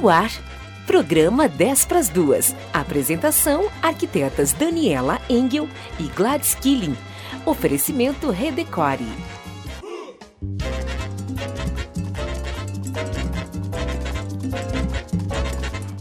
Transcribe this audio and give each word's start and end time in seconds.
No 0.00 0.08
ar, 0.08 0.30
programa 0.86 1.48
10 1.48 1.86
para 1.86 1.98
as 1.98 2.08
duas. 2.08 2.54
Apresentação: 2.72 3.68
arquitetas 3.82 4.52
Daniela 4.52 5.20
Engel 5.28 5.68
e 5.98 6.04
Gladys 6.04 6.54
Killing. 6.54 6.96
Oferecimento 7.44 8.30
Redecore. 8.30 9.04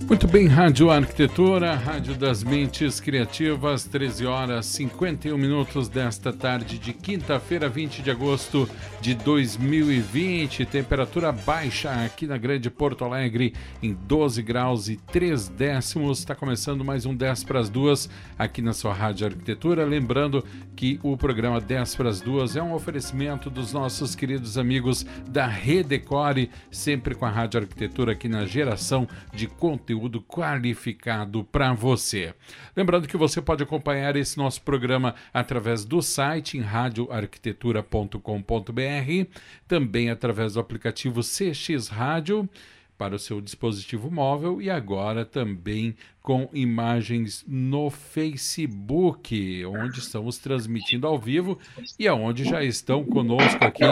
Muito 0.07 0.25
bem, 0.25 0.47
Rádio 0.47 0.89
Arquitetura, 0.89 1.75
Rádio 1.75 2.15
das 2.15 2.41
Mentes 2.41 2.97
Criativas, 2.97 3.83
13 3.83 4.25
horas 4.25 4.65
51 4.67 5.37
minutos 5.37 5.89
desta 5.89 6.31
tarde 6.31 6.79
de 6.79 6.93
quinta-feira, 6.93 7.67
20 7.67 8.01
de 8.01 8.09
agosto 8.09 8.69
de 9.01 9.13
2020. 9.13 10.65
Temperatura 10.65 11.33
baixa 11.33 11.91
aqui 12.05 12.25
na 12.25 12.37
Grande 12.37 12.69
Porto 12.69 13.03
Alegre, 13.03 13.53
em 13.83 13.93
12 13.93 14.41
graus 14.41 14.87
e 14.87 14.95
3 14.95 15.49
décimos. 15.49 16.19
Está 16.19 16.33
começando 16.33 16.85
mais 16.85 17.05
um 17.05 17.13
10 17.13 17.43
para 17.43 17.59
as 17.59 17.69
duas 17.69 18.09
aqui 18.39 18.61
na 18.61 18.71
sua 18.71 18.93
Rádio 18.93 19.27
Arquitetura. 19.27 19.83
Lembrando 19.83 20.41
que 20.73 21.01
o 21.03 21.17
programa 21.17 21.59
10 21.59 21.95
para 21.95 22.09
as 22.09 22.21
duas 22.21 22.55
é 22.55 22.63
um 22.63 22.73
oferecimento 22.73 23.49
dos 23.49 23.73
nossos 23.73 24.15
queridos 24.15 24.57
amigos 24.57 25.05
da 25.27 25.47
Redecore, 25.47 26.49
sempre 26.71 27.13
com 27.13 27.25
a 27.25 27.29
Rádio 27.29 27.59
Arquitetura 27.59 28.13
aqui 28.13 28.29
na 28.29 28.45
geração 28.45 29.05
de 29.33 29.47
conteúdo 29.47 29.96
conteúdo 29.97 30.21
qualificado 30.21 31.43
para 31.43 31.73
você. 31.73 32.35
Lembrando 32.75 33.07
que 33.07 33.17
você 33.17 33.41
pode 33.41 33.63
acompanhar 33.63 34.15
esse 34.15 34.37
nosso 34.37 34.61
programa 34.61 35.15
através 35.33 35.83
do 35.83 35.99
site 36.01 36.57
em 36.57 36.61
radioarquitetura.com.br, 36.61 39.31
também 39.67 40.11
através 40.11 40.53
do 40.53 40.59
aplicativo 40.59 41.21
CX 41.21 41.87
Rádio 41.87 42.47
para 42.97 43.15
o 43.15 43.19
seu 43.19 43.39
dispositivo 43.39 44.09
móvel 44.09 44.61
e 44.61 44.69
agora 44.69 45.23
também 45.23 45.95
com 46.21 46.49
imagens 46.51 47.45
no 47.47 47.89
Facebook, 47.89 49.65
onde 49.65 49.99
estamos 49.99 50.37
transmitindo 50.37 51.07
ao 51.07 51.17
vivo 51.17 51.57
e 51.97 52.07
aonde 52.07 52.43
já 52.43 52.63
estão 52.63 53.03
conosco 53.03 53.63
aqui 53.63 53.83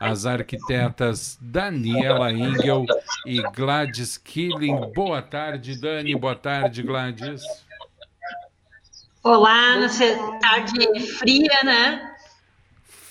as 0.00 0.26
arquitetas 0.26 1.38
Daniela 1.40 2.32
Engel 2.32 2.86
e 3.26 3.40
Gladys 3.54 4.16
Killing. 4.16 4.92
Boa 4.94 5.22
tarde, 5.22 5.80
Dani. 5.80 6.16
Boa 6.16 6.34
tarde, 6.34 6.82
Gladys. 6.82 7.42
Olá, 9.22 9.76
nessa 9.78 10.16
tarde 10.40 11.00
fria, 11.00 11.62
né? 11.64 12.13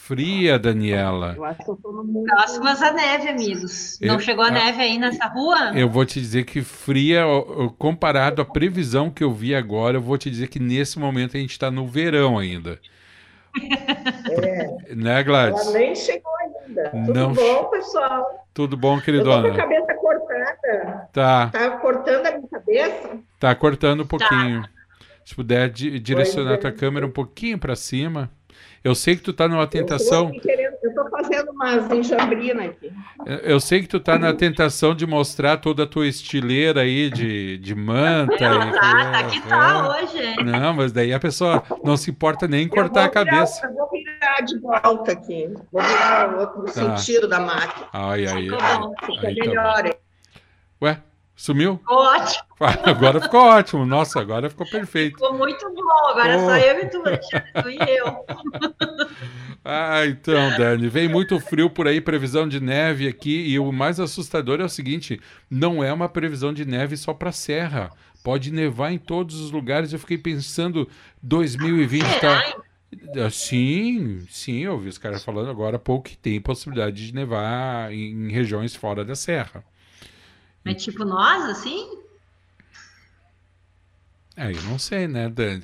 Fria, 0.07 0.59
Daniela. 0.59 1.33
Eu 1.35 1.45
acho 1.45 1.63
que 1.63 1.69
eu 1.69 1.77
tô 1.77 1.91
no 1.91 2.23
Próximas 2.23 2.81
à 2.81 2.91
neve, 2.91 3.29
amigos. 3.29 3.97
Não 4.01 4.15
eu, 4.15 4.19
chegou 4.19 4.43
a, 4.43 4.49
a 4.49 4.51
neve 4.51 4.81
aí 4.81 4.99
nessa 4.99 5.27
rua? 5.27 5.71
Eu 5.73 5.89
vou 5.89 6.05
te 6.05 6.19
dizer 6.19 6.43
que 6.43 6.61
fria, 6.61 7.23
comparado 7.77 8.41
à 8.41 8.45
previsão 8.45 9.09
que 9.09 9.23
eu 9.23 9.31
vi 9.31 9.55
agora, 9.55 9.97
eu 9.97 10.01
vou 10.01 10.17
te 10.17 10.29
dizer 10.29 10.47
que 10.47 10.59
nesse 10.59 10.99
momento 10.99 11.37
a 11.37 11.39
gente 11.39 11.51
está 11.51 11.71
no 11.71 11.87
verão 11.87 12.37
ainda. 12.37 12.79
É. 14.33 14.95
Né, 14.95 15.23
Gladys? 15.23 15.67
Ela 15.67 15.77
nem 15.77 15.95
chegou 15.95 16.31
ainda. 16.37 16.89
Tudo 16.89 17.13
Não... 17.13 17.33
bom, 17.33 17.65
pessoal? 17.65 18.47
Tudo 18.51 18.75
bom, 18.75 18.99
queridona? 18.99 19.47
Eu 19.47 19.51
tô 19.51 19.59
com 19.59 19.61
a 19.61 19.63
cabeça 19.63 19.93
cortada. 19.93 21.09
Tá. 21.13 21.49
Tá 21.49 21.69
cortando 21.77 22.25
a 22.25 22.31
minha 22.31 22.47
cabeça? 22.47 23.17
Tá 23.39 23.53
cortando 23.53 24.01
um 24.01 24.07
pouquinho. 24.07 24.63
Tá. 24.63 24.69
Se 25.23 25.35
puder 25.35 25.69
di 25.69 25.99
direcionar 25.99 26.55
a 26.55 26.57
tua 26.57 26.71
câmera 26.71 27.05
um 27.05 27.11
pouquinho 27.11 27.59
para 27.59 27.75
cima. 27.75 28.31
Eu 28.83 28.93
sei 28.93 29.15
que 29.15 29.21
tu 29.21 29.31
tá 29.31 29.47
numa 29.47 29.65
tentação. 29.65 30.29
Eu 30.83 30.89
estou 30.89 31.09
fazendo 31.09 31.51
umas 31.51 31.89
enjambrinas 31.89 32.65
aqui. 32.65 32.91
Eu 33.43 33.57
sei 33.61 33.81
que 33.81 33.87
tu 33.87 33.97
tá 33.97 34.19
na 34.19 34.33
tentação 34.33 34.93
de 34.93 35.07
mostrar 35.07 35.55
toda 35.57 35.83
a 35.83 35.87
tua 35.87 36.05
estileira 36.05 36.81
aí 36.81 37.09
de, 37.09 37.57
de 37.59 37.73
manta. 37.73 38.49
Não, 38.49 38.69
e, 38.69 38.71
tá, 38.73 39.11
tá 39.11 39.23
que 39.23 39.41
tá 39.47 39.89
hoje. 39.89 40.43
Não, 40.43 40.73
mas 40.73 40.91
daí 40.91 41.13
a 41.13 41.19
pessoa 41.19 41.63
não 41.81 41.95
se 41.95 42.11
importa 42.11 42.45
nem 42.45 42.65
em 42.65 42.67
cortar 42.67 43.05
a 43.05 43.09
cabeça. 43.09 43.65
eu 43.65 43.73
vou 43.73 43.89
virar 43.89 44.41
de 44.41 44.59
volta 44.59 45.13
aqui. 45.13 45.53
Vou 45.71 45.81
virar 45.81 46.35
o 46.35 46.39
outro 46.41 46.63
tá. 46.65 46.97
sentido 46.97 47.25
da 47.25 47.39
máquina. 47.39 47.87
Ai, 47.93 48.25
ai, 48.25 48.47
tá 48.47 48.57
ai. 48.59 49.05
Fica 49.05 49.27
aí, 49.27 49.35
melhor. 49.35 49.83
Tá 49.83 49.95
Ué? 50.81 51.01
Sumiu? 51.35 51.77
Ficou 51.77 51.97
ótimo. 51.97 52.43
Agora 52.85 53.21
ficou 53.21 53.41
ótimo. 53.41 53.85
Nossa, 53.85 54.21
agora 54.21 54.49
ficou 54.49 54.65
perfeito. 54.69 55.15
Ficou 55.15 55.37
muito 55.37 55.67
bom. 55.73 56.09
Agora 56.11 56.37
oh. 56.37 56.45
só 56.45 56.57
eu 56.57 56.79
e 56.79 56.89
tu, 56.89 57.03
tu 57.61 57.69
e 57.69 57.97
eu. 57.97 58.25
Ah, 59.65 60.05
então, 60.05 60.57
Dani, 60.57 60.89
vem 60.89 61.07
muito 61.07 61.39
frio 61.39 61.69
por 61.69 61.87
aí, 61.87 62.01
previsão 62.01 62.49
de 62.49 62.59
neve 62.59 63.07
aqui. 63.07 63.47
E 63.47 63.57
o 63.57 63.71
mais 63.71 63.97
assustador 63.97 64.59
é 64.59 64.65
o 64.65 64.69
seguinte: 64.69 65.21
não 65.49 65.81
é 65.81 65.93
uma 65.93 66.09
previsão 66.09 66.53
de 66.53 66.65
neve 66.65 66.97
só 66.97 67.13
para 67.13 67.31
Serra. 67.31 67.89
Pode 68.23 68.51
nevar 68.51 68.91
em 68.91 68.97
todos 68.97 69.39
os 69.39 69.51
lugares. 69.51 69.93
Eu 69.93 69.99
fiquei 69.99 70.17
pensando, 70.17 70.87
2020 71.21 72.03
tá. 72.19 73.29
Sim, 73.31 74.25
sim, 74.29 74.59
eu 74.59 74.73
ouvi 74.73 74.89
os 74.89 74.97
caras 74.97 75.23
falando 75.23 75.49
agora 75.49 75.77
há 75.77 75.79
pouco 75.79 76.09
que 76.09 76.17
tem 76.17 76.41
possibilidade 76.41 77.07
de 77.07 77.13
nevar 77.13 77.91
em 77.91 78.29
regiões 78.31 78.75
fora 78.75 79.05
da 79.05 79.15
Serra. 79.15 79.63
É 80.65 80.73
tipo 80.73 81.03
nós, 81.03 81.43
assim? 81.45 81.97
É, 84.35 84.51
eu 84.51 84.61
não 84.63 84.79
sei, 84.79 85.07
né, 85.07 85.29
Dani? 85.29 85.63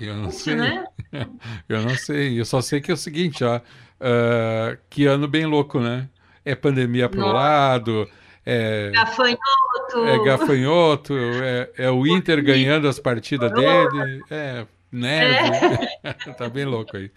Eu 0.00 0.16
não 0.16 0.30
sei. 0.30 0.54
Né? 0.54 0.84
Eu 1.68 1.82
não 1.82 1.96
sei. 1.96 2.38
Eu 2.38 2.44
só 2.44 2.60
sei 2.60 2.80
que 2.80 2.90
é 2.90 2.94
o 2.94 2.96
seguinte, 2.96 3.42
ó. 3.42 3.56
Uh, 3.58 4.78
que 4.88 5.06
ano 5.06 5.26
bem 5.26 5.44
louco, 5.44 5.80
né? 5.80 6.08
É 6.44 6.54
pandemia 6.54 7.08
pro 7.08 7.20
Nossa. 7.20 7.32
lado. 7.32 8.08
É 8.46 8.90
gafanhoto. 8.92 10.04
É 10.06 10.24
gafanhoto. 10.24 11.14
É, 11.16 11.70
é 11.76 11.90
o 11.90 12.06
Inter 12.06 12.42
ganhando 12.42 12.86
as 12.88 13.00
partidas 13.00 13.52
dele. 13.52 14.22
É 14.30 14.66
neve. 14.92 15.88
É. 16.02 16.12
tá 16.34 16.48
bem 16.48 16.64
louco 16.64 16.96
aí. 16.96 17.10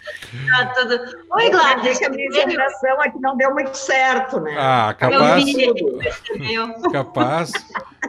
Tá 0.49 0.65
tudo... 0.67 0.99
Oi, 1.31 1.49
Gladys. 1.49 2.01
A 2.01 2.09
minha 2.09 2.31
geração 2.31 3.01
aqui 3.01 3.19
não 3.19 3.35
deu 3.35 3.53
muito 3.53 3.75
certo, 3.75 4.39
né? 4.39 4.55
Ah, 4.57 4.95
capaz. 4.97 5.43
capaz. 6.91 7.51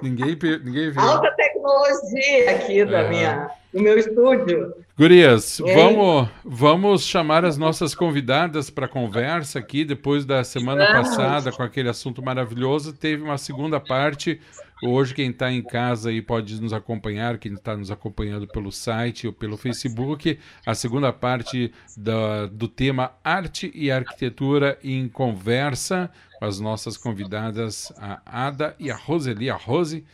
Ninguém, 0.02 0.38
ninguém 0.64 0.90
viu. 0.90 1.00
Alta 1.00 1.30
tecnologia 1.32 2.50
aqui 2.50 2.84
da 2.84 3.00
é. 3.00 3.08
minha, 3.08 3.50
do 3.72 3.80
meu 3.80 3.98
estúdio. 3.98 4.74
Gurias, 4.96 5.58
vamos, 5.58 6.28
vamos 6.44 7.02
chamar 7.02 7.44
as 7.44 7.58
nossas 7.58 7.96
convidadas 7.96 8.70
para 8.70 8.86
conversa 8.86 9.58
aqui. 9.58 9.84
Depois 9.84 10.24
da 10.24 10.44
semana 10.44 10.86
passada, 10.92 11.50
com 11.50 11.62
aquele 11.62 11.88
assunto 11.88 12.22
maravilhoso, 12.22 12.92
teve 12.92 13.22
uma 13.22 13.38
segunda 13.38 13.80
parte 13.80 14.40
Hoje, 14.86 15.14
quem 15.14 15.30
está 15.30 15.50
em 15.50 15.62
casa 15.62 16.10
aí 16.10 16.20
pode 16.20 16.60
nos 16.60 16.74
acompanhar, 16.74 17.38
quem 17.38 17.54
está 17.54 17.74
nos 17.74 17.90
acompanhando 17.90 18.46
pelo 18.46 18.70
site 18.70 19.26
ou 19.26 19.32
pelo 19.32 19.56
Facebook, 19.56 20.38
a 20.66 20.74
segunda 20.74 21.10
parte 21.10 21.72
da, 21.96 22.44
do 22.44 22.68
tema 22.68 23.12
Arte 23.24 23.72
e 23.74 23.90
Arquitetura 23.90 24.78
em 24.84 25.08
Conversa, 25.08 26.10
com 26.38 26.44
as 26.44 26.60
nossas 26.60 26.98
convidadas, 26.98 27.90
a 27.96 28.20
Ada 28.26 28.76
e 28.78 28.90
a 28.90 28.94
Roseli, 28.94 29.48
a 29.48 29.56
Rose. 29.56 30.04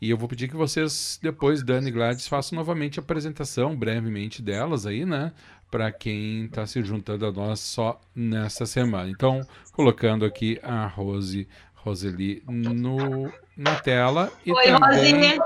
E 0.00 0.10
eu 0.10 0.16
vou 0.16 0.28
pedir 0.28 0.46
que 0.46 0.54
vocês, 0.54 1.18
depois, 1.20 1.64
Dani 1.64 1.88
e 1.88 1.90
Gladys, 1.90 2.28
façam 2.28 2.56
novamente 2.56 3.00
a 3.00 3.02
apresentação, 3.02 3.74
brevemente, 3.74 4.40
delas 4.40 4.86
aí, 4.86 5.04
né? 5.04 5.32
Para 5.72 5.90
quem 5.90 6.44
está 6.44 6.64
se 6.66 6.80
juntando 6.84 7.26
a 7.26 7.32
nós 7.32 7.58
só 7.58 8.00
nessa 8.14 8.64
semana. 8.64 9.10
Então, 9.10 9.40
colocando 9.72 10.24
aqui 10.24 10.60
a 10.62 10.86
Rose 10.86 11.48
Roseli 11.74 12.44
no, 12.46 13.32
na 13.56 13.76
tela 13.76 14.32
e 14.44 14.52
Oi, 14.52 14.64
também 14.64 14.78
Rosinha. 14.78 15.38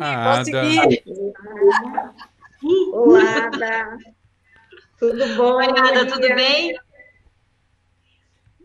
a 0.00 0.40
Ada. 0.40 0.62
Olá, 2.92 3.46
Ada. 3.46 3.98
Tudo 4.98 5.36
bom? 5.36 5.56
Oi, 5.56 5.66
Ada, 5.66 6.06
tudo 6.06 6.34
bem? 6.34 6.78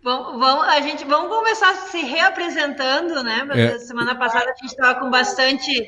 Vamos, 0.03 0.39
vamos, 0.39 0.67
a 0.67 0.79
gente 0.79 1.03
vamos 1.03 1.29
começar 1.29 1.73
se 1.75 2.01
reapresentando, 2.01 3.23
né? 3.23 3.45
É. 3.51 3.79
Semana 3.79 4.15
passada 4.15 4.45
a 4.45 4.53
gente 4.55 4.67
estava 4.67 4.99
com 4.99 5.09
bastante 5.09 5.85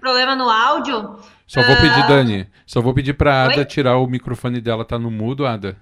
problema 0.00 0.34
no 0.34 0.50
áudio. 0.50 1.20
Só 1.46 1.62
vou 1.62 1.76
pedir, 1.76 2.04
uh... 2.04 2.08
Dani, 2.08 2.50
só 2.66 2.80
vou 2.80 2.94
pedir 2.94 3.14
para 3.14 3.32
a 3.32 3.44
Ada 3.44 3.58
Oi? 3.58 3.64
tirar 3.64 3.98
o 3.98 4.06
microfone 4.06 4.60
dela, 4.60 4.84
tá 4.84 4.98
no 4.98 5.10
mudo, 5.10 5.46
Ada. 5.46 5.76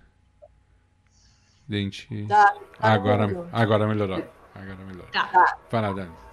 Gente. 1.69 2.27
Tá, 2.27 2.55
tá 2.79 2.93
agora, 2.93 3.49
agora 3.53 3.87
melhorou. 3.87 4.25
Agora 4.55 4.79
melhor. 4.87 5.07
Tá. 5.11 5.59
Vai 5.71 5.83
lá, 5.83 5.93
Dani. 5.93 6.28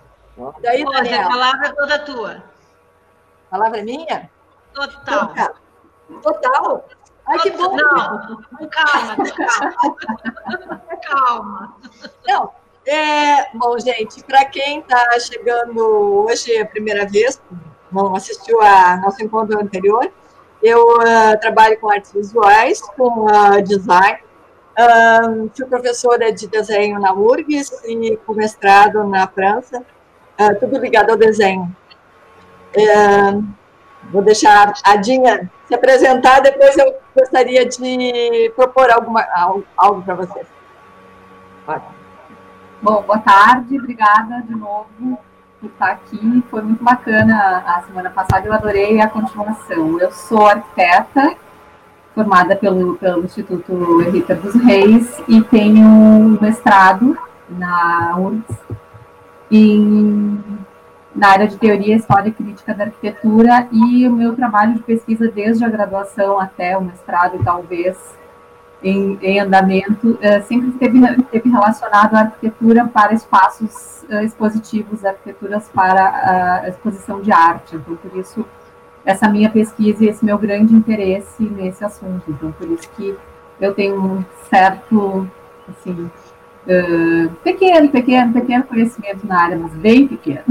Daí, 0.62 0.84
Pode, 0.84 1.14
a 1.14 1.28
palavra 1.28 1.68
é 1.68 1.72
toda 1.72 2.00
tua. 2.00 2.44
A 3.48 3.52
palavra 3.52 3.80
é 3.80 3.84
minha? 3.84 4.30
Total. 4.74 5.28
Total. 5.28 5.56
Total? 6.22 6.86
Ai, 7.28 7.40
que 7.40 7.52
bom. 7.52 7.76
Não, 7.76 8.44
calma, 8.70 9.16
calma. 9.40 10.82
calma. 11.02 11.78
Não, 12.28 12.52
é, 12.86 13.50
bom, 13.56 13.80
gente, 13.80 14.24
para 14.26 14.46
quem 14.46 14.80
está 14.80 15.20
chegando 15.20 15.80
hoje 15.80 16.56
a 16.58 16.66
primeira 16.66 17.08
vez, 17.08 17.42
não 17.92 18.16
assistiu 18.16 18.62
a 18.62 18.98
nosso 18.98 19.24
encontro 19.24 19.60
anterior, 19.60 20.12
eu 20.62 20.98
uh, 20.98 21.40
trabalho 21.40 21.80
com 21.80 21.90
artes 21.90 22.12
visuais, 22.12 22.82
com 22.82 23.26
uh, 23.26 23.62
design, 23.64 24.20
um, 24.78 25.50
fui 25.56 25.66
professora 25.66 26.32
de 26.32 26.48
desenho 26.48 27.00
na 27.00 27.14
URGS 27.14 27.72
e 27.86 28.18
com 28.18 28.34
mestrado 28.34 29.04
na 29.04 29.28
França, 29.28 29.84
uh, 30.40 30.60
tudo 30.60 30.78
ligado 30.78 31.12
ao 31.12 31.18
desenho. 31.18 31.76
vou 34.12 34.22
deixar 34.22 34.74
a 34.84 34.96
Dinha 34.98 35.50
se 35.68 35.74
apresentar, 35.74 36.42
depois 36.42 36.78
eu 36.78 36.96
gostaria 37.16 37.66
de 37.66 38.52
propor 38.56 38.90
alguma, 38.92 39.26
algo, 39.34 39.66
algo 39.76 40.02
para 40.02 40.16
vocês. 40.16 40.46
Bom, 42.82 43.02
boa 43.02 43.18
tarde, 43.20 43.80
obrigada 43.80 44.44
de 44.48 44.56
novo 44.56 45.20
por 45.60 45.70
estar 45.70 45.92
aqui. 45.92 46.44
Foi 46.52 46.62
muito 46.62 46.84
bacana 46.84 47.64
a 47.66 47.82
semana 47.82 48.12
passada, 48.12 48.48
eu 48.48 48.54
adorei 48.54 49.02
a 49.02 49.10
continuação. 49.10 50.00
Eu 50.00 50.12
sou 50.12 50.46
arquiteta, 50.46 51.36
formada 52.14 52.56
pelo, 52.56 52.96
pelo 52.98 53.26
Instituto 53.26 54.02
Rita 54.12 54.36
dos 54.36 54.54
Reis 54.64 55.20
e 55.28 55.42
tenho 55.42 56.38
mestrado 56.40 57.18
na 57.50 58.16
URGS 58.18 58.65
em, 59.52 60.42
na 61.16 61.30
área 61.30 61.48
de 61.48 61.58
teoria, 61.58 61.96
história 61.96 62.30
e 62.30 62.34
crítica 62.34 62.74
da 62.74 62.86
arquitetura 62.86 63.68
e 63.72 64.08
o 64.08 64.12
meu 64.12 64.36
trabalho 64.36 64.74
de 64.74 64.84
pesquisa 64.84 65.30
desde 65.30 65.64
a 65.64 65.70
graduação 65.70 66.40
até 66.40 66.78
o 66.78 66.82
mestrado, 66.82 67.42
talvez 67.44 67.98
em, 68.84 69.18
em 69.22 69.40
andamento, 69.40 70.12
uh, 70.12 70.44
sempre 70.48 70.70
esteve, 70.70 71.00
esteve 71.22 71.50
relacionado 71.50 72.16
à 72.16 72.20
arquitetura 72.20 72.86
para 72.86 73.14
espaços 73.14 74.04
uh, 74.10 74.22
expositivos, 74.24 75.04
arquiteturas 75.04 75.70
para 75.74 76.62
a 76.64 76.70
exposição 76.70 77.22
de 77.22 77.32
arte. 77.32 77.76
Então, 77.76 77.96
por 77.96 78.16
isso, 78.18 78.46
essa 79.04 79.28
minha 79.28 79.50
pesquisa 79.50 80.04
e 80.04 80.10
esse 80.10 80.24
meu 80.24 80.38
grande 80.38 80.74
interesse 80.76 81.44
nesse 81.44 81.84
assunto. 81.84 82.30
Então, 82.30 82.52
por 82.52 82.70
isso 82.70 82.90
que 82.96 83.18
eu 83.60 83.74
tenho 83.74 84.00
um 84.00 84.26
certo, 84.50 85.28
assim, 85.70 86.12
uh, 86.68 87.30
pequeno, 87.44 87.90
pequeno, 87.90 88.34
pequeno 88.34 88.64
conhecimento 88.64 89.26
na 89.26 89.42
área, 89.42 89.58
mas 89.58 89.72
bem 89.74 90.08
pequeno. 90.08 90.44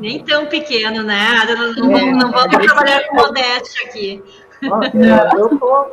Nem 0.00 0.24
tão 0.24 0.46
pequeno, 0.46 1.02
né? 1.02 1.28
Não, 1.76 1.96
é, 1.96 2.10
não 2.12 2.30
vamos 2.32 2.56
trabalhar 2.56 3.06
com 3.08 3.16
modéstia 3.16 3.86
aqui. 3.86 4.22
Eu 4.62 5.58
tô 5.58 5.86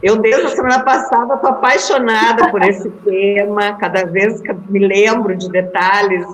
eu, 0.00 0.16
desde 0.16 0.42
a 0.42 0.48
semana 0.50 0.84
passada, 0.84 1.34
estou 1.34 1.50
apaixonada 1.50 2.50
por 2.50 2.62
esse 2.62 2.88
tema, 2.88 3.72
cada 3.74 4.04
vez 4.04 4.40
que 4.40 4.52
me 4.68 4.86
lembro 4.86 5.36
de 5.36 5.48
detalhes. 5.48 6.24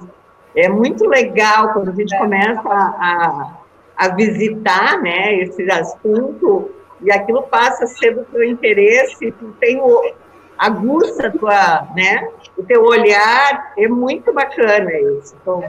É 0.55 0.69
muito 0.69 1.09
legal 1.09 1.73
quando 1.73 1.89
a 1.89 1.95
gente 1.95 2.17
começa 2.19 2.69
a, 2.69 3.57
a 3.97 4.09
visitar 4.09 5.01
né, 5.01 5.37
esse 5.37 5.63
assunto 5.71 6.71
e 7.03 7.11
aquilo 7.11 7.43
passa 7.45 7.85
a 7.85 7.87
ser 7.87 8.15
do 8.15 8.25
teu 8.25 8.45
interesse, 8.45 9.33
tu 9.33 9.55
tem 9.59 9.81
o, 9.81 10.13
aguça 10.59 11.31
tua, 11.31 11.89
né, 11.95 12.29
o 12.57 12.63
teu 12.63 12.85
olhar, 12.85 13.73
é 13.77 13.89
muito 13.89 14.33
bacana 14.33 14.91
isso. 14.93 15.35
Estou 15.37 15.65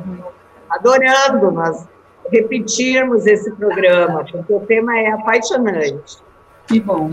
adorando 0.69 1.51
nós 1.51 1.87
repetirmos 2.31 3.25
esse 3.25 3.51
programa, 3.51 4.25
porque 4.31 4.53
o 4.53 4.59
tema 4.61 4.97
é 4.97 5.11
apaixonante. 5.11 6.17
Que 6.67 6.79
bom. 6.79 7.11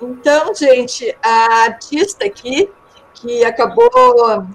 Então, 0.00 0.54
gente, 0.54 1.16
a 1.22 1.64
artista 1.64 2.24
aqui, 2.24 2.70
que 3.14 3.44
acabou 3.44 3.90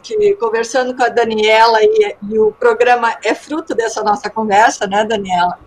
que, 0.02 0.36
conversando 0.36 0.96
com 0.96 1.04
a 1.04 1.10
Daniela, 1.10 1.80
e, 1.82 2.16
e 2.30 2.40
o 2.40 2.52
programa 2.52 3.16
é 3.24 3.36
fruto 3.36 3.76
dessa 3.76 4.02
nossa 4.04 4.30
conversa, 4.30 4.88
né, 4.88 5.04
Daniela? 5.04 5.60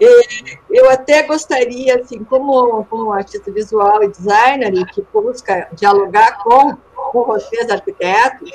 E 0.00 0.58
eu 0.70 0.90
até 0.90 1.22
gostaria, 1.22 1.96
assim, 1.96 2.22
como, 2.24 2.84
como 2.84 3.12
artista 3.12 3.50
visual 3.50 4.02
e 4.02 4.08
designer, 4.08 4.72
que 4.92 5.02
busca 5.12 5.68
dialogar 5.72 6.42
com, 6.42 6.76
com 6.94 7.24
vocês, 7.24 7.70
arquitetos, 7.70 8.50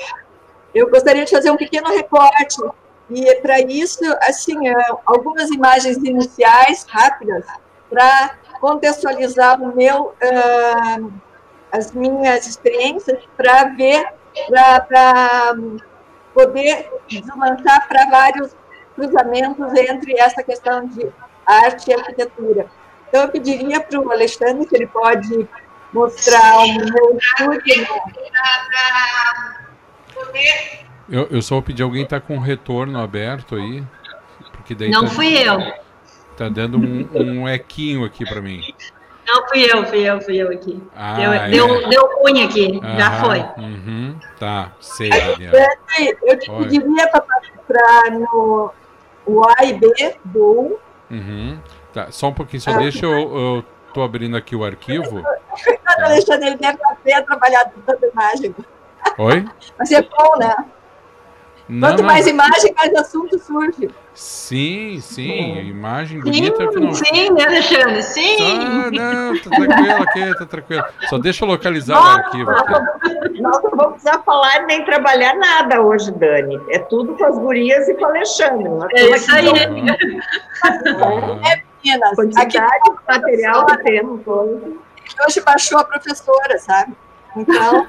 eu 0.74 0.88
gostaria 0.88 1.24
de 1.24 1.30
fazer 1.30 1.50
um 1.50 1.56
pequeno 1.56 1.88
recorte. 1.88 2.62
E 3.10 3.34
para 3.36 3.60
isso, 3.60 4.04
assim, 4.22 4.68
é, 4.68 4.74
algumas 5.04 5.50
imagens 5.50 5.96
iniciais, 5.98 6.86
rápidas, 6.88 7.44
para 7.90 8.38
contextualizar 8.60 9.60
o 9.60 9.74
meu, 9.76 10.14
uh, 10.22 11.12
as 11.70 11.92
minhas 11.92 12.46
experiências 12.46 13.18
para 13.36 13.64
ver, 13.64 14.06
para 14.48 15.54
poder 16.32 16.90
deslançar 17.08 17.86
para 17.88 18.08
vários 18.08 18.56
cruzamentos 18.94 19.74
entre 19.74 20.18
essa 20.18 20.42
questão 20.42 20.86
de 20.86 21.12
arte 21.46 21.90
e 21.90 21.94
arquitetura. 21.94 22.66
Então, 23.08 23.22
eu 23.22 23.28
pediria 23.28 23.80
para 23.80 24.00
o 24.00 24.10
Alexandre 24.10 24.66
se 24.66 24.74
ele 24.74 24.86
pode 24.86 25.48
mostrar 25.92 26.58
o 26.58 26.74
meu 26.74 27.18
estúdio. 27.18 27.86
Eu, 31.08 31.28
eu 31.30 31.42
só 31.42 31.56
vou 31.56 31.62
pedir 31.62 31.82
alguém 31.82 32.04
está 32.04 32.20
com 32.20 32.38
retorno 32.38 32.98
aberto 32.98 33.54
aí. 33.56 33.84
Porque 34.52 34.74
daí 34.74 34.90
Não 34.90 35.04
tá... 35.04 35.10
fui 35.10 35.36
eu. 35.36 35.58
Tá 36.36 36.48
dando 36.48 36.78
um, 36.78 37.08
um 37.14 37.48
equinho 37.48 38.04
aqui 38.04 38.24
para 38.24 38.40
mim. 38.40 38.62
Não, 39.26 39.48
fui 39.48 39.64
eu, 39.64 39.86
fui 39.86 39.98
eu, 40.00 40.20
fui 40.20 40.36
eu 40.36 40.50
aqui. 40.50 40.82
Ah, 40.96 41.14
deu, 41.14 41.32
é. 41.32 41.48
deu, 41.48 41.88
deu 41.88 42.08
cunha 42.08 42.44
aqui, 42.44 42.80
Aham, 42.82 42.98
já 42.98 43.10
foi. 43.22 43.38
Uhum, 43.62 44.16
tá, 44.38 44.72
sei. 44.80 45.10
Eu 46.22 46.38
te 46.38 46.50
pediria 46.50 47.08
para 47.08 48.10
no 48.10 48.72
o 49.24 49.42
A 49.44 49.64
e 49.64 49.74
B 49.74 50.16
do 50.24 50.78
Uhum. 51.12 51.60
Tá, 51.92 52.10
só 52.10 52.28
um 52.28 52.32
pouquinho, 52.32 52.62
só 52.62 52.70
ah, 52.70 52.78
deixa 52.78 53.04
eu, 53.04 53.12
eu 53.12 53.64
tô 53.92 54.02
abrindo 54.02 54.36
aqui 54.36 54.56
o 54.56 54.64
arquivo. 54.64 55.22
Tá 55.84 56.08
deixando 56.08 56.42
ele 56.44 56.56
deve 56.56 56.78
ter 57.04 57.22
trabalhado 57.22 57.70
tanta 57.84 58.06
imagem. 58.06 58.54
Oi? 59.18 59.44
Vai 59.76 59.86
ser 59.86 60.08
bom, 60.08 60.38
né? 60.38 60.56
Não, 61.68 61.88
Quanto 61.88 62.00
não. 62.00 62.06
mais 62.06 62.26
imagem, 62.26 62.74
mais 62.74 62.94
assunto 62.94 63.38
surge. 63.38 63.88
Sim, 64.14 64.98
sim, 65.00 65.58
imagem 65.60 66.20
bonita 66.20 66.56
sim, 66.56 66.68
que 66.68 66.80
não. 66.80 66.94
Sim, 66.94 67.30
né, 67.30 67.44
Alexandre? 67.44 68.02
Sim. 68.02 68.36
Ah, 68.40 68.90
não, 68.90 69.38
tá 69.38 69.50
tranquilo 69.50 70.02
aqui, 70.02 70.38
tá 70.38 70.46
tranquilo. 70.46 70.84
Só 71.08 71.18
deixa 71.18 71.44
eu 71.44 71.48
localizar 71.48 71.94
Nossa, 71.94 72.08
o 72.08 72.20
arquivo 72.20 72.50
aqui. 72.50 73.40
Nós 73.40 73.62
não 73.62 73.70
vamos 73.70 73.92
precisar 73.92 74.18
falar 74.22 74.66
nem 74.66 74.84
trabalhar 74.84 75.34
nada 75.36 75.80
hoje, 75.80 76.10
Dani. 76.12 76.60
É 76.68 76.78
tudo 76.78 77.16
com 77.16 77.24
as 77.24 77.38
gurias 77.38 77.88
e 77.88 77.94
com 77.94 78.04
o 78.04 78.08
Alexandre. 78.08 78.68
É 78.94 79.16
isso 79.16 79.34
aí. 79.34 79.48
Ah. 79.48 79.56
É, 81.50 81.62
meninas. 81.82 82.14
Quantidade 82.14 82.52
de 82.52 82.58
material 83.08 83.66
que 83.66 83.78
temos 83.78 84.26
hoje. 84.26 84.78
Hoje 85.26 85.40
baixou 85.40 85.78
a 85.78 85.84
professora, 85.84 86.58
sabe? 86.58 86.92
Então. 87.36 87.86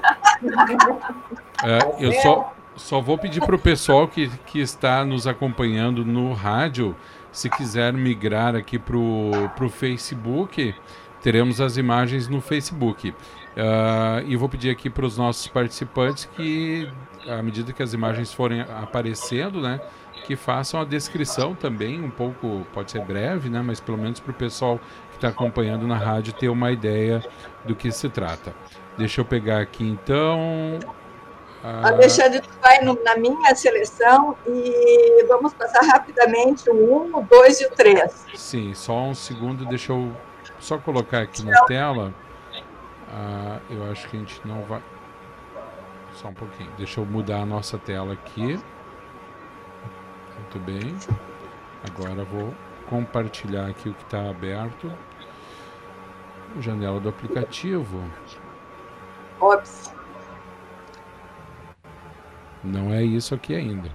É, 1.62 1.78
eu 1.98 2.12
só 2.14 2.53
só 2.76 3.00
vou 3.00 3.16
pedir 3.16 3.40
para 3.40 3.54
o 3.54 3.58
pessoal 3.58 4.08
que, 4.08 4.28
que 4.46 4.60
está 4.60 5.04
nos 5.04 5.26
acompanhando 5.26 6.04
no 6.04 6.32
rádio, 6.32 6.94
se 7.30 7.48
quiser 7.50 7.92
migrar 7.92 8.54
aqui 8.54 8.78
para 8.78 8.96
o 8.96 9.68
Facebook, 9.68 10.74
teremos 11.22 11.60
as 11.60 11.76
imagens 11.76 12.28
no 12.28 12.40
Facebook. 12.40 13.10
Uh, 13.10 14.26
e 14.26 14.36
vou 14.36 14.48
pedir 14.48 14.70
aqui 14.70 14.90
para 14.90 15.06
os 15.06 15.16
nossos 15.16 15.46
participantes 15.46 16.24
que, 16.36 16.88
à 17.28 17.40
medida 17.42 17.72
que 17.72 17.82
as 17.82 17.92
imagens 17.92 18.32
forem 18.32 18.60
aparecendo, 18.62 19.60
né, 19.60 19.80
que 20.26 20.34
façam 20.34 20.80
a 20.80 20.84
descrição 20.84 21.54
também, 21.54 22.02
um 22.02 22.10
pouco, 22.10 22.66
pode 22.72 22.90
ser 22.90 23.04
breve, 23.04 23.48
né, 23.48 23.62
mas 23.62 23.78
pelo 23.78 23.98
menos 23.98 24.18
para 24.18 24.32
o 24.32 24.34
pessoal 24.34 24.80
que 25.10 25.16
está 25.16 25.28
acompanhando 25.28 25.86
na 25.86 25.96
rádio 25.96 26.32
ter 26.32 26.48
uma 26.48 26.72
ideia 26.72 27.22
do 27.64 27.76
que 27.76 27.92
se 27.92 28.08
trata. 28.08 28.52
Deixa 28.98 29.20
eu 29.20 29.24
pegar 29.24 29.60
aqui 29.60 29.84
então 29.84 30.78
ah. 31.66 31.88
Alexandre 31.88 32.42
vai 32.60 32.82
no, 32.82 33.02
na 33.02 33.16
minha 33.16 33.54
seleção 33.54 34.36
e 34.46 35.24
vamos 35.26 35.54
passar 35.54 35.80
rapidamente 35.80 36.68
o 36.68 37.06
1, 37.06 37.16
o 37.16 37.22
2 37.22 37.60
e 37.62 37.66
o 37.66 37.70
3. 37.70 38.26
Sim, 38.34 38.74
só 38.74 38.98
um 38.98 39.14
segundo, 39.14 39.64
deixa 39.64 39.92
eu 39.92 40.14
só 40.60 40.76
colocar 40.76 41.22
aqui 41.22 41.42
na 41.42 41.64
tela. 41.64 42.12
Ah, 43.10 43.60
eu 43.70 43.90
acho 43.90 44.06
que 44.10 44.16
a 44.18 44.20
gente 44.20 44.46
não 44.46 44.62
vai. 44.64 44.82
Só 46.12 46.28
um 46.28 46.34
pouquinho. 46.34 46.70
Deixa 46.76 47.00
eu 47.00 47.06
mudar 47.06 47.38
a 47.38 47.46
nossa 47.46 47.78
tela 47.78 48.12
aqui. 48.12 48.60
Muito 50.38 50.58
bem. 50.60 50.94
Agora 51.88 52.24
vou 52.24 52.54
compartilhar 52.90 53.68
aqui 53.68 53.88
o 53.88 53.94
que 53.94 54.02
está 54.02 54.28
aberto. 54.28 54.92
Janela 56.60 57.00
do 57.00 57.08
aplicativo. 57.08 58.04
Ops. 59.40 59.94
Não 62.64 62.92
é 62.92 63.02
isso 63.02 63.34
aqui 63.34 63.54
ainda. 63.54 63.90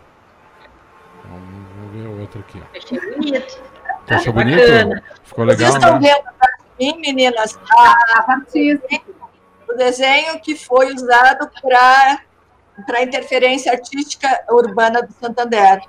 outro 2.21 2.39
aqui. 2.41 2.61
Achei 2.77 2.99
bonito. 3.15 3.63
Achou 4.09 4.33
bonito? 4.33 4.59
Bacana. 4.59 5.03
Ficou 5.23 5.45
legal, 5.45 5.71
Vocês 5.71 5.83
estão 5.83 5.99
né? 5.99 6.09
vendo 6.09 6.33
para 6.37 6.57
mim, 6.79 7.01
meninas, 7.01 7.59
a, 7.71 8.37
o 9.67 9.73
desenho 9.73 10.39
que 10.39 10.55
foi 10.55 10.93
usado 10.93 11.49
para 11.61 12.21
para 12.85 13.03
interferência 13.03 13.73
artística 13.73 14.45
urbana 14.49 15.01
do 15.01 15.11
Santander. 15.11 15.81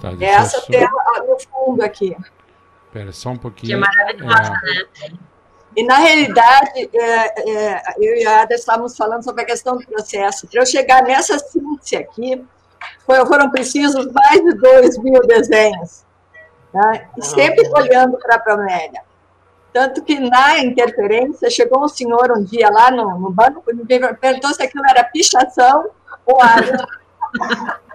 Tá, 0.00 0.12
Essa 0.18 0.60
só... 0.60 0.66
tela 0.66 1.24
no 1.26 1.38
fundo 1.38 1.82
aqui. 1.82 2.16
Espera 2.86 3.12
só 3.12 3.30
um 3.30 3.36
pouquinho. 3.36 3.68
Que 3.68 3.74
é 3.74 3.76
maravilhosa, 3.76 4.52
é... 4.64 5.10
né? 5.10 5.18
E, 5.80 5.82
na 5.82 5.96
realidade, 5.96 6.90
é, 6.92 7.50
é, 7.50 7.82
eu 7.96 8.14
e 8.14 8.26
a 8.26 8.42
Ada 8.42 8.54
estávamos 8.54 8.94
falando 8.94 9.24
sobre 9.24 9.40
a 9.40 9.46
questão 9.46 9.78
do 9.78 9.86
processo. 9.86 10.46
Para 10.46 10.60
eu 10.60 10.66
chegar 10.66 11.02
nessa 11.02 11.38
síntese 11.38 11.96
aqui, 11.96 12.44
foram 13.06 13.50
precisos 13.50 14.12
mais 14.12 14.44
de 14.44 14.52
2 14.58 14.98
mil 14.98 15.22
desenhos. 15.22 16.04
Né? 16.74 17.08
E 17.16 17.24
sempre 17.24 17.66
olhando 17.70 18.18
para 18.18 18.34
a 18.34 18.38
Promélia. 18.38 19.00
Tanto 19.72 20.02
que 20.02 20.20
na 20.20 20.58
interferência, 20.58 21.48
chegou 21.48 21.82
um 21.82 21.88
senhor 21.88 22.30
um 22.30 22.44
dia 22.44 22.68
lá 22.68 22.90
no, 22.90 23.18
no 23.18 23.30
banco 23.30 23.64
e 23.70 23.74
me 23.74 23.86
perguntou 23.86 24.52
se 24.52 24.62
aquilo 24.62 24.84
era 24.86 25.04
pichação 25.04 25.88
ou 26.26 26.42
água. 26.42 26.86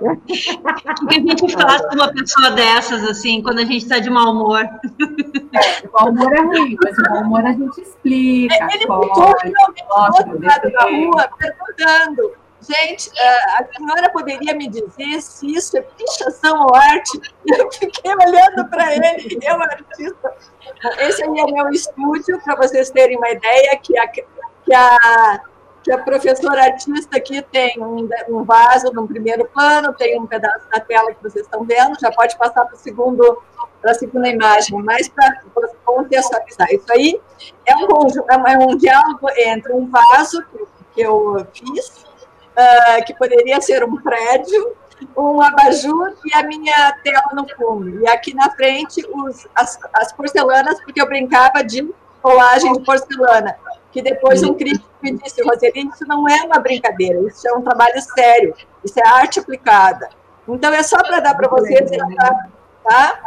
O 0.01 1.07
que 1.07 1.15
a 1.15 1.19
gente 1.19 1.53
faz 1.53 1.81
com 1.87 1.95
uma 1.95 2.11
pessoa 2.13 2.51
dessas, 2.51 3.03
assim, 3.03 3.41
quando 3.41 3.59
a 3.59 3.65
gente 3.65 3.83
está 3.83 3.99
de 3.99 4.09
mau 4.09 4.31
humor? 4.31 4.61
É, 4.61 5.87
o 5.87 5.91
mau 5.93 6.09
humor 6.09 6.33
é 6.33 6.41
ruim, 6.41 6.77
mas 6.83 6.97
o 6.97 7.01
mau 7.11 7.21
humor 7.21 7.45
a 7.45 7.53
gente 7.53 7.81
explica. 7.81 8.55
Ele 8.55 8.79
ficou 8.79 9.35
finalmente 9.41 9.83
do 10.29 10.45
lado 10.45 10.71
da 10.71 10.83
rua 10.83 11.29
perguntando. 11.37 12.45
Gente, 12.61 13.11
é, 13.15 13.61
a 13.61 13.65
senhora 13.77 14.09
poderia 14.09 14.55
me 14.55 14.67
dizer 14.67 15.21
se 15.21 15.53
isso 15.53 15.77
é 15.77 15.81
pichação 15.81 16.63
ou 16.63 16.75
arte? 16.75 17.19
Eu 17.45 17.71
fiquei 17.71 18.11
olhando 18.11 18.67
para 18.69 18.95
ele, 18.95 19.37
eu, 19.41 19.61
artista. 19.61 20.33
Esse 20.99 21.23
aí 21.23 21.39
é 21.39 21.45
meu 21.45 21.69
estúdio, 21.69 22.41
para 22.43 22.55
vocês 22.55 22.89
terem 22.89 23.17
uma 23.17 23.29
ideia, 23.29 23.77
que 23.77 23.97
a, 23.99 24.07
que 24.07 24.23
a 24.73 25.41
que 25.85 25.91
a 25.91 25.99
professora 25.99 26.63
artista 26.63 27.15
aqui 27.15 27.43
tem 27.43 27.75
um, 27.77 28.09
um 28.29 28.43
vaso 28.43 28.91
no 28.91 29.07
primeiro 29.07 29.45
plano, 29.45 29.93
tem 29.93 30.19
um 30.19 30.25
pedaço 30.25 30.67
da 30.73 30.79
tela 30.79 31.13
que 31.13 31.21
vocês 31.21 31.45
estão 31.45 31.63
vendo, 31.63 31.95
já 32.01 32.11
pode 32.11 32.35
passar 32.39 32.65
para 32.65 32.73
o 32.73 32.77
segundo 32.77 33.43
para 33.79 33.91
a 33.91 33.93
segunda 33.93 34.27
imagem, 34.27 34.81
mas 34.81 35.07
para 35.07 35.43
contextualizar. 35.85 36.67
Isso 36.73 36.91
aí 36.91 37.21
é 37.67 37.75
um, 37.75 38.47
é 38.47 38.57
um 38.57 38.75
diálogo 38.75 39.29
entre 39.37 39.73
um 39.73 39.87
vaso 39.87 40.43
que, 40.51 40.65
que 40.95 41.01
eu 41.01 41.45
fiz, 41.53 42.03
uh, 42.57 43.05
que 43.05 43.13
poderia 43.13 43.61
ser 43.61 43.83
um 43.83 43.95
prédio, 44.01 44.75
um 45.15 45.39
abajur 45.39 46.15
e 46.25 46.35
a 46.35 46.41
minha 46.41 46.97
tela 47.03 47.29
no 47.33 47.47
fundo. 47.55 48.01
E 48.01 48.07
aqui 48.07 48.33
na 48.33 48.49
frente 48.49 49.05
os, 49.07 49.47
as, 49.53 49.77
as 49.93 50.11
porcelanas, 50.13 50.81
porque 50.81 50.99
eu 50.99 51.05
brincava 51.05 51.63
de 51.63 51.87
colagem 52.23 52.73
de 52.73 52.79
porcelana 52.79 53.55
que 53.95 54.01
depois 54.01 54.43
um 54.43 54.53
crítico 54.53 54.89
me 55.01 55.13
disse, 55.13 55.41
Roseli, 55.41 55.87
isso 55.87 56.05
não 56.05 56.27
é 56.27 56.43
uma 56.43 56.59
brincadeira, 56.59 57.17
isso 57.29 57.47
é 57.47 57.53
um 57.53 57.61
trabalho 57.61 58.01
sério, 58.01 58.53
isso 58.83 58.99
é 58.99 59.07
arte 59.07 59.39
aplicada. 59.39 60.09
Então, 60.45 60.73
é 60.73 60.83
só 60.83 61.01
para 61.01 61.21
dar 61.21 61.33
para 61.33 61.47
vocês, 61.47 61.89
tá? 61.89 62.49
tá? 62.83 63.21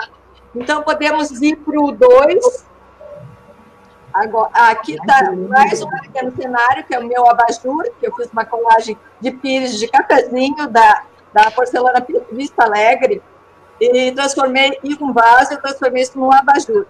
Então, 0.55 0.83
podemos 0.83 1.31
ir 1.41 1.57
para 1.57 1.81
o 1.81 1.91
2. 1.91 2.67
Aqui 4.53 4.93
está 4.93 5.33
mais 5.33 5.81
um 5.81 5.89
pequeno 5.89 6.37
cenário, 6.37 6.85
que 6.85 6.95
é 6.95 6.99
o 6.99 7.07
meu 7.07 7.27
abajur, 7.27 7.85
que 7.99 8.07
eu 8.07 8.15
fiz 8.15 8.31
uma 8.31 8.45
colagem 8.45 8.95
de 9.23 9.31
pires 9.31 9.79
de 9.79 9.89
cafezinho 9.89 10.69
da, 10.69 11.03
da 11.33 11.51
porcelana 11.51 12.07
Vista 12.31 12.65
Alegre, 12.65 13.23
e 13.81 14.13
transformei 14.13 14.79
em 14.85 14.99
um 15.01 15.15
vaso, 15.15 15.55
eu 15.55 15.63
transformei 15.63 16.03
isso 16.03 16.19
num 16.19 16.31
abajur. 16.31 16.85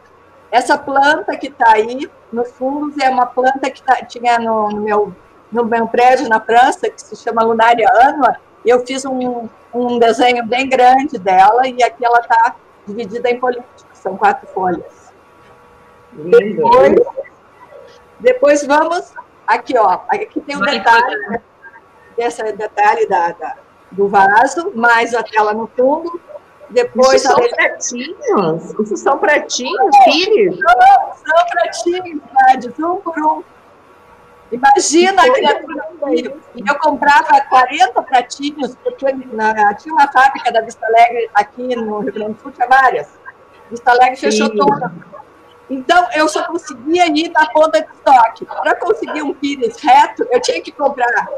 Essa 0.50 0.78
planta 0.78 1.36
que 1.36 1.48
está 1.48 1.72
aí, 1.72 2.10
nos 2.32 2.50
fundos, 2.52 2.98
é 2.98 3.08
uma 3.08 3.26
planta 3.26 3.70
que 3.70 3.82
tá, 3.82 3.96
tinha 4.04 4.38
no, 4.38 4.70
no, 4.70 4.80
meu, 4.80 5.12
no 5.52 5.64
meu 5.64 5.86
prédio 5.86 6.28
na 6.28 6.40
França, 6.40 6.88
que 6.88 7.00
se 7.00 7.16
chama 7.16 7.42
Lunária 7.42 7.88
Anua. 8.02 8.36
Eu 8.64 8.84
fiz 8.86 9.04
um, 9.04 9.48
um 9.72 9.98
desenho 9.98 10.44
bem 10.46 10.68
grande 10.68 11.18
dela 11.18 11.66
e 11.68 11.82
aqui 11.82 12.04
ela 12.04 12.20
está 12.20 12.56
dividida 12.86 13.30
em 13.30 13.38
políticos, 13.38 13.84
são 13.92 14.16
quatro 14.16 14.46
folhas. 14.48 15.12
Depois, 16.12 16.94
depois 18.18 18.66
vamos 18.66 19.12
aqui, 19.46 19.76
ó. 19.78 20.00
Aqui 20.08 20.40
tem 20.40 20.56
um 20.56 20.60
detalhe, 20.60 21.16
né, 21.28 21.42
desse 22.16 22.42
detalhe 22.52 23.06
da, 23.06 23.32
da, 23.32 23.56
do 23.92 24.08
vaso, 24.08 24.72
mais 24.74 25.14
a 25.14 25.22
tela 25.22 25.52
no 25.52 25.66
fundo. 25.66 26.20
Depois 26.70 27.22
Isso 27.22 27.32
são 27.32 27.48
pratinhos? 27.48 28.74
Isso 28.80 28.96
são 28.96 29.18
pratinhos, 29.18 29.96
filhos? 30.04 30.58
Não, 30.58 31.14
são 31.14 31.46
pratinhos, 31.50 32.20
Gladys, 32.30 32.78
um 32.78 32.96
por 32.96 33.18
um. 33.18 33.42
Imagina 34.50 35.22
a 35.22 35.32
criatura 35.32 35.84
E 36.12 36.32
eu 36.66 36.78
comprava 36.78 37.40
40 37.48 38.02
pratinhos, 38.02 38.74
porque 38.76 39.06
na, 39.32 39.74
tinha 39.74 39.94
uma 39.94 40.10
fábrica 40.10 40.50
da 40.52 40.60
Vista 40.62 40.86
Alegre 40.86 41.30
aqui 41.34 41.76
no 41.76 42.00
Rio 42.00 42.12
Grande 42.12 42.32
do 42.34 42.40
Sul, 42.40 42.52
tinha 42.52 42.66
várias. 42.66 43.08
Vista 43.70 43.90
Alegre 43.90 44.16
fechou 44.16 44.50
toda. 44.50 44.92
Então, 45.70 46.06
eu 46.14 46.26
só 46.28 46.44
conseguia 46.44 47.06
ir 47.06 47.30
na 47.30 47.46
ponta 47.50 47.80
de 47.82 47.88
estoque. 47.92 48.46
Para 48.46 48.74
conseguir 48.76 49.22
um 49.22 49.34
pires 49.34 49.78
reto, 49.82 50.26
eu 50.30 50.40
tinha 50.40 50.62
que 50.62 50.72
comprar 50.72 51.28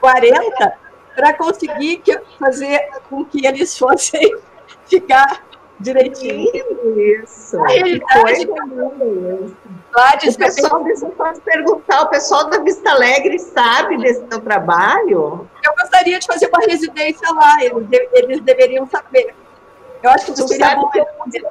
40 0.00 0.78
para 1.16 1.32
conseguir 1.32 1.96
que, 1.98 2.16
fazer 2.38 2.88
com 3.08 3.24
que 3.24 3.44
eles 3.44 3.76
fossem 3.76 4.36
ficar 4.86 5.44
direitinho. 5.78 6.50
Isso. 7.22 7.58
A 7.62 7.68
realidade 7.68 8.48
Gladys, 9.92 10.34
o 10.34 10.38
pessoal, 10.38 10.84
deixa 10.84 11.06
eu 11.06 11.40
perguntar, 11.44 12.02
o 12.02 12.08
pessoal 12.08 12.50
da 12.50 12.58
Vista 12.58 12.90
Alegre 12.90 13.38
sabe 13.38 13.96
desse 13.98 14.26
seu 14.28 14.40
trabalho? 14.40 15.48
Eu 15.64 15.74
gostaria 15.80 16.18
de 16.18 16.26
fazer 16.26 16.48
uma 16.48 16.66
residência 16.66 17.28
lá, 17.32 17.64
eles, 17.64 17.86
eles 18.12 18.40
deveriam 18.40 18.86
saber. 18.86 19.34
Eu 20.02 20.10
acho 20.10 20.26
que 20.26 20.32
tu 20.34 20.48
seria 20.48 20.76
bom. 20.76 20.90
Eu, 20.94 21.50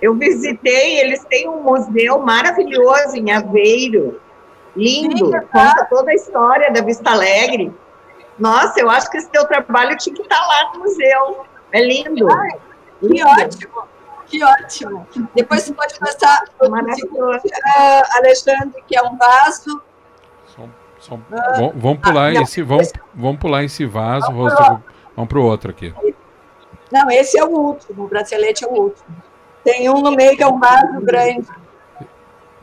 eu 0.00 0.14
visitei, 0.14 1.00
eles 1.00 1.24
têm 1.24 1.48
um 1.48 1.62
museu 1.62 2.20
maravilhoso 2.20 3.16
em 3.16 3.32
Aveiro, 3.32 4.20
lindo, 4.76 5.26
Sim, 5.26 5.32
conta 5.52 5.86
toda 5.90 6.12
a 6.12 6.14
história 6.14 6.72
da 6.72 6.80
Vista 6.80 7.10
Alegre. 7.10 7.72
Nossa, 8.38 8.78
eu 8.78 8.88
acho 8.88 9.10
que 9.10 9.18
esse 9.18 9.28
teu 9.28 9.44
trabalho 9.46 9.96
tinha 9.96 10.14
que 10.14 10.22
estar 10.22 10.40
lá 10.46 10.72
no 10.72 10.80
museu. 10.80 11.44
É 11.72 11.80
lindo. 11.80 12.30
Ai, 12.30 12.58
que 13.00 13.06
lindo. 13.06 13.26
ótimo. 13.26 13.88
Que 14.26 14.44
ótimo. 14.44 15.06
Depois 15.34 15.62
você 15.62 15.72
pode 15.72 15.98
passar 15.98 16.44
uh, 16.60 18.16
Alexandre, 18.18 18.82
que 18.86 18.96
é 18.96 19.02
um 19.02 19.16
vaso. 19.16 19.82
Vamos 21.76 22.00
pular 22.00 22.36
ah, 22.36 22.42
esse, 22.42 22.60
vamos, 22.62 22.92
vamos 23.14 23.40
pular 23.40 23.64
esse 23.64 23.86
vaso, 23.86 24.26
vamos 24.32 25.28
para 25.28 25.38
o 25.38 25.42
outro 25.42 25.70
aqui. 25.70 25.94
Não, 26.90 27.10
esse 27.10 27.38
é 27.38 27.44
o 27.44 27.48
último, 27.48 28.04
o 28.04 28.08
bracelete 28.08 28.64
é 28.64 28.68
o 28.68 28.72
último. 28.72 29.06
Tem 29.62 29.88
um 29.88 30.00
no 30.00 30.10
meio 30.12 30.36
que 30.36 30.42
é 30.42 30.46
um 30.46 30.58
vaso 30.58 31.00
grande. 31.02 31.46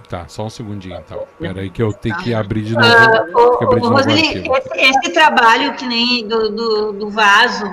Tá, 0.08 0.28
só 0.28 0.44
um 0.44 0.50
segundinho, 0.50 0.98
então. 1.04 1.26
Espera 1.34 1.62
aí 1.62 1.70
que 1.70 1.82
eu 1.82 1.92
tenho 1.92 2.16
que 2.18 2.34
abrir 2.34 2.62
de 2.62 2.74
novo. 2.74 2.88
Uh, 2.88 3.64
abrir 3.64 3.82
de 3.82 3.90
novo 3.90 3.96
Roseli, 3.96 4.22
esse, 4.22 4.70
esse, 4.76 5.14
trabalho 5.14 5.74
que 5.74 5.86
nem 5.88 6.28
do, 6.28 6.50
do, 6.50 6.92
do, 6.94 7.10
vaso, 7.10 7.66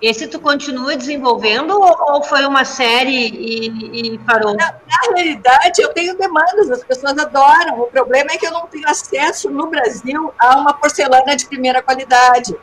esse 0.00 0.28
tu 0.28 0.38
continua 0.38 0.96
desenvolvendo 0.96 1.70
ou, 1.70 2.14
ou 2.14 2.22
foi 2.22 2.44
uma 2.44 2.64
série 2.64 3.28
e, 3.28 4.14
e 4.14 4.18
parou? 4.18 4.54
Na, 4.54 4.72
na, 4.72 5.14
realidade, 5.14 5.80
eu 5.80 5.92
tenho 5.94 6.16
demandas, 6.16 6.70
as 6.70 6.84
pessoas 6.84 7.16
adoram. 7.16 7.80
O 7.80 7.86
problema 7.86 8.32
é 8.32 8.36
que 8.36 8.46
eu 8.46 8.52
não 8.52 8.66
tenho 8.66 8.88
acesso 8.88 9.48
no 9.48 9.68
Brasil 9.68 10.32
a 10.38 10.58
uma 10.58 10.74
porcelana 10.74 11.34
de 11.36 11.46
primeira 11.46 11.82
qualidade. 11.82 12.54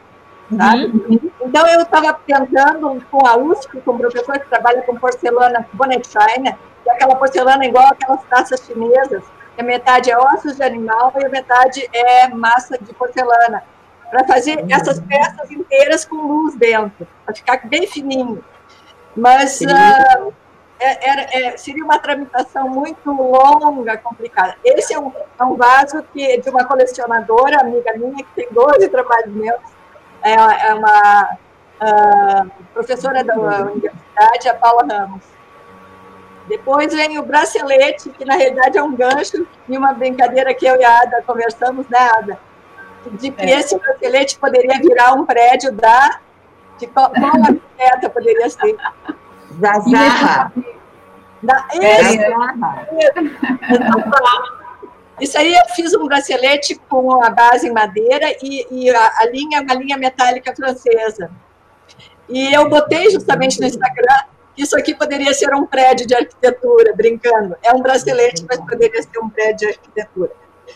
Uhum. 0.52 1.20
Então, 1.42 1.66
eu 1.68 1.82
estava 1.82 2.14
tentando 2.14 3.04
com 3.10 3.26
a 3.26 3.36
USP, 3.36 3.82
com 3.82 3.92
o 3.92 3.98
professor 3.98 4.38
que 4.38 4.48
trabalha 4.48 4.84
com 4.84 4.96
porcelana 4.96 5.68
Bonnet 5.74 6.08
China, 6.08 6.58
aquela 6.90 7.16
porcelana 7.16 7.66
igual 7.66 7.88
aquelas 7.88 8.24
taças 8.24 8.62
chinesas, 8.66 9.24
que 9.56 9.62
a 9.62 9.64
metade 9.64 10.12
é 10.12 10.18
ossos 10.18 10.56
de 10.56 10.64
animal 10.64 11.14
e 11.18 11.26
a 11.26 11.30
metade 11.30 11.88
é 11.94 12.28
massa 12.30 12.78
de 12.78 12.94
porcelana, 12.94 13.64
para 14.10 14.26
fazer 14.26 14.60
uhum. 14.60 14.68
essas 14.70 15.00
peças 15.00 15.52
inteiras 15.52 16.06
com 16.06 16.16
luz 16.18 16.56
dentro, 16.56 17.08
para 17.26 17.36
ficar 17.36 17.68
bem 17.68 17.88
fininho. 17.88 18.44
Mas 19.16 19.62
uh, 19.62 20.34
é, 20.80 21.48
é, 21.48 21.58
seria 21.58 21.84
uma 21.84 22.00
tramitação 22.00 22.68
muito 22.70 23.10
longa, 23.10 23.98
complicada. 23.98 24.56
Esse 24.64 24.94
é 24.94 25.00
um, 25.00 25.12
é 25.40 25.44
um 25.44 25.56
vaso 25.56 26.04
que, 26.14 26.38
de 26.40 26.50
uma 26.50 26.66
colecionadora, 26.66 27.62
amiga 27.62 27.94
minha, 27.98 28.24
que 28.24 28.36
tem 28.36 28.48
12 28.52 28.90
trabalhos 28.90 29.34
meus, 29.34 29.62
é, 30.22 30.34
é 30.34 30.74
uma 30.74 31.38
uh, 31.82 32.52
professora 32.74 33.24
da 33.24 33.36
universidade, 33.36 34.50
a 34.50 34.54
Paula 34.54 34.86
Ramos. 34.90 35.35
Depois 36.48 36.94
vem 36.94 37.18
o 37.18 37.24
bracelete, 37.24 38.10
que 38.10 38.24
na 38.24 38.36
realidade 38.36 38.78
é 38.78 38.84
um 38.84 38.96
gancho, 38.96 39.48
e 39.68 39.78
uma 39.78 39.94
brincadeira 39.94 40.54
que 40.54 40.66
eu 40.66 40.80
e 40.80 40.86
a 40.86 41.02
Ada 41.02 41.24
conversamos, 41.24 41.88
né, 41.90 42.00
Ada? 42.00 42.40
De 43.12 43.32
que 43.32 43.42
é. 43.42 43.60
esse 43.60 43.78
bracelete 43.78 44.38
poderia 44.38 44.80
virar 44.80 45.14
um 45.14 45.26
prédio 45.26 45.72
da. 45.72 46.20
De 46.78 46.88
qual, 46.88 47.10
qual 47.12 47.32
arquiteta 47.36 48.10
poderia 48.10 48.50
ser? 48.50 48.76
Zazarra. 49.60 50.52
Da, 51.42 51.68
esse, 51.74 52.20
Isso 55.22 55.38
aí 55.38 55.54
eu 55.54 55.66
fiz 55.76 55.94
um 55.94 56.06
bracelete 56.06 56.76
com 56.90 57.24
a 57.24 57.30
base 57.30 57.68
em 57.68 57.72
madeira 57.72 58.36
e, 58.42 58.68
e 58.70 58.90
a, 58.90 59.12
a, 59.20 59.26
linha 59.28 59.60
é 59.60 59.62
uma 59.62 59.76
linha 59.76 59.98
metálica 59.98 60.56
francesa. 60.56 61.32
E 62.28 62.54
eu 62.54 62.68
botei 62.68 63.10
justamente 63.12 63.60
no 63.60 63.68
Instagram 63.68 64.35
isso 64.58 64.78
aqui 64.78 64.96
poderia 64.96 65.34
ser 65.34 65.54
um 65.54 65.66
prédio 65.66 66.08
de 66.08 66.16
arquitetura, 66.16 66.94
brincando. 66.96 67.56
É 67.64 67.74
um 67.74 67.82
bracelete, 67.82 68.46
mas 68.48 68.60
poderia 68.60 69.02
ser 69.02 69.20
um 69.20 69.30
prédio 69.30 69.58
de 69.58 69.66
arquitetura. 69.68 70.32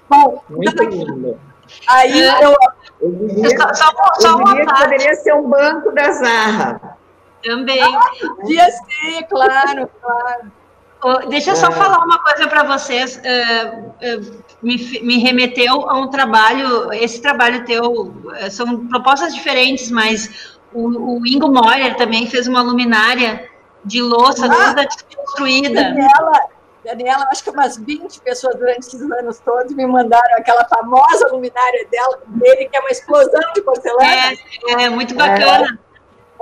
Bom, 0.10 0.44
Muito 0.50 0.84
lindo. 0.84 1.40
Aí 1.88 2.20
eu. 2.20 2.56
Eu 3.02 3.12
diria, 3.28 3.58
só, 3.58 3.74
só, 3.74 3.94
só 4.20 4.40
eu 4.40 4.44
diria 4.44 4.66
que 4.66 4.82
poderia 4.82 5.16
ser 5.16 5.34
um 5.34 5.50
banco 5.50 5.92
da 5.92 6.12
Zarra. 6.12 6.98
Também. 7.44 7.82
Ah, 7.82 8.02
podia 8.36 8.66
ser, 8.70 9.24
claro, 9.30 9.90
claro. 10.02 11.30
Deixa 11.30 11.52
eu 11.52 11.56
só 11.56 11.68
é. 11.68 11.72
falar 11.72 12.04
uma 12.04 12.22
coisa 12.22 12.48
para 12.48 12.64
vocês. 12.64 13.18
Uh, 13.18 13.88
uh, 13.88 14.44
me, 14.62 14.76
me, 15.02 15.18
remeteu 15.20 15.90
a 15.90 15.98
um 15.98 16.10
trabalho. 16.10 16.92
Esse 16.92 17.22
trabalho 17.22 17.64
teu 17.64 17.84
uh, 17.84 18.52
são 18.52 18.86
propostas 18.88 19.34
diferentes, 19.34 19.90
mas 19.90 20.60
o, 20.74 21.20
o, 21.20 21.26
Ingo 21.26 21.48
Moyer 21.48 21.96
também 21.96 22.28
fez 22.28 22.48
uma 22.48 22.62
luminária 22.62 23.49
de 23.84 24.02
louça 24.02 24.46
ah, 24.46 24.50
toda 24.50 24.88
construída. 25.16 25.74
Daniela, 25.74 26.50
Daniela, 26.84 27.28
acho 27.32 27.44
que 27.44 27.50
umas 27.50 27.78
20 27.78 28.22
pessoas 28.22 28.56
durante 28.56 28.80
esses 28.80 29.02
anos 29.02 29.40
todos 29.40 29.74
me 29.74 29.86
mandaram 29.86 30.38
aquela 30.38 30.66
famosa 30.66 31.28
luminária 31.32 31.88
dela, 31.90 32.20
dele, 32.28 32.68
que 32.70 32.78
é 32.78 32.80
uma 32.80 32.90
explosão 32.90 33.42
de 33.54 33.62
porcelana. 33.62 34.34
É, 34.68 34.84
é 34.84 34.90
muito 34.90 35.16
bacana. 35.16 35.80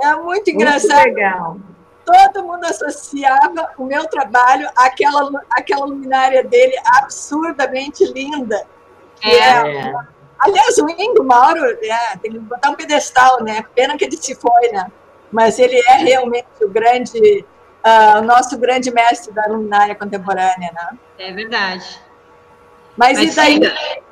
É, 0.00 0.06
é 0.06 0.16
muito 0.16 0.50
engraçado. 0.50 1.02
Muito 1.04 1.16
legal 1.16 1.56
todo 2.32 2.46
mundo 2.46 2.64
associava 2.64 3.70
o 3.76 3.84
meu 3.84 4.06
trabalho 4.08 4.68
àquela, 4.74 5.30
àquela 5.50 5.84
luminária 5.84 6.42
dele 6.42 6.74
absurdamente 6.86 8.04
linda. 8.12 8.64
É. 9.22 9.36
é. 9.36 9.94
Aliás, 10.38 10.78
o 10.78 10.88
Ingo 10.88 11.24
Mauro, 11.24 11.64
é, 11.64 12.16
tem 12.18 12.32
que 12.32 12.38
botar 12.38 12.70
um 12.70 12.74
pedestal, 12.74 13.42
né? 13.42 13.64
Pena 13.74 13.96
que 13.96 14.04
ele 14.04 14.16
se 14.16 14.34
foi, 14.36 14.68
né? 14.72 14.90
Mas 15.30 15.58
ele 15.58 15.76
é 15.76 15.96
realmente 15.96 16.46
o 16.62 16.68
grande, 16.68 17.44
uh, 17.84 18.18
o 18.18 18.22
nosso 18.22 18.58
grande 18.58 18.90
mestre 18.90 19.32
da 19.32 19.46
luminária 19.46 19.94
contemporânea, 19.94 20.72
né? 20.72 20.98
É 21.18 21.32
verdade. 21.32 22.00
Mas, 22.96 23.18
Mas 23.18 23.32
e 23.32 23.36
daí? 23.36 23.54
Sim. 23.54 24.02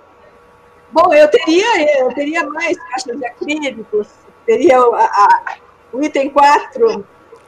Bom, 0.92 1.12
eu 1.12 1.28
teria, 1.28 2.00
eu 2.00 2.08
teria 2.14 2.46
mais 2.46 2.78
caixas 2.90 3.18
de 3.18 3.26
acrílicos, 3.26 4.08
teria 4.46 4.78
a, 4.78 5.04
a, 5.04 5.56
o 5.92 6.02
item 6.02 6.30
4, 6.30 7.04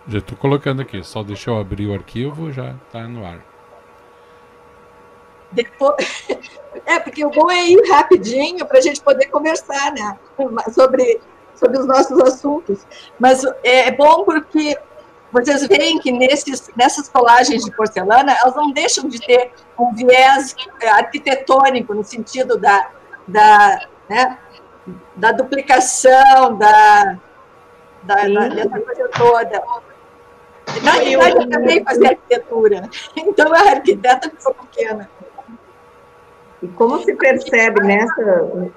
já 0.08 0.20
estou 0.20 0.38
colocando 0.38 0.80
aqui, 0.80 1.04
só 1.04 1.22
deixa 1.22 1.50
eu 1.50 1.58
abrir 1.58 1.86
o 1.86 1.92
arquivo, 1.92 2.50
já 2.50 2.74
está 2.86 3.06
no 3.06 3.26
ar. 3.26 3.44
Depois... 5.52 5.96
É, 6.86 6.98
porque 6.98 7.24
o 7.24 7.30
bom 7.30 7.50
é 7.50 7.66
ir 7.66 7.90
rapidinho 7.90 8.64
para 8.64 8.78
a 8.78 8.80
gente 8.80 9.02
poder 9.02 9.26
conversar 9.26 9.92
né, 9.92 10.18
sobre, 10.72 11.20
sobre 11.58 11.78
os 11.78 11.86
nossos 11.86 12.20
assuntos. 12.20 12.86
Mas 13.18 13.44
é, 13.62 13.88
é 13.88 13.90
bom 13.90 14.24
porque 14.24 14.78
vocês 15.30 15.66
veem 15.66 15.98
que 15.98 16.10
nesses, 16.10 16.70
nessas 16.74 17.08
colagens 17.08 17.64
de 17.64 17.70
porcelana, 17.70 18.32
elas 18.32 18.54
não 18.56 18.70
deixam 18.72 19.08
de 19.08 19.18
ter 19.18 19.52
um 19.78 19.94
viés 19.94 20.54
é, 20.80 20.88
arquitetônico, 20.88 21.94
no 21.94 22.02
sentido 22.02 22.56
da, 22.56 22.90
da, 23.26 23.86
né, 24.08 24.38
da 25.14 25.32
duplicação, 25.32 26.56
da, 26.56 27.18
da, 28.02 28.14
da, 28.14 28.48
dessa 28.48 28.80
coisa 28.80 29.08
toda. 29.08 29.62
Na 30.82 30.92
verdade, 30.92 31.36
eu 31.36 31.48
também 31.48 31.84
fazia 31.84 32.10
arquitetura. 32.10 32.88
Então, 33.16 33.52
a 33.52 33.70
arquiteta 33.70 34.30
ficou 34.30 34.54
pequena. 34.54 35.08
E 36.62 36.68
como 36.68 36.98
se 37.02 37.14
percebe 37.14 37.80
nessa. 37.82 38.70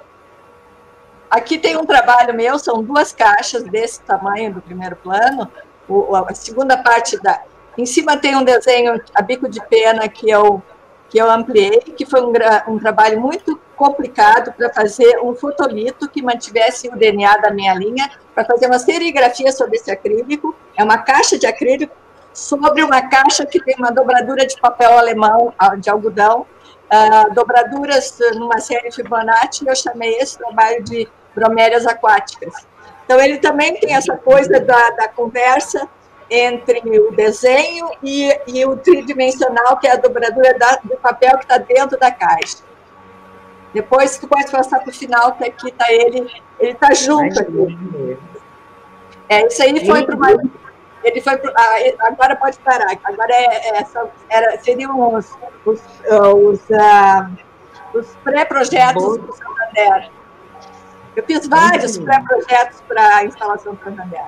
Aqui 1.32 1.56
tem 1.56 1.78
um 1.78 1.86
trabalho 1.86 2.34
meu, 2.34 2.58
são 2.58 2.82
duas 2.82 3.10
caixas 3.10 3.62
desse 3.62 4.02
tamanho 4.02 4.52
do 4.52 4.60
primeiro 4.60 4.94
plano. 4.96 5.50
O, 5.88 6.14
a 6.14 6.34
segunda 6.34 6.76
parte 6.76 7.18
da. 7.22 7.40
Em 7.78 7.86
cima 7.86 8.18
tem 8.18 8.36
um 8.36 8.44
desenho 8.44 9.00
a 9.14 9.22
bico 9.22 9.48
de 9.48 9.58
pena 9.66 10.06
que 10.10 10.28
eu, 10.28 10.62
que 11.08 11.16
eu 11.16 11.30
ampliei, 11.30 11.80
que 11.80 12.04
foi 12.04 12.20
um, 12.20 12.30
um 12.68 12.78
trabalho 12.78 13.18
muito 13.18 13.58
complicado 13.74 14.52
para 14.52 14.70
fazer 14.74 15.20
um 15.22 15.34
fotolito 15.34 16.06
que 16.06 16.20
mantivesse 16.20 16.88
o 16.88 16.96
DNA 16.98 17.38
da 17.38 17.50
minha 17.50 17.72
linha, 17.72 18.10
para 18.34 18.44
fazer 18.44 18.66
uma 18.66 18.78
serigrafia 18.78 19.50
sobre 19.52 19.76
esse 19.76 19.90
acrílico. 19.90 20.54
É 20.76 20.84
uma 20.84 20.98
caixa 20.98 21.38
de 21.38 21.46
acrílico 21.46 21.96
sobre 22.34 22.82
uma 22.82 23.08
caixa 23.08 23.46
que 23.46 23.58
tem 23.58 23.74
uma 23.78 23.90
dobradura 23.90 24.46
de 24.46 24.60
papel 24.60 24.98
alemão, 24.98 25.54
ah, 25.58 25.76
de 25.76 25.88
algodão, 25.88 26.42
uh, 26.42 27.34
dobraduras 27.34 28.18
numa 28.34 28.58
série 28.58 28.92
Fibonacci, 28.92 29.66
eu 29.66 29.74
chamei 29.74 30.18
esse 30.18 30.36
trabalho 30.36 30.84
de 30.84 31.08
bromérias 31.34 31.86
aquáticas. 31.86 32.54
Então, 33.04 33.20
ele 33.20 33.38
também 33.38 33.74
tem 33.74 33.94
essa 33.94 34.16
coisa 34.16 34.60
da, 34.60 34.90
da 34.90 35.08
conversa 35.08 35.88
entre 36.30 36.80
o 36.98 37.12
desenho 37.12 37.90
e, 38.02 38.34
e, 38.46 38.64
o 38.64 38.76
tridimensional, 38.76 39.76
que 39.76 39.86
é 39.86 39.92
a 39.92 39.96
dobradura 39.96 40.54
da, 40.54 40.76
do 40.82 40.96
papel 40.96 41.36
que 41.36 41.44
está 41.44 41.58
dentro 41.58 41.98
da 41.98 42.10
caixa. 42.10 42.58
Depois 43.74 44.18
tu 44.18 44.26
pode 44.26 44.50
passar 44.50 44.80
para 44.80 44.90
o 44.90 44.94
final, 44.94 45.32
que 45.32 45.44
aqui 45.44 45.68
está 45.68 45.92
ele, 45.92 46.30
ele 46.58 46.72
está 46.72 46.94
junto 46.94 47.38
aqui. 47.38 48.18
É, 49.28 49.46
isso 49.46 49.62
aí 49.62 49.86
foi 49.86 50.04
para 50.04 50.16
uma. 50.16 50.30
Ele 51.04 51.20
foi 51.20 51.36
pro, 51.36 51.52
ah, 51.56 52.06
agora 52.06 52.36
pode 52.36 52.58
parar. 52.58 52.86
Agora 53.04 53.34
é, 53.34 53.78
é 53.78 53.86
era, 54.30 54.58
seriam 54.60 55.14
os, 55.14 55.30
os, 55.64 55.80
os, 56.10 56.60
uh, 56.70 57.30
os 57.94 58.06
pré-projetos 58.22 59.18
do 59.18 59.32
Santander. 59.32 60.10
Eu 61.14 61.22
fiz 61.24 61.46
vários 61.46 61.98
pré-projetos 61.98 62.80
para 62.88 63.16
a 63.16 63.24
instalação 63.24 63.78
Santander. 63.84 64.26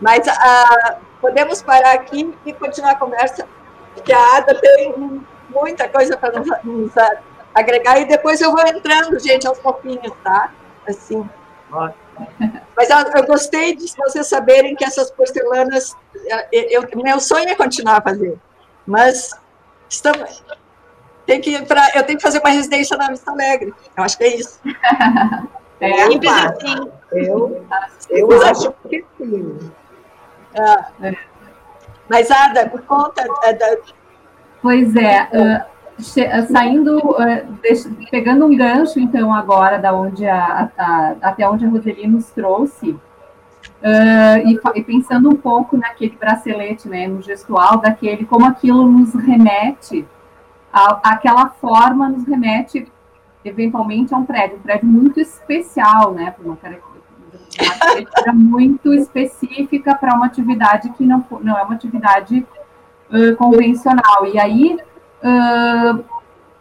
Mas 0.00 0.26
uh, 0.26 0.96
podemos 1.20 1.62
parar 1.62 1.94
aqui 1.94 2.36
e 2.44 2.52
continuar 2.52 2.92
a 2.92 2.96
conversa, 2.96 3.46
porque 3.94 4.12
a 4.12 4.36
Ada 4.36 4.54
tem 4.60 5.22
muita 5.48 5.88
coisa 5.88 6.16
para 6.16 6.38
nos, 6.38 6.48
nos 6.64 6.92
agregar 7.54 8.00
e 8.00 8.04
depois 8.04 8.40
eu 8.40 8.50
vou 8.50 8.66
entrando, 8.66 9.18
gente, 9.20 9.46
aos 9.46 9.58
pouquinhos, 9.58 10.12
tá? 10.22 10.52
Assim. 10.86 11.28
Mas 12.76 12.90
eu, 12.90 12.98
eu, 13.16 13.26
gostei 13.26 13.74
de 13.74 13.86
vocês 13.96 14.26
saberem 14.26 14.74
que 14.74 14.84
essas 14.84 15.10
porcelanas, 15.10 15.96
eu, 16.52 16.82
eu, 16.82 17.02
meu 17.02 17.20
sonho 17.20 17.48
é 17.48 17.54
continuar 17.54 17.98
a 17.98 18.02
fazer, 18.02 18.38
mas 18.86 19.30
estamos, 19.88 20.44
tem 21.26 21.40
que 21.40 21.62
pra, 21.62 21.90
eu 21.94 22.02
tenho 22.02 22.18
que 22.18 22.22
fazer 22.22 22.38
uma 22.40 22.50
residência 22.50 22.96
na 22.96 23.08
Vista 23.08 23.30
Alegre. 23.30 23.72
Eu 23.96 24.04
acho 24.04 24.18
que 24.18 24.24
é 24.24 24.36
isso. 24.36 24.60
É, 25.80 26.06
simples 26.06 26.32
assim. 26.32 26.90
Eu, 27.12 27.66
eu 28.10 28.42
acho 28.46 28.72
que 28.88 29.04
sim. 29.18 29.58
É. 31.02 31.16
Mas, 32.08 32.30
Ada, 32.30 32.68
por 32.68 32.82
conta 32.82 33.24
da. 33.24 33.76
Pois 34.62 34.94
é. 34.96 35.28
Uh, 35.32 35.74
saindo, 36.50 36.98
uh, 36.98 38.08
pegando 38.10 38.46
um 38.46 38.56
gancho, 38.56 38.98
então, 38.98 39.32
agora, 39.32 39.78
da 39.78 39.92
onde 39.92 40.26
a, 40.26 40.70
a, 40.76 41.14
até 41.22 41.48
onde 41.48 41.64
a 41.66 41.68
Roseli 41.68 42.06
nos 42.06 42.30
trouxe, 42.30 42.90
uh, 42.90 43.00
e, 44.44 44.58
e, 44.74 44.82
pensando 44.82 45.28
um 45.28 45.36
pouco 45.36 45.76
naquele 45.76 46.16
bracelete, 46.16 46.88
né, 46.88 47.06
no 47.06 47.22
gestual 47.22 47.78
daquele, 47.78 48.24
como 48.24 48.46
aquilo 48.46 48.86
nos 48.86 49.14
remete, 49.14 50.06
aquela 51.02 51.48
forma 51.50 52.08
nos 52.08 52.24
remete, 52.24 52.90
eventualmente, 53.44 54.12
a 54.14 54.18
um 54.18 54.24
prédio, 54.24 54.56
um 54.56 54.60
prédio 54.60 54.86
muito 54.86 55.20
especial, 55.20 56.12
né, 56.12 56.30
por 56.32 56.46
uma 56.46 56.56
característica 56.56 58.32
muito 58.32 58.92
específica 58.92 59.94
para 59.94 60.14
uma 60.14 60.26
atividade 60.26 60.90
que 60.90 61.04
não, 61.04 61.24
não 61.40 61.56
é 61.56 61.62
uma 61.62 61.74
atividade 61.74 62.44
uh, 63.10 63.36
convencional. 63.36 64.26
E 64.26 64.38
aí, 64.38 64.76
Uh, 65.24 66.04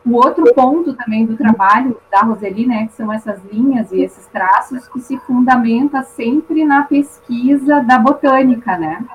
o 0.05 0.15
outro 0.15 0.53
ponto 0.53 0.93
também 0.93 1.25
do 1.25 1.35
trabalho 1.35 1.99
da 2.09 2.21
Roseli, 2.21 2.65
né, 2.65 2.87
que 2.87 2.93
são 2.93 3.11
essas 3.11 3.43
linhas 3.45 3.91
e 3.91 4.01
esses 4.01 4.25
traços 4.27 4.87
que 4.87 5.01
se 5.01 5.17
fundamenta 5.19 6.01
sempre 6.03 6.63
na 6.63 6.83
pesquisa 6.83 7.81
da 7.81 7.99
botânica, 7.99 8.77
né? 8.77 9.05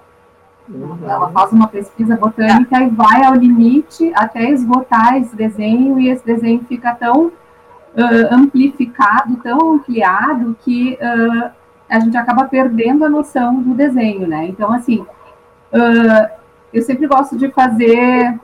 Uhum. 0.68 0.98
Ela 1.08 1.30
faz 1.30 1.52
uma 1.52 1.66
pesquisa 1.66 2.16
botânica 2.16 2.80
e 2.82 2.90
vai 2.90 3.24
ao 3.24 3.34
limite 3.34 4.12
até 4.14 4.50
esgotar 4.50 5.16
esse 5.16 5.34
desenho 5.34 5.98
e 5.98 6.10
esse 6.10 6.24
desenho 6.24 6.64
fica 6.68 6.94
tão 6.94 7.26
uh, 7.26 7.32
amplificado, 8.30 9.36
tão 9.36 9.74
ampliado 9.74 10.56
que 10.62 10.98
uh, 11.00 11.50
a 11.88 12.00
gente 12.00 12.16
acaba 12.16 12.44
perdendo 12.44 13.04
a 13.04 13.08
noção 13.08 13.62
do 13.62 13.74
desenho, 13.74 14.28
né? 14.28 14.46
Então, 14.46 14.70
assim, 14.72 15.06
eu 16.72 16.82
sempre 16.82 17.06
gosto 17.06 17.36
de 17.36 17.48
fazer 17.50 18.38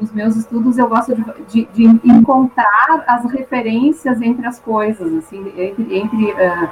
nos 0.00 0.12
meus 0.12 0.36
estudos 0.36 0.78
eu 0.78 0.88
gosto 0.88 1.14
de, 1.14 1.66
de, 1.66 1.66
de, 1.66 2.10
encontrar 2.10 3.04
as 3.06 3.30
referências 3.30 4.20
entre 4.22 4.46
as 4.46 4.58
coisas, 4.58 5.12
assim, 5.14 5.52
entre, 5.56 5.98
entre 5.98 6.32
uh, 6.32 6.68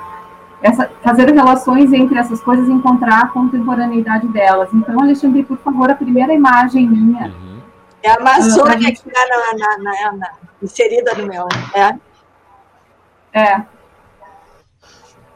essa, 0.63 0.89
fazer 1.03 1.33
relações 1.33 1.93
entre 1.93 2.19
essas 2.19 2.41
coisas 2.41 2.69
e 2.69 2.73
encontrar 2.73 3.23
a 3.23 3.29
contemporaneidade 3.29 4.29
delas. 4.29 4.73
Então, 4.73 5.01
Alexandre, 5.01 5.43
por 5.43 5.59
favor, 5.59 5.91
a 5.91 5.95
primeira 5.95 6.33
imagem 6.33 6.89
minha. 6.89 7.27
Uhum. 7.27 7.61
É 8.03 8.11
a 8.11 8.17
Amazônia 8.17 8.79
gente... 8.79 9.03
que 9.03 9.09
está 9.09 9.21
na, 9.29 9.79
na, 9.79 10.13
na, 10.13 10.33
inserida 10.63 11.15
no 11.15 11.27
meu. 11.27 11.49
É. 11.75 11.99
É. 13.33 13.63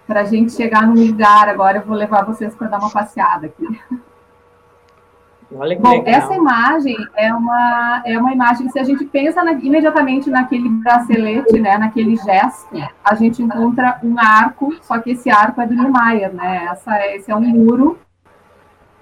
Para 0.06 0.20
a 0.20 0.24
gente 0.24 0.52
chegar 0.52 0.86
no 0.86 0.94
lugar, 0.94 1.48
agora 1.48 1.78
eu 1.78 1.82
vou 1.82 1.96
levar 1.96 2.24
vocês 2.24 2.54
para 2.54 2.68
dar 2.68 2.78
uma 2.78 2.90
passeada 2.90 3.46
aqui. 3.46 3.80
Olha 5.54 5.76
que 5.76 5.82
Bom, 5.82 5.90
legal. 5.90 6.06
essa 6.06 6.34
imagem 6.34 6.96
é 7.14 7.32
uma, 7.32 8.02
é 8.04 8.18
uma 8.18 8.32
imagem, 8.32 8.68
se 8.68 8.78
a 8.80 8.84
gente 8.84 9.04
pensa 9.04 9.44
na, 9.44 9.52
imediatamente 9.52 10.28
naquele 10.28 10.68
bracelete, 10.68 11.60
né, 11.60 11.78
naquele 11.78 12.16
gesto, 12.16 12.68
a 13.04 13.14
gente 13.14 13.42
encontra 13.42 13.98
um 14.02 14.18
arco, 14.18 14.74
só 14.82 14.98
que 14.98 15.12
esse 15.12 15.30
arco 15.30 15.60
é 15.60 15.66
do 15.66 15.74
Niemeyer, 15.74 16.34
né? 16.34 16.66
Essa, 16.70 17.06
esse 17.14 17.30
é 17.30 17.36
um 17.36 17.42
muro 17.42 17.96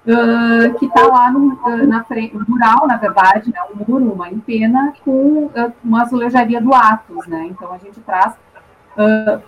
uh, 0.07 0.79
que 0.79 0.85
está 0.85 1.07
lá 1.07 1.31
no, 1.31 1.55
uh, 1.55 1.87
na 1.87 2.05
frente, 2.05 2.37
um 2.37 2.45
mural, 2.47 2.87
na 2.87 2.99
verdade, 2.99 3.51
né, 3.51 3.61
um 3.75 3.91
muro, 3.91 4.13
uma 4.13 4.29
empena, 4.29 4.93
com 5.03 5.47
uh, 5.47 5.73
uma 5.83 6.03
azulejaria 6.03 6.61
do 6.61 6.75
Atos, 6.75 7.27
né? 7.27 7.47
Então 7.51 7.73
a 7.73 7.79
gente 7.79 8.01
traz 8.01 8.35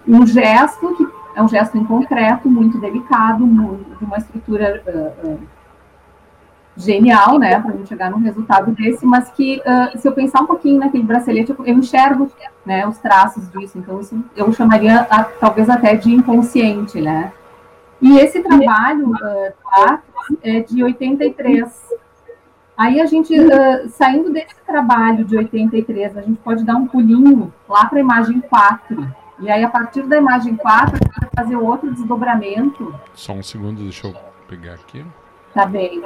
um 0.08 0.26
gesto 0.26 0.96
que 0.96 1.06
é 1.36 1.42
um 1.42 1.46
gesto 1.46 1.78
em 1.78 1.84
concreto, 1.84 2.48
muito 2.48 2.80
delicado, 2.80 3.46
de 3.46 4.04
uma 4.04 4.16
estrutura 4.16 4.82
genial, 6.76 7.38
né, 7.38 7.58
para 7.58 7.72
a 7.72 7.76
gente 7.76 7.88
chegar 7.88 8.10
num 8.10 8.18
resultado 8.18 8.70
desse, 8.72 9.04
mas 9.06 9.30
que 9.30 9.60
uh, 9.60 9.98
se 9.98 10.06
eu 10.06 10.12
pensar 10.12 10.42
um 10.42 10.46
pouquinho 10.46 10.78
naquele 10.78 11.04
bracelete, 11.04 11.50
eu, 11.50 11.64
eu 11.64 11.74
enxergo, 11.74 12.30
né, 12.64 12.86
os 12.86 12.98
traços 12.98 13.50
disso, 13.50 13.78
então 13.78 14.00
isso 14.00 14.22
eu 14.36 14.52
chamaria 14.52 15.00
a, 15.10 15.24
talvez 15.24 15.70
até 15.70 15.96
de 15.96 16.12
inconsciente, 16.12 17.00
né. 17.00 17.32
E 18.00 18.18
esse 18.18 18.42
trabalho 18.42 19.10
uh, 19.10 19.98
é 20.42 20.60
de 20.60 20.84
83. 20.84 21.96
Aí 22.76 23.00
a 23.00 23.06
gente, 23.06 23.34
uh, 23.40 23.88
saindo 23.88 24.30
desse 24.30 24.54
trabalho 24.66 25.24
de 25.24 25.34
83, 25.34 26.14
a 26.14 26.20
gente 26.20 26.38
pode 26.40 26.62
dar 26.62 26.76
um 26.76 26.86
pulinho 26.86 27.50
lá 27.66 27.86
para 27.86 27.96
a 27.96 28.00
imagem 28.02 28.40
4. 28.40 29.14
E 29.38 29.50
aí, 29.50 29.64
a 29.64 29.68
partir 29.68 30.02
da 30.02 30.18
imagem 30.18 30.56
4, 30.56 30.94
a 30.94 30.98
gente 30.98 31.20
vai 31.20 31.30
fazer 31.34 31.56
outro 31.56 31.90
desdobramento. 31.90 32.94
Só 33.14 33.32
um 33.32 33.42
segundo, 33.42 33.82
deixa 33.82 34.06
eu 34.06 34.14
pegar 34.46 34.74
aqui. 34.74 35.04
Tá 35.54 35.64
bem 35.64 36.02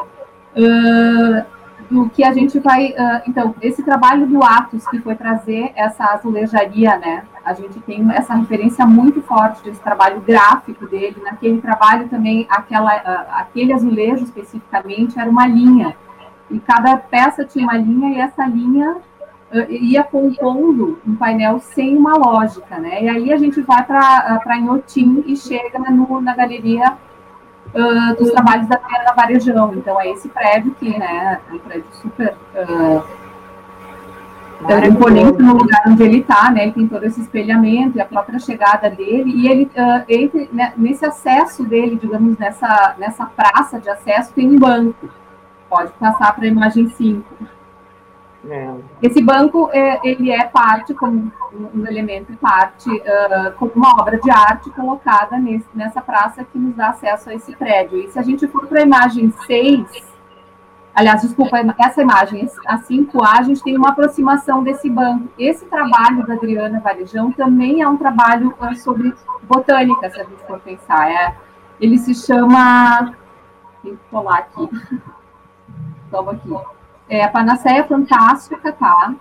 uh, 0.56 1.44
do 1.90 2.08
que 2.10 2.22
a 2.22 2.32
gente 2.32 2.58
vai. 2.58 2.90
Uh, 2.90 3.22
então, 3.26 3.54
esse 3.60 3.82
trabalho 3.82 4.26
do 4.26 4.42
Atos, 4.42 4.86
que 4.88 4.98
foi 5.00 5.14
trazer 5.14 5.72
essa 5.74 6.04
azulejaria, 6.12 6.96
né? 6.98 7.24
A 7.44 7.54
gente 7.54 7.80
tem 7.80 8.06
essa 8.12 8.34
referência 8.34 8.86
muito 8.86 9.22
forte 9.22 9.62
desse 9.62 9.80
trabalho 9.80 10.20
gráfico 10.20 10.86
dele. 10.86 11.16
Naquele 11.22 11.60
trabalho 11.60 12.08
também, 12.08 12.46
aquela, 12.50 12.96
uh, 12.96 13.38
aquele 13.38 13.72
azulejo 13.72 14.24
especificamente 14.24 15.18
era 15.18 15.28
uma 15.28 15.46
linha. 15.46 15.96
E 16.50 16.58
cada 16.58 16.96
peça 16.96 17.44
tinha 17.44 17.64
uma 17.64 17.76
linha, 17.76 18.10
e 18.10 18.20
essa 18.20 18.44
linha 18.44 18.96
ia 19.68 20.04
compondo 20.04 21.00
um 21.04 21.16
painel 21.16 21.58
sem 21.58 21.96
uma 21.96 22.16
lógica, 22.16 22.78
né? 22.78 23.02
E 23.02 23.08
aí 23.08 23.32
a 23.32 23.36
gente 23.36 23.60
vai 23.62 23.84
para 23.84 24.56
Inhotim 24.56 25.24
e 25.26 25.36
chega 25.36 25.78
no, 25.90 26.20
na 26.20 26.36
galeria 26.36 26.96
uh, 27.74 28.16
dos 28.16 28.30
trabalhos 28.30 28.68
da 28.68 28.76
Terra 28.76 29.12
Varejão. 29.14 29.74
Então, 29.74 30.00
é 30.00 30.10
esse 30.10 30.28
prédio 30.28 30.74
que, 30.78 30.96
né, 30.98 31.40
é 31.50 31.54
um 31.54 31.58
prédio 31.58 31.86
super 31.92 32.36
uh, 32.54 33.02
imponente 34.86 35.42
no 35.42 35.54
lugar 35.54 35.82
onde 35.86 36.02
ele 36.02 36.18
está, 36.18 36.50
né, 36.50 36.64
ele 36.64 36.72
tem 36.72 36.88
todo 36.88 37.04
esse 37.04 37.20
espelhamento 37.20 37.96
e 37.96 38.00
a 38.00 38.04
própria 38.04 38.38
chegada 38.38 38.90
dele, 38.90 39.30
e 39.30 39.48
ele, 39.48 39.64
uh, 39.76 40.04
entre, 40.08 40.48
né, 40.52 40.72
nesse 40.76 41.04
acesso 41.04 41.64
dele, 41.64 41.98
digamos, 42.00 42.36
nessa, 42.38 42.94
nessa 42.98 43.26
praça 43.26 43.80
de 43.80 43.88
acesso, 43.88 44.32
tem 44.34 44.48
um 44.48 44.58
banco. 44.58 45.08
Pode 45.68 45.92
passar 45.92 46.34
para 46.34 46.44
a 46.44 46.48
imagem 46.48 46.88
5. 46.88 47.24
É. 48.48 48.74
Esse 49.02 49.22
banco, 49.22 49.68
é, 49.72 50.00
ele 50.02 50.30
é 50.30 50.44
parte, 50.44 50.94
como 50.94 51.30
um 51.52 51.86
elemento 51.86 52.32
parte, 52.38 52.88
uh, 52.90 53.52
como 53.58 53.72
uma 53.74 54.00
obra 54.00 54.18
de 54.18 54.30
arte 54.30 54.70
colocada 54.70 55.36
nesse, 55.36 55.66
nessa 55.74 56.00
praça 56.00 56.44
que 56.44 56.58
nos 56.58 56.74
dá 56.74 56.88
acesso 56.88 57.28
a 57.28 57.34
esse 57.34 57.54
prédio. 57.54 57.98
E 57.98 58.10
se 58.10 58.18
a 58.18 58.22
gente 58.22 58.46
for 58.48 58.66
para 58.66 58.80
a 58.80 58.82
imagem 58.82 59.30
6, 59.46 59.84
aliás, 60.94 61.20
desculpa, 61.20 61.58
essa 61.78 62.00
imagem, 62.00 62.48
a 62.66 62.78
5A, 62.78 63.40
a 63.40 63.42
gente 63.42 63.62
tem 63.62 63.76
uma 63.76 63.90
aproximação 63.90 64.62
desse 64.62 64.88
banco. 64.88 65.28
Esse 65.38 65.66
trabalho 65.66 66.26
da 66.26 66.34
Adriana 66.34 66.80
Varejão 66.80 67.30
também 67.32 67.82
é 67.82 67.88
um 67.88 67.98
trabalho 67.98 68.54
uh, 68.58 68.74
sobre 68.74 69.14
botânica, 69.42 70.08
se 70.08 70.18
a 70.18 70.24
gente 70.24 70.46
for 70.46 70.58
pensar. 70.60 71.10
É, 71.10 71.34
ele 71.78 71.98
se 71.98 72.14
chama... 72.14 73.14
Tem 73.82 73.96
que 73.96 74.02
colar 74.10 74.38
aqui. 74.38 74.68
Toma 76.10 76.32
aqui 76.32 76.50
é, 77.10 77.24
a 77.24 77.28
Panaceia 77.28 77.84
Fantástica, 77.84 78.72
tá? 78.72 79.14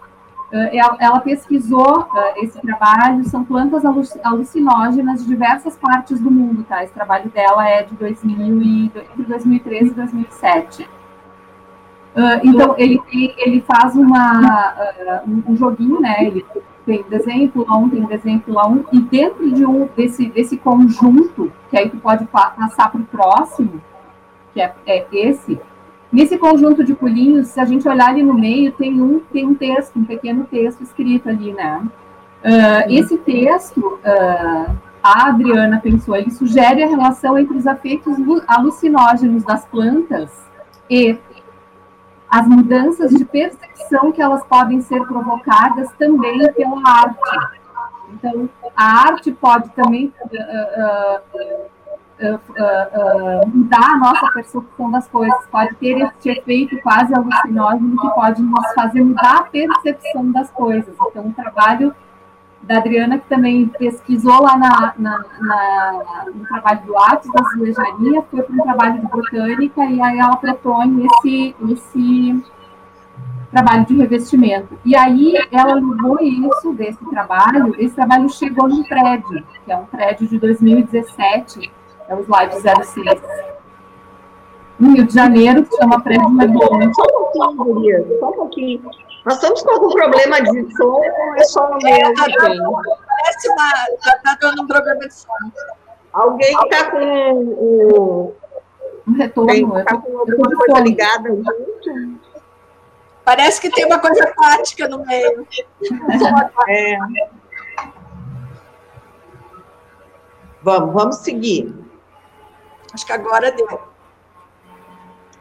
É, 0.52 0.78
ela 0.78 1.20
pesquisou 1.20 2.08
esse 2.38 2.60
trabalho, 2.62 3.24
são 3.26 3.44
plantas 3.44 3.84
alucinógenas 4.24 5.22
de 5.24 5.28
diversas 5.28 5.76
partes 5.76 6.20
do 6.20 6.32
mundo, 6.32 6.64
tá? 6.64 6.84
Esse 6.84 6.94
trabalho 6.94 7.30
dela 7.30 7.68
é 7.68 7.84
de 7.84 7.96
2000 7.96 8.62
e, 8.62 8.86
entre 8.86 9.24
2013 9.24 9.88
e 9.88 9.94
2007. 9.94 10.90
Uh, 12.16 12.42
então, 12.44 12.76
ele, 12.78 13.00
ele 13.38 13.62
faz 13.62 13.96
uma, 13.96 14.74
um 15.28 15.56
joguinho, 15.56 16.02
né? 16.02 16.26
Ele 16.26 16.46
tem 16.90 17.06
desenho, 17.08 17.50
pula 17.50 17.78
um, 17.78 17.88
tem 17.88 18.04
desenho, 18.06 18.40
pula 18.40 18.68
um, 18.68 18.84
e 18.92 19.00
dentro 19.00 19.52
de 19.52 19.64
um, 19.64 19.88
desse, 19.96 20.28
desse 20.28 20.58
conjunto, 20.58 21.52
que 21.70 21.78
aí 21.78 21.88
tu 21.88 21.98
pode 21.98 22.26
passar 22.26 22.92
para 22.92 23.00
o 23.00 23.06
próximo, 23.06 23.80
que 24.54 24.60
é, 24.60 24.74
é 24.88 25.06
esse, 25.12 25.60
Nesse 26.12 26.38
conjunto 26.38 26.84
de 26.84 26.96
pulinhos, 26.96 27.50
se 27.50 27.60
a 27.60 27.66
gente 27.66 27.88
olhar 27.88 28.10
ali 28.10 28.24
no 28.24 28.34
meio, 28.34 28.72
tem 28.72 29.00
um, 29.00 29.20
tem 29.20 29.46
um 29.46 29.54
texto, 29.54 30.00
um 30.00 30.06
pequeno 30.06 30.46
texto 30.46 30.82
escrito 30.82 31.30
ali, 31.30 31.54
né? 31.54 31.88
Uh, 32.44 32.92
esse 32.92 33.18
texto, 33.18 33.80
uh, 33.80 34.76
a 35.04 35.28
Adriana 35.28 35.80
pensou, 35.80 36.16
ele 36.16 36.32
sugere 36.32 36.82
a 36.82 36.88
relação 36.88 37.38
entre 37.38 37.56
os 37.56 37.66
efeitos 37.66 38.16
alucinógenos 38.48 39.44
das 39.44 39.66
plantas 39.66 40.32
e 40.90 41.18
as 42.30 42.48
mudanças 42.48 43.12
de 43.12 43.26
percepção 43.26 44.12
que 44.12 44.22
elas 44.22 44.44
podem 44.46 44.82
ser 44.82 45.06
provocadas 45.06 45.92
também 45.98 46.40
pela 46.54 46.82
arte. 46.86 47.50
Então, 48.14 48.50
a 48.76 49.08
arte 49.08 49.32
pode 49.32 49.70
também 49.70 50.12
uh, 50.24 51.70
uh, 52.22 52.36
uh, 52.36 53.48
mudar 53.48 53.94
a 53.94 53.98
nossa 53.98 54.32
percepção 54.34 54.92
das 54.92 55.08
coisas, 55.08 55.48
pode 55.52 55.76
ter 55.76 55.98
esse 56.00 56.30
efeito 56.30 56.80
quase 56.82 57.14
alucinógeno 57.14 57.98
que 58.00 58.10
pode 58.10 58.42
nos 58.42 58.74
fazer 58.74 59.04
mudar 59.04 59.38
a 59.38 59.44
percepção 59.44 60.32
das 60.32 60.50
coisas. 60.52 60.94
Então, 61.08 61.28
o 61.28 61.34
trabalho 61.34 61.94
da 62.62 62.78
Adriana, 62.78 63.18
que 63.18 63.28
também 63.28 63.68
pesquisou 63.68 64.42
lá 64.42 64.58
na, 64.58 64.94
na, 64.98 65.26
na, 65.40 66.26
no 66.34 66.46
trabalho 66.46 66.82
do 66.86 66.98
Atos 66.98 67.32
da 67.32 67.42
Azulejaria, 67.42 68.22
foi 68.30 68.44
para 68.44 68.54
um 68.54 68.64
trabalho 68.64 69.00
de 69.00 69.08
botânica, 69.08 69.86
e 69.86 70.02
aí 70.02 70.20
ela 70.20 70.36
propõe 70.36 71.06
esse, 71.06 71.56
esse 71.70 72.44
trabalho 73.50 73.86
de 73.86 73.96
revestimento. 73.96 74.78
E 74.86 74.96
aí 74.96 75.34
ela 75.52 75.76
levou 75.76 76.18
isso 76.22 76.74
desse 76.74 77.04
trabalho, 77.10 77.74
esse 77.80 77.96
trabalho 77.96 78.30
chegou 78.30 78.68
num 78.68 78.84
prédio, 78.84 79.44
que 79.66 79.72
é 79.72 79.78
um 79.78 79.86
prédio 79.86 80.28
de 80.28 80.38
2017, 80.38 81.72
é 82.10 82.16
o 82.16 82.22
slide 82.22 82.56
06. 82.62 83.22
No 84.80 84.94
Rio 84.94 85.06
de 85.06 85.14
Janeiro, 85.14 85.64
que 85.64 85.76
chama 85.76 86.02
Prédio 86.02 86.36
Leblon. 86.38 86.94
Só 86.94 87.04
um 87.04 87.08
pouquinho, 87.08 87.56
Guria, 87.56 88.08
só 88.20 88.30
um 88.30 88.34
pouquinho. 88.34 88.82
Nós 89.26 89.36
estamos 89.36 89.62
com 89.62 89.72
algum 89.72 89.90
problema 89.90 90.42
de 90.42 90.76
som 90.76 91.02
é 91.38 91.44
só 91.44 91.70
no 91.70 91.78
meu? 91.78 91.94
É, 91.94 92.14
tá 92.14 92.26
parece 93.08 93.50
uma. 93.50 93.70
Está 93.94 94.18
tá 94.24 94.38
dando 94.42 94.64
um 94.64 94.68
problema 94.68 95.00
de 95.00 95.14
som. 95.14 95.28
Alguém 96.14 96.52
está 96.52 96.92
com 96.92 96.98
o. 96.98 98.34
Um 99.08 99.14
retorno. 99.14 99.80
Está 99.80 99.98
com 99.98 100.18
alguma 100.18 100.56
coisa 100.56 100.80
ligada 100.82 101.30
junto? 101.30 102.20
Parece 103.26 103.62
que 103.62 103.70
tem 103.70 103.86
uma 103.86 104.00
coisa 104.00 104.34
prática 104.36 104.88
no 104.88 105.06
meio. 105.06 105.46
É. 106.70 106.98
Vamos, 110.64 110.94
vamos 110.94 111.16
seguir. 111.18 111.89
Acho 112.94 113.06
que 113.06 113.12
agora 113.12 113.52
deu. 113.52 113.80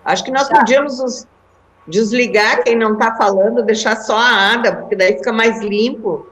Acho 0.05 0.25
que 0.25 0.31
nós 0.31 0.49
Já. 0.49 0.59
podíamos 0.59 1.27
desligar 1.87 2.63
quem 2.63 2.77
não 2.77 2.93
está 2.95 3.17
falando, 3.17 3.63
deixar 3.63 3.97
só 3.97 4.17
a 4.17 4.53
Ada, 4.53 4.77
porque 4.77 4.95
daí 4.95 5.17
fica 5.17 5.33
mais 5.33 5.61
limpo. 5.61 6.27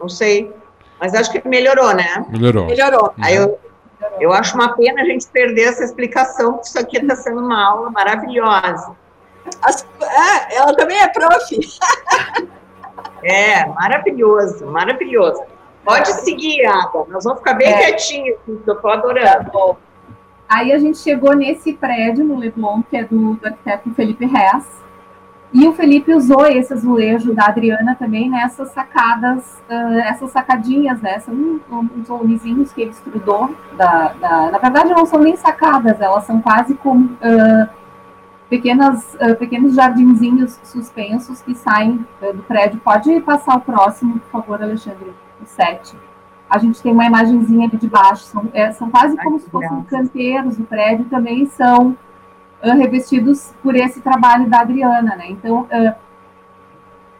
Não 0.00 0.08
sei. 0.08 0.52
Mas 1.00 1.14
acho 1.14 1.32
que 1.32 1.46
melhorou, 1.46 1.94
né? 1.94 2.24
Melhorou. 2.28 2.66
Melhorou. 2.66 3.14
Aí 3.20 3.36
eu, 3.36 3.58
eu 4.20 4.32
acho 4.32 4.54
uma 4.54 4.74
pena 4.76 5.02
a 5.02 5.04
gente 5.04 5.26
perder 5.28 5.68
essa 5.68 5.84
explicação, 5.84 6.54
porque 6.54 6.68
isso 6.68 6.78
aqui 6.78 6.98
está 6.98 7.16
sendo 7.16 7.40
uma 7.40 7.64
aula 7.64 7.90
maravilhosa. 7.90 8.96
As, 9.62 9.86
é, 10.00 10.56
ela 10.56 10.74
também 10.76 11.00
é 11.00 11.08
prof. 11.08 11.60
é, 13.22 13.66
maravilhoso, 13.66 14.66
maravilhoso. 14.66 15.42
Pode 15.84 16.12
seguir, 16.20 16.64
Ada. 16.66 17.04
Nós 17.08 17.24
vamos 17.24 17.38
ficar 17.38 17.54
bem 17.54 17.68
é. 17.68 17.78
quietinhos, 17.78 18.38
eu 18.46 18.74
estou 18.74 18.90
adorando. 18.90 19.50
Tá 19.50 19.76
Aí 20.50 20.72
a 20.72 20.78
gente 20.80 20.98
chegou 20.98 21.36
nesse 21.36 21.74
prédio, 21.74 22.24
no 22.24 22.36
Leblon, 22.36 22.82
que 22.82 22.96
é 22.96 23.04
do, 23.04 23.34
do 23.34 23.46
arquiteto 23.46 23.88
Felipe 23.94 24.26
Rez. 24.26 24.66
E 25.52 25.66
o 25.68 25.72
Felipe 25.72 26.12
usou 26.12 26.44
esse 26.44 26.72
azulejo 26.72 27.32
da 27.32 27.46
Adriana 27.46 27.94
também 27.94 28.28
nessas 28.28 28.72
sacadas, 28.72 29.62
uh, 29.70 29.98
essas 30.00 30.32
sacadinhas, 30.32 31.00
né? 31.00 31.20
São 31.20 31.34
uns 31.70 32.08
volumezinhos 32.08 32.72
que 32.72 32.82
ele 32.82 32.90
estudou. 32.90 33.54
Da, 33.76 34.12
da, 34.14 34.50
na 34.50 34.58
verdade, 34.58 34.90
não 34.90 35.06
são 35.06 35.20
nem 35.20 35.36
sacadas, 35.36 36.00
elas 36.00 36.24
são 36.24 36.40
quase 36.40 36.74
como 36.74 37.06
uh, 37.06 37.68
pequenas, 38.48 39.14
uh, 39.14 39.36
pequenos 39.36 39.76
jardinzinhos 39.76 40.58
suspensos 40.64 41.40
que 41.42 41.54
saem 41.54 42.04
do 42.34 42.42
prédio. 42.42 42.80
Pode 42.80 43.20
passar 43.20 43.56
o 43.56 43.60
próximo, 43.60 44.18
por 44.18 44.42
favor, 44.42 44.60
Alexandre, 44.60 45.12
o 45.40 45.46
7. 45.46 46.09
A 46.50 46.58
gente 46.58 46.82
tem 46.82 46.92
uma 46.92 47.06
imagenzinha 47.06 47.68
ali 47.68 47.76
de 47.76 47.88
baixo, 47.88 48.24
são, 48.24 48.48
é, 48.52 48.72
são 48.72 48.90
quase 48.90 49.16
Ai, 49.16 49.24
como 49.24 49.38
se 49.38 49.48
fossem 49.48 49.82
canteiros 49.84 50.56
do 50.56 50.64
prédio, 50.64 51.04
também 51.04 51.46
são 51.46 51.96
uh, 52.62 52.76
revestidos 52.76 53.54
por 53.62 53.76
esse 53.76 54.00
trabalho 54.00 54.48
da 54.48 54.60
Adriana, 54.60 55.14
né? 55.14 55.26
Então, 55.30 55.60
uh, 55.60 55.94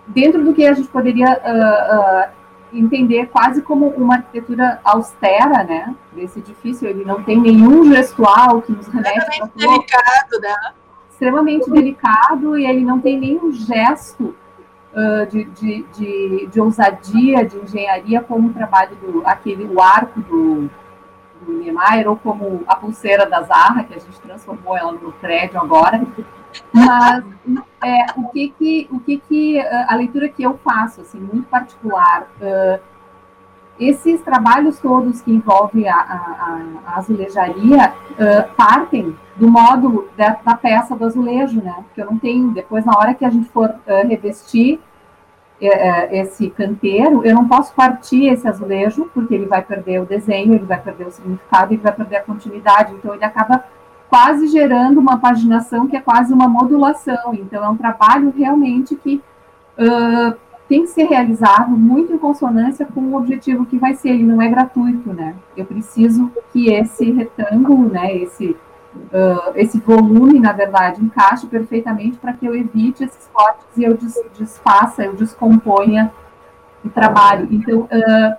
dentro 0.09 0.45
do 0.45 0.53
que 0.53 0.67
a 0.67 0.75
gente 0.75 0.89
poderia 0.89 1.31
uh, 1.31 2.31
entender 2.73 3.27
quase 3.27 3.63
como 3.63 3.89
uma 3.91 4.17
arquitetura 4.17 4.81
austera, 4.85 5.63
né? 5.65 5.95
Desse 6.13 6.41
edifício, 6.41 6.89
ele 6.89 7.05
não 7.05 7.23
tem 7.23 7.41
nenhum 7.41 7.85
gestual 7.93 8.61
que 8.63 8.73
nos 8.73 8.89
remete 8.89 9.17
extremamente 9.19 9.57
delicado, 9.57 10.41
né? 10.41 10.57
Extremamente 11.11 11.71
delicado 11.71 12.59
e 12.59 12.67
ele 12.67 12.85
não 12.85 13.01
tem 13.01 13.19
nenhum 13.19 13.53
gesto 13.53 14.35
de, 15.31 15.45
de, 15.45 15.83
de, 15.95 16.47
de, 16.47 16.61
ousadia, 16.61 17.45
de 17.45 17.57
engenharia, 17.59 18.21
como 18.21 18.49
o 18.49 18.53
trabalho 18.53 18.97
do 18.97 19.23
aquele 19.25 19.65
o 19.65 19.81
arco 19.81 20.21
do 20.21 20.71
do 21.43 21.53
Niemeyer, 21.53 22.09
ou 22.09 22.17
como 22.17 22.63
a 22.67 22.77
pulseira 22.77 23.27
da 23.27 23.43
Zarra, 23.43 23.85
que 23.85 23.95
a 23.95 23.99
gente 23.99 24.21
transformou 24.21 24.77
ela 24.77 24.93
no 24.93 25.13
prédio 25.13 25.61
agora. 25.61 26.01
Mas 26.73 27.25
é, 27.83 28.07
o 28.17 28.29
que 28.29 28.51
que, 28.51 28.89
o 28.91 29.01
que 29.01 29.19
que 29.19 29.61
a 29.61 29.95
leitura 29.95 30.29
que 30.29 30.43
eu 30.43 30.59
faço, 30.59 31.01
assim, 31.01 31.19
muito 31.19 31.49
particular, 31.49 32.27
uh, 32.41 32.81
esses 33.81 34.21
trabalhos 34.21 34.79
todos 34.79 35.23
que 35.23 35.33
envolvem 35.33 35.89
a, 35.89 35.97
a, 35.97 36.61
a 36.87 36.99
azulejaria 36.99 37.93
uh, 38.13 38.55
partem 38.55 39.17
do 39.37 39.49
módulo 39.49 40.09
da, 40.17 40.37
da, 40.45 40.55
peça 40.55 40.95
do 40.95 41.05
azulejo, 41.07 41.63
né? 41.63 41.75
Porque 41.87 42.03
eu 42.03 42.07
não 42.07 42.19
tenho, 42.19 42.51
depois 42.51 42.85
na 42.85 42.97
hora 42.97 43.15
que 43.15 43.25
a 43.25 43.31
gente 43.31 43.49
for 43.49 43.71
uh, 43.71 44.07
revestir, 44.07 44.79
é, 45.63 46.21
esse 46.21 46.49
canteiro, 46.49 47.23
eu 47.25 47.35
não 47.35 47.47
posso 47.47 47.75
partir 47.75 48.29
esse 48.29 48.49
azulejo, 48.49 49.11
porque 49.13 49.35
ele 49.35 49.45
vai 49.45 49.61
perder 49.61 50.01
o 50.01 50.07
desenho, 50.07 50.55
ele 50.55 50.65
vai 50.65 50.81
perder 50.81 51.07
o 51.07 51.11
significado, 51.11 51.75
ele 51.75 51.83
vai 51.83 51.93
perder 51.93 52.17
a 52.17 52.23
continuidade, 52.23 52.95
então 52.95 53.15
ele 53.15 53.25
acaba 53.25 53.63
quase 54.09 54.49
gerando 54.49 54.99
uma 54.99 55.19
paginação 55.19 55.87
que 55.87 55.97
é 55.97 56.01
quase 56.01 56.33
uma 56.33 56.49
modulação, 56.49 57.35
então 57.35 57.63
é 57.63 57.69
um 57.69 57.77
trabalho 57.77 58.33
realmente 58.37 58.97
que 58.97 59.23
uh, 59.79 60.35
tem 60.71 60.83
que 60.83 60.91
ser 60.91 61.05
realizado 61.05 61.77
muito 61.77 62.13
em 62.13 62.19
consonância 62.19 62.87
com 62.87 63.01
o 63.01 63.17
objetivo 63.17 63.67
que 63.67 63.77
vai 63.77 63.95
ser, 63.97 64.11
ele 64.11 64.23
não 64.23 64.41
é 64.41 64.49
gratuito, 64.49 65.13
né, 65.13 65.35
eu 65.57 65.67
preciso 65.67 66.31
que 66.53 66.73
esse 66.73 67.11
retângulo, 67.11 67.89
né, 67.89 68.17
esse 68.17 68.57
uh, 68.95 69.53
esse 69.57 69.81
volume, 69.81 70.39
na 70.39 70.53
verdade, 70.53 71.03
encaixe 71.03 71.47
perfeitamente 71.47 72.19
para 72.19 72.33
que 72.33 72.47
eu 72.47 72.55
evite 72.55 73.03
esses 73.05 73.29
cortes 73.33 73.67
e 73.77 73.85
eu 73.85 73.97
des, 73.97 74.15
desfaça, 74.39 75.05
eu 75.05 75.15
descomponha 75.15 76.13
o 76.85 76.89
trabalho. 76.89 77.49
Então, 77.51 77.81
uh, 77.81 78.37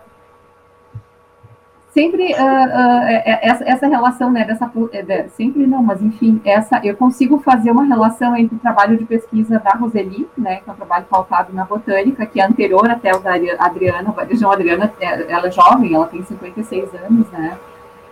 sempre 1.94 2.32
uh, 2.34 3.08
essa, 3.42 3.64
essa, 3.66 3.88
relação, 3.88 4.32
né, 4.32 4.46
dessa, 4.46 4.72
é, 4.94 5.28
sempre 5.30 5.68
não, 5.68 5.84
mas 5.84 6.02
enfim, 6.02 6.42
essa, 6.46 6.80
eu 6.84 6.96
consigo 6.96 7.40
fazer 7.40 7.72
uma 7.72 7.84
relação 7.84 8.36
entre 8.36 8.56
o 8.56 8.60
trabalho 8.60 8.98
de 8.98 9.06
pesquisa 9.06 9.60
da 9.60 9.72
Roseli, 9.72 10.28
né, 10.38 10.58
que 10.58 10.70
é 10.70 10.74
um 10.74 10.76
trabalho 10.76 11.06
pautado 11.10 11.54
na 11.54 11.66
botânica, 11.66 12.26
que 12.26 12.40
é 12.40 12.46
anterior 12.46 12.90
até 12.90 13.14
o 13.14 13.20
da 13.20 13.34
Adriana, 13.34 13.60
a 13.60 14.54
Adriana, 14.54 14.94
ela 15.00 15.48
é 15.48 15.52
jovem, 15.52 15.94
ela 15.94 16.08
tem 16.08 16.24
56 16.24 16.90
anos, 16.96 17.30
né, 17.30 17.58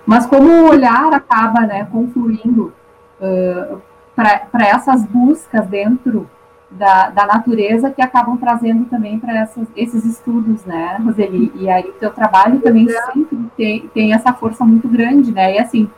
mas 0.06 0.26
como 0.26 0.50
o 0.50 0.70
olhar 0.70 1.14
acaba 1.14 1.62
né, 1.62 1.88
confluindo 1.90 2.74
uh, 3.22 3.82
para 4.16 4.68
essas 4.68 5.06
buscas 5.06 5.66
dentro 5.68 6.30
da, 6.72 7.10
da, 7.10 7.26
natureza 7.26 7.90
que 7.90 8.02
acabam 8.02 8.38
trazendo 8.38 8.86
também 8.86 9.20
para 9.20 9.50
esses 9.76 10.06
estudos, 10.06 10.64
né, 10.66 10.98
Roseli? 11.04 11.52
E 11.56 11.70
aí 11.70 11.84
o 11.84 11.94
teu 11.94 12.12
trabalho 12.12 12.60
também 12.60 12.88
sempre 12.88 13.38
tem, 13.58 13.88
tem 13.94 14.14
essa 14.14 14.34
força 14.34 14.64
muito 14.64 14.88
grande, 14.88 15.32
né? 15.32 15.56
E 15.56 15.60
assim, 15.60 15.90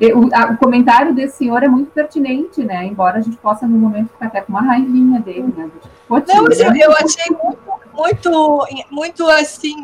o, 0.00 0.28
a, 0.32 0.52
o, 0.52 0.56
comentário 0.56 1.14
desse 1.14 1.38
senhor 1.38 1.62
é 1.62 1.68
muito 1.68 1.90
pertinente, 1.90 2.62
né? 2.64 2.86
Embora 2.86 3.18
a 3.18 3.20
gente 3.20 3.36
possa, 3.36 3.66
no 3.66 3.78
momento, 3.78 4.10
ficar 4.10 4.26
até 4.26 4.40
com 4.40 4.52
uma 4.52 4.62
raivinha 4.62 5.20
dele, 5.20 5.52
né? 5.56 5.70
Tipo, 5.80 6.22
Não, 6.26 6.46
eu, 6.46 6.76
eu 6.76 6.92
achei 6.92 7.36
muito, 7.36 7.58
muito, 7.92 8.66
muito 8.90 9.26
assim, 9.30 9.74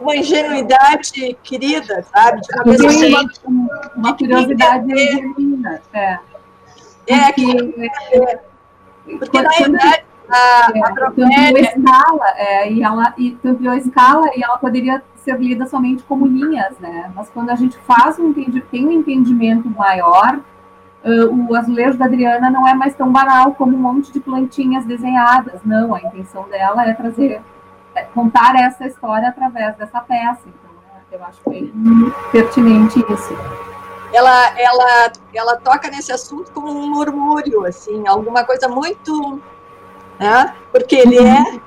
uma 0.00 0.16
ingenuidade 0.16 1.36
querida, 1.42 2.02
sabe? 2.14 2.40
De 2.40 3.08
uma, 3.10 3.30
uma, 3.44 3.92
uma 3.96 4.16
curiosidade 4.16 4.96
genuína. 4.96 5.82
É. 5.92 6.18
É, 7.08 7.32
que, 7.32 7.74
é, 8.12 8.40
porque 9.18 9.40
na 9.40 9.50
verdade 9.50 10.04
a, 10.28 10.70
é, 10.74 10.80
a 10.82 10.88
ampliou 10.88 11.58
escala, 11.58 12.26
é, 12.36 12.72
e 12.72 12.82
ela 12.82 13.14
e 13.16 13.38
ampliou 13.44 13.72
a 13.72 13.76
escala 13.76 14.30
e 14.34 14.42
ela 14.42 14.58
poderia 14.58 15.02
ser 15.16 15.38
lida 15.40 15.66
somente 15.66 16.02
como 16.04 16.26
linhas, 16.26 16.78
né? 16.78 17.10
Mas 17.14 17.28
quando 17.30 17.50
a 17.50 17.56
gente 17.56 17.76
faz 17.78 18.18
um 18.18 18.32
tem 18.32 18.86
um 18.86 18.92
entendimento 18.92 19.68
maior, 19.68 20.38
uh, 21.04 21.48
o 21.48 21.54
azulejo 21.54 21.98
da 21.98 22.04
Adriana 22.04 22.48
não 22.48 22.66
é 22.66 22.74
mais 22.74 22.94
tão 22.94 23.10
banal 23.10 23.54
como 23.54 23.76
um 23.76 23.80
monte 23.80 24.12
de 24.12 24.20
plantinhas 24.20 24.84
desenhadas. 24.84 25.60
Não, 25.64 25.94
a 25.94 26.00
intenção 26.00 26.48
dela 26.48 26.88
é 26.88 26.94
trazer 26.94 27.42
é, 27.94 28.02
contar 28.02 28.54
essa 28.56 28.86
história 28.86 29.28
através 29.28 29.76
dessa 29.76 30.00
peça. 30.00 30.42
Então, 30.46 30.70
né, 30.82 31.00
eu 31.10 31.24
acho 31.24 31.40
bem 31.48 31.72
pertinente 32.30 33.04
isso. 33.12 33.75
Ela, 34.16 34.58
ela, 34.58 35.12
ela 35.34 35.56
toca 35.56 35.90
nesse 35.90 36.10
assunto 36.10 36.50
como 36.52 36.70
um 36.70 36.88
murmúrio, 36.90 37.66
assim, 37.66 38.06
alguma 38.06 38.44
coisa 38.44 38.68
muito, 38.68 39.40
né? 40.18 40.56
Porque 40.72 40.96
ele 40.96 41.18
é 41.18 41.60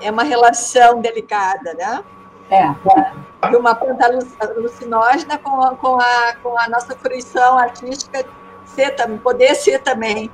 é 0.00 0.10
uma 0.10 0.22
relação 0.22 1.00
delicada, 1.00 1.74
né? 1.74 2.04
É. 2.50 3.48
De 3.48 3.56
uma 3.56 3.74
planta 3.74 4.06
alucinógena 4.40 5.38
com 5.38 5.60
a, 5.60 5.74
com 5.76 5.98
a, 5.98 6.36
com 6.42 6.58
a 6.58 6.68
nossa 6.68 6.96
fruição 6.96 7.58
artística 7.58 8.24
ser, 8.64 8.94
poder 9.22 9.54
ser 9.54 9.80
também. 9.80 10.30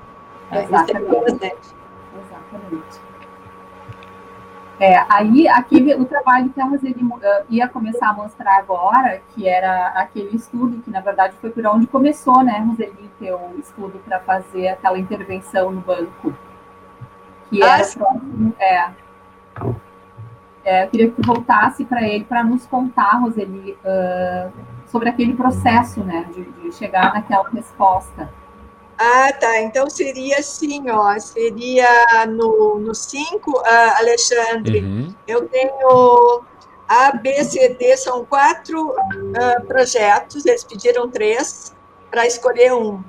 Exatamente. 0.51 1.17
É 1.43 1.57
Exatamente. 2.21 3.02
É, 4.81 5.05
aí, 5.09 5.47
aquele, 5.47 5.95
o 5.95 6.05
trabalho 6.05 6.51
que 6.51 6.61
a 6.61 6.65
Roseli 6.65 7.05
uh, 7.05 7.21
ia 7.49 7.69
começar 7.69 8.09
a 8.09 8.13
mostrar 8.13 8.57
agora, 8.57 9.23
que 9.31 9.47
era 9.47 9.89
aquele 9.89 10.35
estudo, 10.35 10.83
que 10.83 10.91
na 10.91 11.01
verdade 11.01 11.37
foi 11.41 11.51
por 11.51 11.65
onde 11.67 11.87
começou, 11.87 12.43
né, 12.43 12.59
Roseli, 12.59 13.11
teu 13.19 13.39
estudo 13.59 14.01
para 14.05 14.19
fazer 14.21 14.69
aquela 14.69 14.99
intervenção 14.99 15.71
no 15.71 15.81
banco. 15.81 16.35
Que 17.49 17.63
ah, 17.63 17.79
era 17.79 17.87
próximo, 17.87 18.55
é, 18.59 18.91
é, 20.65 20.85
eu 20.85 20.89
queria 20.89 21.11
que 21.11 21.21
tu 21.21 21.27
voltasse 21.27 21.85
para 21.85 22.03
ele 22.03 22.25
para 22.25 22.43
nos 22.43 22.67
contar, 22.67 23.21
Roseli, 23.21 23.77
uh, 23.85 24.53
sobre 24.87 25.09
aquele 25.09 25.35
processo, 25.35 26.03
né, 26.03 26.29
de, 26.35 26.45
de 26.45 26.73
chegar 26.73 27.15
naquela 27.15 27.49
resposta. 27.51 28.29
Ah, 28.99 29.33
tá. 29.33 29.61
Então 29.63 29.89
seria 29.91 30.39
assim, 30.39 30.89
ó. 30.91 31.19
Seria 31.19 32.27
no 32.27 32.95
5, 32.95 33.51
uh, 33.51 33.63
Alexandre. 33.99 34.81
Uhum. 34.81 35.15
Eu 35.27 35.49
tenho 35.49 36.43
A, 36.89 37.13
B, 37.13 37.43
C, 37.45 37.71
D, 37.71 37.97
são 37.97 38.25
quatro 38.25 38.91
uh, 38.91 39.67
projetos. 39.67 40.45
Eles 40.47 40.65
pediram 40.65 41.11
três 41.11 41.75
para 42.11 42.27
escolher 42.27 42.73
um. 42.73 43.03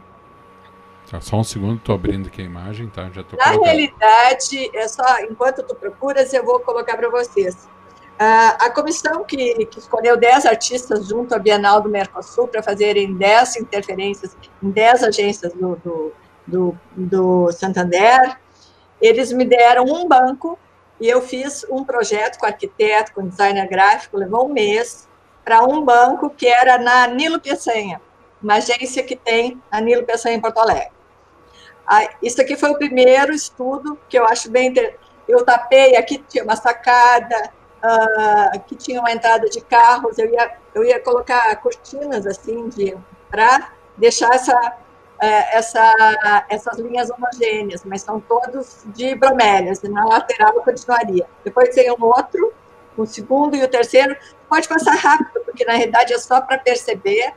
Tá, 1.10 1.22
só 1.22 1.36
um 1.36 1.43
segundo, 1.43 1.76
estou 1.76 1.93
abrindo 1.93 2.28
aqui 2.28 2.41
a 2.41 2.46
imagem, 2.46 2.88
tá? 2.88 3.08
Já 3.12 3.24
tô 3.24 3.36
Na 3.36 3.43
colocando. 3.43 3.65
realidade, 3.65 4.72
é 4.76 4.88
só 4.88 5.04
enquanto 5.19 5.62
tu 5.62 5.76
procuras, 5.76 6.34
eu 6.34 6.43
vou 6.43 6.60
colocar 6.62 6.98
para 6.98 7.10
vocês. 7.10 7.67
Uh, 8.13 8.54
a 8.60 8.69
comissão 8.69 9.23
que, 9.23 9.65
que, 9.65 9.80
escolheu 9.80 10.15
10 10.15 10.45
artistas 10.45 11.08
junto 11.08 11.34
à 11.34 11.39
Bienal 11.39 11.82
do 11.82 11.89
Mercosul 11.89 12.47
para 12.47 12.62
fazerem 12.62 13.15
10 13.15 13.58
interferências 13.58 14.38
em 14.62 14.69
10 14.69 15.04
agências 15.04 15.52
do, 15.54 15.76
do, 15.78 16.13
do, 16.45 16.78
do, 16.95 17.52
Santander, 17.52 18.38
eles 19.02 19.34
me 19.34 19.43
deram 19.43 19.86
um 19.86 20.08
banco 20.08 20.60
e 21.02 21.10
eu 21.10 21.23
fiz 21.23 21.65
um 21.71 21.84
projeto 21.84 22.38
com 22.38 22.45
arquiteto, 22.45 23.13
com 23.13 23.28
designer 23.28 23.67
gráfico, 23.67 24.15
levou 24.15 24.45
um 24.45 24.54
mês, 24.54 25.10
para 25.43 25.63
um 25.63 25.82
banco 25.84 26.30
que 26.30 26.47
era 26.47 26.78
na 26.78 27.08
Nilo 27.08 27.39
Peçanha, 27.39 27.99
uma 28.41 28.56
agência 28.56 29.04
que 29.04 29.15
tem 29.15 29.60
a 29.71 29.82
Nilo 29.82 30.04
Peçanha 30.04 30.36
em 30.36 30.39
Porto 30.39 30.60
Alegre. 30.60 30.91
Ah, 31.86 32.08
isso 32.21 32.39
aqui 32.39 32.56
foi 32.56 32.69
o 32.69 32.78
primeiro 32.78 33.34
estudo 33.34 33.99
que 34.08 34.17
eu 34.17 34.26
acho 34.26 34.52
bem... 34.52 34.71
Eu 35.28 35.43
tapei, 35.43 35.95
aqui 35.95 36.23
tinha 36.30 36.43
uma 36.43 36.56
sacada, 36.56 37.52
uh, 37.84 38.60
que 38.65 38.76
tinha 38.76 39.00
uma 39.00 39.12
entrada 39.12 39.50
de 39.50 39.62
carros, 39.62 40.17
eu 40.17 40.32
ia, 40.32 40.52
eu 40.74 40.84
ia 40.84 41.00
colocar 41.00 41.56
cortinas 41.58 42.26
assim 42.26 42.69
de 42.69 42.98
para 43.30 43.72
deixar 43.98 44.34
essa, 44.34 44.78
é, 45.19 45.58
essa, 45.58 46.46
essas 46.50 46.78
linhas 46.78 47.10
homogêneas, 47.10 47.84
mas 47.84 48.02
são 48.02 48.19
todos 48.19 48.84
de 48.88 49.15
bromélias, 49.15 49.84
e 49.84 49.89
na 49.89 50.06
lateral 50.06 50.54
eu 50.56 50.62
continuaria. 50.62 51.28
Depois 51.43 51.74
tem 51.74 51.91
um 51.91 52.04
outro, 52.06 52.54
o 52.96 53.06
segundo 53.06 53.56
e 53.56 53.63
o 53.63 53.67
terceiro, 53.67 54.15
pode 54.48 54.67
passar 54.67 54.96
rápido, 54.96 55.41
porque 55.46 55.65
na 55.65 55.74
realidade 55.74 56.13
é 56.13 56.19
só 56.19 56.41
para 56.41 56.58
perceber. 56.60 57.34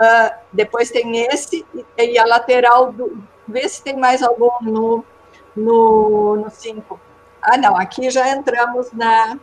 Uh, 0.00 0.34
depois 0.50 0.90
tem 0.90 1.26
esse, 1.26 1.66
e, 1.98 2.18
a 2.18 2.24
lateral, 2.24 2.90
do, 2.90 3.22
vê 3.46 3.68
se 3.68 3.82
tem 3.82 3.96
mais 3.96 4.22
algum 4.22 4.50
no 4.62 5.04
5. 5.04 5.20
No, 5.56 6.36
no 6.36 6.50
cinco. 6.50 7.00
ah, 7.42 7.58
não, 7.58 7.76
aqui 7.76 8.08
já 8.08 8.30
entramos 8.30 8.92
na, 8.92 9.36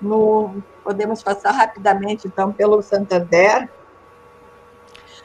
no, 0.00 0.62
podemos 0.82 1.22
passar 1.22 1.52
rapidamente, 1.52 2.26
então, 2.26 2.52
pelo 2.52 2.82
Santander. 2.82 3.68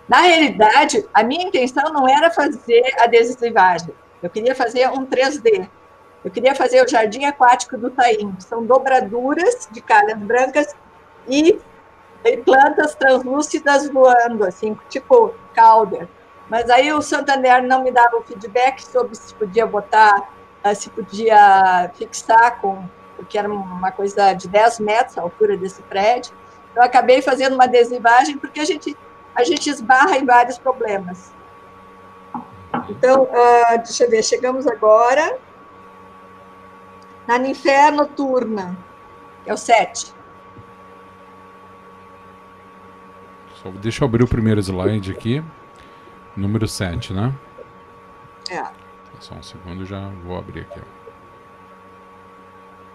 Na 0.08 0.22
realidade, 0.22 1.06
a 1.14 1.24
minha 1.24 1.48
intenção 1.48 1.92
não 1.94 2.08
era 2.08 2.30
fazer 2.30 2.84
adesivagem, 3.00 3.94
eu 4.22 4.30
queria 4.30 4.56
fazer 4.56 4.90
um 4.90 5.06
3D. 5.06 5.70
Eu 6.24 6.32
queria 6.32 6.56
fazer 6.56 6.82
o 6.82 6.88
jardim 6.88 7.26
aquático 7.26 7.78
do 7.78 7.90
Taim, 7.90 8.34
são 8.40 8.66
dobraduras 8.66 9.68
de 9.70 9.82
calhas 9.82 10.18
brancas 10.18 10.74
e, 11.28 11.60
e 12.24 12.38
plantas 12.38 12.96
translúcidas 12.96 13.90
voando, 13.90 14.46
assim, 14.46 14.78
tipo 14.90 15.34
calder. 15.54 16.08
Mas 16.50 16.70
aí 16.70 16.94
o 16.94 17.02
Santander 17.02 17.62
não 17.64 17.84
me 17.84 17.92
dava 17.92 18.16
o 18.18 18.24
feedback 18.24 18.82
sobre 18.82 19.16
se 19.16 19.34
podia 19.34 19.66
botar, 19.66 20.30
eh, 20.64 20.74
se 20.74 20.90
podia 20.90 21.92
fixar 21.96 22.62
com 22.62 22.84
porque 23.24 23.38
era 23.38 23.50
uma 23.50 23.92
coisa 23.92 24.34
de 24.34 24.48
10 24.48 24.80
metros 24.80 25.18
a 25.18 25.22
altura 25.22 25.58
desse 25.58 25.82
prédio. 25.84 26.34
Eu 26.76 26.84
acabei 26.84 27.22
fazendo 27.22 27.54
uma 27.54 27.64
adesivagem 27.64 28.38
porque 28.38 28.60
a 28.60 28.66
gente, 28.66 28.96
a 29.34 29.44
gente 29.44 29.70
esbarra 29.70 30.18
em 30.18 30.26
vários 30.26 30.58
problemas. 30.58 31.32
Então, 32.90 33.24
uh, 33.24 33.78
deixa 33.78 34.04
eu 34.04 34.10
ver, 34.10 34.24
chegamos 34.24 34.68
agora 34.68 35.38
na 37.26 37.38
ninféia 37.38 37.92
noturna, 37.92 38.78
que 39.44 39.50
é 39.50 39.54
o 39.54 39.58
7. 39.58 40.14
Só 43.56 43.70
deixa 43.70 44.04
eu 44.04 44.08
abrir 44.08 44.24
o 44.24 44.28
primeiro 44.28 44.60
slide 44.60 45.12
aqui. 45.12 45.42
Número 46.36 46.68
7, 46.68 47.14
né? 47.14 47.34
É. 48.50 48.64
Só 49.20 49.36
um 49.36 49.44
segundo, 49.44 49.86
já 49.86 50.10
vou 50.26 50.38
abrir 50.38 50.62
aqui. 50.62 50.82
Ó 50.82 51.03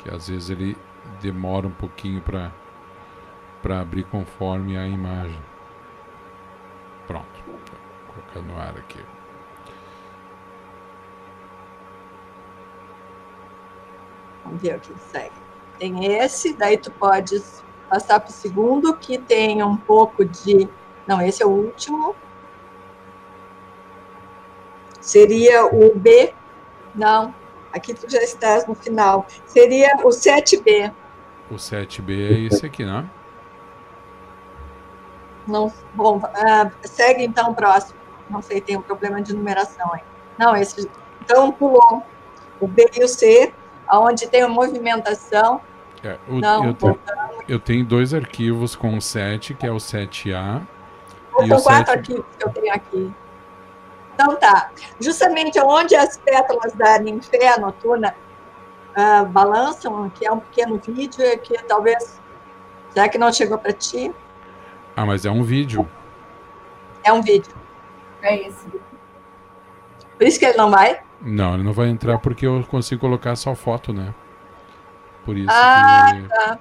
que 0.08 0.14
às 0.14 0.28
vezes 0.28 0.48
ele 0.48 0.76
demora 1.20 1.66
um 1.66 1.72
pouquinho 1.72 2.22
para 2.22 2.50
para 3.60 3.80
abrir 3.80 4.04
conforme 4.04 4.78
a 4.78 4.86
imagem. 4.86 5.42
Pronto, 7.06 7.26
Vou 7.46 7.58
colocar 8.06 8.40
no 8.40 8.56
ar 8.56 8.76
aqui. 8.78 9.04
Vamos 14.44 14.62
ver 14.62 14.76
o 14.76 14.80
que 14.80 14.94
segue. 15.10 15.34
Tem 15.78 16.16
esse, 16.16 16.54
daí 16.54 16.78
tu 16.78 16.90
pode 16.92 17.42
passar 17.88 18.20
para 18.20 18.30
o 18.30 18.32
segundo, 18.32 18.96
que 18.96 19.18
tem 19.18 19.62
um 19.62 19.76
pouco 19.76 20.24
de. 20.24 20.68
Não, 21.06 21.20
esse 21.20 21.42
é 21.42 21.46
o 21.46 21.50
último. 21.50 22.14
Seria 25.00 25.66
o 25.66 25.94
B. 25.98 26.32
Não, 26.94 27.34
Aqui 27.72 27.94
tu 27.94 28.10
já 28.10 28.22
estás 28.22 28.66
no 28.66 28.74
final. 28.74 29.26
Seria 29.46 29.96
o 30.04 30.08
7B. 30.08 30.92
O 31.50 31.54
7B 31.54 32.10
é 32.10 32.40
esse 32.46 32.64
aqui, 32.64 32.84
né? 32.84 33.08
Não, 35.46 35.72
bom, 35.94 36.18
uh, 36.18 36.70
segue 36.82 37.24
então 37.24 37.50
o 37.50 37.54
próximo. 37.54 37.98
Não 38.28 38.42
sei, 38.42 38.60
tem 38.60 38.76
um 38.76 38.82
problema 38.82 39.22
de 39.22 39.34
numeração 39.34 39.92
aí. 39.94 40.02
Não, 40.38 40.54
esse. 40.54 40.88
Então 41.22 41.50
pulou 41.50 42.02
o 42.60 42.68
B 42.68 42.90
e 42.94 43.02
o 43.02 43.08
C, 43.08 43.52
aonde 43.86 44.26
tem 44.28 44.42
a 44.42 44.48
movimentação. 44.48 45.60
É, 46.04 46.18
o, 46.28 46.38
não, 46.38 46.66
eu, 46.66 46.74
te, 46.74 47.00
eu, 47.48 47.58
tenho 47.58 47.84
dois 47.84 48.14
arquivos 48.14 48.76
com 48.76 48.96
o 48.96 49.00
7, 49.00 49.54
que 49.54 49.66
é 49.66 49.72
o 49.72 49.76
7A. 49.76 50.62
São 51.48 51.62
quatro 51.62 51.86
7... 51.86 51.90
arquivos 51.90 52.24
que 52.38 52.44
eu 52.44 52.50
tenho 52.50 52.74
aqui. 52.74 53.12
Então 54.18 54.34
tá. 54.34 54.72
Justamente 54.98 55.60
onde 55.60 55.94
as 55.94 56.16
pétalas 56.16 56.72
da 56.72 56.98
ninféia 56.98 57.56
noturna 57.56 58.12
uh, 58.96 59.24
balançam, 59.26 60.10
que 60.10 60.26
é 60.26 60.32
um 60.32 60.40
pequeno 60.40 60.76
vídeo, 60.84 61.24
é 61.24 61.36
que 61.36 61.56
talvez. 61.62 62.20
Será 62.90 63.08
que 63.08 63.16
não 63.16 63.32
chegou 63.32 63.56
para 63.56 63.72
ti? 63.72 64.12
Ah, 64.96 65.06
mas 65.06 65.24
é 65.24 65.30
um 65.30 65.44
vídeo. 65.44 65.88
É 67.04 67.12
um 67.12 67.22
vídeo. 67.22 67.54
É 68.20 68.48
isso. 68.48 68.66
Por 70.16 70.26
isso 70.26 70.36
que 70.40 70.46
ele 70.46 70.58
não 70.58 70.68
vai? 70.68 71.00
Não, 71.20 71.54
ele 71.54 71.62
não 71.62 71.72
vai 71.72 71.88
entrar 71.88 72.18
porque 72.18 72.44
eu 72.44 72.64
consigo 72.64 73.00
colocar 73.00 73.36
só 73.36 73.54
foto, 73.54 73.92
né? 73.92 74.12
Por 75.24 75.36
isso. 75.36 75.48
Ah, 75.48 76.10
que... 76.12 76.28
tá. 76.28 76.58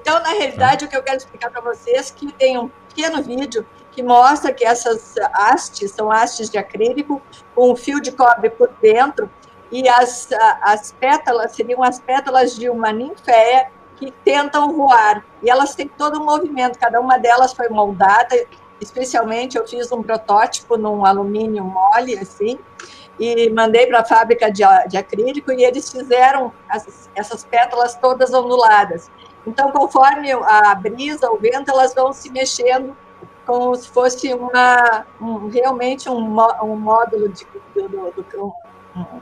Então, 0.00 0.20
na 0.22 0.30
realidade, 0.30 0.80
tá. 0.80 0.86
o 0.86 0.88
que 0.88 0.96
eu 0.96 1.02
quero 1.04 1.18
explicar 1.18 1.50
para 1.52 1.60
vocês 1.60 2.10
é 2.10 2.18
que 2.18 2.32
tem 2.32 2.58
um 2.58 2.68
pequeno 2.88 3.22
vídeo 3.22 3.64
que 3.96 4.02
mostra 4.02 4.52
que 4.52 4.62
essas 4.62 5.14
hastes 5.32 5.90
são 5.90 6.12
hastes 6.12 6.50
de 6.50 6.58
acrílico 6.58 7.20
com 7.54 7.72
um 7.72 7.74
fio 7.74 7.98
de 7.98 8.12
cobre 8.12 8.50
por 8.50 8.68
dentro 8.82 9.30
e 9.72 9.88
as, 9.88 10.28
as 10.60 10.92
pétalas 10.92 11.52
seriam 11.52 11.82
as 11.82 11.98
pétalas 11.98 12.54
de 12.54 12.68
uma 12.68 12.92
ninféia 12.92 13.70
que 13.96 14.12
tentam 14.22 14.70
voar. 14.76 15.24
E 15.42 15.48
elas 15.48 15.74
têm 15.74 15.88
todo 15.88 16.20
um 16.20 16.26
movimento, 16.26 16.78
cada 16.78 17.00
uma 17.00 17.16
delas 17.16 17.54
foi 17.54 17.70
moldada, 17.70 18.36
especialmente 18.78 19.56
eu 19.56 19.66
fiz 19.66 19.90
um 19.90 20.02
protótipo 20.02 20.76
num 20.76 21.06
alumínio 21.06 21.64
mole, 21.64 22.18
assim, 22.18 22.58
e 23.18 23.48
mandei 23.48 23.86
para 23.86 24.00
a 24.00 24.04
fábrica 24.04 24.52
de, 24.52 24.62
de, 24.88 24.98
acrílico 24.98 25.50
e 25.52 25.64
eles 25.64 25.90
fizeram 25.90 26.52
as, 26.68 27.08
essas 27.14 27.46
pétalas 27.46 27.94
todas 27.94 28.34
onduladas. 28.34 29.10
Então, 29.46 29.72
conforme 29.72 30.30
a 30.32 30.74
brisa, 30.74 31.30
o 31.30 31.38
vento, 31.38 31.70
elas 31.70 31.94
vão 31.94 32.12
se 32.12 32.30
mexendo 32.30 32.94
como 33.46 33.74
se 33.76 33.88
fosse 33.88 34.34
uma, 34.34 35.06
um, 35.20 35.48
realmente 35.48 36.10
um, 36.10 36.16
um 36.16 36.76
módulo 36.76 37.28
de, 37.28 37.46
do, 37.74 37.88
do, 37.88 38.10
do 38.10 38.54
um 38.96 39.20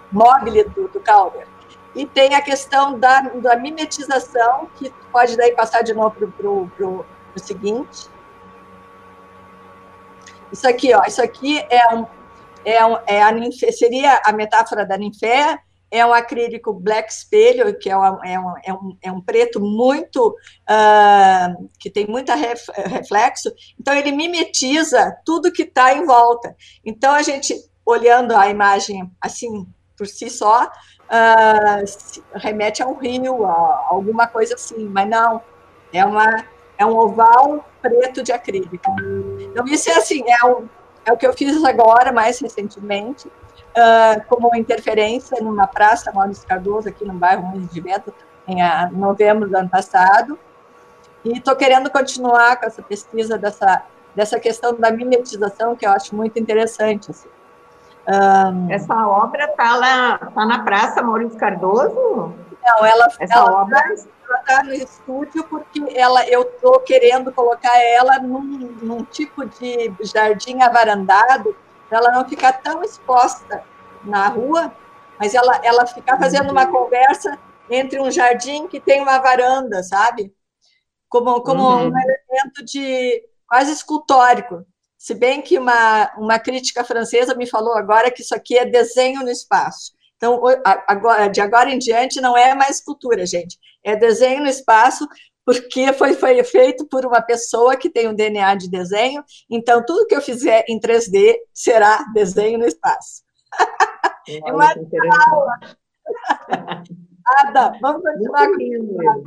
do, 0.74 0.88
do 0.88 1.00
Calder. 1.00 1.46
E 1.94 2.06
tem 2.06 2.34
a 2.34 2.40
questão 2.40 2.98
da, 2.98 3.20
da 3.20 3.56
mimetização, 3.56 4.68
que 4.76 4.90
pode 5.12 5.36
daí 5.36 5.52
passar 5.52 5.82
de 5.82 5.92
novo 5.92 6.14
para 6.28 6.48
o 6.48 7.04
seguinte. 7.36 8.08
Isso 10.50 10.68
aqui, 10.68 10.94
ó, 10.94 11.04
isso 11.04 11.22
aqui 11.22 11.64
é 11.68 11.94
um, 11.94 12.06
é, 12.64 12.86
um, 12.86 12.96
é 13.06 13.22
a 13.22 13.32
seria 13.72 14.22
a 14.24 14.32
metáfora 14.32 14.86
da 14.86 14.96
ninféia, 14.96 15.58
é 15.90 16.04
um 16.04 16.12
acrílico 16.12 16.72
black 16.72 17.12
espelho, 17.12 17.78
que 17.78 17.88
é, 17.88 17.96
um, 17.96 18.24
é, 18.24 18.40
um, 18.40 18.54
é, 18.64 18.72
um, 18.72 18.96
é 19.02 19.12
um 19.12 19.20
preto 19.20 19.60
muito, 19.60 20.28
uh, 20.28 21.68
que 21.78 21.88
tem 21.88 22.06
muita 22.06 22.34
ref, 22.34 22.68
reflexo, 22.86 23.52
então 23.78 23.94
ele 23.94 24.10
mimetiza 24.10 25.16
tudo 25.24 25.52
que 25.52 25.62
está 25.62 25.94
em 25.94 26.04
volta. 26.04 26.56
Então, 26.84 27.12
a 27.12 27.22
gente, 27.22 27.54
olhando 27.86 28.34
a 28.34 28.48
imagem 28.48 29.08
assim, 29.20 29.66
por 29.96 30.06
si 30.06 30.28
só, 30.28 30.64
uh, 30.64 32.38
remete 32.38 32.82
a 32.82 32.88
um 32.88 32.94
rio, 32.94 33.46
a 33.46 33.86
alguma 33.88 34.26
coisa 34.26 34.54
assim, 34.54 34.88
mas 34.88 35.08
não, 35.08 35.40
é, 35.92 36.04
uma, 36.04 36.44
é 36.76 36.84
um 36.84 36.96
oval 36.96 37.64
preto 37.80 38.22
de 38.22 38.32
acrílico. 38.32 38.90
Então, 39.40 39.64
isso 39.66 39.90
é 39.90 39.94
assim, 39.94 40.24
é, 40.26 40.44
um, 40.44 40.68
é 41.04 41.12
o 41.12 41.16
que 41.16 41.26
eu 41.26 41.32
fiz 41.32 41.62
agora, 41.62 42.10
mais 42.10 42.40
recentemente, 42.40 43.30
uh, 43.76 44.24
como 44.28 44.54
interferência 44.56 45.42
numa 45.42 45.66
praça, 45.66 46.12
Maurício 46.12 46.46
Cardoso, 46.46 46.88
aqui 46.88 47.04
no 47.04 47.14
bairro 47.14 47.42
Moinhos 47.42 47.70
de 47.70 47.80
Vento, 47.80 48.12
em 48.46 48.62
a, 48.62 48.88
novembro 48.90 49.48
do 49.48 49.56
ano 49.56 49.68
passado. 49.68 50.38
E 51.24 51.38
estou 51.38 51.56
querendo 51.56 51.90
continuar 51.90 52.56
com 52.56 52.66
essa 52.66 52.82
pesquisa 52.82 53.38
dessa, 53.38 53.82
dessa 54.14 54.38
questão 54.38 54.74
da 54.74 54.90
mimetização, 54.90 55.74
que 55.74 55.86
eu 55.86 55.90
acho 55.90 56.14
muito 56.14 56.38
interessante. 56.38 57.10
Assim. 57.10 57.28
Um, 58.06 58.70
essa 58.70 58.94
obra 59.06 59.44
está 59.46 59.76
lá 59.76 60.18
tá 60.18 60.44
na 60.44 60.62
Praça 60.62 61.02
Maurício 61.02 61.38
Cardoso? 61.38 62.34
Não, 62.62 62.84
ela, 62.84 63.08
ela 63.18 63.62
obra 63.62 63.82
está 63.94 64.62
no 64.64 64.74
estúdio 64.74 65.44
porque 65.44 65.82
ela, 65.94 66.26
eu 66.28 66.42
estou 66.42 66.80
querendo 66.80 67.32
colocar 67.32 67.78
ela 67.78 68.18
num, 68.18 68.42
num 68.82 69.04
tipo 69.04 69.44
de 69.46 69.92
jardim 70.02 70.60
avarandado 70.62 71.54
para 71.88 71.98
ela 71.98 72.12
não 72.12 72.28
ficar 72.28 72.54
tão 72.54 72.82
exposta 72.82 73.62
na 74.04 74.28
rua, 74.28 74.72
mas 75.18 75.34
ela, 75.34 75.60
ela 75.62 75.86
ficar 75.86 76.18
fazendo 76.18 76.50
uma 76.50 76.66
conversa 76.66 77.38
entre 77.70 78.00
um 78.00 78.10
jardim 78.10 78.66
que 78.66 78.80
tem 78.80 79.00
uma 79.00 79.18
varanda, 79.18 79.82
sabe? 79.82 80.34
Como, 81.08 81.40
como 81.42 81.62
uhum. 81.62 81.88
um 81.88 81.98
elemento 81.98 82.64
de 82.64 83.22
quase 83.46 83.72
escultórico. 83.72 84.64
Se 84.98 85.14
bem 85.14 85.42
que 85.42 85.58
uma, 85.58 86.10
uma 86.16 86.38
crítica 86.38 86.82
francesa 86.82 87.34
me 87.34 87.46
falou 87.46 87.74
agora 87.74 88.10
que 88.10 88.22
isso 88.22 88.34
aqui 88.34 88.58
é 88.58 88.64
desenho 88.64 89.22
no 89.22 89.30
espaço. 89.30 89.92
Então, 90.16 90.40
agora, 90.86 91.28
de 91.28 91.40
agora 91.40 91.70
em 91.70 91.78
diante, 91.78 92.20
não 92.20 92.36
é 92.36 92.54
mais 92.54 92.76
escultura, 92.76 93.26
gente. 93.26 93.58
é 93.84 93.94
desenho 93.94 94.42
no 94.42 94.48
espaço, 94.48 95.06
porque 95.44 95.92
foi, 95.92 96.14
foi 96.14 96.42
feito 96.42 96.86
por 96.86 97.04
uma 97.04 97.20
pessoa 97.20 97.76
que 97.76 97.90
tem 97.90 98.08
um 98.08 98.14
DNA 98.14 98.54
de 98.54 98.70
desenho, 98.70 99.22
então 99.50 99.84
tudo 99.84 100.06
que 100.06 100.14
eu 100.14 100.22
fizer 100.22 100.64
em 100.68 100.80
3D 100.80 101.34
será 101.52 102.02
desenho 102.14 102.58
no 102.58 102.66
espaço. 102.66 103.22
Olha, 104.44 104.74
Ada, 107.26 107.72
vamos 107.80 108.02
continuar 108.02 108.48
com 108.48 109.24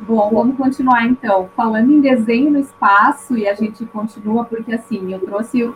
Bom, 0.00 0.30
vamos 0.32 0.56
continuar 0.56 1.06
então. 1.06 1.48
Falando 1.54 1.92
em 1.92 2.00
desenho 2.00 2.50
no 2.50 2.58
espaço, 2.58 3.36
e 3.36 3.46
a 3.46 3.54
gente 3.54 3.84
continua, 3.86 4.44
porque 4.44 4.72
assim, 4.72 5.12
eu 5.12 5.20
trouxe, 5.20 5.62
uh, 5.62 5.74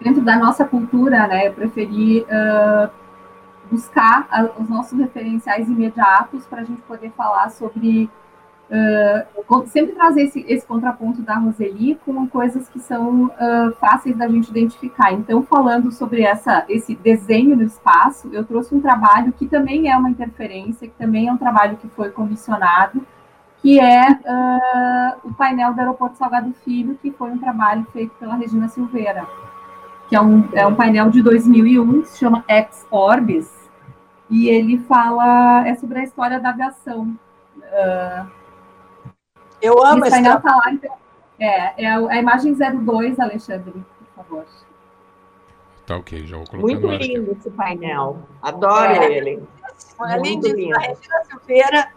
dentro 0.00 0.22
da 0.22 0.36
nossa 0.36 0.64
cultura, 0.64 1.26
né, 1.26 1.48
eu 1.48 1.54
preferi 1.54 2.22
uh, 2.22 2.90
buscar 3.70 4.28
os 4.58 4.68
nossos 4.68 4.98
referenciais 4.98 5.68
imediatos 5.68 6.46
para 6.46 6.62
a 6.62 6.64
gente 6.64 6.82
poder 6.82 7.10
falar 7.10 7.50
sobre. 7.50 8.10
Uh, 8.70 9.66
sempre 9.68 9.94
trazer 9.94 10.24
esse, 10.24 10.44
esse, 10.46 10.66
contraponto 10.66 11.22
da 11.22 11.36
Roseli 11.36 11.98
com 12.04 12.26
coisas 12.28 12.68
que 12.68 12.78
são 12.78 13.24
uh, 13.24 13.72
fáceis 13.80 14.14
da 14.14 14.28
gente 14.28 14.50
identificar. 14.50 15.10
Então, 15.10 15.42
falando 15.42 15.90
sobre 15.90 16.20
essa, 16.20 16.66
esse 16.68 16.94
desenho 16.94 17.56
no 17.56 17.62
espaço, 17.62 18.28
eu 18.30 18.44
trouxe 18.44 18.74
um 18.74 18.80
trabalho 18.80 19.32
que 19.32 19.46
também 19.46 19.90
é 19.90 19.96
uma 19.96 20.10
interferência, 20.10 20.86
que 20.86 20.94
também 20.98 21.28
é 21.28 21.32
um 21.32 21.38
trabalho 21.38 21.78
que 21.78 21.88
foi 21.88 22.10
comissionado, 22.10 23.00
que 23.62 23.80
é 23.80 24.02
uh, 24.10 25.28
o 25.28 25.34
painel 25.34 25.74
do 25.74 25.80
Aeroporto 25.80 26.16
Salgado 26.16 26.52
Filho, 26.64 26.98
que 27.00 27.10
foi 27.10 27.30
um 27.30 27.38
trabalho 27.38 27.86
feito 27.92 28.14
pela 28.20 28.36
Regina 28.36 28.68
Silveira, 28.68 29.26
que 30.08 30.16
é 30.16 30.20
um, 30.20 30.48
é 30.52 30.66
um 30.66 30.74
painel 30.74 31.10
de 31.10 31.22
2001, 31.22 32.02
que 32.02 32.08
se 32.08 32.18
chama 32.18 32.44
Ex 32.48 32.86
Orbis, 32.90 33.57
e 34.30 34.48
ele 34.48 34.78
fala 34.78 35.66
é 35.66 35.74
sobre 35.74 36.00
a 36.00 36.04
história 36.04 36.38
da 36.38 36.50
aviação. 36.50 37.16
Uh, 37.56 38.30
eu 39.60 39.84
amo 39.84 40.04
esse 40.04 40.10
painel 40.10 40.40
tá 40.40 40.56
lá, 40.56 40.72
então, 40.72 40.94
é, 41.38 41.84
é 41.84 41.86
a, 41.88 42.16
imagem 42.16 42.54
02, 42.54 43.18
Alexandre, 43.18 43.72
por 43.72 44.24
favor. 44.24 44.44
Tá 45.86 45.96
ok, 45.96 46.26
já 46.26 46.36
vou 46.36 46.46
colocar 46.46 46.66
Muito 46.66 46.86
lindo 46.86 47.32
esse 47.32 47.50
painel. 47.50 48.18
Adoro 48.42 48.92
é. 48.92 49.12
ele. 49.12 49.42
Além 49.98 50.38
disso, 50.40 50.54
lindo. 50.54 50.76
a 50.76 50.80
Regina 50.80 51.24
Silveira, 51.24 51.92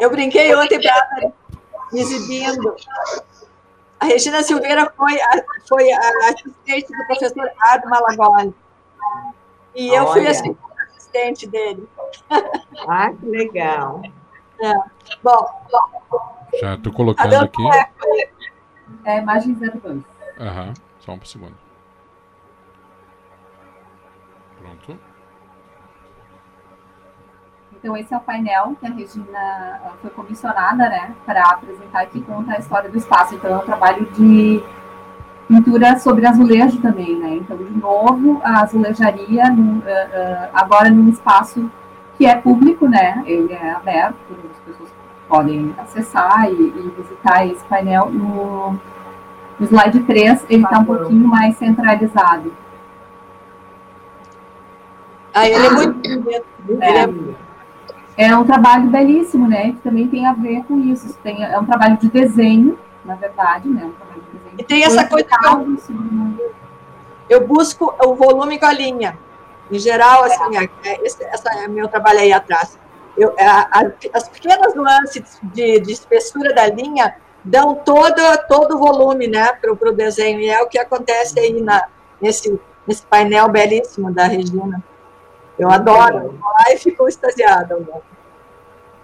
eu 0.00 0.10
brinquei 0.10 0.54
ontem 0.54 0.80
para 0.80 1.32
exibindo. 1.92 2.74
A 4.00 4.06
Regina 4.06 4.42
Silveira 4.42 4.92
foi 4.96 5.20
a, 5.20 5.44
foi 5.68 5.92
a 5.92 6.28
assistente 6.28 6.88
do 6.88 7.06
professor 7.06 7.50
Ado 7.60 7.88
Malagoli. 7.88 8.54
E 9.74 9.88
eu 9.88 10.06
fui 10.08 10.26
a 10.26 10.34
segunda 10.34 10.58
assistente 10.88 11.46
dele. 11.48 11.88
Ah, 12.88 13.10
que 13.12 13.26
legal. 13.26 14.02
É. 14.62 14.72
Bom, 15.22 15.66
já 16.60 16.74
estou 16.74 16.92
colocando 16.92 17.34
aqui. 17.34 17.62
É 19.04 19.12
a 19.12 19.16
imagem 19.18 19.54
02. 19.54 20.02
Aham, 20.38 20.74
só 21.00 21.12
um 21.12 21.24
segundo. 21.24 21.56
Pronto. 24.58 24.98
Então, 27.72 27.96
esse 27.96 28.14
é 28.14 28.16
o 28.16 28.20
painel 28.20 28.76
que 28.80 28.86
a 28.86 28.90
Regina 28.90 29.94
foi 30.00 30.10
comissionada, 30.10 30.88
né, 30.88 31.14
para 31.26 31.42
apresentar 31.42 32.00
aqui, 32.00 32.22
conta 32.22 32.52
a 32.52 32.58
história 32.58 32.88
do 32.88 32.96
espaço. 32.96 33.34
Então, 33.34 33.50
é 33.50 33.56
um 33.56 33.66
trabalho 33.66 34.06
de 34.12 34.64
pintura 35.48 35.98
sobre 35.98 36.26
azulejo 36.26 36.80
também, 36.80 37.18
né? 37.18 37.36
Então, 37.36 37.56
de 37.56 37.78
novo, 37.78 38.40
a 38.42 38.62
azulejaria, 38.62 39.50
no, 39.50 39.78
uh, 39.78 39.78
uh, 39.78 40.48
agora 40.52 40.90
num 40.90 41.08
espaço 41.08 41.70
que 42.16 42.26
é 42.26 42.34
público, 42.34 42.88
né? 42.88 43.22
Ele 43.26 43.52
é 43.52 43.70
aberto, 43.72 44.16
as 44.50 44.58
pessoas 44.60 44.90
podem 45.28 45.74
acessar 45.78 46.50
e, 46.50 46.54
e 46.54 46.92
visitar 46.96 47.46
esse 47.46 47.64
painel. 47.64 48.10
No, 48.10 48.78
no 49.58 49.66
slide 49.66 50.00
3, 50.00 50.46
ele 50.48 50.64
está 50.64 50.78
um 50.78 50.84
pouquinho 50.84 51.26
mais 51.26 51.56
centralizado. 51.56 52.52
Ah, 55.32 55.48
ele 55.48 55.66
é 55.66 55.70
muito 55.70 56.00
é, 58.16 58.24
é 58.26 58.36
um 58.36 58.44
trabalho 58.44 58.88
belíssimo, 58.88 59.48
né? 59.48 59.72
Que 59.72 59.78
também 59.78 60.06
tem 60.06 60.26
a 60.26 60.32
ver 60.32 60.62
com 60.64 60.78
isso. 60.78 61.18
Tem, 61.22 61.42
é 61.42 61.58
um 61.58 61.64
trabalho 61.64 61.96
de 61.96 62.08
desenho, 62.08 62.78
na 63.04 63.16
verdade, 63.16 63.68
né? 63.68 63.84
Um. 63.84 64.03
E 64.58 64.62
tem 64.62 64.84
essa 64.84 65.06
coisa 65.06 65.26
que 65.26 65.46
eu, 65.46 66.54
eu 67.28 67.46
busco 67.46 67.94
o 68.04 68.14
volume 68.14 68.58
com 68.58 68.66
a 68.66 68.72
linha. 68.72 69.18
Em 69.70 69.78
geral, 69.78 70.24
assim, 70.24 70.56
é, 70.56 70.88
é 70.88 71.06
esse 71.06 71.24
essa 71.24 71.50
é 71.50 71.68
meu 71.68 71.88
trabalho 71.88 72.20
aí 72.20 72.32
atrás. 72.32 72.78
Eu, 73.16 73.34
a, 73.38 73.80
a, 73.80 73.92
as 74.12 74.28
pequenas 74.28 74.74
nuances 74.74 75.38
de, 75.42 75.80
de, 75.80 75.92
espessura 75.92 76.52
da 76.52 76.66
linha 76.66 77.16
dão 77.44 77.74
todo, 77.74 78.20
todo 78.48 78.74
o 78.74 78.78
volume 78.78 79.28
né, 79.28 79.52
para 79.52 79.72
o 79.72 79.92
desenho, 79.92 80.40
e 80.40 80.48
é 80.48 80.60
o 80.62 80.68
que 80.68 80.78
acontece 80.78 81.38
aí 81.38 81.60
na, 81.60 81.86
nesse, 82.20 82.58
nesse 82.86 83.02
painel 83.06 83.48
belíssimo 83.48 84.12
da 84.12 84.24
Regina. 84.24 84.82
Eu 85.58 85.70
adoro, 85.70 86.38
lá 86.42 86.72
e 86.72 86.78
fico 86.78 87.08
extasiada. 87.08 87.76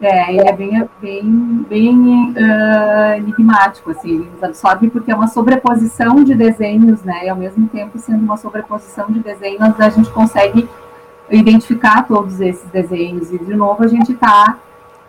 É, 0.00 0.32
ele 0.32 0.48
é 0.48 0.52
bem, 0.52 0.88
bem, 0.98 1.66
bem 1.68 2.30
uh, 2.30 3.16
enigmático, 3.18 3.90
assim, 3.90 4.08
ele 4.14 4.30
nos 4.32 4.42
absorve 4.42 4.88
porque 4.88 5.12
é 5.12 5.14
uma 5.14 5.28
sobreposição 5.28 6.24
de 6.24 6.34
desenhos, 6.34 7.02
né, 7.02 7.26
e 7.26 7.28
ao 7.28 7.36
mesmo 7.36 7.68
tempo 7.68 7.98
sendo 7.98 8.22
uma 8.22 8.38
sobreposição 8.38 9.08
de 9.10 9.20
desenhos, 9.20 9.78
a 9.78 9.90
gente 9.90 10.08
consegue 10.10 10.66
identificar 11.30 12.06
todos 12.06 12.40
esses 12.40 12.66
desenhos, 12.70 13.30
e 13.30 13.38
de 13.38 13.54
novo 13.54 13.84
a 13.84 13.88
gente 13.88 14.12
está 14.12 14.56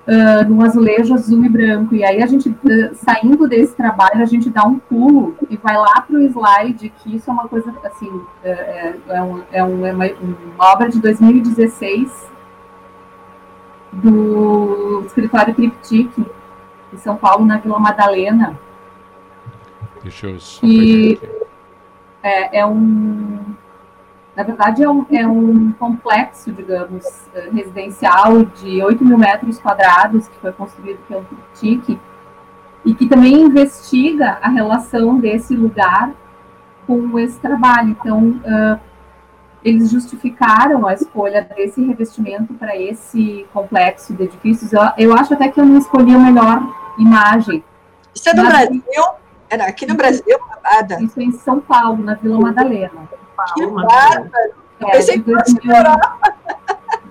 uh, 0.05 0.49
num 0.49 0.61
azulejo 0.61 1.13
azul 1.13 1.45
e 1.45 1.47
branco, 1.47 1.95
e 1.95 2.03
aí 2.03 2.21
a 2.21 2.27
gente, 2.27 2.49
uh, 2.49 2.93
saindo 2.95 3.47
desse 3.47 3.73
trabalho, 3.73 4.21
a 4.21 4.25
gente 4.25 4.49
dá 4.49 4.65
um 4.65 4.77
pulo 4.77 5.37
e 5.49 5.55
vai 5.55 5.77
lá 5.77 6.01
para 6.01 6.17
o 6.17 6.21
slide, 6.21 6.91
que 7.01 7.15
isso 7.15 7.29
é 7.29 7.33
uma 7.33 7.47
coisa, 7.47 7.73
assim, 7.85 8.11
é, 8.43 8.93
é, 9.07 9.23
um, 9.23 9.41
é, 9.53 9.63
um, 9.63 9.85
é 9.85 9.93
uma, 9.93 10.05
uma 10.05 10.73
obra 10.73 10.89
de 10.89 10.99
2016, 10.99 12.29
do 13.91 15.03
escritório 15.05 15.53
Triptique, 15.53 16.25
em 16.93 16.97
São 16.97 17.15
Paulo, 17.15 17.45
na 17.45 17.57
Vila 17.57 17.79
Madalena. 17.79 18.57
Deixa 20.01 20.27
eu 20.27 20.39
só 20.39 20.65
e 20.65 21.19
é, 22.23 22.59
é, 22.59 22.65
um. 22.65 23.39
Na 24.35 24.43
verdade, 24.43 24.83
é 24.83 24.89
um, 24.89 25.05
é 25.11 25.27
um 25.27 25.71
complexo, 25.73 26.51
digamos, 26.51 27.05
eh, 27.33 27.49
residencial 27.51 28.43
de 28.43 28.81
8 28.81 29.03
mil 29.03 29.17
metros 29.17 29.59
quadrados, 29.59 30.27
que 30.27 30.37
foi 30.39 30.51
construído 30.53 30.99
pelo 31.07 31.25
Triptique, 31.25 31.99
e 32.85 32.95
que 32.95 33.07
também 33.07 33.41
investiga 33.41 34.39
a 34.41 34.49
relação 34.49 35.19
desse 35.19 35.55
lugar 35.55 36.11
com 36.87 37.19
esse 37.19 37.39
trabalho. 37.39 37.89
Então, 37.89 38.29
uh, 38.29 38.79
eles 39.63 39.91
justificaram 39.91 40.87
a 40.87 40.93
escolha 40.93 41.47
desse 41.55 41.83
revestimento 41.83 42.53
para 42.55 42.75
esse 42.75 43.45
complexo 43.53 44.13
de 44.13 44.23
edifícios. 44.23 44.73
Eu, 44.73 44.81
eu, 44.97 45.13
acho 45.13 45.33
até 45.33 45.49
que 45.49 45.59
eu 45.59 45.65
não 45.65 45.77
escolhi 45.77 46.13
a 46.15 46.19
melhor 46.19 46.61
imagem. 46.97 47.63
Isso 48.13 48.29
é 48.29 48.33
do 48.33 48.43
Mas, 48.43 48.51
Brasil? 48.53 49.03
Era 49.49 49.65
aqui 49.65 49.85
no 49.85 49.95
Brasil, 49.95 50.37
Ada. 50.63 51.01
Isso 51.01 51.19
é 51.19 51.23
em 51.23 51.31
São 51.31 51.59
Paulo, 51.59 52.03
na 52.03 52.15
Vila 52.15 52.39
Madalena. 52.39 53.09
Que 53.53 53.67
bárbaro! 53.67 54.61
É, 54.79 54.97
de, 54.97 55.19
2000, 55.19 55.73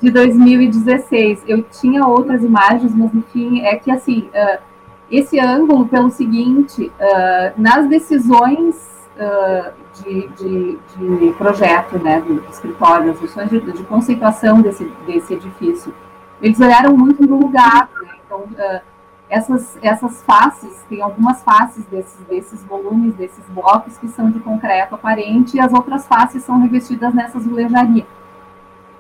de 0.03 0.11
2016. 0.11 1.45
Eu 1.47 1.63
tinha 1.63 2.05
outras 2.05 2.43
imagens, 2.43 2.93
mas 2.95 3.15
enfim, 3.15 3.61
é 3.61 3.77
que 3.77 3.93
assim, 3.93 4.29
uh, 4.35 4.61
esse 5.09 5.39
ângulo, 5.39 5.87
pelo 5.87 6.11
seguinte, 6.11 6.87
uh, 6.87 7.61
nas 7.61 7.89
decisões 7.89 8.75
uh, 9.17 9.73
de, 9.95 10.29
de, 10.29 10.79
de 10.97 11.33
projeto 11.35 11.99
né, 11.99 12.21
do, 12.21 12.45
escritório, 12.51 13.11
as 13.13 13.19
funções 13.19 13.51
de, 13.51 13.61
de, 13.61 13.83
conceituação 13.85 14.61
desse, 14.61 14.85
desse 15.07 15.35
edifício. 15.35 15.95
Eles 16.41 16.61
olharam 16.61 16.97
muito 16.97 17.27
no 17.27 17.39
lugar, 17.39 17.89
né? 18.03 18.15
então 18.25 18.41
uh, 18.41 18.81
essas, 19.29 19.79
essas 19.83 20.23
faces, 20.23 20.85
tem 20.89 21.03
algumas 21.03 21.43
faces 21.43 21.85
desses, 21.87 22.19
desses 22.27 22.65
volumes, 22.65 23.15
desses 23.15 23.45
blocos 23.49 23.99
que 23.99 24.09
são 24.09 24.31
de 24.31 24.41
concreto 24.41 24.95
aparente 24.95 25.57
e 25.57 25.61
as 25.61 25.73
outras 25.73 26.07
faces 26.07 26.43
são 26.43 26.61
revestidas 26.61 27.15
nessa 27.15 27.39
azulejaria. 27.39 28.07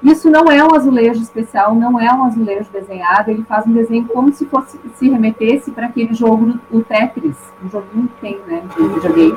Isso 0.02 0.30
não 0.30 0.50
é 0.50 0.64
um 0.64 0.74
azulejo 0.74 1.20
especial, 1.20 1.74
não 1.74 2.00
é 2.00 2.10
um 2.10 2.24
azulejo 2.24 2.70
desenhado, 2.72 3.30
ele 3.30 3.42
faz 3.42 3.66
um 3.66 3.72
desenho 3.72 4.06
como 4.06 4.32
se 4.32 4.46
fosse 4.46 4.80
se 4.94 5.10
remetesse 5.10 5.70
para 5.72 5.86
aquele 5.86 6.14
jogo, 6.14 6.58
o 6.70 6.80
Tetris, 6.82 7.36
um 7.62 7.68
joguinho 7.68 8.08
que 8.08 8.20
tem, 8.20 8.40
né, 8.46 8.62
de 8.74 8.82
videogame 8.82 9.36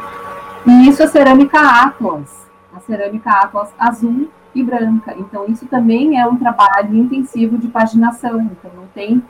e 0.65 0.89
isso 0.89 1.03
é 1.03 1.07
cerâmica 1.07 1.59
Atlas, 1.59 2.47
a 2.75 2.79
cerâmica 2.79 3.29
Atlas 3.29 3.69
azul 3.77 4.29
e 4.55 4.63
branca. 4.63 5.15
Então, 5.17 5.45
isso 5.47 5.65
também 5.65 6.19
é 6.19 6.25
um 6.25 6.37
trabalho 6.37 6.95
intensivo 6.95 7.57
de 7.57 7.67
paginação. 7.67 8.41
Então, 8.41 8.71
não 8.75 8.85
tem. 8.93 9.23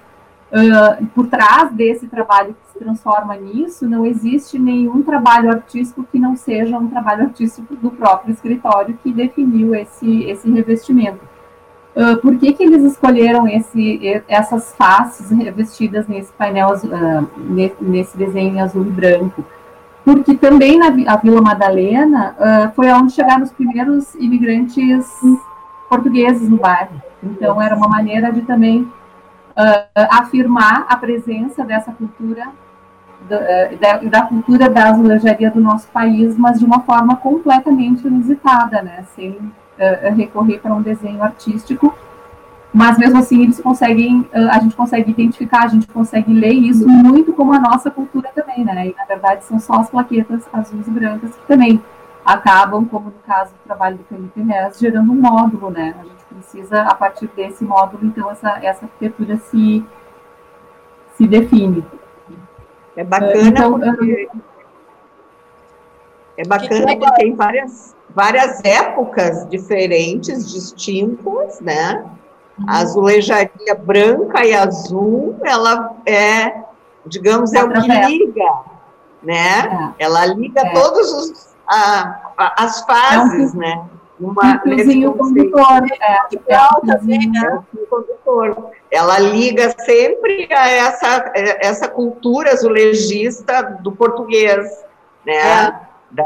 Uh, 0.52 1.06
por 1.16 1.26
trás 1.26 1.72
desse 1.72 2.08
trabalho 2.08 2.54
que 2.54 2.74
se 2.74 2.78
transforma 2.78 3.36
nisso, 3.36 3.90
não 3.90 4.06
existe 4.06 4.60
nenhum 4.60 5.02
trabalho 5.02 5.50
artístico 5.50 6.06
que 6.12 6.20
não 6.20 6.36
seja 6.36 6.78
um 6.78 6.88
trabalho 6.88 7.24
artístico 7.24 7.76
do 7.76 7.90
próprio 7.90 8.32
escritório 8.32 8.96
que 9.02 9.12
definiu 9.12 9.74
esse, 9.74 10.24
esse 10.26 10.52
revestimento. 10.52 11.22
uh, 11.96 12.18
por 12.18 12.38
que, 12.38 12.54
que 12.54 12.64
eles 12.64 12.84
escolheram 12.84 13.48
esse, 13.48 14.24
essas 14.28 14.76
faces 14.76 15.32
revestidas 15.32 16.08
nesse 16.08 16.32
painel, 16.34 16.70
uh, 16.70 17.28
nesse 17.82 18.16
desenho 18.16 18.62
azul 18.64 18.86
e 18.86 18.92
branco. 18.92 19.44
Porque 20.04 20.36
também 20.36 20.78
na 20.78 20.88
a 21.12 21.18
Vila 21.18 21.42
Madalena 21.42 22.36
uh, 22.38 22.76
foi 22.76 22.92
onde 22.92 23.14
chegaram 23.14 23.44
os 23.44 23.52
primeiros 23.52 24.14
imigrantes 24.16 25.08
portugueses 25.90 26.50
no 26.50 26.58
bairro. 26.58 27.02
Então, 27.24 27.62
era 27.62 27.76
uma 27.76 27.88
maneira 27.88 28.32
de 28.32 28.42
também 28.42 28.92
afirmar 30.10 30.88
a 30.90 30.98
presença 30.98 31.64
dessa 31.64 31.92
cultura 31.92 32.48
da, 33.80 33.98
da, 33.98 34.22
cultura 34.24 34.70
da 34.70 34.90
azulejaria 34.90 35.50
do 35.50 35.62
nosso 35.62 35.88
país, 35.90 36.38
mas 36.38 36.60
de 36.60 36.66
uma 36.66 36.82
forma 36.82 37.16
completamente 37.16 38.06
inusitada, 38.06 38.82
né? 38.82 39.06
Sem 39.16 39.32
uh, 39.32 40.16
recorrer 40.16 40.60
para 40.60 40.74
um 40.74 40.82
desenho 40.82 41.24
artístico. 41.24 41.94
Mas 42.74 42.98
mesmo 42.98 43.20
assim 43.20 43.44
eles 43.44 43.62
conseguem, 43.62 44.28
a 44.34 44.60
gente 44.60 44.76
consegue 44.76 45.12
identificar, 45.12 45.66
a 45.66 45.68
gente 45.68 45.86
consegue 45.88 46.34
ler 46.34 46.54
isso 46.54 46.88
muito 46.88 47.32
como 47.34 47.54
a 47.54 47.60
nossa 47.60 47.92
cultura 47.92 48.32
também, 48.34 48.66
né? 48.66 48.88
E 48.88 48.96
na 48.98 49.06
verdade 49.06 49.44
são 49.44 49.60
só 49.60 49.74
as 49.76 49.90
plaquetas 49.92 50.44
azuis 50.52 50.88
e 50.88 50.92
brancas 50.92 51.36
que 51.36 51.48
também 51.48 51.80
acabam, 52.26 52.86
como 52.86 53.06
no 53.06 53.20
caso 53.28 53.52
do 53.52 53.60
trabalho 53.66 53.98
do 53.98 54.04
Felipe 54.06 54.40
Ness, 54.40 54.80
gerando 54.80 55.12
um 55.12 55.16
módulo, 55.16 55.70
né? 55.70 55.94
A 56.00 56.04
gente 56.04 56.24
precisa, 56.30 56.82
a 56.82 56.96
partir 56.96 57.28
desse 57.36 57.64
módulo, 57.64 58.06
então, 58.06 58.32
essa, 58.32 58.60
essa 58.64 58.86
arquitetura 58.86 59.38
se, 59.38 59.86
se 61.16 61.28
define. 61.28 61.86
É 62.96 63.04
bacana 63.04 63.48
então, 63.48 63.80
porque. 63.80 64.30
É 66.38 66.48
bacana 66.48 66.98
porque 66.98 67.16
tem 67.16 67.36
várias, 67.36 67.96
várias 68.10 68.64
épocas 68.64 69.48
diferentes, 69.50 70.52
distintas, 70.52 71.60
né? 71.60 72.04
A 72.68 72.80
azulejaria 72.80 73.76
branca 73.76 74.46
e 74.46 74.54
azul, 74.54 75.36
ela 75.44 75.96
é, 76.06 76.64
digamos, 77.06 77.54
é 77.54 77.64
o 77.64 77.70
que 77.70 77.88
liga, 77.88 78.54
né? 79.22 79.94
É. 80.00 80.06
Ela 80.06 80.26
liga 80.26 80.62
é. 80.62 80.74
todos 80.74 81.12
os 81.12 81.54
a, 81.68 82.34
a, 82.38 82.64
as 82.64 82.82
fases, 82.86 83.54
é 83.54 83.58
um, 83.58 83.60
né? 83.60 83.86
Uma, 84.20 84.56
um 84.56 84.60
fiozinho 84.62 85.14
condutor, 85.14 85.84
é, 86.00 86.14
é, 86.14 86.56
é, 86.56 87.50
um 87.74 87.86
condutor 87.90 88.72
ela 88.94 89.18
liga 89.18 89.74
sempre 89.80 90.48
a 90.54 90.70
essa, 90.70 91.32
essa 91.34 91.88
cultura 91.88 92.52
azulejista 92.52 93.64
do 93.82 93.92
português, 93.92 94.70
né? 95.26 95.34
É. 95.34 95.76
Da, 96.12 96.26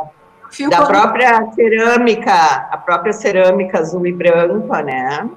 da 0.69 0.86
própria 0.86 1.49
cerâmica, 1.53 2.34
a 2.69 2.78
própria 2.78 3.13
cerâmica 3.13 3.80
azul 3.80 4.05
e 4.05 4.11
branca, 4.11 4.82
né? 4.82 5.30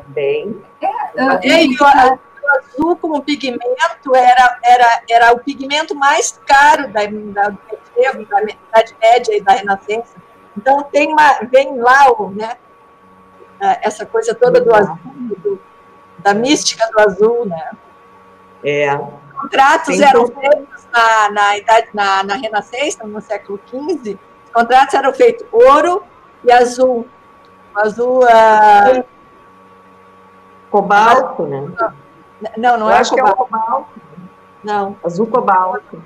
Também. 0.00 0.62
É, 0.80 1.48
é, 1.48 1.64
e 1.64 1.76
o, 1.76 1.84
o 1.84 2.58
azul 2.58 2.96
como 2.96 3.22
pigmento 3.22 4.14
era, 4.14 4.58
era, 4.62 5.02
era 5.10 5.32
o 5.32 5.38
pigmento 5.40 5.94
mais 5.94 6.40
caro 6.46 6.88
da, 6.88 7.00
da, 7.06 7.48
da 7.50 8.42
Idade 8.42 8.96
Média 9.00 9.36
e 9.36 9.40
da 9.40 9.52
Renascença. 9.52 10.16
Então 10.56 10.82
tem 10.84 11.12
uma, 11.12 11.40
vem 11.50 11.78
lá 11.78 12.10
o, 12.12 12.30
né, 12.30 12.56
essa 13.82 14.06
coisa 14.06 14.34
toda 14.34 14.60
do 14.60 14.74
azul, 14.74 14.98
do, 15.38 15.60
da 16.18 16.32
mística 16.34 16.86
do 16.90 17.00
azul, 17.00 17.46
né? 17.46 17.70
É. 18.64 18.96
Contratos 19.34 20.00
eram 20.00 20.26
feitos 20.26 20.88
na, 20.90 21.30
na 21.30 21.58
idade 21.58 21.88
na, 21.92 22.24
na 22.24 22.34
Renascença, 22.36 23.06
no 23.06 23.20
século 23.20 23.60
XV. 23.68 24.18
Os 24.44 24.50
contratos 24.50 24.94
eram 24.94 25.12
feitos 25.12 25.46
ouro 25.52 26.02
e 26.42 26.50
azul. 26.50 27.06
Azul. 27.74 28.20
Uh... 28.24 29.15
Cobalto, 30.76 31.42
né? 31.46 31.92
Não, 32.56 32.78
não 32.78 32.86
Eu 32.86 32.92
é 32.92 32.98
acho 32.98 33.10
cobalto. 33.10 33.36
Que 33.36 33.42
é 33.42 33.44
cobalto. 33.44 34.00
Não. 34.62 34.96
Azul 35.02 35.26
cobalto. 35.26 36.02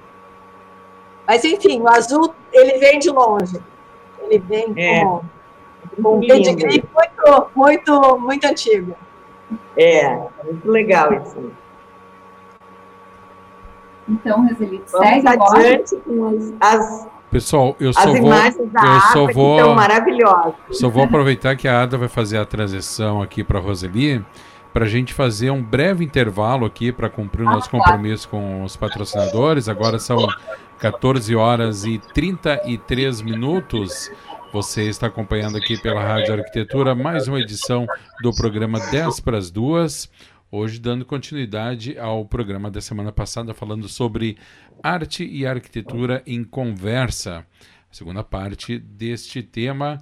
Mas 1.27 1.45
enfim, 1.45 1.81
o 1.81 1.89
azul 1.89 2.33
ele 2.53 2.79
vem 2.79 2.99
de 2.99 3.11
longe. 3.11 3.61
Ele 4.21 4.39
vem 4.39 4.73
é. 4.77 5.01
com, 5.01 5.23
com 6.03 6.17
um 6.19 6.21
pedigree 6.21 6.85
muito, 6.95 7.51
muito, 7.55 8.19
muito 8.19 8.45
antigo. 8.47 8.95
É, 9.77 10.17
muito 10.45 10.71
legal 10.71 11.13
isso. 11.15 11.53
Então, 14.09 14.47
Roselito, 14.47 14.89
segue 14.89 15.29
agora. 15.29 15.85
com 16.05 16.27
as, 16.27 16.55
as 16.61 17.09
Pessoal, 17.31 17.77
eu 17.79 17.93
só 17.93 18.07
vou, 18.07 18.33
eu 18.33 19.01
só 19.13 19.27
vou, 19.33 19.75
maravilhosas. 19.75 20.55
Só 20.73 20.89
vou 20.89 21.05
aproveitar 21.05 21.55
que 21.55 21.69
a 21.69 21.83
Ada 21.83 21.97
vai 21.97 22.09
fazer 22.09 22.39
a 22.39 22.45
transição 22.45 23.23
aqui 23.23 23.45
para 23.45 23.61
a 23.61 23.63
Roseli, 23.63 24.25
para 24.73 24.85
a 24.85 24.89
gente 24.89 25.13
fazer 25.13 25.51
um 25.51 25.63
breve 25.63 26.05
intervalo 26.05 26.65
aqui 26.65 26.93
para 26.93 27.11
cumprir 27.11 27.43
o 27.43 27.51
nosso 27.51 27.69
ah, 27.69 27.71
compromisso 27.71 28.29
com 28.29 28.63
os 28.63 28.77
patrocinadores. 28.77 29.69
Agora 29.69 29.99
são 29.99 30.19
14 30.79 31.35
horas 31.35 31.85
e 31.85 31.99
33 32.15 33.23
minutos. 33.23 34.11
Você 34.53 34.89
está 34.89 35.07
acompanhando 35.07 35.57
aqui 35.57 35.81
pela 35.81 36.03
Rádio 36.03 36.35
Arquitetura 36.35 36.95
mais 36.95 37.29
uma 37.29 37.41
edição 37.41 37.87
do 38.23 38.35
programa 38.35 38.81
10 38.91 39.21
para 39.21 39.39
as 39.39 39.51
duas. 39.51 40.11
Hoje 40.51 40.81
dando 40.81 41.05
continuidade 41.05 41.97
ao 41.97 42.25
programa 42.25 42.71
da 42.71 42.81
semana 42.81 43.13
passada 43.13 43.55
falando 43.55 43.89
sobre 43.89 44.37
arte 44.83 45.25
e 45.25 45.47
arquitetura 45.47 46.23
em 46.27 46.43
conversa. 46.43 47.47
A 47.91 47.95
segunda 47.95 48.25
parte 48.25 48.79
deste 48.79 49.43
tema, 49.43 49.99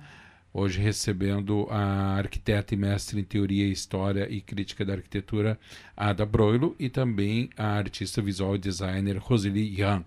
hoje 0.59 0.80
recebendo 0.80 1.66
a 1.70 2.16
arquiteta 2.16 2.74
e 2.74 2.76
mestre 2.76 3.20
em 3.20 3.24
teoria, 3.24 3.66
história 3.66 4.28
e 4.28 4.40
crítica 4.40 4.84
da 4.84 4.94
arquitetura 4.94 5.59
Ada 5.96 6.26
Broilo 6.26 6.74
e 6.78 6.88
também 6.88 7.48
a 7.56 7.66
artista 7.66 8.20
visual 8.20 8.56
e 8.56 8.59
designer 8.59 9.18
Roseli 9.18 9.80
Yan. 9.80 10.04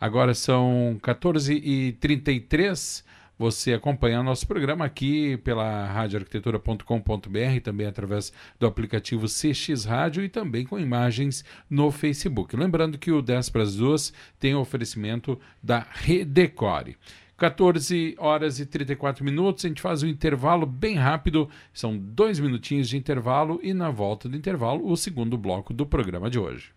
Agora 0.00 0.34
são 0.34 0.98
14h33 1.02 3.02
você 3.38 3.72
acompanhar 3.72 4.22
nosso 4.22 4.46
programa 4.48 4.84
aqui 4.84 5.36
pela 5.38 5.86
radioarquitetura.com.br, 5.86 7.60
também 7.62 7.86
através 7.86 8.32
do 8.58 8.66
aplicativo 8.66 9.26
CX 9.26 9.84
Rádio 9.84 10.24
e 10.24 10.28
também 10.28 10.66
com 10.66 10.78
imagens 10.78 11.44
no 11.70 11.92
Facebook. 11.92 12.56
Lembrando 12.56 12.98
que 12.98 13.12
o 13.12 13.22
10 13.22 13.48
para 13.50 13.62
as 13.62 13.76
2 13.76 14.12
tem 14.40 14.56
oferecimento 14.56 15.38
da 15.62 15.86
Redecore. 15.88 16.96
14 17.38 18.16
horas 18.18 18.58
e 18.58 18.66
34 18.66 19.24
minutos, 19.24 19.64
a 19.64 19.68
gente 19.68 19.80
faz 19.80 20.02
um 20.02 20.08
intervalo 20.08 20.66
bem 20.66 20.96
rápido, 20.96 21.48
são 21.72 21.96
dois 21.96 22.40
minutinhos 22.40 22.88
de 22.88 22.96
intervalo 22.96 23.60
e 23.62 23.72
na 23.72 23.90
volta 23.90 24.28
do 24.28 24.36
intervalo 24.36 24.90
o 24.90 24.96
segundo 24.96 25.38
bloco 25.38 25.72
do 25.72 25.86
programa 25.86 26.28
de 26.28 26.38
hoje. 26.38 26.74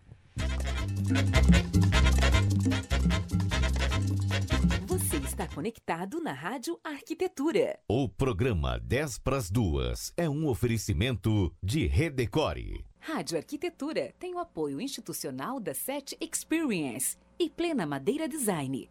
está 5.24 5.48
conectado 5.48 6.20
na 6.20 6.32
Rádio 6.32 6.78
Arquitetura. 6.84 7.78
O 7.88 8.06
programa 8.08 8.78
10 8.78 9.18
para 9.18 9.38
as 9.38 9.50
duas 9.50 10.12
é 10.16 10.28
um 10.28 10.46
oferecimento 10.46 11.52
de 11.62 11.86
Redecore. 11.86 12.84
Rádio 13.00 13.38
Arquitetura 13.38 14.14
tem 14.18 14.34
o 14.34 14.38
apoio 14.38 14.80
institucional 14.80 15.58
da 15.58 15.74
SET 15.74 16.16
Experience 16.20 17.16
e 17.38 17.48
Plena 17.48 17.86
Madeira 17.86 18.28
Design. 18.28 18.88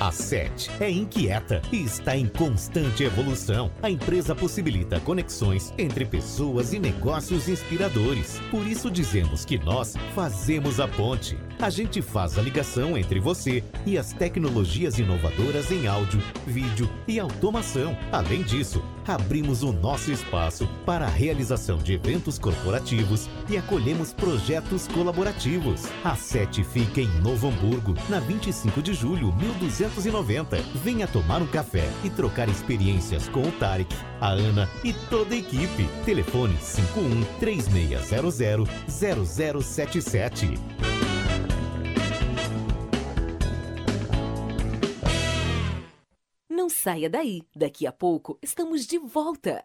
A 0.00 0.10
SET 0.10 0.70
é 0.80 0.90
inquieta 0.90 1.60
e 1.70 1.82
está 1.82 2.16
em 2.16 2.26
constante 2.26 3.04
evolução. 3.04 3.70
A 3.82 3.90
empresa 3.90 4.34
possibilita 4.34 4.98
conexões 4.98 5.74
entre 5.76 6.06
pessoas 6.06 6.72
e 6.72 6.78
negócios 6.78 7.50
inspiradores. 7.50 8.40
Por 8.50 8.66
isso 8.66 8.90
dizemos 8.90 9.44
que 9.44 9.58
nós 9.58 9.94
fazemos 10.14 10.80
a 10.80 10.88
ponte. 10.88 11.36
A 11.60 11.68
gente 11.68 12.00
faz 12.00 12.38
a 12.38 12.42
ligação 12.42 12.96
entre 12.96 13.20
você 13.20 13.62
e 13.84 13.98
as 13.98 14.14
tecnologias 14.14 14.98
inovadoras 14.98 15.70
em 15.70 15.86
áudio, 15.86 16.22
vídeo 16.46 16.88
e 17.06 17.20
automação. 17.20 17.94
Além 18.10 18.42
disso, 18.42 18.82
abrimos 19.06 19.62
o 19.62 19.70
nosso 19.70 20.10
espaço 20.10 20.66
para 20.86 21.04
a 21.04 21.10
realização 21.10 21.76
de 21.76 21.92
eventos 21.92 22.38
corporativos 22.38 23.28
e 23.50 23.58
acolhemos 23.58 24.14
projetos 24.14 24.88
colaborativos. 24.88 25.82
A 26.02 26.16
SET 26.16 26.64
fica 26.64 27.02
em 27.02 27.08
Novo 27.20 27.48
Hamburgo, 27.48 27.94
na 28.08 28.20
25 28.20 28.80
de 28.80 28.94
julho, 28.94 29.30
1290. 29.90 30.56
Venha 30.82 31.06
tomar 31.06 31.42
um 31.42 31.46
café 31.46 31.88
e 32.04 32.10
trocar 32.10 32.48
experiências 32.48 33.28
com 33.28 33.42
o 33.42 33.52
Tarek, 33.52 33.94
a 34.20 34.30
Ana 34.30 34.68
e 34.84 34.92
toda 34.92 35.34
a 35.34 35.38
equipe. 35.38 35.88
Telefone 36.04 36.56
51 36.58 37.24
3600 37.38 38.68
0077. 38.88 40.54
Não 46.48 46.68
saia 46.68 47.08
daí, 47.08 47.42
daqui 47.54 47.86
a 47.86 47.92
pouco 47.92 48.38
estamos 48.42 48.86
de 48.86 48.98
volta. 48.98 49.64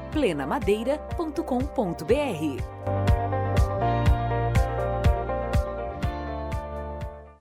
plenamadeira.com.br 0.11 2.61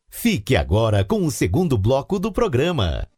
Fique 0.08 0.54
agora 0.54 1.02
com 1.02 1.24
o 1.24 1.30
segundo 1.30 1.78
bloco 1.78 2.18
do 2.18 2.30
programa. 2.30 3.08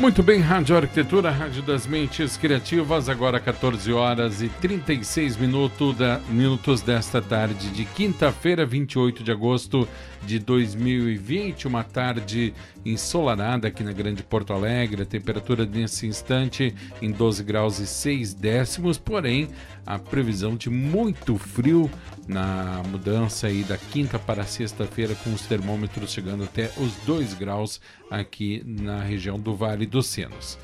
Muito 0.00 0.22
bem, 0.22 0.38
Rádio 0.38 0.76
Arquitetura, 0.76 1.28
Rádio 1.28 1.60
das 1.60 1.84
Mentes 1.84 2.36
Criativas, 2.36 3.08
agora 3.08 3.40
14 3.40 3.92
horas 3.92 4.40
e 4.40 4.48
36 4.48 5.36
minutos, 5.36 5.96
da, 5.96 6.20
minutos 6.28 6.82
desta 6.82 7.20
tarde 7.20 7.68
de 7.70 7.84
quinta-feira, 7.84 8.64
28 8.64 9.24
de 9.24 9.32
agosto 9.32 9.88
de 10.24 10.38
2020, 10.38 11.66
uma 11.66 11.84
tarde 11.84 12.52
ensolarada 12.84 13.68
aqui 13.68 13.82
na 13.82 13.92
Grande 13.92 14.22
Porto 14.22 14.52
Alegre, 14.52 15.02
a 15.02 15.06
temperatura 15.06 15.64
nesse 15.64 16.06
instante 16.06 16.74
em 17.00 17.10
12 17.10 17.42
graus 17.42 17.78
e 17.78 17.86
6 17.86 18.34
décimos, 18.34 18.98
porém 18.98 19.48
a 19.86 19.98
previsão 19.98 20.56
de 20.56 20.70
muito 20.70 21.36
frio 21.36 21.90
na 22.26 22.82
mudança 22.88 23.46
aí 23.46 23.62
da 23.64 23.78
quinta 23.78 24.18
para 24.18 24.44
sexta-feira, 24.44 25.14
com 25.16 25.32
os 25.32 25.42
termômetros 25.42 26.12
chegando 26.12 26.44
até 26.44 26.70
os 26.76 26.94
2 27.06 27.34
graus 27.34 27.80
aqui 28.10 28.62
na 28.66 29.02
região 29.02 29.38
do 29.38 29.54
Vale 29.54 29.86
dos 29.86 30.06
Sinos. 30.06 30.58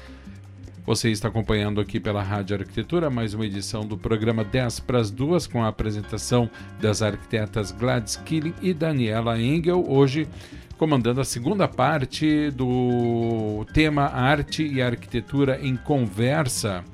Você 0.87 1.11
está 1.11 1.29
acompanhando 1.29 1.81
aqui 1.81 1.99
pela 1.99 2.23
Rádio 2.23 2.59
Arquitetura 2.59 3.09
mais 3.09 3.33
uma 3.33 3.47
edição 3.47 3.87
do 3.87 3.97
programa 3.97 4.45
10 4.45 4.81
para 4.81 4.99
as 4.99 5.11
duas, 5.11 5.47
com 5.47 5.65
a 5.65 5.69
apresentação 5.69 6.51
das 6.79 7.01
arquitetas 7.01 7.73
Gladys 7.73 8.17
Killing 8.17 8.53
e 8.61 8.75
Daniela 8.75 9.41
Engel, 9.41 9.83
hoje 9.89 10.29
comandando 10.77 11.23
a 11.23 11.25
segunda 11.25 11.67
parte 11.67 12.51
do 12.51 13.65
tema 13.73 14.03
Arte 14.09 14.63
e 14.63 14.83
Arquitetura 14.83 15.59
em 15.63 15.75
Conversa. 15.75 16.85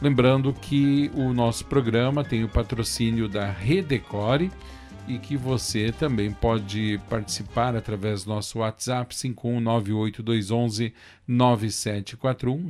Lembrando 0.00 0.54
que 0.54 1.10
o 1.14 1.34
nosso 1.34 1.66
programa 1.66 2.24
tem 2.24 2.42
o 2.42 2.48
patrocínio 2.48 3.28
da 3.28 3.50
Redecore 3.50 4.50
e 5.08 5.18
que 5.18 5.36
você 5.36 5.92
também 5.92 6.32
pode 6.32 7.00
participar 7.08 7.76
através 7.76 8.24
do 8.24 8.30
nosso 8.30 8.58
WhatsApp 8.60 9.14
5198211 9.14 10.92
9741 11.26 12.68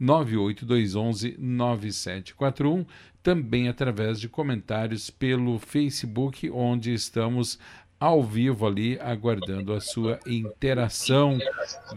5198211 0.00 1.36
9741 1.38 2.86
também 3.22 3.68
através 3.68 4.20
de 4.20 4.28
comentários 4.28 5.10
pelo 5.10 5.58
Facebook 5.58 6.50
onde 6.50 6.92
estamos 6.92 7.58
ao 7.98 8.22
vivo 8.22 8.66
ali 8.66 8.98
aguardando 9.00 9.72
a 9.72 9.80
sua 9.80 10.18
interação 10.26 11.38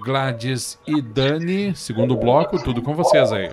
Gladys 0.03 0.79
e 0.87 1.01
Dani 1.01 1.75
segundo 1.75 2.15
bloco 2.15 2.61
tudo 2.63 2.81
com 2.81 2.93
vocês 2.93 3.31
aí 3.31 3.51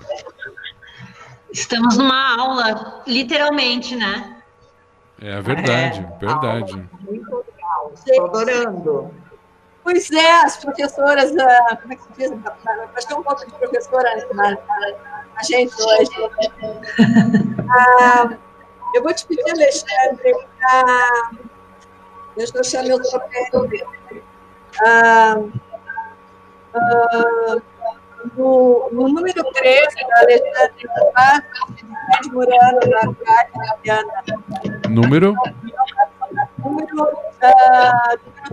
Estamos 1.55 1.97
numa 1.97 2.37
aula, 2.37 3.01
literalmente, 3.07 3.95
né? 3.95 4.34
É 5.21 5.39
verdade, 5.41 5.99
é, 5.99 6.17
verdade. 6.25 6.89
Muito 7.01 7.35
legal. 7.35 7.91
Estou 7.93 8.25
adorando. 8.25 9.13
Pois 9.83 10.09
é, 10.11 10.41
as 10.41 10.57
professoras, 10.57 11.31
uh, 11.31 11.77
como 11.81 11.93
é 11.93 11.95
que 11.95 12.03
se 12.03 12.09
diz? 12.17 12.31
Acho 12.95 13.07
que 13.07 13.13
é 13.13 13.15
um 13.15 13.23
pouco 13.23 13.45
de 13.45 13.53
professora 13.53 14.27
na, 14.33 14.51
na, 14.51 14.51
na 14.51 15.43
gente 15.43 15.73
hoje. 15.79 16.09
uh, 16.21 16.31
eu 18.95 19.03
vou 19.03 19.13
te 19.13 19.27
pedir, 19.27 19.51
Alexandre, 19.51 20.33
para. 20.59 21.29
Deixa 22.35 22.57
eu 22.57 22.61
achar 22.61 22.83
meu. 22.83 22.97
Uh, 22.97 23.01
uh, 26.75 27.61
no, 28.35 28.89
no 28.91 29.07
número 29.07 29.43
13, 29.53 29.87
da 30.07 30.19
Alexandre 30.19 30.89
Murano, 32.31 32.79
da 32.79 33.01
Cátia 33.23 34.03
Número? 34.95 35.35
Número, 36.57 36.95
número 36.95 37.17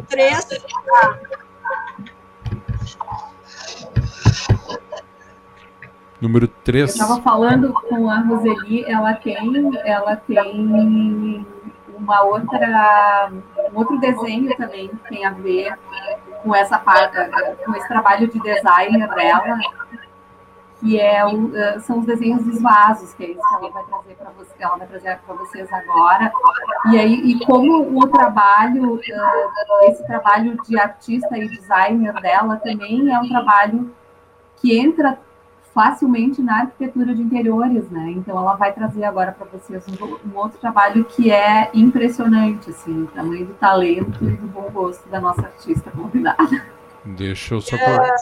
3. 0.09 0.49
Número 6.21 6.49
3. 6.49 6.81
Eu 6.81 6.87
estava 6.87 7.23
falando 7.23 7.73
com 7.73 8.11
a 8.11 8.19
Roseli, 8.19 8.85
ela 8.87 9.15
tem, 9.15 9.71
ela 9.85 10.17
tem 10.17 11.47
uma 11.97 12.23
outra, 12.25 13.31
um 13.73 13.79
outro 13.79 14.01
desenho 14.01 14.57
também 14.57 14.89
que 14.89 15.09
tem 15.11 15.25
a 15.25 15.31
ver 15.31 15.73
com 16.43 16.53
essa 16.57 16.77
parte, 16.77 17.17
com 17.65 17.73
esse 17.77 17.87
trabalho 17.87 18.27
de 18.27 18.41
designer 18.41 19.09
dela, 19.15 19.61
que 20.83 20.99
é 20.99 21.25
o, 21.25 21.57
eh, 21.57 21.79
são 21.79 22.01
os 22.01 22.07
desenhos 22.07 22.45
dos 22.45 22.61
vasos, 22.61 23.15
que 23.15 23.25
é 23.25 23.31
isso 23.31 23.41
que 23.41 23.55
ela 23.55 23.71
vai 23.71 23.85
trazer 23.85 24.15
para 24.17 24.31
você, 24.31 24.53
ela 24.59 24.77
vai 24.77 24.87
trazer 24.89 25.19
para 25.25 25.35
vocês 25.37 25.73
agora. 25.73 26.33
E 26.91 26.99
aí, 26.99 27.15
e 27.15 27.47
como 27.47 28.03
o 28.03 28.09
trabalho, 28.09 29.01
eh, 29.01 29.89
esse 29.89 30.05
trabalho 30.05 30.61
de 30.65 30.77
artista 30.79 31.39
e 31.39 31.49
designer 31.49 32.13
dela 32.21 32.57
também 32.57 33.15
é 33.15 33.19
um 33.21 33.29
trabalho 33.29 33.95
que 34.57 34.77
entra 34.77 35.17
facilmente 35.73 36.43
na 36.43 36.63
arquitetura 36.63 37.15
de 37.15 37.23
interiores, 37.23 37.89
né? 37.89 38.11
Então 38.11 38.37
ela 38.37 38.57
vai 38.57 38.73
trazer 38.73 39.05
agora 39.05 39.33
para 39.33 39.47
vocês 39.47 39.85
um, 39.89 40.29
um, 40.29 40.37
outro 40.37 40.59
trabalho 40.59 41.05
que 41.05 41.31
é 41.31 41.71
impressionante, 41.73 42.71
assim, 42.71 43.05
o 43.05 43.07
tamanho 43.07 43.47
do 43.47 43.55
talento 43.55 44.23
e 44.25 44.33
do 44.33 44.49
bom 44.49 44.69
gosto 44.71 45.09
da 45.09 45.21
nossa 45.21 45.43
artista 45.43 45.93
convidada. 45.93 46.67
Deixa 47.05 47.55
eu 47.55 47.61
só 47.61 47.77
é, 47.77 48.15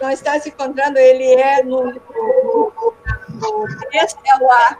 Não 0.00 0.10
está 0.10 0.38
se 0.40 0.48
encontrando, 0.48 0.98
ele 0.98 1.24
é 1.24 1.62
no, 1.62 1.84
no, 1.84 2.72
no, 3.28 3.66
no 4.40 4.50
A. 4.50 4.78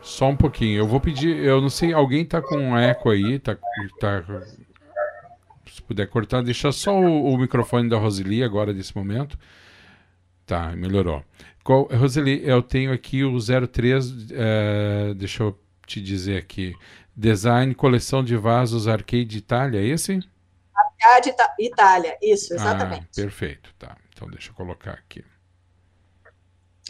Só 0.00 0.28
um 0.28 0.36
pouquinho, 0.36 0.78
eu 0.78 0.86
vou 0.86 1.00
pedir, 1.00 1.36
eu 1.36 1.60
não 1.60 1.68
sei, 1.68 1.92
alguém 1.92 2.24
tá 2.24 2.40
com 2.40 2.56
um 2.56 2.78
eco 2.78 3.10
aí, 3.10 3.38
tá, 3.38 3.56
tá 4.00 4.24
se 5.70 5.82
puder 5.82 6.06
cortar, 6.08 6.42
deixar 6.42 6.72
só 6.72 6.98
o, 6.98 7.32
o, 7.32 7.38
microfone 7.38 7.88
da 7.88 7.98
Roseli 7.98 8.42
agora 8.42 8.72
nesse 8.72 8.96
momento. 8.96 9.38
Tá, 10.46 10.74
melhorou. 10.74 11.22
Qual, 11.62 11.84
Roseli, 11.84 12.42
eu 12.44 12.62
tenho 12.62 12.92
aqui 12.92 13.22
o 13.22 13.38
03, 13.38 14.32
é, 14.32 15.14
deixa 15.14 15.44
eu 15.44 15.58
te 15.86 16.00
dizer 16.00 16.38
aqui. 16.38 16.74
Design 17.14 17.74
Coleção 17.74 18.24
de 18.24 18.36
Vasos 18.36 18.88
Arcade 18.88 19.38
Itália, 19.38 19.80
é 19.80 19.84
esse? 19.84 20.20
Arcade 21.02 21.34
Itália, 21.58 22.16
isso, 22.20 22.54
exatamente. 22.54 23.06
Ah, 23.10 23.16
perfeito, 23.16 23.74
tá. 23.78 23.96
Então 24.12 24.28
deixa 24.28 24.50
eu 24.50 24.54
colocar 24.54 24.92
aqui. 24.92 25.24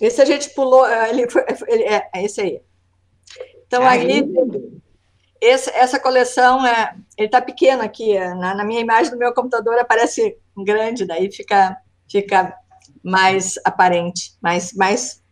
Esse 0.01 0.21
a 0.21 0.25
gente 0.25 0.51
pulou, 0.51 0.87
eh, 0.87 1.11
ele, 1.11 1.27
ele 1.69 1.83
é, 1.85 2.09
é 2.15 2.25
esse 2.25 2.41
aí. 2.41 2.61
Então, 3.67 3.87
aí, 3.87 4.25
esse, 5.41 5.71
essa 5.71 6.01
coleção 6.01 6.67
é, 6.67 6.95
ele 7.17 7.27
está 7.27 7.41
pequeno 7.41 7.83
aqui, 7.83 8.17
é, 8.17 8.35
na, 8.35 8.55
na, 8.55 8.65
minha 8.65 8.81
imagem 8.81 9.13
do 9.13 9.19
meu 9.19 9.33
computador 9.33 9.79
aparece 9.79 10.37
grande, 10.57 11.07
daí 11.07 11.31
fica, 11.31 11.77
fica 12.11 12.55
mais 13.03 13.55
aparente, 13.65 14.37
mais, 14.43 14.73
mais 14.75 15.23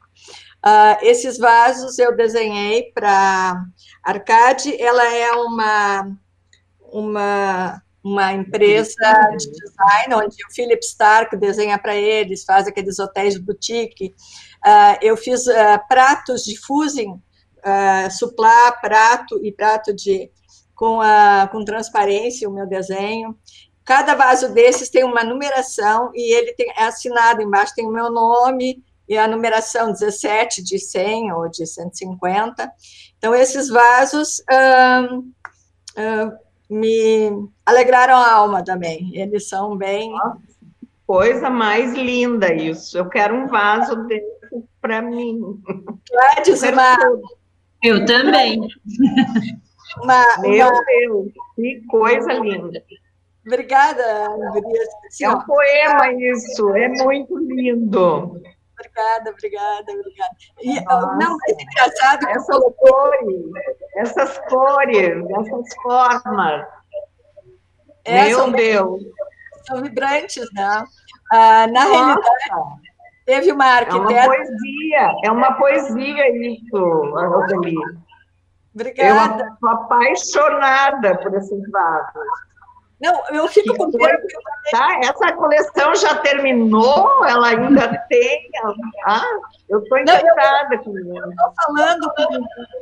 uh, 0.64 0.96
esses 1.02 1.36
vasos 1.36 1.98
eu 1.98 2.16
desenhei 2.16 2.92
para 2.92 3.64
Arcade, 4.04 4.80
ela 4.80 5.04
é 5.12 5.32
uma 5.32 6.16
uma 6.90 7.82
uma 8.02 8.32
empresa 8.32 8.94
de 9.36 9.50
design 9.50 10.14
onde 10.14 10.36
o 10.48 10.54
Philip 10.54 10.84
Stark 10.84 11.36
desenha 11.36 11.78
para 11.78 11.94
eles, 11.94 12.44
faz 12.44 12.66
aqueles 12.66 12.98
hotéis 12.98 13.34
de 13.34 13.40
boutique. 13.40 14.14
Uh, 14.64 14.98
eu 15.02 15.16
fiz 15.16 15.46
uh, 15.46 15.54
pratos 15.88 16.44
de 16.44 16.56
fusing 16.58 17.10
uh, 17.10 18.10
suplar 18.10 18.80
prato 18.80 19.38
e 19.44 19.52
prato 19.52 19.94
de 19.94 20.30
com, 20.74 21.00
a, 21.00 21.48
com 21.50 21.64
transparência, 21.64 22.48
o 22.48 22.52
meu 22.52 22.66
desenho. 22.66 23.36
Cada 23.84 24.14
vaso 24.14 24.52
desses 24.52 24.88
tem 24.88 25.02
uma 25.02 25.24
numeração 25.24 26.12
e 26.14 26.34
ele 26.34 26.52
tem, 26.52 26.70
é 26.76 26.84
assinado 26.84 27.42
embaixo, 27.42 27.74
tem 27.74 27.86
o 27.86 27.92
meu 27.92 28.10
nome 28.12 28.82
e 29.08 29.16
a 29.16 29.26
numeração 29.26 29.90
17 29.90 30.62
de 30.62 30.78
100 30.78 31.32
ou 31.32 31.48
de 31.48 31.66
150. 31.66 32.70
Então, 33.16 33.34
esses 33.34 33.68
vasos, 33.68 34.40
uh, 34.40 35.24
me 36.68 37.30
alegraram 37.64 38.14
a 38.14 38.32
alma 38.32 38.64
também. 38.64 39.10
Eles 39.14 39.48
são 39.48 39.76
bem. 39.76 40.12
Coisa 41.06 41.48
mais 41.48 41.94
linda 41.94 42.52
isso. 42.52 42.98
Eu 42.98 43.08
quero 43.08 43.34
um 43.34 43.46
vaso 43.46 43.96
desse 44.06 44.38
para 44.80 45.02
mim. 45.02 45.60
Gladys, 46.10 46.62
uma... 46.62 46.96
Eu 47.82 48.04
também. 48.04 48.60
Uma, 50.02 50.24
Meu 50.40 50.68
uma... 50.68 50.84
Deus, 50.84 51.32
que 51.56 51.82
coisa 51.88 52.32
linda. 52.34 52.82
Obrigada, 53.46 54.02
Assim, 55.06 55.24
é 55.24 55.30
um 55.30 55.40
poema 55.40 56.12
isso, 56.12 56.68
é 56.76 56.88
muito 56.88 57.38
lindo. 57.38 58.42
Obrigada, 58.78 59.30
obrigada, 59.30 59.92
obrigada. 59.92 60.36
E, 60.60 60.80
não, 61.16 61.36
mas 61.36 61.58
é 61.58 61.62
engraçado 61.62 62.28
essas 62.28 62.46
colocou... 62.46 62.88
cores, 62.88 63.50
essas 63.96 64.38
cores, 64.48 65.24
essas 65.40 65.74
formas. 65.82 66.66
É, 68.04 68.24
Meu 68.26 68.38
são 68.38 68.52
Deus. 68.52 69.02
São 69.66 69.82
vibrantes, 69.82 70.46
né? 70.54 70.84
Ah, 71.32 71.66
na 71.66 71.84
Nossa. 71.84 71.90
realidade, 71.90 72.82
teve 73.26 73.52
uma 73.52 73.66
arquiteta... 73.66 74.12
É 74.12 74.26
uma 74.26 74.26
poesia, 74.26 75.12
é 75.24 75.30
uma 75.30 75.52
poesia 75.54 76.46
isso, 76.46 76.76
Rosalie. 76.76 77.74
Obrigada. 78.74 79.44
Eu 79.44 79.56
sou 79.58 79.68
apaixonada 79.70 81.18
por 81.18 81.34
esses 81.34 81.70
vasos. 81.70 82.47
Não, 83.00 83.22
eu 83.30 83.46
fico 83.46 83.76
com 83.76 83.90
pena. 83.92 84.18
Tá, 84.72 85.00
essa 85.02 85.32
coleção 85.32 85.94
já 85.94 86.16
terminou? 86.16 87.24
Ela 87.24 87.48
ainda 87.48 87.96
tem? 88.08 88.50
Ah, 89.06 89.22
eu 89.68 89.78
estou 89.78 89.98
encantada 89.98 90.78
com 90.78 90.98
isso. 90.98 91.30
Estou 91.30 91.52
falando 91.64 92.12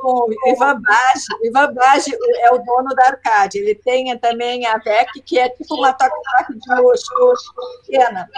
com, 0.00 0.08
o 0.08 0.34
Ivan 0.46 0.80
Bage. 0.80 1.26
O 1.42 1.46
Ivan 1.46 1.74
Bage 1.74 2.16
é 2.40 2.50
o 2.50 2.58
dono 2.58 2.94
da 2.94 3.04
Arcade. 3.04 3.58
Ele 3.58 3.74
tem 3.74 4.16
também 4.18 4.66
a 4.66 4.78
VEC, 4.78 5.20
que 5.22 5.38
é 5.38 5.50
tipo 5.50 5.74
uma 5.74 5.92
toque 5.92 6.14
de 6.48 6.74
luxo 6.80 7.12
pequena. 7.84 8.28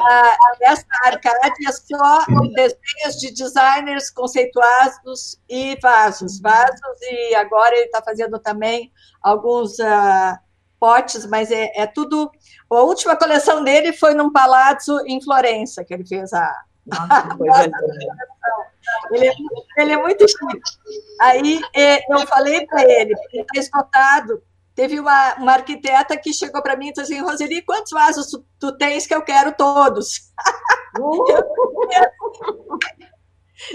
Ah, 0.00 0.36
essa 0.62 0.84
arcade 1.04 1.66
é 1.66 1.72
só 1.72 2.24
desenhos 2.54 3.16
de 3.20 3.32
designers 3.32 4.10
conceituados 4.10 5.38
e 5.48 5.78
vasos. 5.80 6.40
Vasos, 6.40 7.00
e 7.02 7.34
agora 7.34 7.74
ele 7.76 7.86
está 7.86 8.02
fazendo 8.02 8.38
também 8.38 8.92
alguns. 9.22 9.78
Ah, 9.80 10.40
potes, 10.84 11.24
mas 11.24 11.50
é, 11.50 11.72
é 11.74 11.86
tudo. 11.86 12.30
A 12.70 12.82
última 12.82 13.16
coleção 13.16 13.64
dele 13.64 13.90
foi 13.94 14.12
num 14.12 14.30
palazzo 14.30 15.00
em 15.06 15.18
Florença, 15.22 15.82
que 15.82 15.94
ele 15.94 16.06
fez 16.06 16.30
a. 16.34 16.62
Nossa, 16.86 17.26
ele, 19.10 19.28
é, 19.28 19.32
ele 19.78 19.92
é 19.92 19.96
muito 19.96 20.28
chique. 20.28 20.60
Aí 21.22 21.58
é, 21.74 22.12
eu 22.12 22.26
falei 22.26 22.66
para 22.66 22.82
ele, 22.82 23.16
porque 23.16 23.40
está 23.40 23.58
esgotado. 23.58 24.42
Teve 24.74 25.00
uma, 25.00 25.36
uma 25.36 25.52
arquiteta 25.52 26.18
que 26.18 26.34
chegou 26.34 26.60
para 26.60 26.76
mim 26.76 26.88
e 26.88 26.92
disse 26.92 27.14
assim: 27.14 27.22
Roseli, 27.22 27.62
quantos 27.62 27.90
vasos 27.90 28.26
tu, 28.26 28.44
tu 28.60 28.76
tens 28.76 29.06
que 29.06 29.14
eu 29.14 29.22
quero 29.22 29.52
todos? 29.52 30.30
Uh! 30.96 31.24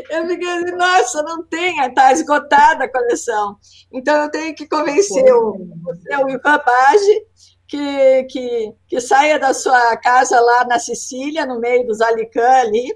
Eu 0.10 0.28
fiquei 0.28 0.48
assim, 0.48 0.72
nossa, 0.76 1.24
não 1.24 1.44
tem, 1.46 1.80
está 1.80 2.12
esgotada 2.12 2.84
a 2.84 2.92
coleção. 2.92 3.58
Então 3.92 4.24
eu 4.24 4.30
tenho 4.30 4.54
que 4.54 4.68
convencer 4.68 5.34
o, 5.34 5.52
o 5.54 6.30
Ivan 6.30 6.60
Bage 6.66 7.26
que, 7.68 8.24
que, 8.26 8.74
que 8.88 9.00
saia 9.00 9.40
da 9.40 9.54
sua 9.54 9.96
casa 9.98 10.40
lá 10.40 10.66
na 10.66 10.80
Sicília, 10.80 11.46
no 11.46 11.60
meio 11.60 11.86
dos 11.86 12.02
Alicã 12.02 12.50
ali, 12.62 12.94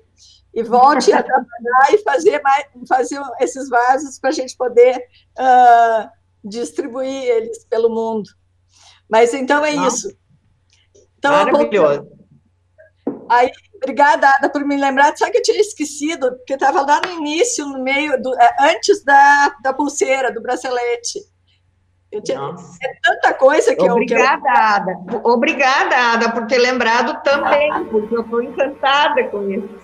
e 0.54 0.64
volte 0.64 1.14
a 1.14 1.24
trabalhar 1.24 1.94
e 1.94 1.98
fazer, 2.00 2.42
mais, 2.42 2.66
fazer 2.88 3.22
esses 3.40 3.70
vasos 3.70 4.20
para 4.20 4.32
a 4.32 4.34
gente 4.34 4.58
poder 4.58 4.98
uh, 5.38 6.10
distribuir 6.44 7.24
eles 7.24 7.66
pelo 7.66 7.90
mundo. 7.90 8.30
Mas 9.10 9.34
então 9.34 9.64
é 9.64 9.72
isso. 9.72 10.12
Então, 11.18 11.32
Maravilhoso. 11.32 12.08
Aí 13.30 13.52
Obrigada, 13.84 14.30
Ada, 14.30 14.50
por 14.50 14.66
me 14.66 14.78
lembrar. 14.78 15.16
Só 15.18 15.30
que 15.30 15.38
eu 15.38 15.42
tinha 15.42 15.60
esquecido, 15.60 16.32
porque 16.38 16.54
estava 16.54 16.82
lá 16.82 17.02
no 17.06 17.12
início, 17.20 17.66
no 17.66 17.84
meio, 17.84 18.22
do, 18.22 18.34
é, 18.40 18.56
antes 18.74 19.04
da, 19.04 19.54
da 19.62 19.74
pulseira, 19.74 20.34
do 20.34 20.42
bracelete. 20.42 21.20
Eu 22.12 22.22
tinha, 22.22 22.38
é 22.40 22.94
tanta 23.04 23.34
coisa 23.34 23.76
que 23.76 23.90
Obrigada, 23.90 23.90
eu. 23.90 23.96
Obrigada, 23.96 24.92
Ada. 24.92 25.22
Obrigada, 25.24 25.96
Ada, 26.14 26.32
por 26.32 26.46
ter 26.46 26.60
lembrado 26.60 27.22
também, 27.24 27.72
porque 27.86 28.16
eu 28.16 28.22
estou 28.22 28.44
encantada 28.44 29.24
com 29.26 29.50
isso. 29.50 29.84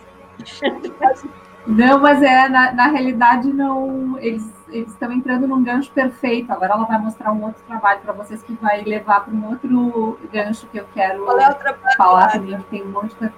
Não, 1.65 1.99
mas 1.99 2.21
é, 2.21 2.47
na, 2.47 2.71
na 2.71 2.87
realidade, 2.87 3.51
não. 3.51 4.17
Eles 4.19 4.43
eles 4.71 4.91
estão 4.91 5.11
entrando 5.11 5.47
num 5.47 5.63
gancho 5.63 5.91
perfeito. 5.91 6.51
Agora 6.51 6.73
ela 6.73 6.85
vai 6.85 6.99
mostrar 6.99 7.31
um 7.31 7.43
outro 7.43 7.61
trabalho 7.63 7.99
para 8.01 8.13
vocês 8.13 8.41
que 8.43 8.53
vai 8.53 8.83
levar 8.83 9.25
para 9.25 9.33
um 9.33 9.49
outro 9.49 10.19
gancho 10.31 10.67
que 10.67 10.79
eu 10.79 10.85
quero 10.93 11.25
é 11.39 11.95
falar 11.97 12.31
também. 12.31 12.59
Tem 12.69 12.83
um 12.83 12.91
monte 12.91 13.15
de 13.15 13.31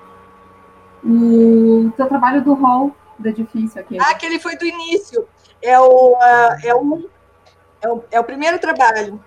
o 1.03 1.91
teu 1.95 2.07
trabalho 2.07 2.43
do 2.43 2.53
hall 2.53 2.95
do 3.17 3.29
edifício 3.29 3.79
aqui. 3.79 3.97
Ah, 3.99 4.11
aquele 4.11 4.39
foi 4.39 4.57
do 4.57 4.65
início. 4.65 5.27
É 5.61 5.79
o, 5.79 6.13
uh, 6.13 6.57
é 6.63 6.75
o, 6.75 7.09
é 7.81 7.89
o, 7.89 8.03
é 8.11 8.19
o 8.19 8.23
primeiro 8.23 8.59
trabalho. 8.59 9.23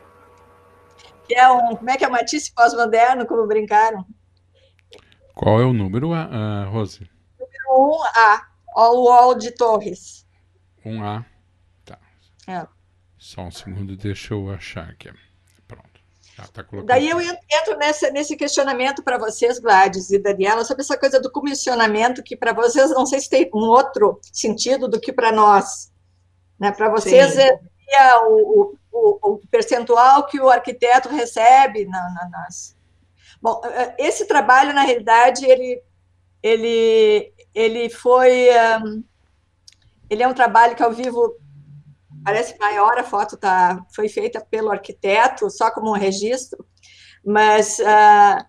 Que 1.26 1.34
é 1.34 1.48
um, 1.48 1.76
como 1.76 1.90
é 1.90 1.96
que 1.96 2.04
é, 2.04 2.08
Matisse 2.08 2.52
pós-moderno, 2.52 3.26
como 3.26 3.46
brincaram. 3.46 4.04
Qual 5.34 5.60
é 5.60 5.64
o 5.64 5.72
número, 5.72 6.12
uh, 6.12 6.70
Rose? 6.70 7.08
Número 7.38 8.02
1A, 8.02 8.40
All 8.74 9.04
Wall 9.04 9.34
de 9.34 9.50
Torres. 9.52 10.26
1A, 10.84 11.24
tá. 11.84 11.98
É. 12.46 12.66
Só 13.18 13.42
um 13.42 13.50
segundo, 13.50 13.96
deixa 13.96 14.34
eu 14.34 14.50
achar 14.50 14.90
aqui. 14.90 15.10
Ah, 16.36 16.48
tá 16.52 16.64
Daí 16.84 17.08
eu 17.08 17.20
entro 17.20 17.76
nessa, 17.78 18.10
nesse 18.10 18.36
questionamento 18.36 19.02
para 19.04 19.18
vocês, 19.18 19.58
Gladys 19.60 20.10
e 20.10 20.18
Daniela, 20.18 20.64
sobre 20.64 20.82
essa 20.82 20.98
coisa 20.98 21.20
do 21.20 21.30
comissionamento, 21.30 22.24
que 22.24 22.36
para 22.36 22.52
vocês 22.52 22.90
não 22.90 23.06
sei 23.06 23.20
se 23.20 23.30
tem 23.30 23.48
um 23.54 23.68
outro 23.68 24.20
sentido 24.32 24.88
do 24.88 25.00
que 25.00 25.12
para 25.12 25.30
nós. 25.30 25.92
Né? 26.58 26.72
Para 26.72 26.88
vocês 26.88 27.34
Sim. 27.34 27.40
é 27.40 28.16
o, 28.18 28.76
o, 28.90 29.18
o, 29.32 29.40
percentual 29.48 30.26
que 30.26 30.40
o 30.40 30.48
arquiteto 30.48 31.08
recebe 31.08 31.84
na, 31.84 32.00
na, 32.10 32.28
nas. 32.30 32.76
Bom, 33.40 33.60
é, 33.64 33.94
esse 33.98 34.26
trabalho, 34.26 34.74
na 34.74 34.82
realidade, 34.82 35.44
ele, 35.44 35.82
ele, 36.42 37.32
ele 37.54 37.90
foi. 37.90 38.48
Um, 38.82 39.04
ele 40.10 40.22
é 40.22 40.28
um 40.28 40.34
trabalho 40.34 40.74
que 40.74 40.82
ao 40.82 40.92
vivo 40.92 41.36
parece 42.24 42.58
maior, 42.58 42.98
a 42.98 43.04
foto 43.04 43.36
tá, 43.36 43.84
foi 43.94 44.08
feita 44.08 44.40
pelo 44.40 44.70
arquiteto, 44.70 45.50
só 45.50 45.70
como 45.70 45.90
um 45.90 45.98
registro, 45.98 46.64
mas 47.24 47.78
uh, 47.78 48.44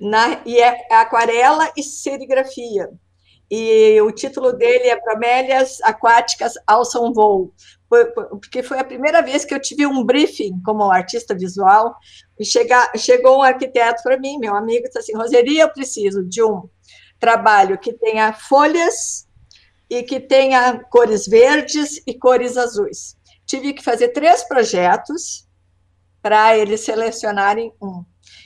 na, 0.00 0.40
e 0.44 0.58
é 0.58 0.86
aquarela 0.92 1.70
e 1.76 1.82
serigrafia. 1.82 2.90
E 3.50 4.00
o 4.00 4.10
título 4.10 4.52
dele 4.52 4.88
é 4.88 5.00
Bromélias 5.00 5.80
Aquáticas 5.82 6.54
Alçam 6.66 7.12
Voo, 7.12 7.52
porque 7.88 8.62
foi 8.62 8.78
a 8.78 8.84
primeira 8.84 9.22
vez 9.22 9.44
que 9.44 9.54
eu 9.54 9.60
tive 9.60 9.86
um 9.86 10.04
briefing 10.04 10.60
como 10.64 10.90
artista 10.90 11.34
visual, 11.34 11.94
e 12.38 12.44
chega, 12.44 12.90
chegou 12.96 13.38
um 13.38 13.42
arquiteto 13.42 14.02
para 14.02 14.18
mim, 14.18 14.38
meu 14.38 14.54
amigo, 14.54 14.86
disse 14.86 14.98
assim, 14.98 15.14
Roseria, 15.14 15.62
eu 15.62 15.72
preciso 15.72 16.24
de 16.24 16.42
um 16.42 16.68
trabalho 17.20 17.78
que 17.78 17.92
tenha 17.92 18.32
folhas 18.32 19.26
e 19.88 20.02
que 20.02 20.18
tenha 20.18 20.80
cores 20.90 21.26
verdes 21.26 22.02
e 22.06 22.18
cores 22.18 22.56
azuis. 22.56 23.15
Tive 23.46 23.72
que 23.72 23.82
fazer 23.82 24.08
três 24.08 24.42
projetos 24.44 25.46
para 26.20 26.58
eles 26.58 26.80
selecionarem 26.80 27.72
um. 27.80 28.04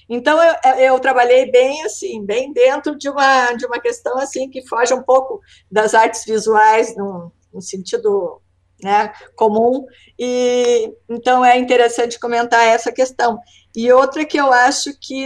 Então 0.09 0.39
eu, 0.43 0.75
eu, 0.79 1.01
trabalhei 1.01 1.51
bem 1.51 1.83
assim, 1.85 2.25
bem 2.25 2.53
dentro 2.53 2.97
de 2.97 3.09
uma 3.09 3.53
de 3.55 3.65
uma 3.65 3.81
questão 3.81 4.19
assim 4.19 4.51
que 4.51 4.67
foge 4.69 4.93
um 4.93 5.03
pouco 5.03 5.41
das 5.71 5.95
artes 5.95 6.25
visuais 6.27 6.95
no, 6.97 7.33
no 7.53 7.63
sentido 7.63 8.43
né, 8.83 9.13
comum 9.37 9.87
e 10.19 10.93
então 11.09 11.45
é 11.45 11.59
interessante 11.59 12.19
comentar 12.19 12.67
essa 12.67 12.93
questão. 12.93 13.39
E 13.75 13.91
outra 13.93 14.25
que 14.25 14.37
eu 14.37 14.53
acho 14.53 14.91
que 15.01 15.25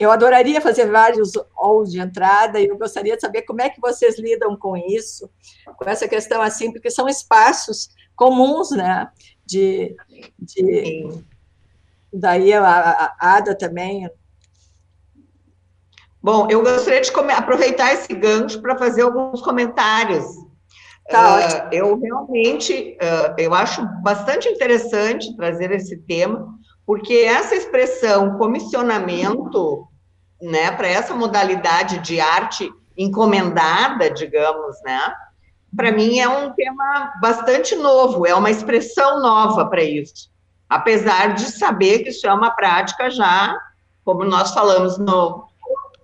eu 0.00 0.10
adoraria 0.10 0.60
fazer 0.60 0.90
vários 0.90 1.32
halls 1.56 1.90
de 1.90 1.98
entrada 1.98 2.60
e 2.60 2.66
eu 2.66 2.78
gostaria 2.78 3.16
de 3.16 3.20
saber 3.20 3.42
como 3.42 3.62
é 3.62 3.68
que 3.68 3.80
vocês 3.80 4.18
lidam 4.18 4.56
com 4.56 4.76
isso, 4.76 5.30
com 5.76 5.88
essa 5.88 6.06
questão 6.06 6.40
assim, 6.40 6.72
porque 6.72 6.90
são 6.90 7.08
espaços 7.08 7.88
comuns, 8.18 8.70
né? 8.72 9.08
De, 9.46 9.96
de 10.38 11.22
daí 12.12 12.52
a, 12.52 13.14
a 13.18 13.36
Ada 13.36 13.56
também. 13.56 14.10
Bom, 16.20 16.48
eu 16.50 16.62
gostaria 16.62 17.00
de 17.00 17.10
aproveitar 17.32 17.94
esse 17.94 18.12
gancho 18.12 18.60
para 18.60 18.76
fazer 18.76 19.02
alguns 19.02 19.40
comentários. 19.40 20.26
Tá, 21.08 21.38
uh, 21.38 21.74
eu 21.74 21.98
realmente, 21.98 22.98
uh, 23.00 23.34
eu 23.38 23.54
acho 23.54 23.82
bastante 24.02 24.46
interessante 24.46 25.34
trazer 25.36 25.70
esse 25.70 25.96
tema, 25.96 26.54
porque 26.84 27.14
essa 27.14 27.54
expressão 27.54 28.36
comissionamento, 28.36 29.88
né, 30.42 30.70
para 30.72 30.88
essa 30.88 31.14
modalidade 31.14 32.00
de 32.00 32.20
arte 32.20 32.70
encomendada, 32.94 34.10
digamos, 34.10 34.76
né, 34.82 35.00
para 35.76 35.92
mim 35.92 36.18
é 36.18 36.28
um 36.28 36.52
tema 36.52 37.12
bastante 37.20 37.76
novo, 37.76 38.26
é 38.26 38.34
uma 38.34 38.50
expressão 38.50 39.20
nova 39.20 39.66
para 39.66 39.82
isso. 39.82 40.30
apesar 40.68 41.34
de 41.34 41.50
saber 41.50 42.00
que 42.00 42.10
isso 42.10 42.26
é 42.26 42.32
uma 42.32 42.50
prática 42.50 43.10
já, 43.10 43.58
como 44.04 44.24
nós 44.24 44.52
falamos 44.52 44.98
no, 44.98 45.48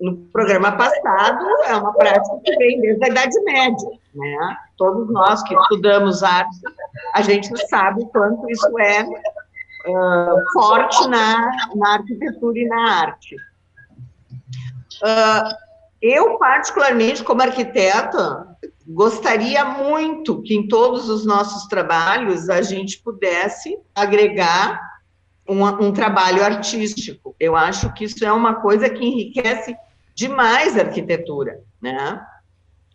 no 0.01 0.17
programa 0.33 0.73
passado, 0.73 1.45
é 1.67 1.77
uma 1.77 1.93
prática 1.93 2.41
que 2.45 2.57
vem 2.57 2.81
desde 2.81 3.05
a 3.05 3.09
Idade 3.09 3.41
Média, 3.45 3.91
né? 4.15 4.57
Todos 4.77 5.09
nós 5.11 5.43
que 5.43 5.55
estudamos 5.55 6.23
arte, 6.23 6.57
a 7.15 7.23
gente 7.23 7.49
sabe 7.69 8.05
quanto 8.07 8.49
isso 8.51 8.79
é 8.79 9.03
uh, 9.03 10.53
forte 10.53 11.09
na, 11.09 11.51
na 11.75 11.93
arquitetura 11.95 12.59
e 12.59 12.67
na 12.67 13.01
arte. 13.01 13.37
Uh, 15.03 15.65
eu, 16.01 16.39
particularmente, 16.39 17.23
como 17.23 17.43
arquiteta, 17.43 18.47
gostaria 18.87 19.65
muito 19.65 20.43
que 20.43 20.55
em 20.55 20.69
todos 20.69 21.09
os 21.09 21.25
nossos 21.25 21.67
trabalhos 21.67 22.49
a 22.51 22.61
gente 22.63 23.01
pudesse 23.01 23.79
agregar 23.95 24.81
um, 25.49 25.65
um, 25.65 25.93
trabalho 25.93 26.43
artístico. 26.43 27.35
Eu 27.39 27.57
acho 27.57 27.93
que 27.95 28.05
isso 28.05 28.25
é 28.25 28.33
uma 28.33 28.57
coisa 28.57 28.89
que 28.89 29.05
enriquece 29.05 29.77
demais 30.15 30.77
a 30.77 30.83
arquitetura, 30.83 31.61
né? 31.81 32.25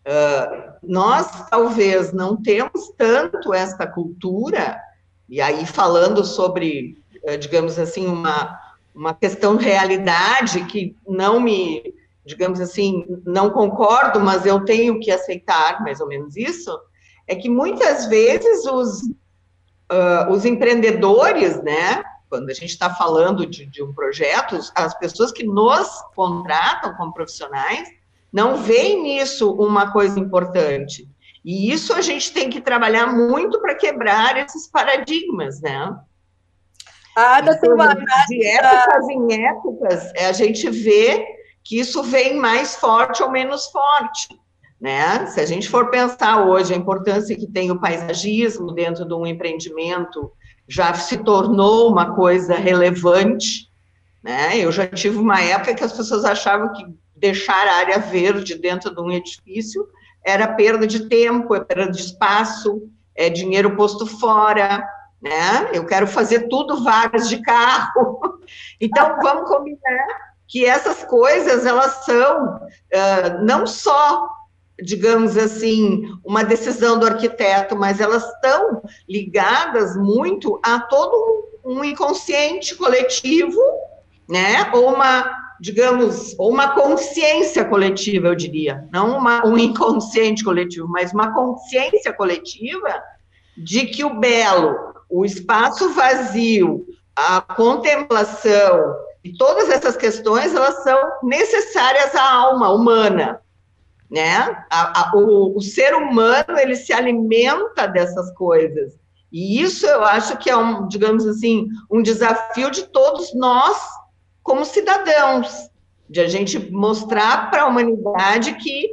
Uh, 0.00 0.72
nós 0.82 1.48
talvez 1.48 2.12
não 2.12 2.36
temos 2.36 2.90
tanto 2.96 3.52
essa 3.52 3.86
cultura, 3.86 4.80
e 5.28 5.40
aí 5.40 5.66
falando 5.66 6.24
sobre, 6.24 6.96
uh, 7.22 7.36
digamos 7.36 7.78
assim, 7.78 8.06
uma, 8.06 8.58
uma 8.94 9.14
questão 9.14 9.56
de 9.56 9.64
realidade 9.66 10.64
que 10.64 10.96
não 11.06 11.38
me 11.38 11.94
digamos 12.24 12.60
assim, 12.60 13.04
não 13.24 13.50
concordo, 13.50 14.20
mas 14.20 14.44
eu 14.44 14.64
tenho 14.64 15.00
que 15.00 15.10
aceitar 15.10 15.82
mais 15.82 16.00
ou 16.00 16.06
menos 16.06 16.36
isso, 16.36 16.78
é 17.26 17.34
que 17.34 17.48
muitas 17.48 18.06
vezes 18.06 18.66
os, 18.66 19.02
uh, 19.02 20.30
os 20.30 20.44
empreendedores, 20.44 21.62
né, 21.62 22.02
quando 22.28 22.50
a 22.50 22.54
gente 22.54 22.70
está 22.70 22.94
falando 22.94 23.46
de, 23.46 23.66
de 23.66 23.82
um 23.82 23.92
projeto, 23.92 24.58
as 24.74 24.98
pessoas 24.98 25.32
que 25.32 25.44
nos 25.44 25.88
contratam 26.14 26.94
como 26.94 27.12
profissionais 27.12 27.88
não 28.32 28.56
veem 28.58 29.02
nisso 29.02 29.52
uma 29.52 29.92
coisa 29.92 30.18
importante. 30.18 31.08
E 31.44 31.72
isso 31.72 31.92
a 31.94 32.00
gente 32.00 32.32
tem 32.32 32.50
que 32.50 32.60
trabalhar 32.60 33.06
muito 33.06 33.60
para 33.60 33.74
quebrar 33.74 34.36
esses 34.36 34.68
paradigmas, 34.68 35.60
né? 35.60 35.96
Ah, 37.16 37.40
doutora, 37.40 37.96
de 38.28 38.46
épocas 38.46 39.08
em 39.08 39.46
épocas, 39.46 40.12
a 40.14 40.32
gente 40.32 40.70
vê 40.70 41.39
que 41.64 41.78
isso 41.78 42.02
vem 42.02 42.36
mais 42.36 42.76
forte 42.76 43.22
ou 43.22 43.30
menos 43.30 43.66
forte. 43.66 44.28
Né? 44.80 45.26
Se 45.26 45.40
a 45.40 45.46
gente 45.46 45.68
for 45.68 45.90
pensar 45.90 46.46
hoje 46.46 46.72
a 46.72 46.76
importância 46.76 47.36
que 47.36 47.46
tem 47.46 47.70
o 47.70 47.78
paisagismo 47.78 48.72
dentro 48.72 49.04
de 49.04 49.12
um 49.12 49.26
empreendimento, 49.26 50.32
já 50.66 50.94
se 50.94 51.18
tornou 51.18 51.90
uma 51.90 52.14
coisa 52.14 52.54
relevante. 52.54 53.70
Né? 54.22 54.58
Eu 54.58 54.72
já 54.72 54.86
tive 54.86 55.18
uma 55.18 55.40
época 55.40 55.74
que 55.74 55.84
as 55.84 55.92
pessoas 55.92 56.24
achavam 56.24 56.72
que 56.72 56.86
deixar 57.14 57.66
a 57.66 57.76
área 57.76 57.98
verde 57.98 58.54
dentro 58.56 58.94
de 58.94 59.00
um 59.00 59.10
edifício 59.10 59.86
era 60.24 60.48
perda 60.48 60.86
de 60.86 61.08
tempo, 61.08 61.54
é 61.54 61.60
perda 61.60 61.90
de 61.90 62.00
espaço, 62.00 62.90
é 63.14 63.28
dinheiro 63.28 63.76
posto 63.76 64.06
fora, 64.06 64.86
né? 65.20 65.70
Eu 65.72 65.84
quero 65.84 66.06
fazer 66.06 66.48
tudo 66.48 66.82
vagas 66.82 67.28
de 67.28 67.40
carro. 67.42 68.20
Então, 68.80 69.16
vamos 69.22 69.48
combinar 69.48 70.29
que 70.50 70.66
essas 70.66 71.04
coisas 71.04 71.64
elas 71.64 72.04
são 72.04 72.56
uh, 72.56 73.44
não 73.44 73.66
só 73.66 74.28
digamos 74.82 75.36
assim, 75.36 76.04
uma 76.24 76.42
decisão 76.42 76.98
do 76.98 77.06
arquiteto, 77.06 77.76
mas 77.76 78.00
elas 78.00 78.24
estão 78.24 78.82
ligadas 79.08 79.96
muito 79.96 80.58
a 80.62 80.80
todo 80.80 81.50
um 81.64 81.84
inconsciente 81.84 82.74
coletivo, 82.74 83.60
né? 84.28 84.70
Ou 84.72 84.94
uma, 84.94 85.30
digamos, 85.60 86.34
ou 86.38 86.50
uma 86.50 86.68
consciência 86.68 87.64
coletiva, 87.64 88.28
eu 88.28 88.34
diria, 88.34 88.88
não 88.92 89.18
uma, 89.18 89.46
um 89.46 89.58
inconsciente 89.58 90.42
coletivo, 90.42 90.88
mas 90.88 91.12
uma 91.12 91.32
consciência 91.34 92.12
coletiva 92.12 93.02
de 93.56 93.86
que 93.86 94.02
o 94.02 94.18
belo, 94.18 94.94
o 95.08 95.24
espaço 95.24 95.92
vazio, 95.92 96.86
a 97.14 97.40
contemplação, 97.40 98.94
e 99.22 99.36
todas 99.36 99.68
essas 99.68 99.96
questões, 99.96 100.54
elas 100.54 100.82
são 100.82 100.98
necessárias 101.22 102.14
à 102.14 102.32
alma 102.32 102.70
humana, 102.72 103.40
né? 104.10 104.64
A, 104.70 105.10
a, 105.10 105.12
o, 105.14 105.56
o, 105.56 105.60
ser 105.60 105.94
humano, 105.94 106.58
ele 106.58 106.74
se 106.74 106.92
alimenta 106.92 107.86
dessas 107.86 108.32
coisas. 108.34 108.98
E 109.30 109.60
isso 109.60 109.86
eu 109.86 110.02
acho 110.04 110.36
que 110.38 110.50
é 110.50 110.56
um, 110.56 110.88
digamos 110.88 111.26
assim, 111.26 111.68
um 111.90 112.02
desafio 112.02 112.70
de 112.70 112.84
todos 112.88 113.34
nós 113.34 113.78
como 114.42 114.64
cidadãos, 114.64 115.70
de 116.08 116.20
a 116.20 116.26
gente 116.26 116.58
mostrar 116.72 117.50
para 117.50 117.62
a 117.62 117.66
humanidade 117.66 118.54
que, 118.54 118.88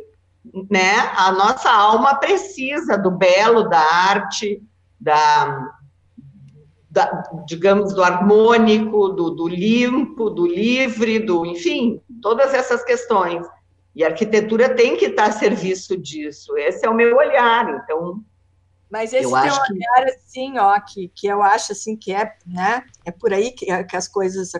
né, 0.69 0.93
a 1.15 1.31
nossa 1.31 1.71
alma 1.71 2.15
precisa 2.15 2.97
do 2.97 3.09
belo, 3.09 3.67
da 3.67 3.79
arte, 3.79 4.61
da, 4.99 5.67
da, 6.97 7.23
digamos, 7.45 7.93
do 7.93 8.03
harmônico, 8.03 9.09
do, 9.09 9.29
do, 9.29 9.47
limpo, 9.47 10.31
do 10.31 10.47
livre, 10.47 11.19
do, 11.19 11.45
enfim, 11.45 12.01
todas 12.23 12.55
essas 12.55 12.83
questões. 12.83 13.45
E 13.95 14.03
a 14.03 14.07
arquitetura 14.07 14.73
tem 14.73 14.97
que 14.97 15.05
estar 15.05 15.25
a 15.25 15.31
serviço 15.31 15.95
disso. 15.95 16.57
Esse 16.57 16.87
é 16.87 16.89
o 16.89 16.95
meu 16.95 17.15
olhar. 17.15 17.69
Então, 17.69 18.23
mas 18.89 19.13
esse 19.13 19.25
eu 19.25 19.29
tem 19.29 19.51
um 19.51 19.53
olhar 19.53 20.05
que... 20.05 20.13
assim, 20.13 20.57
ó, 20.57 20.79
que, 20.79 21.11
que 21.13 21.27
eu 21.27 21.43
acho 21.43 21.71
assim 21.71 21.95
que 21.95 22.11
é, 22.11 22.35
né? 22.47 22.83
É 23.05 23.11
por 23.11 23.31
aí 23.31 23.51
que, 23.51 23.65
que 23.83 23.95
as 23.95 24.07
coisas 24.07 24.55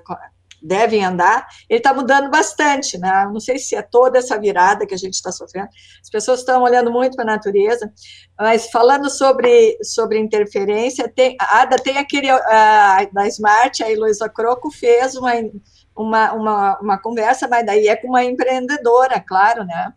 devem 0.62 1.03
andar, 1.03 1.47
ele 1.70 1.80
está 1.80 1.93
mudando 1.93 2.30
bastante, 2.30 2.97
né? 2.97 3.30
Não 3.32 3.39
sei 3.39 3.58
se 3.58 3.76
é 3.76 3.82
toda 3.82 4.18
essa 4.18 4.39
virada 4.39 4.86
que 4.86 4.93
a 4.93 4.97
gente 4.97 5.14
está 5.14 5.32
sofrendo. 5.32 5.70
As 6.01 6.10
pessoas 6.10 6.39
estão 6.39 6.64
olhando 6.64 6.91
muito 6.91 7.16
para 7.16 7.24
a 7.24 7.36
natureza, 7.36 7.91
mas 8.39 8.70
falando 8.70 9.10
sobre, 9.10 9.78
sobre 9.84 10.20
interferência, 10.20 11.08
tem, 11.08 11.36
a 11.39 11.62
Ada 11.62 11.78
tem 11.78 11.97
aquele 11.97 12.30
a, 12.30 13.08
da 13.12 13.28
Smart, 13.28 13.84
a 13.84 13.91
Heloísa 13.91 14.30
Croco 14.30 14.72
fez 14.72 15.16
uma, 15.16 15.32
uma, 15.95 16.34
uma, 16.34 16.80
uma 16.80 16.97
conversa, 17.01 17.47
mas 17.47 17.66
daí 17.66 17.88
é 17.88 17.95
com 17.95 18.10
uma 18.10 18.24
empreendedora, 18.24 19.20
claro, 19.20 19.64
né? 19.64 19.93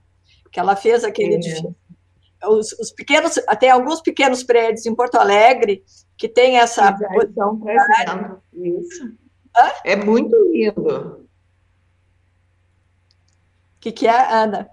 Que 0.53 0.59
ela 0.59 0.75
fez 0.75 1.05
aquele 1.05 1.37
é. 1.37 2.49
os, 2.49 2.73
os, 2.73 2.91
pequenos, 2.91 3.35
tem 3.59 3.71
alguns 3.71 4.01
pequenos 4.01 4.43
prédios 4.43 4.85
em 4.85 4.95
Porto 4.95 5.17
Alegre 5.17 5.85
que 6.17 6.29
tem 6.29 6.59
essa. 6.59 6.97
Então, 7.23 7.61
isso. 8.53 9.21
Hã? 9.57 9.71
É 9.85 9.97
muito 9.97 10.37
lindo. 10.53 11.27
O 13.77 13.81
que, 13.81 13.93
que 13.93 14.07
é, 14.07 14.33
Ana? 14.33 14.69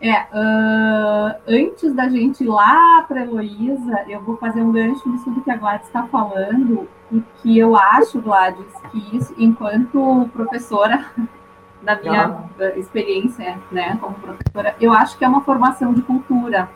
É, 0.00 0.20
uh, 0.22 1.40
antes 1.48 1.92
da 1.92 2.08
gente 2.08 2.44
ir 2.44 2.48
lá 2.48 3.02
para 3.08 3.20
a 3.20 3.24
Heloísa, 3.24 4.04
eu 4.06 4.22
vou 4.22 4.36
fazer 4.36 4.62
um 4.62 4.70
gancho 4.70 5.08
nisso 5.08 5.28
do 5.30 5.40
que 5.40 5.50
a 5.50 5.56
Gladys 5.56 5.88
está 5.88 6.06
falando, 6.06 6.88
e 7.10 7.20
que 7.42 7.58
eu 7.58 7.74
acho, 7.74 8.20
Gladys, 8.20 8.72
que 8.92 9.16
isso, 9.16 9.34
enquanto 9.36 10.28
professora, 10.32 11.04
da 11.82 11.96
minha 11.96 12.48
ah. 12.60 12.78
experiência 12.78 13.58
né, 13.72 13.96
como 14.00 14.14
professora, 14.16 14.76
eu 14.80 14.92
acho 14.92 15.16
que 15.18 15.24
é 15.24 15.28
uma 15.28 15.42
formação 15.42 15.92
de 15.92 16.02
cultura. 16.02 16.68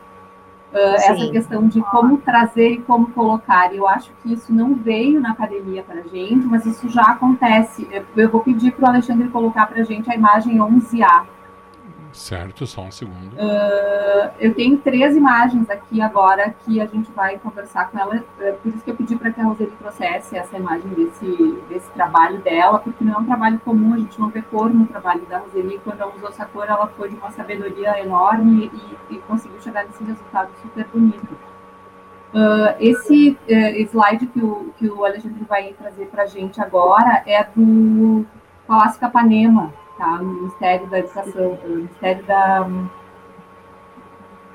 Uh, 0.72 0.94
essa 0.94 1.30
questão 1.30 1.68
de 1.68 1.82
como 1.82 2.16
trazer 2.16 2.70
e 2.70 2.78
como 2.78 3.10
colocar. 3.10 3.74
Eu 3.74 3.86
acho 3.86 4.10
que 4.22 4.32
isso 4.32 4.52
não 4.52 4.74
veio 4.74 5.20
na 5.20 5.32
academia 5.32 5.82
para 5.82 6.00
a 6.00 6.02
gente, 6.02 6.46
mas 6.46 6.64
isso 6.64 6.88
já 6.88 7.02
acontece. 7.02 7.86
Eu, 8.16 8.30
vou 8.30 8.40
pedir 8.40 8.72
para 8.72 8.86
o 8.86 8.88
Alexandre 8.88 9.28
colocar 9.28 9.66
para 9.66 9.82
gente 9.84 10.10
a 10.10 10.14
imagem 10.14 10.56
11A. 10.56 11.26
Certo, 12.12 12.66
só 12.66 12.82
um 12.82 12.90
segundo. 12.90 13.32
Uh, 13.34 14.30
eu 14.38 14.54
tenho 14.54 14.76
três 14.78 15.16
imagens 15.16 15.68
aqui 15.70 16.00
agora 16.00 16.54
que 16.64 16.78
a 16.80 16.86
gente 16.86 17.10
vai 17.12 17.38
conversar 17.38 17.90
com 17.90 17.98
ela. 17.98 18.16
Uh, 18.16 18.54
por 18.62 18.68
isso 18.68 18.84
que 18.84 18.90
eu 18.90 18.96
pedi 18.96 19.16
para 19.16 19.32
que 19.32 19.40
a 19.40 19.44
Roseli 19.44 19.70
trouxesse 19.78 20.36
essa 20.36 20.56
imagem 20.56 20.90
desse, 20.90 21.58
desse 21.70 21.90
trabalho 21.92 22.38
dela, 22.40 22.78
porque 22.78 23.02
não 23.02 23.14
é 23.14 23.18
um 23.18 23.24
trabalho 23.24 23.58
comum, 23.60 23.94
a 23.94 23.98
gente 23.98 24.20
não 24.20 24.28
vê 24.28 24.42
cor 24.42 24.72
no 24.72 24.86
trabalho 24.86 25.22
da 25.22 25.38
Roseli. 25.38 25.80
Quando 25.82 26.02
ela 26.02 26.14
usou 26.14 26.28
essa 26.28 26.44
cor, 26.44 26.66
ela 26.68 26.86
foi 26.88 27.08
de 27.08 27.16
uma 27.16 27.30
sabedoria 27.30 27.98
enorme 27.98 28.70
e, 29.10 29.14
e 29.14 29.18
conseguiu 29.20 29.60
chegar 29.62 29.84
nesse 29.84 30.04
resultado 30.04 30.50
super 30.60 30.86
bonito. 30.92 31.32
Uh, 32.34 32.74
esse 32.78 33.38
slide 33.90 34.26
que 34.26 34.40
o, 34.40 34.72
que 34.78 34.88
o 34.88 35.04
Alexandre 35.04 35.44
vai 35.44 35.74
trazer 35.74 36.06
para 36.06 36.22
a 36.22 36.26
gente 36.26 36.60
agora 36.60 37.22
é 37.26 37.44
do 37.54 38.24
Palácio 38.66 38.98
Capanema, 39.00 39.72
tá? 40.02 40.18
No 40.18 40.34
Ministério 40.34 40.86
da 40.88 40.98
Educação, 40.98 41.58
no 41.62 41.76
Ministério 41.76 42.24
da. 42.24 42.68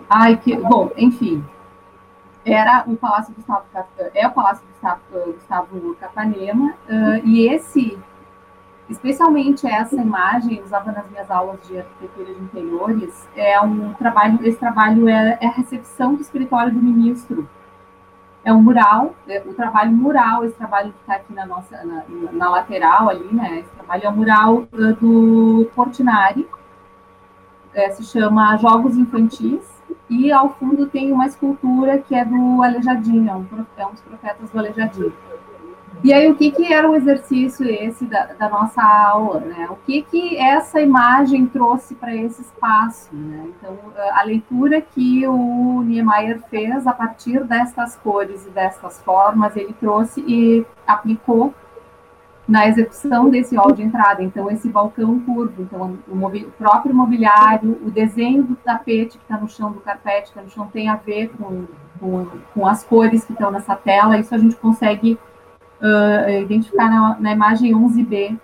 Ai, 0.10 0.36
que. 0.36 0.58
Bom, 0.58 0.92
enfim. 0.98 1.44
Era 2.46 2.84
o 2.88 2.96
Palácio 2.96 3.34
Gustavo, 3.34 3.66
é 4.14 4.26
o 4.26 4.32
Palácio 4.32 4.66
Gustavo, 4.68 5.02
Gustavo 5.34 5.96
Capanema, 5.96 6.76
uh, 6.88 7.28
e 7.28 7.46
esse, 7.46 8.00
especialmente 8.90 9.68
essa 9.68 9.98
imagem, 9.98 10.64
usava 10.64 10.94
nas 10.94 11.10
minhas 11.10 11.30
aulas 11.30 11.60
de 11.68 11.78
arquitetura 11.78 12.34
de 12.34 12.42
interiores, 12.42 13.28
é 13.36 13.60
um 13.60 13.94
trabalho, 13.96 14.40
esse 14.48 14.58
trabalho 14.58 15.10
é, 15.10 15.38
é 15.42 15.48
a 15.48 15.52
recepção 15.52 16.16
do 16.16 16.22
escritório 16.22 16.72
do 16.72 16.82
ministro, 16.82 17.50
é 18.48 18.54
um 18.54 18.62
mural, 18.62 19.14
é, 19.28 19.44
o 19.46 19.54
trabalho 19.54 19.92
mural, 19.92 20.46
esse 20.46 20.56
trabalho 20.56 20.94
que 20.94 21.00
está 21.02 21.16
aqui 21.16 21.34
na 21.34 21.46
nossa, 21.46 21.84
na, 21.84 22.06
na, 22.32 22.50
lateral 22.50 23.10
ali, 23.10 23.28
né? 23.30 23.60
Esse 23.60 23.70
trabalho 23.72 24.06
é 24.06 24.10
o 24.10 24.14
mural 24.14 24.56
uh, 24.72 24.94
do 25.02 25.70
Portinari, 25.76 26.48
é, 27.74 27.90
se 27.90 28.06
chama 28.06 28.56
Jogos 28.56 28.96
Infantis, 28.96 29.68
e 30.10 30.32
ao 30.32 30.54
fundo 30.54 30.88
tem 30.88 31.12
uma 31.12 31.26
escultura 31.26 31.98
que 31.98 32.16
é 32.16 32.24
do 32.24 32.64
Aleijadinho, 32.64 33.30
é 33.30 33.36
um, 33.36 33.46
é 33.76 33.86
um 33.86 33.92
dos 33.92 34.00
profetas 34.00 34.50
do 34.50 34.58
Aleijadinho. 34.58 35.12
E 36.04 36.14
aí, 36.14 36.30
o 36.30 36.36
que, 36.36 36.52
que 36.52 36.72
era 36.72 36.90
o 36.90 36.96
exercício 36.96 37.68
esse 37.68 38.06
da, 38.06 38.26
da 38.26 38.50
nossa 38.50 38.82
aula? 38.82 39.40
Né? 39.40 39.68
O 39.70 39.76
que, 39.86 40.04
que 40.04 40.38
essa 40.38 40.80
imagem 40.80 41.48
trouxe 41.48 41.96
para 41.96 42.16
esse 42.16 42.42
espaço? 42.42 43.14
Né? 43.16 43.50
Então, 43.58 43.78
a 44.12 44.24
leitura 44.24 44.80
que 44.80 45.28
o 45.28 45.82
Niemeyer 45.82 46.42
fez 46.50 46.86
a 46.86 46.94
partir 46.94 47.44
destas 47.44 47.96
cores 47.96 48.46
e 48.46 48.50
destas 48.50 49.02
formas, 49.02 49.56
ele 49.56 49.74
trouxe 49.74 50.22
e 50.22 50.66
aplicou 50.86 51.54
na 52.48 52.68
execução 52.68 53.30
desse 53.30 53.56
hall 53.56 53.74
de 53.74 53.84
entrada. 53.84 54.24
Então, 54.24 54.50
esse 54.50 54.70
balcão 54.70 55.20
curvo, 55.20 55.62
então, 55.62 55.98
o, 56.08 56.26
o 56.26 56.52
próprio 56.52 56.96
mobiliário, 56.96 57.78
o 57.84 57.92
desenho 57.92 58.44
do 58.44 58.56
tapete 58.56 59.18
que 59.18 59.24
está 59.24 59.38
no 59.38 59.50
chão, 59.50 59.72
do 59.72 59.82
carpete 59.82 60.24
que 60.24 60.30
está 60.30 60.42
no 60.42 60.50
chão, 60.50 60.68
tem 60.68 60.88
a 60.88 60.96
ver 60.96 61.30
com, 61.38 61.66
com, 62.00 62.28
com 62.54 62.68
as 62.68 62.84
cores 62.84 63.26
que 63.26 63.34
estão 63.34 63.52
nessa 63.52 63.76
tela. 63.76 64.18
Isso 64.18 64.34
a 64.34 64.38
gente 64.38 64.56
consegue 64.56 65.20
uh, 65.82 66.30
identificar 66.30 66.90
na, 66.90 67.18
na, 67.20 67.32
imagem 67.32 67.74
11B, 67.74 68.38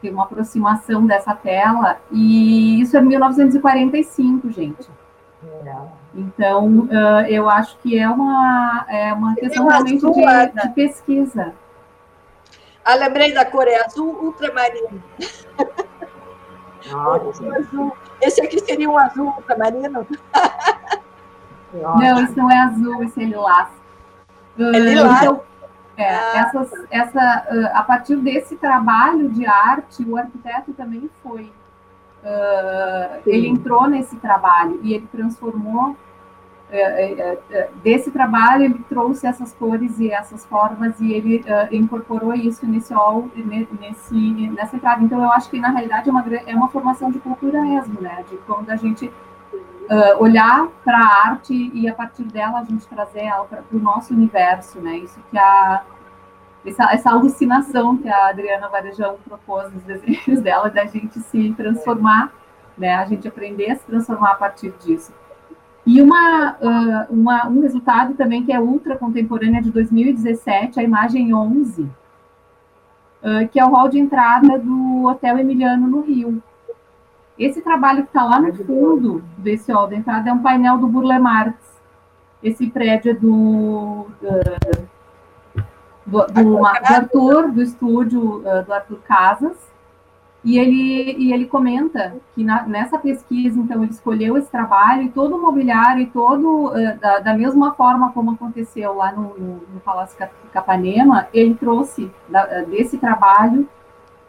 tem 0.00 0.10
uma 0.12 0.24
aproximação 0.24 1.06
dessa 1.06 1.34
tela, 1.34 1.98
e 2.10 2.80
isso 2.80 2.96
é 2.96 3.00
1945, 3.00 4.50
gente. 4.50 4.88
Então, 6.14 6.80
uh, 6.80 7.26
eu 7.28 7.48
acho 7.48 7.76
que 7.78 7.98
é 7.98 8.08
uma, 8.08 8.86
é 8.88 9.12
uma 9.12 9.34
questão 9.34 9.66
realmente 9.66 10.00
de, 10.00 10.20
né? 10.20 10.46
de, 10.46 10.68
pesquisa. 10.70 11.52
Ah, 12.84 12.94
lembrei 12.94 13.34
da 13.34 13.44
cor, 13.44 13.66
é 13.66 13.84
azul 13.84 14.16
ultramarino. 14.22 15.02
Esse 18.20 18.40
aqui 18.40 18.60
seria 18.60 18.88
um 18.88 18.96
azul 18.96 19.26
ultramarino? 19.26 20.06
Não, 21.72 22.24
isso 22.24 22.36
não 22.36 22.50
é 22.50 22.58
azul, 22.58 23.02
esse 23.02 23.22
é 23.22 23.24
lilás. 23.26 23.68
É 24.58 24.78
lilás. 24.78 25.22
Então, 25.22 25.42
é, 25.96 26.14
ah. 26.14 26.32
essas, 26.36 26.86
essa, 26.90 27.70
a 27.72 27.82
partir 27.82 28.16
desse 28.16 28.56
trabalho 28.56 29.30
de 29.30 29.46
arte, 29.46 30.04
o 30.04 30.16
arquiteto 30.16 30.72
também 30.74 31.08
foi. 31.22 31.52
Uh, 32.22 33.22
ele 33.24 33.46
entrou 33.46 33.88
nesse 33.88 34.16
trabalho 34.16 34.80
e 34.82 34.92
ele 34.92 35.06
transformou. 35.10 35.96
Uh, 36.68 37.80
desse 37.82 38.10
trabalho, 38.10 38.64
ele 38.64 38.84
trouxe 38.88 39.26
essas 39.26 39.54
cores 39.54 39.98
e 40.00 40.10
essas 40.10 40.44
formas 40.44 41.00
e 41.00 41.12
ele 41.12 41.44
incorporou 41.70 42.34
isso 42.34 42.66
nesse, 42.66 42.92
nesse, 43.80 44.50
nessa 44.50 44.76
entrada. 44.76 45.02
Então, 45.02 45.22
eu 45.22 45.30
acho 45.30 45.48
que, 45.48 45.60
na 45.60 45.70
realidade, 45.70 46.08
é 46.08 46.12
uma, 46.12 46.24
é 46.46 46.54
uma 46.54 46.68
formação 46.68 47.10
de 47.10 47.20
cultura 47.20 47.62
mesmo, 47.62 48.00
né? 48.00 48.24
De 48.28 48.36
quando 48.38 48.68
a 48.68 48.76
gente 48.76 49.10
uh, 49.90 50.22
olhar 50.22 50.68
para 50.84 50.98
a 50.98 51.28
arte 51.28 51.70
e 51.74 51.88
a 51.88 51.94
partir 51.94 52.24
dela 52.24 52.60
a 52.60 52.64
gente 52.64 52.86
trazer 52.86 53.24
ela 53.24 53.44
para 53.44 53.62
o 53.72 53.78
nosso 53.78 54.12
universo, 54.14 54.80
né? 54.80 54.98
Isso 54.98 55.20
que 55.30 55.38
a 55.38 55.82
essa, 56.66 56.92
essa 56.92 57.10
alucinação 57.10 57.96
que 57.96 58.08
a 58.08 58.28
Adriana 58.28 58.68
Varejão 58.68 59.16
propôs 59.24 59.72
nos 59.72 59.82
desenhos 59.84 60.40
dela, 60.42 60.68
da 60.68 60.84
gente 60.84 61.18
se 61.20 61.52
transformar, 61.54 62.32
né? 62.76 62.94
A 62.96 63.04
gente 63.04 63.26
aprender 63.28 63.70
a 63.70 63.76
se 63.76 63.84
transformar 63.84 64.32
a 64.32 64.34
partir 64.34 64.74
disso. 64.80 65.12
E 65.86 66.02
uma, 66.02 66.56
uh, 66.60 67.14
uma, 67.14 67.46
um 67.46 67.60
resultado 67.62 68.14
também 68.14 68.44
que 68.44 68.52
é 68.52 68.58
ultra 68.58 68.96
contemporânea 68.96 69.62
de 69.62 69.70
2017, 69.70 70.80
a 70.80 70.82
imagem 70.82 71.32
11, 71.32 71.82
uh, 71.82 71.88
que 73.52 73.60
é 73.60 73.64
o 73.64 73.70
hall 73.70 73.88
de 73.88 74.00
entrada 74.00 74.58
do 74.58 75.04
Hotel 75.04 75.38
Emiliano 75.38 75.86
no 75.86 76.00
Rio. 76.00 76.42
Esse 77.38 77.60
trabalho 77.60 78.02
que 78.02 78.08
está 78.08 78.24
lá 78.24 78.40
no 78.40 78.52
fundo 78.54 79.22
desse 79.36 79.70
hall 79.70 79.88
de 79.88 79.96
entrada 79.96 80.30
é 80.30 80.32
um 80.32 80.42
painel 80.42 80.78
do 80.78 80.86
Burle 80.86 81.18
Marx. 81.18 81.54
Esse 82.42 82.68
prédio 82.68 83.10
é 83.10 83.14
do, 83.14 84.06
uh, 84.22 84.86
do, 86.06 86.26
do, 86.26 86.42
do 86.42 86.66
Arthur, 86.66 87.52
do 87.52 87.62
estúdio 87.62 88.38
uh, 88.38 88.64
do 88.64 88.72
Arthur 88.72 88.98
Casas, 89.06 89.56
e 90.42 90.58
ele, 90.58 91.16
e 91.18 91.32
ele 91.32 91.46
comenta 91.46 92.14
que 92.34 92.44
na, 92.44 92.62
nessa 92.62 92.96
pesquisa, 92.98 93.58
então, 93.58 93.82
ele 93.82 93.90
escolheu 93.90 94.36
esse 94.36 94.48
trabalho 94.48 95.02
e 95.02 95.10
todo 95.10 95.34
o 95.34 95.42
mobiliário 95.42 96.04
e 96.04 96.06
todo, 96.06 96.68
uh, 96.68 96.98
da, 96.98 97.18
da, 97.18 97.34
mesma 97.34 97.74
forma 97.74 98.12
como 98.12 98.30
aconteceu 98.30 98.94
lá 98.94 99.12
no, 99.12 99.36
no, 99.36 99.62
no 99.74 99.80
Palácio 99.84 100.16
Capanema, 100.52 101.26
ele 101.34 101.54
trouxe 101.54 102.10
da, 102.28 102.62
desse 102.62 102.96
trabalho 102.96 103.68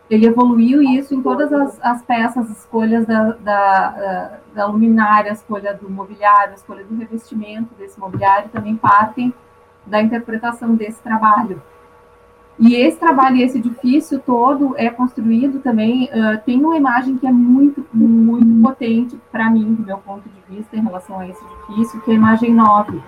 ele 0.10 0.26
evoluiu 0.26 0.82
isso 0.82 1.14
em 1.14 1.22
todas 1.22 1.51
as, 1.51 1.80
as 1.84 2.01
peças, 2.01 2.49
escolhas 2.49 3.05
da, 3.05 3.32
da, 3.34 4.39
da, 4.53 4.66
luminária, 4.66 5.32
escolha 5.32 5.74
do 5.74 5.89
mobiliário, 5.89 6.53
escolha 6.53 6.84
do 6.86 6.95
revestimento 6.95 7.74
desse 7.76 7.99
mobiliário 7.99 8.49
também 8.49 8.76
partem 8.76 9.34
da 9.86 10.01
interpretação 10.01 10.76
desse 10.76 11.01
trabalho. 11.01 11.62
E 12.58 12.74
esse 12.76 12.97
trabalho, 12.97 13.38
esse 13.38 13.60
edifício 13.60 14.20
todo 14.20 14.74
é 14.78 14.89
construído 14.89 15.60
também, 15.60 16.05
uh, 16.05 16.41
tem 16.43 16.64
uma 16.64 16.76
imagem 16.76 17.18
que 17.18 17.28
é 17.28 17.32
muito, 17.32 17.86
muito 17.93 18.64
potente 18.64 19.20
para 19.32 19.49
mim, 19.49 19.76
do 19.76 19.86
meu 19.86 19.97
ponto 19.99 20.28
de 20.28 20.55
vista, 20.55 20.76
em 20.76 20.82
relação 20.82 21.20
a 21.20 21.28
esse 21.28 21.39
edifício, 21.45 22.01
que 22.01 22.12
é 22.12 22.14
a 22.14 22.18
imagem 22.18 22.53
9. 22.53 22.97
Uh, 22.97 23.03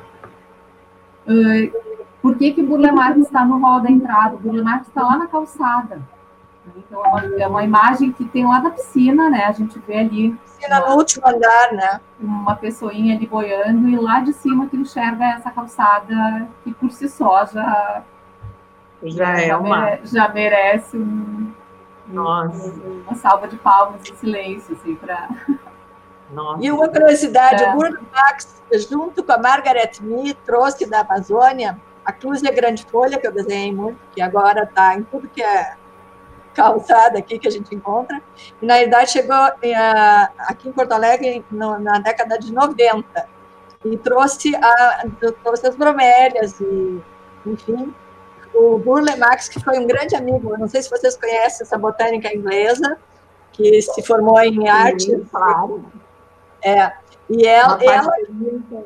por 2.22 2.38
que 2.38 2.52
que 2.52 2.62
Burle 2.62 2.92
Marx 2.92 3.22
está 3.22 3.44
no 3.44 3.58
hall 3.58 3.80
da 3.80 3.90
entrada? 3.90 4.36
O 4.36 4.40
Burle 4.40 4.62
Marx 4.62 4.88
está 4.88 5.02
lá 5.02 5.18
na 5.18 5.26
calçada 5.26 6.00
então, 6.76 7.04
é 7.04 7.10
uma, 7.10 7.42
é 7.44 7.48
uma, 7.48 7.64
imagem 7.64 8.12
que 8.12 8.26
tem 8.26 8.46
lá 8.46 8.60
da 8.60 8.70
piscina, 8.72 9.30
né? 9.30 9.46
A 9.46 9.52
gente 9.52 9.80
vê 9.80 10.00
ali. 10.00 10.32
Piscina 10.32 10.80
no 10.82 10.96
último 10.96 11.28
andar, 11.28 11.72
né? 11.74 12.02
Uma 12.20 12.56
pessoinha 12.56 13.16
ali 13.16 13.26
boiando, 13.26 13.88
e 13.88 13.98
lá 13.98 14.20
de 14.20 14.34
cima 14.34 14.68
que 14.68 14.78
enxerga 14.78 15.26
essa 15.26 15.50
calçada 15.52 16.48
que 16.64 16.74
por 16.74 16.92
si 16.92 17.08
só 17.08 17.46
já. 17.46 18.04
Já, 19.02 19.26
já 19.38 19.42
é 19.42 19.56
uma. 19.56 19.82
Mere, 19.82 20.02
já 20.04 20.28
merece 20.28 20.98
um, 20.98 21.52
Nossa. 22.08 22.74
uma 23.08 23.16
salva 23.16 23.48
de 23.48 23.56
palmas 23.58 24.02
em 24.10 24.16
silêncio, 24.16 24.76
assim, 24.76 24.96
para. 24.96 25.30
E 26.60 26.72
uma 26.72 26.88
curiosidade, 26.88 27.64
é. 27.64 27.74
o 27.74 27.76
Bruno 27.76 28.02
Max, 28.14 28.62
junto 28.88 29.24
com 29.24 29.32
a 29.32 29.38
Margaret 29.40 29.94
Mee, 30.00 30.36
trouxe 30.46 30.88
da 30.88 31.00
Amazônia 31.00 31.76
a 32.06 32.12
Cruz 32.12 32.42
de 32.42 32.52
Grande 32.52 32.86
Folha, 32.86 33.20
que 33.20 33.28
eu 33.28 33.32
desenhei 33.32 33.74
muito, 33.74 34.00
que 34.14 34.22
agora 34.22 34.64
está 34.64 34.96
em 34.96 35.04
tudo 35.04 35.28
que 35.28 35.42
é 35.42 35.76
calçada 36.60 37.18
aqui 37.20 37.40
que 37.40 37.48
a 37.48 37.52
gente 37.52 37.74
encontra. 37.74 38.22
E, 38.62 38.66
na 38.66 38.78
verdade, 38.78 39.12
chegou 39.12 39.36
uh, 39.36 40.30
aqui 40.40 40.70
em 40.70 40.72
Porto 40.72 40.92
Alegre 40.92 41.46
no, 41.50 41.80
na 41.80 42.00
década 42.00 42.38
de 42.38 42.52
90 42.54 43.28
e 43.86 43.98
trouxe, 43.98 44.56
a, 44.56 45.06
trouxe 45.44 45.68
as 45.68 45.76
bromélias 45.76 46.60
e, 46.60 47.02
enfim, 47.46 47.94
o 48.54 48.78
Burle 48.78 49.16
Marx, 49.16 49.48
que 49.48 49.60
foi 49.64 49.80
um 49.80 49.88
grande 49.88 50.16
amigo, 50.16 50.58
não 50.58 50.68
sei 50.68 50.82
se 50.82 50.90
vocês 50.90 51.16
conhecem 51.16 51.66
essa 51.66 51.78
botânica 51.78 52.34
inglesa, 52.36 52.98
que 53.54 53.82
se 53.82 54.02
formou 54.04 54.40
em 54.42 54.68
arte. 54.68 55.16
Claro. 55.32 55.86
É, 56.64 56.92
e 57.30 57.46
ela, 57.46 57.78
ela, 57.82 58.14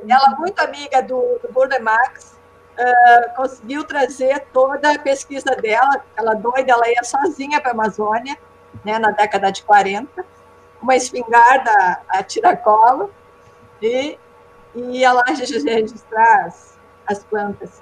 ela, 0.08 0.36
muito 0.38 0.60
amiga 0.60 1.02
do, 1.02 1.40
do 1.42 1.52
Burle 1.52 1.80
Marx, 1.80 2.33
uh, 2.78 3.36
conseguiu 3.36 3.84
trazer 3.84 4.46
toda 4.52 4.94
a 4.94 5.00
pesquisa 5.00 5.56
dela, 5.56 6.04
ela 6.16 6.34
doida, 6.34 6.72
ela 6.72 6.90
ia 6.90 7.04
sozinha 7.04 7.62
para 7.62 7.72
a 7.72 7.74
Amazônia, 7.74 8.38
né, 8.84 9.00
na 9.00 9.12
década 9.12 9.52
de 9.52 9.64
40, 9.64 10.26
uma 10.82 10.96
espingarda 10.96 12.02
a 12.10 12.24
tiracolo, 12.24 13.12
e, 13.82 14.18
e 14.76 14.82
ia 15.00 15.14
lá 15.14 15.24
registrar 15.28 16.46
as, 16.46 16.78
as 17.08 17.24
plantas. 17.24 17.82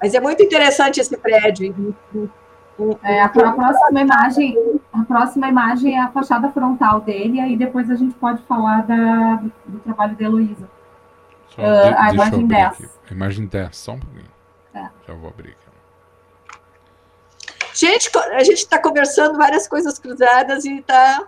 Mas 0.00 0.14
é 0.14 0.20
muito 0.20 0.42
interessante 0.42 1.00
esse 1.00 1.16
prédio. 1.16 1.94
É, 3.02 3.22
a, 3.22 3.28
próxima 3.28 4.00
imagem, 4.00 4.80
a 4.92 5.04
próxima 5.04 5.48
imagem 5.48 5.96
é 5.96 6.00
a 6.00 6.08
fachada 6.08 6.48
frontal 6.50 7.00
dele, 7.00 7.38
e 7.38 7.40
aí 7.40 7.56
depois 7.56 7.90
a 7.90 7.96
gente 7.96 8.14
pode 8.14 8.40
falar 8.42 8.86
da, 8.86 9.42
do 9.66 9.78
trabalho 9.80 10.14
da 10.14 10.24
Heloísa. 10.24 10.77
Só, 11.54 11.62
uh, 11.62 11.94
a 11.96 12.12
imagem 12.12 12.46
10. 12.46 12.66
Aqui. 12.66 12.88
Imagem 13.10 13.46
10, 13.46 13.76
só 13.76 13.92
um 13.92 14.00
pouquinho. 14.00 14.30
É. 14.74 14.88
Já 15.06 15.14
vou 15.14 15.28
abrir 15.30 15.50
aqui. 15.50 15.68
Gente, 17.74 18.10
a 18.16 18.42
gente 18.42 18.58
está 18.58 18.78
conversando 18.78 19.36
várias 19.38 19.68
coisas 19.68 19.98
cruzadas 19.98 20.64
e 20.64 20.78
está. 20.78 21.26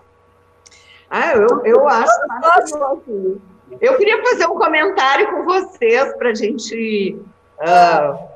Ah, 1.09 1.33
eu, 1.33 1.65
eu 1.65 1.89
acho 1.89 2.27
maravilhoso. 2.27 3.41
Eu 3.81 3.97
queria 3.97 4.21
fazer 4.23 4.47
um 4.47 4.59
comentário 4.59 5.31
com 5.31 5.45
vocês 5.45 6.13
para 6.17 6.31
a 6.31 6.35
gente 6.35 7.23
uh, 7.61 8.29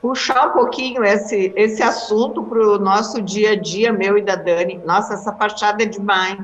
puxar 0.00 0.48
um 0.48 0.52
pouquinho 0.52 1.02
esse, 1.04 1.52
esse 1.56 1.82
assunto 1.82 2.42
para 2.44 2.58
o 2.58 2.78
nosso 2.78 3.22
dia 3.22 3.52
a 3.52 3.56
dia, 3.56 3.92
meu 3.92 4.18
e 4.18 4.22
da 4.22 4.36
Dani. 4.36 4.78
Nossa, 4.84 5.14
essa 5.14 5.32
fachada 5.32 5.82
é 5.82 5.86
demais. 5.86 6.38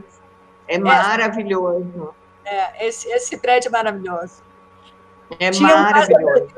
É, 0.67 0.77
é. 0.77 0.79
maravilhoso. 0.79 2.15
É, 2.45 2.87
esse, 2.87 3.09
esse 3.11 3.37
prédio 3.37 3.69
é 3.69 3.73
maravilhoso. 3.73 4.43
É 5.39 5.51
Tinha 5.51 5.77
maravilhoso. 5.77 6.49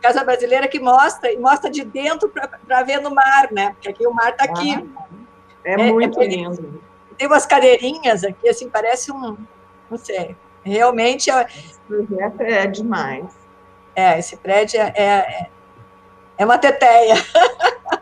Casa 0.00 0.24
Brasileira 0.24 0.66
que 0.66 0.80
mostra, 0.80 1.30
e 1.30 1.38
mostra 1.38 1.70
de 1.70 1.84
dentro 1.84 2.28
para 2.28 2.82
ver 2.82 3.00
no 3.00 3.14
mar, 3.14 3.48
né? 3.52 3.72
Porque 3.72 3.88
aqui 3.88 4.06
o 4.06 4.12
mar 4.12 4.30
está 4.30 4.44
aqui. 4.44 4.74
Ah, 4.96 5.04
é, 5.62 5.72
é, 5.72 5.92
muito 5.92 6.20
é 6.20 6.26
lindo. 6.26 6.82
Tem 7.18 7.26
umas 7.26 7.44
cadeirinhas 7.44 8.24
aqui, 8.24 8.48
assim, 8.48 8.70
parece 8.70 9.12
um, 9.12 9.36
não 9.90 9.98
sei, 9.98 10.34
realmente... 10.62 11.30
É, 11.30 11.42
esse 11.42 11.80
projeto 11.86 12.40
é 12.40 12.66
demais. 12.66 13.26
É, 13.94 14.18
esse 14.18 14.36
prédio 14.38 14.80
é, 14.80 14.92
é, 14.96 15.46
é 16.38 16.44
uma 16.44 16.56
teteia. 16.56 17.14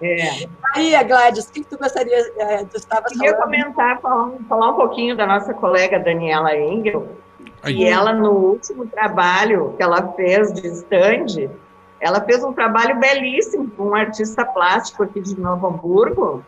É. 0.00 0.48
Aí, 0.76 1.04
Gladys, 1.04 1.46
o 1.46 1.52
que 1.52 1.64
tu 1.64 1.76
gostaria, 1.76 2.16
é, 2.36 2.64
tu 2.64 2.76
estava 2.76 3.06
Eu 3.10 3.18
queria 3.18 3.34
comentar, 3.34 4.00
falar, 4.00 4.30
falar 4.48 4.70
um 4.70 4.76
pouquinho 4.76 5.16
da 5.16 5.26
nossa 5.26 5.52
colega 5.54 5.98
Daniela 5.98 6.54
Engel, 6.54 7.08
e 7.66 7.84
ela, 7.84 8.12
no 8.12 8.30
último 8.30 8.86
trabalho 8.86 9.74
que 9.76 9.82
ela 9.82 10.12
fez 10.12 10.52
de 10.52 10.66
stand, 10.68 11.50
ela 12.00 12.20
fez 12.20 12.44
um 12.44 12.52
trabalho 12.52 12.98
belíssimo 12.98 13.70
com 13.70 13.88
um 13.88 13.94
artista 13.94 14.44
plástico 14.44 15.02
aqui 15.02 15.20
de 15.20 15.38
Novo 15.38 15.66
Hamburgo, 15.66 16.44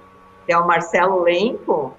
que 0.47 0.53
é 0.53 0.59
o 0.59 0.67
Marcelo 0.67 1.23
Lenco, 1.23 1.95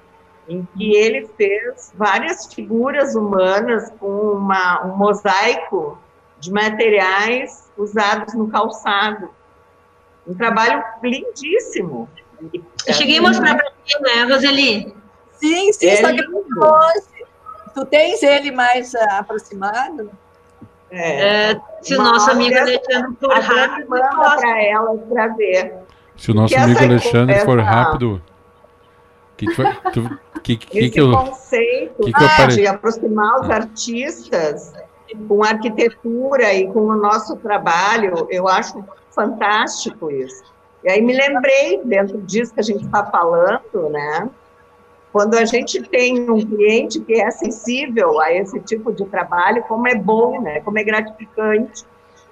em 0.48 0.68
que 0.76 0.96
ele 0.96 1.28
fez 1.38 1.94
várias 1.96 2.52
figuras 2.54 3.16
humanas 3.16 3.92
com 4.00 4.08
uma, 4.08 4.86
um 4.86 4.96
mosaico 4.96 5.98
de 6.40 6.52
materiais 6.52 7.70
usados 7.78 8.34
no 8.34 8.50
calçado. 8.50 9.30
Um 10.28 10.34
trabalho 10.34 10.84
lindíssimo. 11.04 12.10
Eu 12.88 12.94
cheguei 12.94 13.20
a 13.20 13.22
mostrar 13.22 13.56
para 13.56 13.72
ti, 13.84 14.02
né, 14.02 14.24
Roseli? 14.24 14.96
Sim, 15.34 15.74
sim, 15.74 15.88
é 15.88 15.96
só 15.98 16.12
que 16.14 16.24
Tu 17.74 17.86
tens 17.86 18.22
ele 18.24 18.52
mais 18.52 18.94
uh, 18.94 19.20
aproximado? 19.20 20.12
É, 20.90 21.52
é, 21.52 21.62
se 21.82 21.96
o 21.96 22.02
nosso 22.02 22.30
amigo 22.32 22.58
Alexandre 22.58 23.16
for 23.20 23.34
rápido, 23.34 23.90
manda 23.90 24.10
para 24.10 24.64
ela 24.64 24.98
para 24.98 25.28
ver. 25.30 25.74
Se 26.18 26.32
o 26.32 26.34
nosso 26.34 26.58
amigo 26.58 26.84
Alexandre 26.84 27.40
for 27.40 27.60
rápido, 27.60 28.22
que 29.38 29.46
que, 29.48 29.92
tu, 29.92 30.20
que, 30.44 30.58
que, 30.58 30.80
Esse 30.80 30.90
que 30.90 31.00
eu, 31.00 31.12
conceito 31.12 32.04
que 32.04 32.14
que 32.14 32.42
eu 32.42 32.48
de 32.50 32.68
aproximar 32.68 33.40
os 33.40 33.50
artistas 33.50 34.74
com 35.28 35.44
arquitetura 35.44 36.54
e 36.54 36.68
com 36.68 36.82
o 36.82 36.96
nosso 36.96 37.38
trabalho, 37.38 38.28
eu 38.30 38.48
acho 38.48 38.84
fantástico 39.12 40.12
isso. 40.12 40.44
E 40.84 40.90
aí 40.92 41.02
me 41.02 41.14
lembrei, 41.14 41.82
dentro 41.84 42.22
disso 42.22 42.54
que 42.54 42.60
a 42.60 42.64
gente 42.64 42.86
está 42.86 43.06
falando, 43.06 43.90
né? 43.90 44.30
Quando 45.12 45.36
a 45.36 45.44
gente 45.46 45.82
tem 45.84 46.30
um 46.30 46.40
cliente 46.40 47.00
que 47.02 47.20
é 47.20 47.30
sensível 47.32 48.20
a 48.22 48.32
esse 48.34 48.60
tipo 48.62 48.94
de 48.94 49.06
trabalho, 49.06 49.62
como 49.64 49.88
é 49.88 49.96
bom, 49.96 50.42
né? 50.42 50.62
Como 50.62 50.80
é 50.80 50.84
gratificante. 50.84 51.84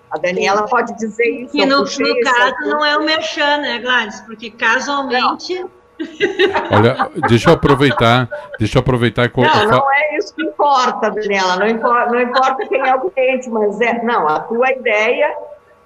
A 0.10 0.18
Daniela 0.18 0.66
pode 0.66 0.96
dizer 0.96 1.28
isso. 1.28 1.58
E 1.58 1.66
no, 1.66 1.80
no 1.82 1.86
caso 2.22 2.56
não 2.62 2.84
é 2.84 2.98
o 2.98 3.04
merchan, 3.04 3.58
né, 3.58 3.80
Gladys? 3.80 4.22
Porque 4.22 4.50
casualmente. 4.50 5.60
Não. 5.60 5.80
Olha, 6.72 7.10
deixa 7.28 7.50
eu 7.50 7.54
aproveitar, 7.56 8.30
deixa 8.58 8.78
eu 8.78 8.80
aproveitar. 8.80 9.30
Não, 9.36 9.66
não 9.66 9.94
é 9.94 10.18
isso 10.18 10.34
que 10.34 10.44
importa, 10.44 11.12
Daniela. 11.12 11.58
Não 11.58 11.68
importa, 11.68 12.12
não 12.12 12.22
importa 12.22 12.68
quem 12.68 12.80
é 12.80 12.96
o 12.96 13.10
cliente, 13.10 13.50
mas 13.50 13.82
é, 13.82 14.02
não, 14.02 14.26
a 14.28 14.40
tua 14.40 14.72
ideia 14.72 15.36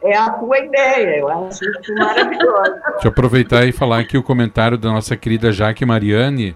é 0.03 0.15
a 0.15 0.29
tua 0.29 0.59
ideia. 0.59 1.17
Eu 1.17 1.29
acho 1.29 1.63
isso 1.63 1.95
maravilhoso. 1.95 2.71
Deixa 2.91 3.07
eu 3.07 3.11
aproveitar 3.11 3.65
e 3.65 3.71
falar 3.71 3.99
aqui 3.99 4.17
o 4.17 4.23
comentário 4.23 4.77
da 4.77 4.91
nossa 4.91 5.17
querida 5.17 5.51
Jaque 5.51 5.85
Mariani. 5.85 6.55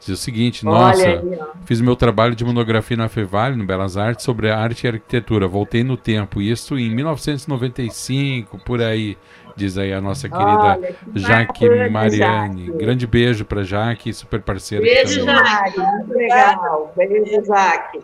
Diz 0.00 0.08
o 0.08 0.16
seguinte, 0.16 0.64
nossa, 0.64 1.06
aí, 1.06 1.38
fiz 1.66 1.78
meu 1.82 1.94
trabalho 1.94 2.34
de 2.34 2.42
monografia 2.42 2.96
na 2.96 3.06
Fevale, 3.06 3.54
no 3.54 3.66
Belas 3.66 3.98
Artes, 3.98 4.24
sobre 4.24 4.50
arte 4.50 4.84
e 4.84 4.88
arquitetura. 4.88 5.46
Voltei 5.46 5.84
no 5.84 5.94
tempo, 5.94 6.40
isso 6.40 6.78
em 6.78 6.88
1995, 6.88 8.58
por 8.64 8.80
aí, 8.80 9.18
diz 9.54 9.76
aí 9.76 9.92
a 9.92 10.00
nossa 10.00 10.26
querida 10.26 10.48
Olha, 10.48 10.96
que 11.12 11.18
Jaque 11.18 11.90
Mariani. 11.90 12.66
Jaque. 12.66 12.78
Grande 12.78 13.06
beijo 13.06 13.44
para 13.44 13.62
Jaque, 13.62 14.10
super 14.14 14.40
parceira. 14.40 14.82
Beijo, 14.82 15.22
Jaque, 15.22 15.78
muito 15.78 16.14
legal. 16.14 16.92
Beijo, 16.96 17.44
Jaque. 17.44 18.00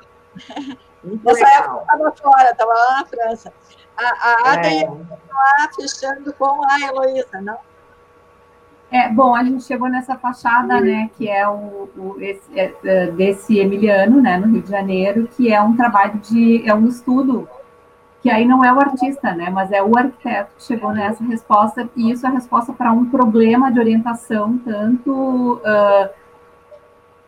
Muito 1.02 1.24
Nessa 1.24 1.44
legal. 1.44 1.62
época 1.62 1.82
estava 1.82 2.12
fora, 2.16 2.50
estava 2.50 2.72
lá 2.72 3.00
na 3.00 3.06
França. 3.06 3.52
A, 3.96 4.04
a 4.04 4.52
Ada 4.52 4.68
é. 4.68 4.80
ia 4.80 4.90
lá 4.90 5.70
fechando 5.74 6.30
com 6.34 6.62
a 6.62 6.80
Heloísa, 6.80 7.40
não? 7.40 7.56
É, 8.90 9.08
bom, 9.08 9.34
a 9.34 9.42
gente 9.42 9.64
chegou 9.64 9.88
nessa 9.88 10.16
fachada, 10.16 10.80
né, 10.80 11.10
que 11.16 11.28
é 11.28 11.46
o, 11.48 11.88
o 11.96 12.16
esse, 12.20 12.58
é, 12.58 12.72
é, 12.84 13.06
desse 13.10 13.58
Emiliano, 13.58 14.20
né, 14.20 14.38
no 14.38 14.46
Rio 14.46 14.62
de 14.62 14.70
Janeiro, 14.70 15.28
que 15.36 15.52
é 15.52 15.60
um 15.60 15.76
trabalho 15.76 16.20
de, 16.20 16.62
é 16.64 16.72
um 16.72 16.86
estudo, 16.86 17.48
que 18.22 18.30
aí 18.30 18.46
não 18.46 18.64
é 18.64 18.72
o 18.72 18.78
artista, 18.78 19.34
né, 19.34 19.50
mas 19.50 19.72
é 19.72 19.82
o 19.82 19.98
arquiteto 19.98 20.52
que 20.56 20.62
chegou 20.62 20.92
nessa 20.92 21.24
resposta, 21.24 21.88
e 21.96 22.12
isso 22.12 22.24
é 22.26 22.28
a 22.28 22.32
resposta 22.32 22.72
para 22.72 22.92
um 22.92 23.06
problema 23.06 23.72
de 23.72 23.80
orientação, 23.80 24.56
tanto, 24.58 25.60
uh, 25.64 26.06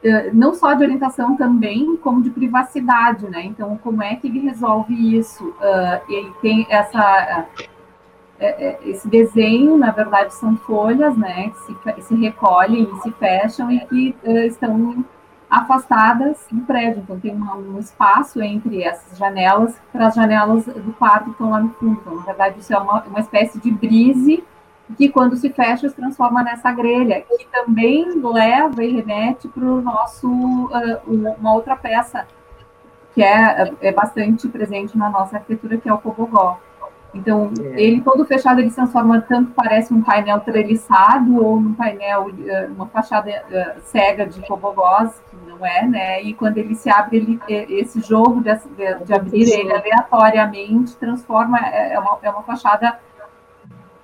uh, 0.04 0.30
não 0.32 0.54
só 0.54 0.74
de 0.74 0.84
orientação 0.84 1.36
também, 1.36 1.96
como 1.96 2.22
de 2.22 2.30
privacidade, 2.30 3.26
né, 3.28 3.44
então 3.44 3.76
como 3.82 4.00
é 4.00 4.14
que 4.14 4.28
ele 4.28 4.38
resolve 4.38 5.18
isso? 5.18 5.44
Uh, 5.44 6.00
ele 6.09 6.32
tem 6.40 6.68
essa 6.70 7.46
é, 8.41 8.66
é, 8.66 8.78
esse 8.84 9.09
desenho, 9.09 9.76
na 9.76 9.91
verdade, 9.91 10.34
são 10.34 10.57
folhas, 10.57 11.16
né, 11.16 11.51
que 11.51 12.03
se, 12.03 12.03
se 12.03 12.14
recolhem 12.14 12.84
e 12.84 13.03
se 13.03 13.11
fecham 13.12 13.70
e 13.70 13.80
que 13.80 14.16
uh, 14.24 14.39
estão 14.47 15.05
afastadas 15.51 16.47
do 16.51 16.61
prédio. 16.62 17.03
Então, 17.03 17.18
tem 17.18 17.34
uma, 17.34 17.57
um 17.57 17.78
espaço 17.78 18.41
entre 18.41 18.82
essas 18.82 19.18
janelas 19.18 19.76
para 19.93 20.07
as 20.07 20.14
janelas 20.14 20.66
do 20.66 20.93
quarto 20.93 21.24
que 21.24 21.30
estão 21.30 21.51
lá 21.51 21.61
no 21.61 21.70
fundo. 21.70 21.99
Então, 22.01 22.14
na 22.14 22.22
verdade, 22.22 22.61
isso 22.61 22.72
é 22.72 22.78
uma, 22.78 23.03
uma 23.05 23.20
espécie 23.20 23.59
de 23.59 23.70
brise 23.70 24.45
que, 24.97 25.09
quando 25.09 25.36
se 25.36 25.51
fecha, 25.51 25.89
se 25.89 25.97
transforma 25.97 26.43
nessa 26.43 26.70
grelha, 26.70 27.22
que 27.22 27.47
também 27.47 28.07
leva 28.22 28.84
e 28.84 28.93
remete 28.95 29.49
para 29.49 29.64
o 29.64 29.82
nosso, 29.82 30.28
uh, 30.28 31.34
uma 31.39 31.55
outra 31.55 31.76
peça 31.76 32.24
que 33.14 33.22
é, 33.22 33.74
é 33.80 33.93
bastante 33.93 34.47
presente 34.49 34.97
na 34.97 35.11
nossa 35.11 35.39
arquitetura, 35.39 35.76
que 35.76 35.89
é 35.89 35.93
o 35.93 35.99
cobogó. 35.99 36.61
Então, 37.14 37.50
é. 37.61 37.82
ele 37.82 38.00
todo 38.02 38.24
fechado, 38.24 38.61
ele 38.61 38.68
se 38.68 38.76
transforma 38.76 39.20
tanto 39.20 39.52
parece 39.52 39.92
um 39.94 40.02
painel 40.02 40.40
treliçado 40.40 41.42
ou 41.42 41.56
um 41.56 41.74
painel, 41.74 42.30
eh, 42.46 42.68
uma 42.70 42.86
fachada 42.86 43.30
eh, 43.30 43.76
cega 43.82 44.26
de 44.26 44.40
tobogós, 44.46 45.18
que 45.30 45.36
não 45.48 45.64
é, 45.64 45.86
né? 45.86 46.22
E 46.22 46.34
quando 46.34 46.59
ele 46.59 46.74
se 46.74 46.90
abre, 46.90 47.16
ele, 47.16 47.40
eh, 47.48 47.66
esse 47.70 48.00
jogo 48.00 48.42
de, 48.42 48.54
de, 48.54 49.04
de 49.04 49.14
abrir 49.14 49.48
ele 49.48 49.72
aleatoriamente 49.72 50.96
transforma, 50.96 51.59
é, 51.59 51.94
é 51.94 51.98
uma, 51.98 52.18
é 52.22 52.30
uma 52.30 52.42
fachada 52.42 52.98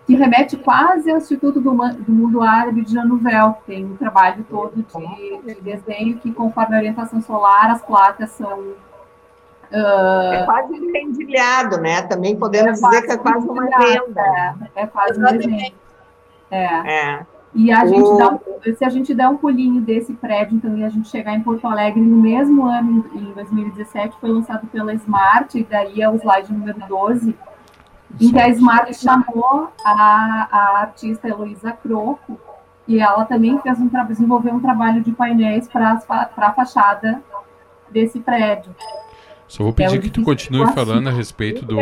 que 0.06 0.14
remete 0.14 0.56
quase 0.56 1.10
ao 1.10 1.18
Instituto 1.18 1.60
do, 1.60 1.72
do 1.72 2.12
Mundo 2.12 2.42
Árabe 2.42 2.82
de 2.82 2.92
Januvel, 2.92 3.54
que 3.54 3.72
tem 3.72 3.84
um 3.84 3.96
trabalho 3.96 4.44
todo 4.48 4.76
de, 4.76 5.54
de 5.54 5.60
desenho 5.60 6.18
que, 6.18 6.32
conforme 6.32 6.74
a 6.74 6.78
orientação 6.78 7.20
solar, 7.22 7.70
as 7.70 7.82
placas 7.82 8.30
são 8.30 8.74
Uh, 9.74 10.32
é 10.32 10.44
quase 10.44 10.72
rendilhado, 10.92 11.80
né? 11.80 12.02
Também 12.02 12.36
podemos 12.36 12.80
é 12.80 12.86
dizer 12.86 13.02
que 13.02 13.12
é 13.12 13.16
quase 13.16 13.48
uma 13.48 13.64
venda. 13.64 14.56
É, 14.76 14.82
é 14.82 14.86
quase 14.86 15.18
uma 15.18 15.32
venda. 15.32 15.74
É. 16.48 16.64
é. 16.64 17.26
E 17.52 17.72
a 17.72 17.84
gente 17.86 18.02
o... 18.02 18.16
dá, 18.16 18.38
se 18.76 18.84
a 18.84 18.88
gente 18.88 19.14
der 19.14 19.28
um 19.28 19.36
pulinho 19.36 19.80
desse 19.80 20.12
prédio, 20.12 20.56
então, 20.56 20.76
e 20.76 20.84
a 20.84 20.88
gente 20.88 21.08
chegar 21.08 21.34
em 21.34 21.40
Porto 21.40 21.66
Alegre 21.66 22.00
no 22.00 22.16
mesmo 22.20 22.66
ano, 22.66 23.04
em 23.14 23.32
2017, 23.32 24.16
foi 24.20 24.30
lançado 24.30 24.66
pela 24.68 24.94
Smart, 24.94 25.58
e 25.58 25.64
daí 25.64 26.02
é 26.02 26.08
o 26.08 26.16
slide 26.16 26.52
número 26.52 26.78
12, 26.88 27.36
em 28.20 28.30
que 28.30 28.38
a 28.38 28.48
Smart 28.50 28.92
chamou 28.94 29.68
a, 29.84 30.48
a 30.50 30.80
artista 30.82 31.28
Heloísa 31.28 31.72
Croco, 31.72 32.38
e 32.86 33.00
ela 33.00 33.24
também 33.24 33.58
fez 33.60 33.78
um, 33.80 33.88
desenvolveu 34.06 34.54
um 34.54 34.60
trabalho 34.60 35.00
de 35.00 35.12
painéis 35.12 35.66
para 35.68 36.00
a 36.36 36.52
fachada 36.52 37.22
desse 37.90 38.20
prédio. 38.20 38.74
Só 39.48 39.62
vou 39.62 39.72
pedir 39.72 39.98
é 39.98 40.00
que 40.00 40.10
tu 40.10 40.22
continue 40.22 40.72
falando 40.72 41.08
a 41.08 41.12
respeito 41.12 41.64
do, 41.64 41.76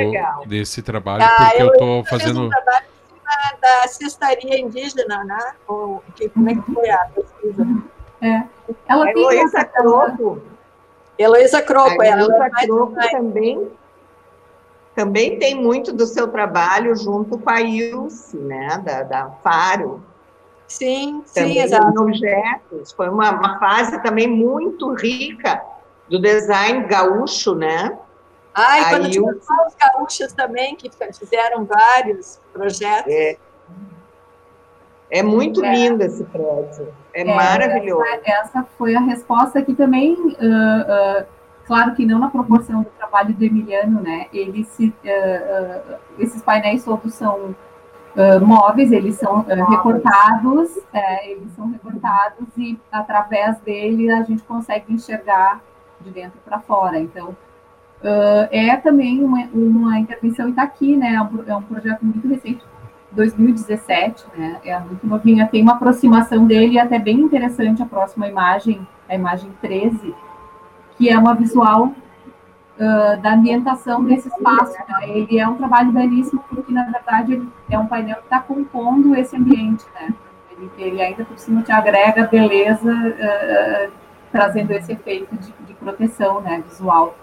desse 0.47 0.82
trabalho, 0.82 1.24
ah, 1.24 1.47
porque 1.47 1.62
eu 1.62 1.72
estou 1.72 2.05
fazendo. 2.05 2.43
Um 2.43 2.48
trabalho 2.48 2.86
da 3.60 3.89
cestaria 3.89 4.60
indígena, 4.60 5.24
né? 5.24 5.52
Ou, 5.66 6.02
que, 6.14 6.28
como 6.28 6.51
é 6.51 6.55
que 6.55 6.72
foi 6.72 6.90
a 6.90 6.98
pesquisa? 7.14 7.66
É. 8.20 8.43
Ela 8.89 9.05
tem 9.12 9.22
Heloísa 9.22 9.64
Croco. 9.64 10.43
Heloísa 11.18 11.62
Croco, 11.62 12.02
ela 12.02 12.22
Heloísa 12.22 12.51
Croco 12.51 12.94
também, 13.10 13.68
também 14.94 15.39
tem 15.39 15.55
muito 15.55 15.93
do 15.93 16.06
seu 16.06 16.28
trabalho 16.28 16.94
junto 16.97 17.39
com 17.39 17.51
a 17.51 17.60
Ilse, 17.60 18.36
né? 18.36 18.78
Da, 18.84 19.02
da 19.02 19.30
Faro. 19.43 20.02
Sim, 20.66 21.22
também 21.34 21.55
sim, 21.55 21.59
exato. 21.60 22.01
objetos. 22.01 22.93
Foi 22.93 23.09
uma, 23.09 23.30
uma 23.30 23.59
fase 23.59 24.02
também 24.02 24.26
muito 24.26 24.93
rica 24.94 25.62
do 26.12 26.20
design 26.20 26.86
gaúcho, 26.86 27.55
né? 27.55 27.98
Ah, 28.55 28.80
e 28.80 28.90
quando 28.90 29.10
tinha 29.10 29.24
os 29.24 29.74
gaúchos 29.80 30.30
também, 30.34 30.76
que 30.76 30.90
fizeram 31.18 31.64
vários 31.64 32.39
projetos. 32.52 33.10
É, 33.10 33.39
é 35.10 35.22
muito 35.22 35.64
é. 35.64 35.72
lindo 35.72 36.02
esse 36.02 36.22
prédio, 36.24 36.93
é, 37.14 37.22
é 37.22 37.24
maravilhoso. 37.24 38.05
Essa, 38.05 38.30
essa, 38.30 38.66
foi 38.76 38.94
a 38.94 39.01
resposta 39.01 39.62
que 39.62 39.74
também 39.74 40.12
uh, 40.12 41.22
uh, 41.22 41.26
Claro 41.64 41.94
que 41.94 42.05
não 42.05 42.18
na 42.18 42.28
proporção 42.28 42.82
do 42.82 42.90
trabalho 42.98 43.32
do 43.32 43.44
Emiliano, 43.44 44.02
né? 44.02 44.26
Ele 44.34 44.64
se, 44.64 44.89
uh, 44.89 45.97
esses 46.18 46.43
painéis 46.43 46.84
todos 46.84 47.14
são 47.14 47.56
móveis, 48.43 48.93
eles 48.93 49.14
são 49.14 49.40
recortados, 49.40 50.76
é, 50.93 51.30
eles 51.30 51.51
são 51.56 51.70
recortados 51.70 52.47
e 52.59 52.78
através 52.93 53.59
dele 53.60 54.10
a 54.10 54.22
gente 54.22 54.43
consegue 54.43 54.93
enxergar 54.93 55.62
de 56.03 56.11
dentro 56.11 56.39
para 56.45 56.61
fora. 56.61 56.99
Então, 56.99 57.37
é 58.51 58.77
também 58.77 59.23
uma, 59.23 59.45
uma 59.55 59.99
intervenção 59.99 60.49
e 60.49 60.51
está 60.51 60.65
aqui, 60.65 60.97
né? 60.97 61.15
É 61.15 61.23
um, 61.23 61.45
é 61.47 61.57
um 61.57 61.62
projeto 61.62 62.03
muito 62.03 62.27
recente 62.27 62.65
2017, 63.12 64.24
né? 64.37 64.61
É 64.65 64.79
muito 64.79 65.07
novinha, 65.07 65.47
tem 65.47 65.62
uma 65.62 65.74
aproximação 65.74 66.47
dele 66.47 66.79
até 66.79 66.99
bem 66.99 67.20
interessante 67.20 67.83
a 67.83 67.87
próxima 67.87 68.27
imagem, 68.27 68.87
a 69.09 69.15
imagem 69.15 69.51
13, 69.61 70.15
que 70.97 71.09
é 71.09 71.19
uma 71.19 71.35
visual 71.35 71.87
uh, 71.87 73.20
da 73.20 73.35
ambientação 73.35 74.05
desse 74.05 74.29
espaço. 74.29 74.77
Né? 74.89 75.09
Ele 75.09 75.39
é 75.39 75.47
um 75.47 75.55
trabalho 75.55 75.93
belíssimo, 75.93 76.43
porque, 76.49 76.73
na 76.73 76.85
verdade, 76.85 77.43
é 77.70 77.79
um 77.79 77.87
painel 77.87 78.16
que 78.16 78.24
está 78.24 78.41
compondo 78.41 79.15
esse 79.15 79.37
ambiente, 79.37 79.85
né? 79.95 80.15
Ele, 80.51 80.70
ele, 80.79 81.03
ainda 81.03 81.24
por 81.24 81.39
cima 81.39 81.62
te 81.62 81.73
agrega 81.73 82.27
beleza, 82.27 82.93
uh, 82.93 83.93
trazendo 84.33 84.73
esse 84.73 84.93
efeito 84.93 85.37
de, 85.37 85.53
de, 85.53 85.75
proteção 85.75 86.41
né, 86.41 86.65
visual 86.67 87.15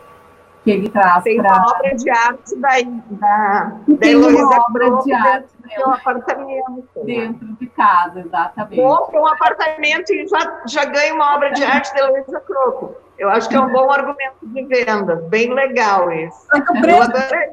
que 0.64 0.72
ele 0.72 0.90
traz. 0.90 1.24
Tem 1.24 1.38
pra... 1.38 1.52
uma 1.52 1.72
obra 1.72 1.96
de 1.96 2.10
arte 2.10 2.56
da, 2.58 2.70
da, 3.10 3.78
da 3.88 4.08
Heloísa 4.08 4.46
obra 4.46 5.02
de 5.02 5.12
arte 5.14 5.50
dentro 5.64 5.90
um 5.90 5.94
apartamento. 5.94 6.88
Dentro 7.04 7.48
de 7.56 7.68
casa, 7.68 8.20
exatamente. 8.20 8.82
Compra 8.82 9.22
um 9.22 9.28
apartamento 9.28 10.14
e 10.14 10.28
já, 10.28 10.62
já 10.68 10.86
ganha 10.86 11.14
uma 11.14 11.36
obra 11.36 11.52
de 11.52 11.64
arte 11.64 11.94
da 11.94 12.00
Heloísa 12.02 12.40
Croco. 12.42 12.96
Eu 13.18 13.30
acho 13.30 13.50
que 13.50 13.56
é 13.56 13.60
um 13.60 13.70
bom 13.70 13.92
argumento 13.92 14.38
de 14.44 14.64
venda, 14.64 15.16
bem 15.16 15.54
legal 15.54 16.10
isso. 16.12 16.48
Eu 16.88 17.02
adoraria. 17.02 17.52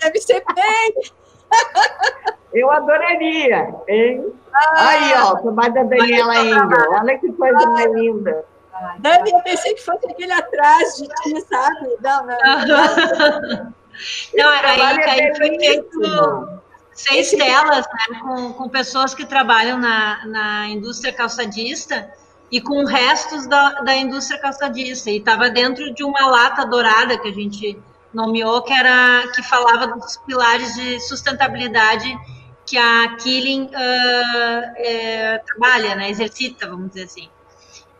Deve 0.00 0.20
ser 0.20 0.44
bem. 0.54 0.94
Eu 2.52 2.70
adoraria, 2.70 3.74
hein? 3.88 4.32
Ah, 4.54 4.88
Aí, 4.88 5.12
ó, 5.16 5.32
o 5.32 5.42
trabalho 5.42 5.74
da 5.74 5.82
Daniela 5.82 6.32
ainda. 6.32 6.76
Olha 6.90 7.18
que 7.18 7.32
coisa 7.32 7.58
ah, 7.58 7.70
mais 7.70 7.92
linda. 7.92 8.44
Dani, 8.98 9.30
eu 9.30 9.40
pensei 9.40 9.74
que 9.74 9.82
fosse 9.82 10.06
aquele 10.06 10.32
atrás 10.32 10.96
de 10.96 11.06
ti, 11.06 11.40
sabe? 11.48 11.96
Não, 12.02 12.26
não. 12.26 13.74
Não, 14.34 14.48
aí, 14.48 14.80
aí 14.80 15.36
foi 15.36 15.56
feito 15.56 16.60
seis 16.92 17.30
telas 17.30 17.86
né, 17.86 18.20
com, 18.20 18.52
com 18.52 18.68
pessoas 18.68 19.14
que 19.14 19.24
trabalham 19.24 19.78
na, 19.78 20.26
na 20.26 20.68
indústria 20.68 21.12
calçadista 21.12 22.12
e 22.50 22.60
com 22.60 22.84
restos 22.84 23.46
da, 23.46 23.82
da 23.82 23.94
indústria 23.96 24.40
calçadista. 24.40 25.10
E 25.10 25.18
estava 25.18 25.50
dentro 25.50 25.92
de 25.94 26.04
uma 26.04 26.26
lata 26.26 26.64
dourada 26.66 27.18
que 27.18 27.28
a 27.28 27.32
gente 27.32 27.78
nomeou, 28.12 28.62
que 28.62 28.72
era 28.72 29.28
que 29.34 29.42
falava 29.42 29.88
dos 29.88 30.16
pilares 30.18 30.74
de 30.74 31.00
sustentabilidade 31.00 32.16
que 32.66 32.78
a 32.78 33.16
Killing 33.16 33.64
uh, 33.64 34.72
é, 34.76 35.38
trabalha, 35.38 35.94
né, 35.96 36.10
exercita, 36.10 36.66
vamos 36.68 36.88
dizer 36.88 37.04
assim. 37.04 37.28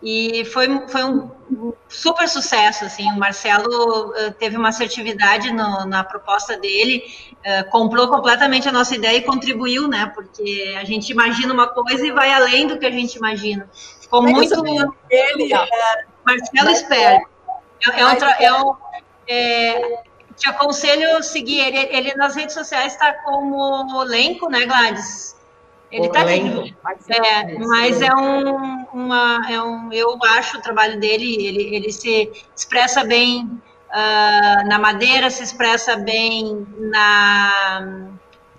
E 0.05 0.45
foi, 0.45 0.69
foi 0.87 1.03
um 1.03 1.31
super 1.89 2.29
sucesso, 2.29 2.85
assim, 2.85 3.11
o 3.11 3.19
Marcelo 3.19 4.11
uh, 4.11 4.33
teve 4.39 4.55
uma 4.55 4.69
assertividade 4.69 5.51
no, 5.51 5.87
na 5.87 6.05
proposta 6.05 6.59
dele, 6.59 7.03
uh, 7.39 7.71
comprou 7.71 8.09
completamente 8.09 8.69
a 8.69 8.73
nossa 8.73 8.95
ideia 8.95 9.17
e 9.17 9.23
contribuiu, 9.23 9.89
né, 9.89 10.13
porque 10.15 10.77
a 10.79 10.85
gente 10.85 11.11
imagina 11.11 11.55
uma 11.55 11.69
coisa 11.69 12.07
e 12.07 12.11
vai 12.11 12.31
além 12.31 12.67
do 12.67 12.79
que 12.79 12.85
a 12.85 12.91
gente 12.91 13.15
imagina. 13.15 13.67
Ficou 13.99 14.29
é 14.29 14.31
muito... 14.31 14.67
Ele, 15.09 15.55
é... 15.55 16.05
Marcelo 16.23 16.71
Espera. 16.71 17.23
É, 17.87 18.01
é, 18.01 18.07
um, 18.07 18.11
é 18.41 18.63
um, 18.63 18.77
é, 19.27 20.03
te 20.37 20.49
aconselho 20.51 21.23
seguir 21.23 21.61
ele, 21.61 21.79
ele 21.97 22.15
nas 22.15 22.35
redes 22.35 22.55
sociais 22.55 22.93
está 22.93 23.11
como 23.23 24.03
elenco, 24.03 24.51
né, 24.51 24.67
Gladys? 24.67 25.34
Ele 25.95 26.07
está 26.07 26.25
vivo. 26.25 26.65
É, 27.09 27.59
mas 27.59 28.03
é 28.03 28.13
um, 28.13 28.85
uma, 28.93 29.47
é 29.49 29.63
um. 29.63 29.93
Eu 29.93 30.19
acho 30.37 30.59
o 30.59 30.61
trabalho 30.61 30.99
dele, 30.99 31.37
ele, 31.47 31.77
ele 31.77 31.93
se 31.93 32.33
expressa 32.55 33.05
bem 33.05 33.45
uh, 33.45 34.69
na 34.69 34.77
madeira, 34.77 35.31
se 35.31 35.45
expressa 35.45 35.97
bem 35.97 36.67
na. 36.79 38.09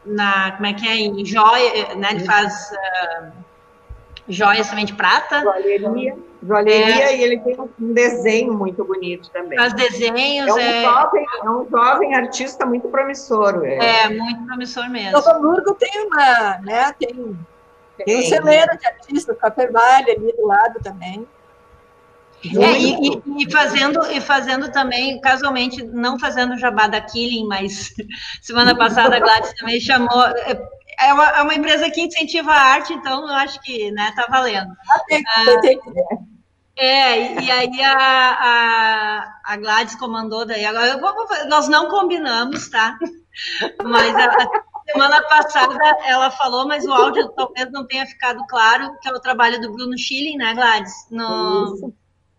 na 0.06 0.52
como 0.53 0.66
é 0.66 0.74
que 0.74 0.88
é? 0.88 0.95
Em 0.95 1.26
joia, 1.26 1.95
né? 1.95 2.12
Ele 2.12 2.26
faz. 2.26 2.72
Uh, 2.72 3.32
joias 4.30 4.70
também 4.70 4.86
de 4.86 4.94
prata. 4.94 5.41
Joalheria. 5.41 6.18
Joalheria 6.46 7.12
é. 7.12 7.18
e 7.18 7.24
ele 7.24 7.40
tem 7.40 7.56
um 7.60 7.94
desenho 7.94 8.54
muito 8.54 8.84
bonito 8.84 9.30
também. 9.32 9.58
Faz 9.58 9.74
desenhos. 9.74 10.50
É 10.50 10.54
um, 10.54 10.60
é... 10.60 10.84
Jovem, 10.84 11.26
é 11.44 11.50
um 11.50 11.70
jovem 11.70 12.16
artista 12.16 12.66
muito 12.66 12.88
promissor. 12.90 13.64
É, 13.66 14.04
é 14.04 14.10
muito 14.10 14.46
promissor 14.46 14.90
mesmo. 14.90 15.12
Novo 15.12 15.30
Hamburgo 15.30 15.74
tem 15.76 16.08
uma, 16.08 16.58
né, 16.60 16.94
tem, 16.94 17.38
tem 18.06 18.20
um 18.20 18.22
celeiro 18.24 18.78
de 18.78 18.86
artistas, 18.86 19.38
Café 19.38 19.68
Vale 19.68 20.12
ali 20.12 20.34
do 20.34 20.46
lado 20.46 20.80
também. 20.84 21.28
É, 22.44 22.80
e, 22.80 23.22
e, 23.40 23.52
fazendo, 23.52 24.06
e 24.12 24.22
fazendo 24.22 24.72
também, 24.72 25.20
casualmente, 25.20 25.82
não 25.84 26.20
fazendo 26.20 26.60
jabá 26.60 26.86
da 26.86 27.02
Killing, 27.02 27.48
mas 27.48 27.92
semana 28.44 28.78
passada 28.78 29.16
a 29.16 29.20
Gladys 29.20 29.54
também 29.56 29.80
chamou, 29.80 30.24
é 31.00 31.14
uma, 31.14 31.30
é 31.30 31.42
uma 31.42 31.56
empresa 31.56 31.90
que 31.90 32.02
incentiva 32.02 32.52
a 32.52 32.74
arte, 32.74 32.94
então 32.94 33.28
eu 33.28 33.34
acho 33.34 33.60
que 33.62 33.90
né, 33.92 34.14
tá 34.16 34.28
valendo. 34.30 34.72
Ah, 34.92 35.46
é, 36.78 37.42
e 37.42 37.52
aí 37.52 37.82
a, 37.82 37.94
a, 37.94 39.54
a 39.54 39.58
Gladys 39.58 39.96
comandou 39.96 40.46
daí. 40.46 40.66
Agora, 40.66 40.98
vou, 40.98 41.14
nós 41.48 41.68
não 41.68 41.90
combinamos, 41.90 42.70
tá? 42.70 42.98
Mas 43.84 44.16
a, 44.16 44.26
a, 44.26 44.92
semana 44.92 45.22
passada 45.24 45.78
ela 46.06 46.30
falou, 46.32 46.68
mas 46.68 46.86
o 46.86 46.94
áudio 46.94 47.30
talvez 47.30 47.72
não 47.72 47.86
tenha 47.88 48.06
ficado 48.06 48.46
claro, 48.48 48.98
que 49.02 49.08
é 49.08 49.12
o 49.12 49.20
trabalho 49.20 49.60
do 49.60 49.72
Bruno 49.72 49.98
Schilling, 49.98 50.38
né, 50.38 50.54
Gladys? 50.54 50.94
No, 51.10 51.76
Isso. 51.76 51.94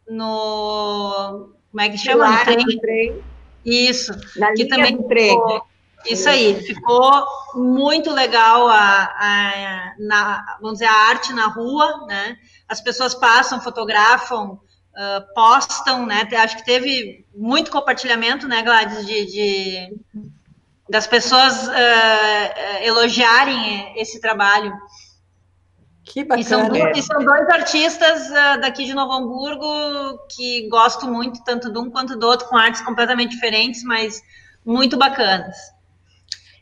no 0.09 1.57
como 1.71 1.81
é 1.81 1.91
que 1.91 1.99
chama? 1.99 2.31
No 2.31 2.45
trem. 2.45 2.79
trem. 2.81 3.23
Isso. 3.65 4.13
Na 4.37 4.53
que 4.55 4.65
também. 4.65 4.97
Ficou, 4.97 5.67
isso 6.07 6.29
aí, 6.29 6.55
ficou 6.63 7.27
muito 7.55 8.11
legal 8.13 8.69
a, 8.69 9.03
a, 9.03 9.95
na, 9.99 10.57
vamos 10.61 10.79
dizer, 10.79 10.87
a 10.87 11.09
arte 11.09 11.33
na 11.33 11.49
rua, 11.49 12.07
né? 12.07 12.39
As 12.69 12.81
pessoas 12.81 13.15
passam, 13.15 13.61
fotografam, 13.61 14.53
uh, 14.97 15.35
postam, 15.35 16.07
né? 16.07 16.29
Acho 16.37 16.57
que 16.57 16.65
teve 16.65 17.27
muito 17.35 17.71
compartilhamento, 17.71 18.49
né, 18.49 18.63
Gladys, 18.63 19.07
de, 19.07 19.27
de 19.27 20.01
das 20.89 21.07
pessoas 21.07 21.67
uh, 21.67 22.83
elogiarem 22.83 24.01
esse 24.01 24.21
trabalho. 24.21 24.73
Que 26.05 26.23
bacana. 26.23 26.41
E 26.41 26.45
são, 26.45 26.93
e 26.93 27.03
são 27.03 27.25
dois 27.25 27.49
artistas 27.49 28.31
uh, 28.31 28.61
daqui 28.61 28.85
de 28.85 28.95
Novo 28.95 29.13
Hamburgo 29.13 30.19
que 30.31 30.69
gosto 30.69 31.07
muito, 31.09 31.43
tanto 31.43 31.73
de 31.73 31.79
um 31.79 31.91
quanto 31.91 32.17
do 32.17 32.27
outro, 32.27 32.49
com 32.49 32.57
artes 32.57 32.81
completamente 32.83 33.33
diferentes, 33.33 33.83
mas 33.83 34.23
muito 34.65 34.97
bacanas. 34.97 35.57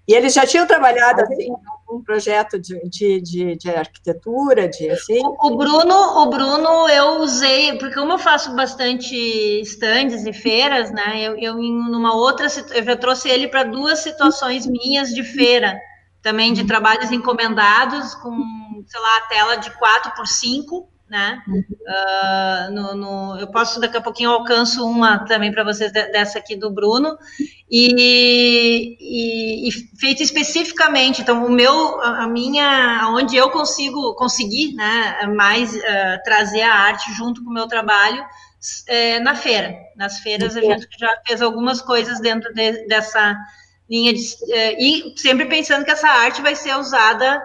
E 0.09 0.15
eles 0.15 0.33
já 0.33 0.47
tinham 0.47 0.67
trabalhado 0.67 1.21
assim 1.23 1.49
um 1.91 2.03
projeto 2.03 2.59
de, 2.59 2.79
de, 2.89 3.21
de, 3.21 3.57
de, 3.57 3.71
arquitetura, 3.71 4.69
de 4.69 4.91
assim. 4.91 5.21
O 5.25 5.57
Bruno, 5.57 6.23
o 6.23 6.27
Bruno, 6.31 6.89
eu 6.89 7.21
usei, 7.21 7.77
porque 7.79 7.95
como 7.95 8.13
eu 8.13 8.19
faço 8.19 8.55
bastante 8.55 9.15
estandes 9.61 10.25
e 10.27 10.33
feiras, 10.33 10.91
né? 10.91 11.21
Eu, 11.21 11.37
eu 11.37 11.55
numa 11.55 12.15
outra, 12.15 12.47
eu 12.75 12.85
já 12.85 12.97
trouxe 12.97 13.29
ele 13.29 13.49
para 13.49 13.65
duas 13.65 14.01
situações 14.01 14.67
minhas 14.67 15.11
de 15.11 15.23
feira, 15.23 15.79
também 16.23 16.53
de 16.53 16.65
trabalhos 16.65 17.13
encomendados 17.13 18.15
com, 18.15 18.35
sei 18.87 19.01
lá, 19.01 19.21
tela 19.29 19.57
de 19.57 19.71
4 19.73 20.13
por 20.15 20.27
5 20.27 20.94
né? 21.09 21.43
Uh, 21.47 22.73
no, 22.73 22.95
no, 22.95 23.39
eu 23.39 23.47
posso 23.49 23.79
daqui 23.79 23.97
a 23.97 24.01
pouquinho 24.01 24.31
alcanço 24.31 24.87
uma 24.87 25.19
também 25.27 25.53
para 25.53 25.63
vocês 25.63 25.93
dessa 25.93 26.39
aqui 26.39 26.57
do 26.57 26.71
Bruno 26.71 27.17
e, 27.71 28.97
e, 28.99 29.69
e, 29.69 29.73
feito 29.99 30.23
especificamente. 30.23 31.21
Então 31.21 31.45
o 31.45 31.51
meu, 31.51 32.01
a 32.01 32.27
minha, 32.27 33.07
onde 33.11 33.37
eu 33.37 33.51
consigo 33.51 34.15
conseguir, 34.15 34.75
né, 34.75 35.27
mais 35.35 35.75
uh, 35.75 36.23
trazer 36.25 36.63
a 36.63 36.75
arte 36.75 37.13
junto 37.13 37.45
com 37.45 37.51
o 37.51 37.55
meu 37.55 37.69
trabalho 37.69 38.25
é, 38.89 39.21
na 39.21 39.35
feira. 39.35 39.77
Nas 39.97 40.19
feiras 40.21 40.57
a 40.57 40.61
gente 40.61 40.89
já 40.99 41.21
fez 41.27 41.43
algumas 41.43 41.83
coisas 41.83 42.19
dentro 42.21 42.53
de, 42.55 42.87
dessa 42.87 43.37
linha 43.89 44.15
de, 44.15 44.21
uh, 44.21 44.77
e 44.79 45.15
sempre 45.17 45.45
pensando 45.45 45.85
que 45.85 45.91
essa 45.91 46.09
arte 46.09 46.41
vai 46.41 46.57
ser 46.57 46.75
usada 46.77 47.43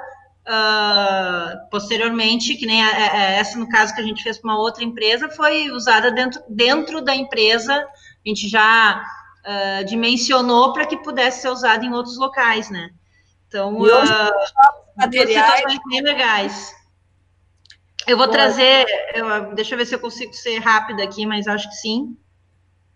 Uh, 0.50 1.70
posteriormente, 1.70 2.56
que 2.56 2.66
nem 2.66 2.84
a, 2.84 2.90
a, 2.90 3.18
essa 3.34 3.60
no 3.60 3.70
caso 3.70 3.94
que 3.94 4.02
a 4.02 4.04
gente 4.04 4.24
fez 4.24 4.40
para 4.40 4.50
uma 4.50 4.60
outra 4.60 4.84
empresa, 4.84 5.30
foi 5.30 5.70
usada 5.70 6.12
dentro, 6.12 6.42
dentro 6.50 7.02
da 7.04 7.16
empresa, 7.16 7.76
a 7.76 8.28
gente 8.28 8.50
já 8.50 9.00
uh, 9.46 9.86
dimensionou 9.86 10.74
para 10.74 10.88
que 10.88 10.98
pudesse 10.98 11.44
ser 11.44 11.50
usada 11.50 11.86
em 11.86 11.94
outros 11.94 12.18
locais, 12.18 12.68
né? 12.72 12.90
Então, 13.48 13.76
uh, 13.76 13.88
materiais 14.98 15.78
bem 15.88 16.02
legais. 16.02 16.74
Eu 18.08 18.18
vou 18.18 18.28
trazer, 18.28 18.88
eu, 19.14 19.54
deixa 19.54 19.76
eu 19.76 19.78
ver 19.78 19.86
se 19.86 19.94
eu 19.94 20.00
consigo 20.00 20.34
ser 20.34 20.58
rápida 20.58 21.04
aqui, 21.04 21.28
mas 21.28 21.48
acho 21.48 21.70
que 21.70 21.76
sim. 21.76 22.18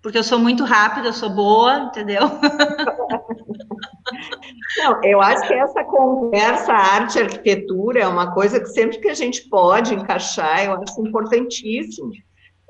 porque 0.01 0.17
eu 0.17 0.23
sou 0.23 0.39
muito 0.39 0.63
rápida, 0.63 1.09
eu 1.09 1.13
sou 1.13 1.29
boa, 1.29 1.81
entendeu? 1.81 2.23
Não, 4.77 5.03
eu 5.03 5.21
acho 5.21 5.47
que 5.47 5.53
essa 5.53 5.83
conversa 5.83 6.73
arte 6.73 7.19
arquitetura 7.19 8.01
é 8.01 8.07
uma 8.07 8.33
coisa 8.33 8.59
que 8.59 8.67
sempre 8.67 8.97
que 8.99 9.09
a 9.09 9.13
gente 9.13 9.47
pode 9.49 9.93
encaixar, 9.93 10.65
eu 10.65 10.73
acho 10.73 11.01
importantíssimo. 11.01 12.11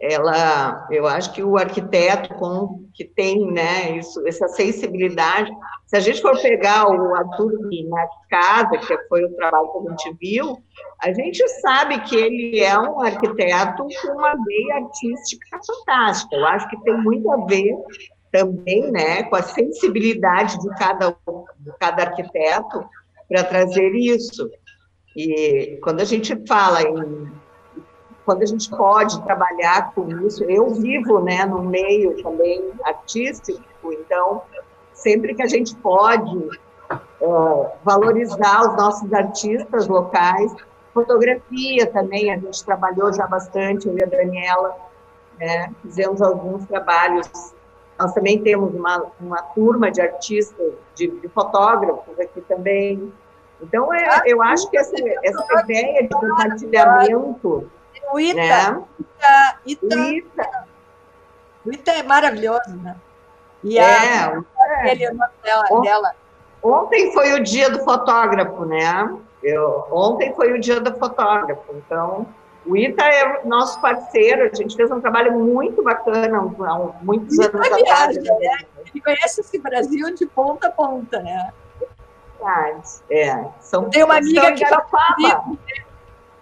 Ela, 0.01 0.85
eu 0.91 1.07
acho 1.07 1.31
que 1.31 1.41
o 1.41 1.55
arquiteto 1.57 2.33
com 2.33 2.83
que 2.93 3.05
tem, 3.05 3.49
né, 3.51 3.97
isso, 3.97 4.21
essa 4.27 4.49
sensibilidade. 4.49 5.49
Se 5.87 5.95
a 5.95 5.99
gente 6.01 6.21
for 6.21 6.37
pegar 6.41 6.89
o 6.89 7.15
Arthur 7.15 7.53
na 7.87 8.07
casa, 8.29 8.77
que 8.79 8.97
foi 9.07 9.23
o 9.23 9.33
trabalho 9.35 9.71
que 9.71 9.77
a 9.77 9.91
gente 9.91 10.17
viu, 10.19 10.57
a 11.01 11.13
gente 11.13 11.47
sabe 11.61 12.01
que 12.01 12.15
ele 12.17 12.59
é 12.59 12.77
um 12.77 13.01
arquiteto 13.01 13.87
com 14.01 14.11
uma 14.11 14.35
veia 14.45 14.75
artística 14.75 15.59
fantástica. 15.65 16.35
Eu 16.35 16.45
acho 16.47 16.69
que 16.69 16.83
tem 16.83 16.97
muito 17.01 17.31
a 17.31 17.45
ver 17.45 17.73
também, 18.33 18.91
né, 18.91 19.23
com 19.23 19.35
a 19.35 19.43
sensibilidade 19.43 20.59
de 20.59 20.69
cada, 20.75 21.15
cada 21.83 22.03
arquiteto 22.03 22.85
para 23.27 23.43
trazer 23.43 23.89
isso. 23.91 24.49
E 25.17 25.77
quando 25.83 25.99
a 25.99 26.05
gente 26.05 26.33
fala 26.47 26.81
em 26.81 27.43
quando 28.25 28.41
a 28.41 28.45
gente 28.45 28.69
pode 28.69 29.21
trabalhar 29.23 29.93
com 29.93 30.07
isso, 30.25 30.45
eu 30.45 30.69
vivo, 30.69 31.19
né, 31.19 31.45
no 31.45 31.61
meio 31.61 32.23
também 32.23 32.71
artístico, 32.85 33.91
então 33.91 34.43
sempre 34.93 35.35
que 35.35 35.41
a 35.41 35.47
gente 35.47 35.75
pode 35.75 36.37
uh, 37.19 37.67
valorizar 37.83 38.61
os 38.61 38.77
nossos 38.77 39.11
artistas 39.11 39.89
locais, 39.89 40.55
fotografia 40.93 41.85
também 41.87 42.31
a 42.31 42.37
gente 42.37 42.63
trabalhou 42.63 43.11
já 43.11 43.27
bastante, 43.27 43.89
eu 43.89 43.97
e 43.97 44.03
a 44.03 44.07
Daniela, 44.07 44.73
né, 45.37 45.73
fizemos 45.81 46.21
alguns 46.21 46.65
trabalhos 46.65 47.53
nós 47.99 48.13
também 48.13 48.41
temos 48.41 48.73
uma, 48.73 49.05
uma 49.19 49.41
turma 49.41 49.91
de 49.91 50.01
artistas, 50.01 50.73
de, 50.95 51.07
de 51.07 51.27
fotógrafos 51.29 52.19
aqui 52.19 52.41
também. 52.41 53.11
Então, 53.61 53.93
é, 53.93 54.05
ah, 54.09 54.23
eu 54.25 54.41
acho 54.41 54.69
que 54.69 54.77
essa, 54.77 54.95
essa 55.23 55.61
ideia 55.61 56.03
de 56.03 56.09
compartilhamento. 56.09 57.71
O 58.11 58.19
Ita, 58.19 58.35
né? 58.35 58.83
Ita, 59.65 60.11
Ita. 60.11 60.67
O 61.65 61.71
Ita 61.71 61.91
é 61.91 62.03
maravilhoso, 62.03 62.75
né? 62.81 62.95
E 63.63 63.79
é, 63.79 63.83
a, 63.83 64.43
é. 64.81 64.91
Ele, 64.91 65.07
dela, 65.41 65.81
dela. 65.81 66.11
Ontem 66.61 67.13
foi 67.13 67.33
o 67.33 67.43
dia 67.43 67.69
do 67.69 67.79
fotógrafo, 67.83 68.65
né? 68.65 69.17
Eu, 69.41 69.87
ontem 69.91 70.33
foi 70.35 70.53
o 70.53 70.59
dia 70.59 70.79
do 70.79 70.93
fotógrafo, 70.97 71.63
então 71.75 72.27
o 72.65 72.77
ITA 72.77 73.03
é 73.03 73.45
nosso 73.45 73.79
parceiro, 73.81 74.49
a 74.51 74.55
gente 74.55 74.75
fez 74.75 74.89
um 74.89 75.01
trabalho 75.01 75.37
muito 75.37 75.83
bacana 75.83 76.37
há 76.37 77.03
muitos 77.03 77.37
anos 77.39 77.71
atrás. 77.71 78.15
Né? 78.15 78.57
Ele 78.93 79.01
conhece 79.01 79.41
esse 79.41 79.59
Brasil 79.59 80.13
de 80.15 80.25
ponta 80.25 80.67
a 80.67 80.71
ponta, 80.71 81.19
né? 81.21 81.51
É, 83.09 83.45
são, 83.61 83.89
Tem 83.89 84.03
uma 84.03 84.17
amiga 84.17 84.51
que 84.51 84.63
Garopaba. 84.63 85.55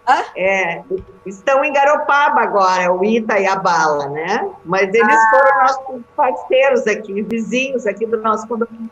Tá 0.04 0.26
é, 0.36 0.82
estão 1.24 1.64
em 1.64 1.72
Garopaba 1.72 2.40
agora, 2.40 2.92
o 2.92 3.04
Ita 3.04 3.38
e 3.38 3.46
a 3.46 3.54
Bala, 3.54 4.08
né? 4.08 4.50
Mas 4.64 4.92
eles 4.92 5.16
ah. 5.16 5.30
foram 5.30 5.60
nossos 5.60 6.02
parceiros 6.16 6.86
aqui, 6.88 7.22
vizinhos 7.22 7.86
aqui 7.86 8.04
do 8.04 8.20
nosso 8.20 8.46
condomínio. 8.48 8.90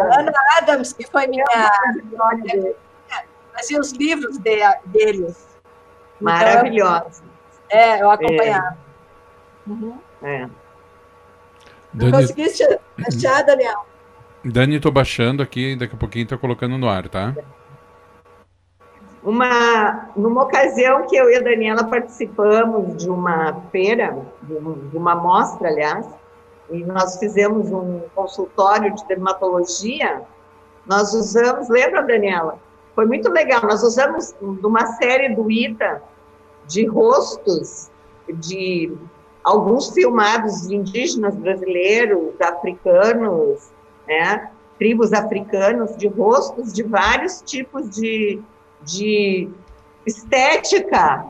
Ana 0.00 0.32
Adams, 0.58 0.92
que 0.92 1.04
foi 1.08 1.26
minha. 1.26 1.44
Fazia 3.52 3.80
os 3.80 3.90
livros 3.92 4.38
de, 4.38 4.60
deles. 4.86 5.47
Maravilhosa. 6.20 7.22
Então, 7.66 7.78
é, 7.78 8.02
eu 8.02 8.10
acompanhava. 8.10 8.76
É. 9.66 9.70
Uhum. 9.70 9.98
É. 10.22 10.48
Dani... 11.92 12.12
Conseguiste 12.12 12.64
achar, 13.06 13.42
Daniel? 13.42 13.86
Dani, 14.44 14.76
estou 14.76 14.92
baixando 14.92 15.42
aqui, 15.42 15.76
daqui 15.76 15.94
a 15.94 15.98
pouquinho 15.98 16.22
estou 16.24 16.38
colocando 16.38 16.78
no 16.78 16.88
ar, 16.88 17.08
tá? 17.08 17.34
Uma, 19.22 20.10
numa 20.16 20.44
ocasião 20.44 21.06
que 21.06 21.16
eu 21.16 21.28
e 21.28 21.36
a 21.36 21.40
Daniela 21.40 21.84
participamos 21.84 22.96
de 22.96 23.10
uma 23.10 23.62
feira, 23.72 24.16
de, 24.42 24.54
de 24.54 24.96
uma 24.96 25.14
mostra, 25.14 25.68
aliás, 25.68 26.06
e 26.70 26.84
nós 26.84 27.18
fizemos 27.18 27.70
um 27.72 28.00
consultório 28.14 28.94
de 28.94 29.06
dermatologia, 29.06 30.22
nós 30.86 31.12
usamos, 31.12 31.68
lembra, 31.68 32.02
Daniela? 32.02 32.58
Foi 32.98 33.06
muito 33.06 33.30
legal. 33.30 33.62
Nós 33.62 33.84
usamos 33.84 34.34
uma 34.40 34.84
série 34.94 35.32
do 35.32 35.48
ITA 35.48 36.02
de 36.66 36.84
rostos 36.84 37.92
de 38.28 38.92
alguns 39.44 39.90
filmados 39.90 40.66
de 40.66 40.74
indígenas 40.74 41.36
brasileiros, 41.36 42.34
africanos, 42.40 43.70
né? 44.04 44.50
tribos 44.80 45.12
africanos, 45.12 45.96
de 45.96 46.08
rostos 46.08 46.72
de 46.72 46.82
vários 46.82 47.40
tipos 47.42 47.88
de, 47.88 48.42
de 48.82 49.48
estética 50.04 51.24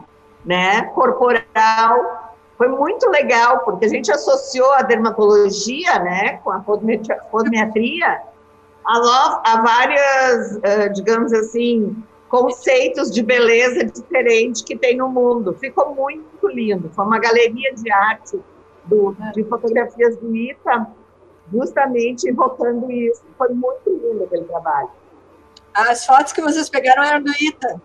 né? 0.47 0.85
corporal. 0.95 2.32
Foi 2.57 2.69
muito 2.69 3.11
legal, 3.11 3.59
porque 3.59 3.85
a 3.85 3.89
gente 3.89 4.11
associou 4.11 4.73
a 4.73 4.81
dermatologia 4.81 5.99
né? 5.99 6.39
com 6.39 6.51
a 6.51 6.62
fotometria 6.62 8.23
há, 8.89 9.43
há 9.44 9.62
várias, 9.62 10.56
uh, 10.56 10.93
digamos 10.94 11.32
assim, 11.32 12.02
conceitos 12.28 13.10
de 13.10 13.23
beleza 13.23 13.85
diferente 13.85 14.65
que 14.65 14.77
tem 14.77 14.97
no 14.97 15.09
mundo. 15.09 15.55
Ficou 15.55 15.94
muito 15.94 16.48
lindo. 16.48 16.89
Foi 16.90 17.05
uma 17.05 17.19
galeria 17.19 17.74
de 17.74 17.90
arte 17.90 18.40
do, 18.85 19.15
de 19.35 19.44
fotografias 19.44 20.16
do 20.16 20.35
ITA, 20.35 20.86
justamente 21.52 22.28
evocando 22.28 22.90
isso. 22.90 23.23
Foi 23.36 23.48
muito 23.51 23.89
lindo 23.89 24.24
aquele 24.24 24.44
trabalho. 24.44 24.90
As 25.74 26.05
fotos 26.06 26.32
que 26.32 26.40
vocês 26.40 26.69
pegaram 26.69 27.02
eram 27.02 27.23
do 27.23 27.31
ITA? 27.31 27.81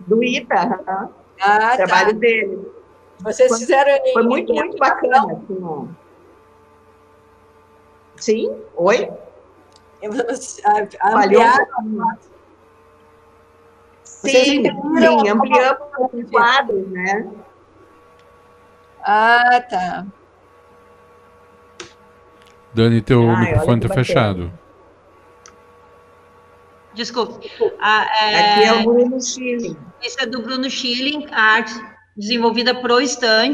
Do 0.00 0.22
ITA, 0.22 0.54
uh 0.54 0.84
-huh. 0.84 1.08
ah, 1.40 1.76
trabalho 1.76 2.12
tá. 2.12 2.18
dele. 2.18 2.72
Vocês 3.18 3.48
foi, 3.48 3.58
fizeram 3.58 3.90
em, 4.04 4.12
Foi 4.12 4.22
muito, 4.22 4.52
muito 4.52 4.76
bacana. 4.78 5.32
Assim, 5.32 5.88
Sim, 8.16 8.54
oi? 8.76 9.10
ampliaram 11.04 11.66
Sim, 14.04 14.28
sim, 14.28 14.68
ampliamos 15.28 15.88
os 16.12 16.30
quadros, 16.30 16.88
né? 16.90 17.30
Ah, 19.02 19.60
tá. 19.68 20.06
Dani, 22.74 23.00
teu 23.00 23.30
Ai, 23.30 23.46
microfone 23.46 23.80
está 23.82 23.94
fechado. 23.94 24.52
Desculpe. 26.94 27.50
Ah, 27.80 28.06
é... 28.14 28.52
Aqui 28.52 28.64
é 28.64 28.72
o 28.74 28.84
Bruno 28.84 29.20
Schilling. 29.20 29.76
Esse 30.02 30.22
é 30.22 30.26
do 30.26 30.42
Bruno 30.42 30.68
Schilling, 30.68 31.26
a 31.32 31.40
arte 31.54 31.74
desenvolvida 32.16 32.74
para 32.74 32.94
o 32.94 33.00
stand. 33.00 33.52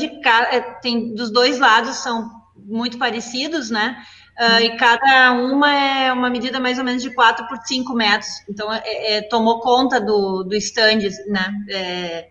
É, 0.51 0.61
tem, 0.61 1.15
dos 1.15 1.31
dois 1.31 1.59
lados 1.59 1.97
são 1.97 2.29
muito 2.57 2.99
parecidos, 2.99 3.71
né? 3.71 3.97
Uh, 4.39 4.61
e 4.61 4.77
cada 4.77 5.33
uma 5.33 5.75
é 5.75 6.13
uma 6.13 6.29
medida 6.29 6.61
mais 6.61 6.79
ou 6.79 6.85
menos 6.85 7.03
de 7.03 7.09
4 7.15 7.49
por 7.49 7.57
5 7.65 7.95
metros. 7.95 8.29
Então, 8.47 8.71
é, 8.71 9.17
é, 9.17 9.23
tomou 9.23 9.61
conta 9.61 9.99
do, 9.99 10.43
do 10.43 10.55
stand, 10.57 11.09
né? 11.29 11.51
É, 11.71 12.29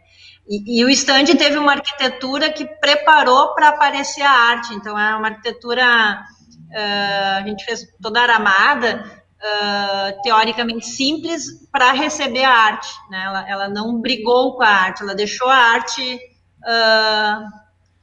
e, 0.47 0.81
e, 0.81 0.85
o 0.85 0.89
stand 0.89 1.25
teve 1.35 1.57
uma 1.57 1.71
arquitetura 1.71 2.51
que 2.51 2.63
preparou 2.63 3.55
para 3.55 3.69
aparecer 3.69 4.21
a 4.21 4.29
arte. 4.29 4.75
Então, 4.75 4.97
é 4.97 5.15
uma 5.15 5.29
arquitetura, 5.29 5.83
uh, 5.83 7.37
a 7.37 7.43
gente 7.43 7.65
fez 7.65 7.81
toda 7.99 8.21
aramada, 8.21 9.03
uh, 9.41 10.21
teoricamente 10.21 10.85
simples, 10.85 11.67
para 11.71 11.91
receber 11.91 12.43
a 12.43 12.53
arte. 12.53 12.93
Né? 13.09 13.23
Ela, 13.25 13.49
ela, 13.49 13.67
não 13.67 13.99
brigou 13.99 14.55
com 14.55 14.61
a 14.61 14.69
arte, 14.69 15.01
ela 15.01 15.15
deixou 15.15 15.49
a 15.49 15.55
arte 15.55 16.19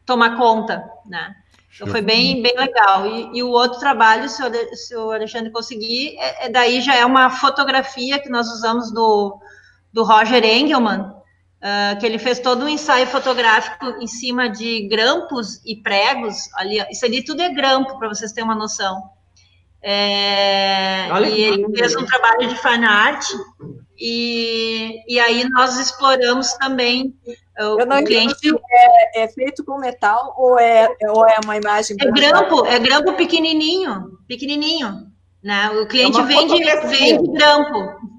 tomar 0.05 0.37
conta, 0.37 0.85
né? 1.07 1.35
Então 1.75 1.87
foi 1.87 2.03
bem, 2.03 2.43
bem 2.43 2.55
legal. 2.57 3.07
E, 3.07 3.39
e 3.39 3.43
o 3.43 3.49
outro 3.49 3.81
trabalho, 3.81 4.29
se 4.29 4.43
o, 4.43 4.77
se 4.77 4.95
o 4.97 5.11
Alexandre 5.11 5.51
conseguir, 5.51 6.17
é, 6.19 6.47
é, 6.47 6.49
daí 6.51 6.81
já 6.81 6.95
é 6.95 7.05
uma 7.05 7.31
fotografia 7.31 8.19
que 8.19 8.29
nós 8.29 8.47
usamos 8.49 8.93
do, 8.93 9.41
do 9.93 10.05
Roger 10.05 10.45
Engelman, 10.45 11.01
uh, 11.01 11.99
que 11.99 12.05
ele 12.05 12.19
fez 12.19 12.39
todo 12.39 12.65
um 12.65 12.69
ensaio 12.69 13.07
fotográfico 13.07 13.87
em 14.01 14.07
cima 14.07 14.51
de 14.51 14.87
grampos 14.87 15.65
e 15.65 15.77
pregos. 15.77 16.37
Ali, 16.55 16.79
isso 16.91 17.07
ali 17.07 17.25
tudo 17.25 17.41
é 17.41 17.49
grampo, 17.49 17.99
para 17.99 18.09
vocês 18.09 18.33
terem 18.33 18.49
uma 18.49 18.57
noção. 18.57 19.03
É, 19.85 21.09
e 21.29 21.43
ele 21.43 21.77
fez 21.77 21.97
um 21.97 22.05
trabalho 22.05 22.49
de 22.49 22.55
fan 22.55 22.87
art 22.87 23.25
e, 23.99 25.03
e 25.07 25.21
aí 25.21 25.49
nós 25.51 25.79
exploramos 25.79 26.53
também 26.55 27.15
o, 27.59 27.81
Eu 27.81 27.87
não 27.87 28.03
cliente. 28.03 28.35
É, 28.71 29.25
é, 29.25 29.29
feito 29.29 29.65
com 29.65 29.79
metal 29.79 30.35
ou 30.37 30.59
é, 30.59 30.89
ou 31.09 31.27
é 31.27 31.37
uma 31.45 31.57
imagem? 31.57 31.97
É 32.01 32.11
grampo, 32.11 32.67
é 32.67 32.79
grampo 32.79 33.13
pequenininho, 33.15 34.19
pequenininho. 34.27 35.13
Né? 35.43 35.71
O 35.71 35.87
cliente 35.87 36.19
é 36.19 36.23
vende, 36.23 36.65
vende 36.87 37.33
grampo. 37.33 38.13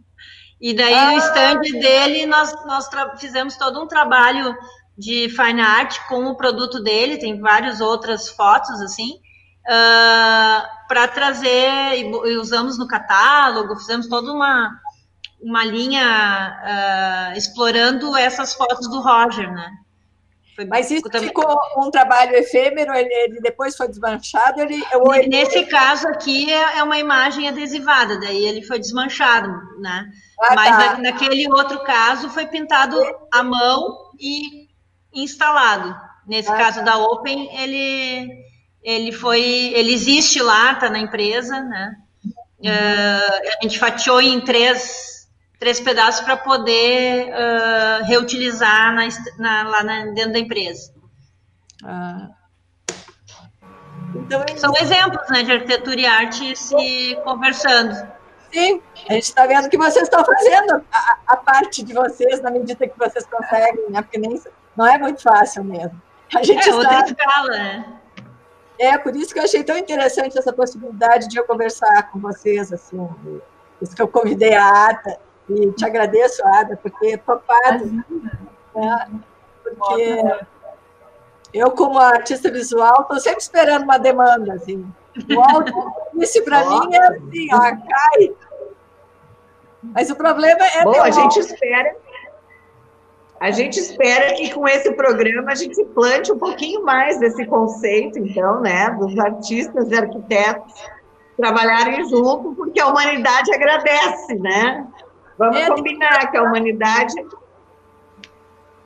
E 0.61 0.73
daí 0.73 0.93
ah. 0.93 1.11
no 1.11 1.17
stand 1.17 1.79
dele 1.79 2.25
nós, 2.25 2.53
nós 2.65 2.87
fizemos 3.19 3.57
todo 3.57 3.81
um 3.81 3.87
trabalho 3.87 4.55
de 4.97 5.27
fine 5.29 5.61
art 5.61 5.97
com 6.07 6.27
o 6.27 6.37
produto 6.37 6.81
dele, 6.81 7.17
tem 7.17 7.39
várias 7.39 7.81
outras 7.81 8.29
fotos 8.29 8.79
assim, 8.81 9.13
uh, 9.65 10.87
para 10.87 11.07
trazer, 11.07 11.95
e, 11.95 12.01
e, 12.01 12.37
usamos 12.37 12.77
no 12.77 12.87
catálogo, 12.87 13.75
fizemos 13.75 14.07
toda 14.07 14.31
uma, 14.31 14.69
uma 15.43 15.63
linha 15.65 17.31
uh, 17.33 17.37
explorando 17.37 18.15
essas 18.15 18.53
fotos 18.53 18.89
do 18.89 19.01
Roger, 19.01 19.51
né? 19.51 19.71
Foi 20.55 20.65
Mas 20.65 20.91
isso 20.91 21.09
também... 21.09 21.29
ficou 21.29 21.45
um 21.77 21.89
trabalho 21.89 22.35
efêmero, 22.35 22.93
ele, 22.93 23.11
ele 23.11 23.41
depois 23.41 23.75
foi 23.75 23.87
desmanchado? 23.87 24.61
Ele, 24.61 24.83
ele... 25.15 25.27
Nesse 25.27 25.65
caso 25.65 26.07
aqui 26.07 26.51
é, 26.51 26.77
é 26.77 26.83
uma 26.83 26.99
imagem 26.99 27.47
adesivada, 27.47 28.19
daí 28.19 28.45
ele 28.45 28.61
foi 28.61 28.77
desmanchado, 28.77 29.51
né? 29.79 30.11
Ah, 30.39 30.55
Mas 30.55 30.77
tá. 30.77 30.97
naquele 30.99 31.49
outro 31.51 31.83
caso 31.83 32.29
foi 32.29 32.45
pintado 32.45 32.97
à 33.31 33.41
mão 33.41 34.11
e 34.19 34.67
instalado. 35.13 35.95
Nesse 36.27 36.51
ah, 36.51 36.55
caso 36.55 36.79
tá. 36.79 36.85
da 36.85 36.97
Open, 36.99 37.49
ele, 37.57 38.29
ele 38.83 39.11
foi, 39.11 39.41
ele 39.41 39.91
existe 39.91 40.41
lá, 40.41 40.73
está 40.73 40.89
na 40.89 40.99
empresa, 40.99 41.61
né? 41.61 41.95
Uh, 42.59 43.57
a 43.59 43.63
gente 43.63 43.77
fatiou 43.77 44.21
em 44.21 44.39
três, 44.39 45.12
três 45.64 45.80
pedaços 45.80 46.19
para 46.19 46.35
poder 46.35 47.30
uh, 47.30 48.03
reutilizar 48.03 48.94
na, 48.94 49.07
na, 49.38 49.69
lá 49.69 49.84
na, 49.84 50.06
dentro 50.07 50.34
da 50.34 50.40
empresa. 50.40 50.94
Ah. 51.85 52.27
Então, 54.14 54.44
São 54.57 54.73
exemplos 54.76 55.26
né, 55.30 55.44
de 55.44 55.53
arquitetura 55.53 56.02
e 56.02 56.06
arte 56.06 56.53
se 56.57 57.18
conversando. 57.23 57.95
Sim, 58.52 58.81
a 59.10 59.14
gente 59.14 59.23
está 59.23 59.48
vendo 59.48 59.69
que 59.69 59.77
vocês 59.77 60.03
estão 60.03 60.23
fazendo 60.26 60.84
a, 60.91 61.18
a, 61.27 61.38
parte 61.38 61.81
de 61.81 61.94
vocês 61.94 62.41
na 62.41 62.52
medida 62.52 62.85
que 62.85 62.99
vocês 62.99 63.26
conseguem, 63.26 63.90
né? 63.90 64.02
Porque 64.02 64.18
nem 64.18 64.40
não 64.76 64.85
é 64.85 64.98
muito 64.98 65.23
fácil 65.23 65.64
mesmo. 65.64 65.99
A 66.35 66.44
gente 66.44 66.69
é 66.69 66.76
outra 66.76 67.06
escala, 67.06 67.49
né? 67.49 67.99
É, 68.77 68.98
por 68.98 69.15
isso 69.15 69.34
que 69.34 69.40
eu 69.40 69.44
achei 69.44 69.64
tão 69.64 69.77
interessante 69.77 70.38
essa 70.38 70.52
possibilidade 70.52 71.30
de 71.30 71.38
eu 71.38 71.45
conversar 71.45 72.11
com 72.11 72.19
vocês, 72.19 72.72
assim, 72.73 72.98
por 72.98 73.41
isso 73.81 73.95
que 73.95 74.02
eu 74.02 74.07
convidei 74.10 74.53
a 74.56 74.90
Ada, 74.90 75.19
e 75.49 75.71
te 75.71 75.85
agradeço, 75.85 76.41
Ada, 76.45 76.77
por 76.77 76.91
ter 76.91 77.17
topado, 77.19 77.85
né? 78.75 79.07
porque 79.63 80.23
eu, 81.53 81.71
como 81.71 81.99
artista 81.99 82.51
visual, 82.51 83.01
estou 83.01 83.19
sempre 83.19 83.41
esperando 83.41 83.83
uma 83.83 83.97
demanda, 83.97 84.53
assim, 84.53 84.85
o 85.29 85.41
áudio, 85.41 85.73
isso 86.15 86.43
para 86.43 86.65
mim 86.65 86.95
é 86.95 87.07
assim, 87.07 87.47
ó, 87.53 87.59
cai. 87.59 88.35
Mas 89.83 90.09
o 90.09 90.15
problema 90.15 90.65
é... 90.65 90.83
Bom, 90.83 91.01
a 91.01 91.11
gente 91.11 91.39
espera 91.39 91.95
a 93.43 93.51
gente 93.51 93.77
espera 93.77 94.33
que 94.35 94.53
com 94.53 94.65
esse 94.69 94.89
programa 94.93 95.51
a 95.51 95.55
gente 95.55 95.83
plante 95.87 96.31
um 96.31 96.39
pouquinho 96.39 96.81
mais 96.85 97.19
desse 97.19 97.45
conceito, 97.45 98.17
então, 98.17 98.61
né, 98.61 98.89
dos 98.91 99.19
artistas 99.19 99.91
e 99.91 99.95
arquitetos 99.95 100.73
trabalharem 101.35 102.07
junto, 102.07 102.55
porque 102.55 102.79
a 102.79 102.87
humanidade 102.87 103.53
agradece, 103.53 104.35
né? 104.35 104.87
Vamos 105.38 105.57
é, 105.57 105.68
combinar 105.68 106.31
que 106.31 106.38
a 106.38 106.43
humanidade, 106.43 107.15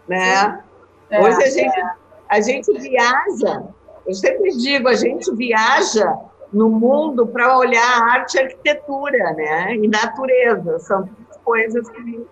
né? 0.08 0.64
É, 1.10 1.22
Hoje 1.22 1.44
a 1.44 1.50
gente, 1.50 1.82
a 2.30 2.42
gente 2.42 2.74
viaja, 2.80 3.64
eu 4.06 4.14
sempre 4.14 4.50
digo, 4.58 4.88
a 4.88 4.96
gente 4.96 5.34
viaja 5.36 6.18
no 6.52 6.70
mundo 6.70 7.28
para 7.28 7.58
olhar 7.58 8.02
arte 8.04 8.36
e 8.36 8.42
arquitetura, 8.42 9.34
né? 9.34 9.76
E 9.76 9.88
natureza, 9.88 10.80
são 10.80 11.10
coisas 11.44 11.90
que 11.90 12.26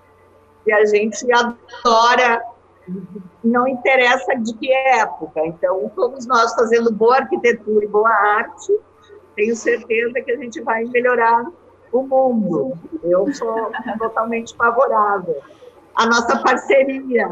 e 0.66 0.74
a 0.74 0.84
gente 0.86 1.26
adora, 1.32 2.42
não 3.44 3.68
interessa 3.68 4.36
de 4.36 4.54
que 4.56 4.72
época. 4.74 5.46
Então, 5.46 5.92
todos 5.96 6.26
nós 6.26 6.54
fazendo 6.56 6.92
boa 6.92 7.18
arquitetura 7.18 7.86
e 7.86 7.88
boa 7.88 8.10
arte, 8.10 8.76
tenho 9.36 9.56
certeza 9.56 10.22
que 10.22 10.32
a 10.32 10.38
gente 10.38 10.62
vai 10.62 10.84
melhorar 10.86 11.46
o 11.91 12.03
mundo. 12.03 12.78
Eu 13.03 13.34
sou 13.34 13.72
totalmente 13.98 14.56
favorável. 14.56 15.41
A 15.95 16.06
nossa 16.06 16.38
parceria. 16.40 17.28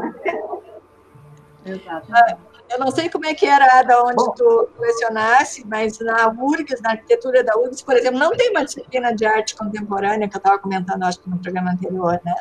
Exato. 1.66 2.06
Ah, 2.12 2.36
eu 2.70 2.78
não 2.78 2.90
sei 2.90 3.08
como 3.08 3.26
é 3.26 3.34
que 3.34 3.46
era 3.46 3.82
da 3.82 4.02
onde 4.02 4.16
Bom, 4.16 4.30
tu 4.32 4.68
lecionasse, 4.78 5.66
mas 5.66 5.98
na 6.00 6.28
URGS, 6.28 6.80
na 6.80 6.92
arquitetura 6.92 7.44
da 7.44 7.56
URGS, 7.56 7.82
por 7.82 7.94
exemplo, 7.94 8.18
não 8.18 8.32
tem 8.32 8.50
uma 8.50 8.64
disciplina 8.64 9.14
de 9.14 9.24
arte 9.24 9.54
contemporânea, 9.54 10.28
que 10.28 10.36
eu 10.36 10.38
estava 10.38 10.58
comentando, 10.58 11.02
acho 11.04 11.20
que 11.20 11.28
no 11.28 11.38
programa 11.38 11.72
anterior, 11.72 12.20
né? 12.24 12.34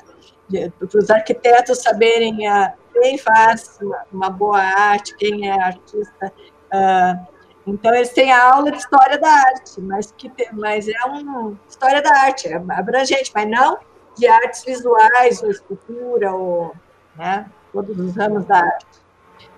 para 0.77 0.99
os 0.99 1.09
arquitetos 1.09 1.81
saberem 1.81 2.47
uh, 2.47 2.71
quem 2.93 3.17
faz 3.17 3.79
uma 4.11 4.29
boa 4.29 4.59
arte, 4.59 5.15
quem 5.15 5.49
é 5.49 5.61
artista. 5.61 6.31
Uh, 6.71 7.32
então, 7.65 7.93
eles 7.93 8.09
têm 8.09 8.31
a 8.31 8.51
aula 8.51 8.71
de 8.71 8.77
história 8.77 9.17
da 9.17 9.29
arte, 9.29 9.79
mas, 9.79 10.11
que 10.11 10.29
tem, 10.29 10.49
mas 10.51 10.87
é 10.87 11.05
uma 11.05 11.57
história 11.67 12.01
da 12.01 12.11
arte, 12.11 12.47
é 12.47 12.55
abrangente, 12.55 13.31
mas 13.33 13.49
não 13.49 13.77
de 14.17 14.27
artes 14.27 14.63
visuais, 14.63 15.41
ou 15.41 15.49
escultura, 15.49 16.33
ou 16.33 16.75
né, 17.15 17.49
todos 17.71 17.97
os 17.97 18.15
ramos 18.15 18.45
da 18.45 18.57
arte. 18.57 18.85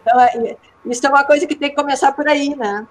Então, 0.01 0.21
é, 0.21 0.55
isso 0.85 1.05
é 1.05 1.09
uma 1.09 1.25
coisa 1.25 1.47
que 1.47 1.55
tem 1.55 1.69
que 1.69 1.75
começar 1.75 2.11
por 2.11 2.27
aí, 2.27 2.55
né? 2.55 2.87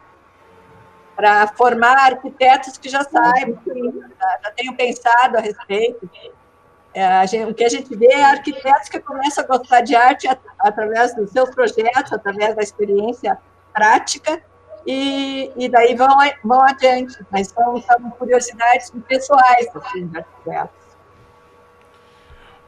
Para 1.14 1.46
formar 1.46 1.96
arquitetos 1.96 2.76
que 2.76 2.88
já 2.88 3.04
saibam, 3.04 3.56
já, 3.64 4.38
já 4.42 4.50
tenham 4.50 4.74
pensado 4.74 5.38
a 5.38 5.40
respeito, 5.40 6.10
é, 6.94 7.26
gente, 7.26 7.50
o 7.50 7.54
que 7.54 7.64
a 7.64 7.68
gente 7.68 7.94
vê 7.96 8.06
é 8.06 8.24
arquitetos 8.24 8.88
que 8.88 9.00
começam 9.00 9.42
a 9.42 9.46
gostar 9.46 9.80
de 9.80 9.96
arte 9.96 10.28
at 10.28 10.38
através 10.60 11.14
dos 11.14 11.30
seus 11.30 11.50
projetos, 11.50 12.12
através 12.12 12.54
da 12.54 12.62
experiência 12.62 13.36
prática, 13.72 14.40
e, 14.86 15.50
e 15.56 15.68
daí 15.68 15.94
vão, 15.94 16.08
vão 16.44 16.62
adiante, 16.62 17.18
mas 17.30 17.48
são, 17.48 17.80
são 17.80 18.10
curiosidades 18.10 18.92
pessoais 19.08 19.68
assim, 19.74 20.06
de 20.06 20.18
arquitetos. 20.18 20.84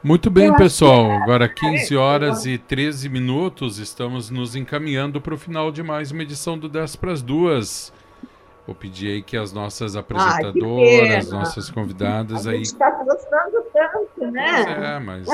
Muito 0.03 0.29
bem, 0.29 0.55
pessoal. 0.55 1.11
Agora 1.11 1.49
15 1.49 1.95
horas 1.97 2.45
e 2.45 2.57
13 2.57 3.09
minutos, 3.09 3.77
estamos 3.77 4.29
nos 4.29 4.55
encaminhando 4.55 5.19
para 5.19 5.33
o 5.33 5.37
final 5.37 5.71
de 5.71 5.83
mais 5.83 6.11
uma 6.11 6.21
edição 6.23 6.57
do 6.57 6.69
10 6.69 6.95
para 6.95 7.11
as 7.11 7.21
duas. 7.21 7.91
Vou 8.65 8.75
pedir 8.75 9.07
aí 9.09 9.23
que 9.23 9.35
as 9.35 9.51
nossas 9.53 9.95
apresentadoras, 9.95 11.31
ah, 11.31 11.35
nossas 11.37 11.69
convidadas 11.69 12.45
a 12.45 12.51
aí. 12.51 12.61
Está 12.61 12.89
gostando 12.91 13.63
tanto, 13.73 14.06
né? 14.25 14.95
É, 14.95 14.99
mas. 14.99 15.27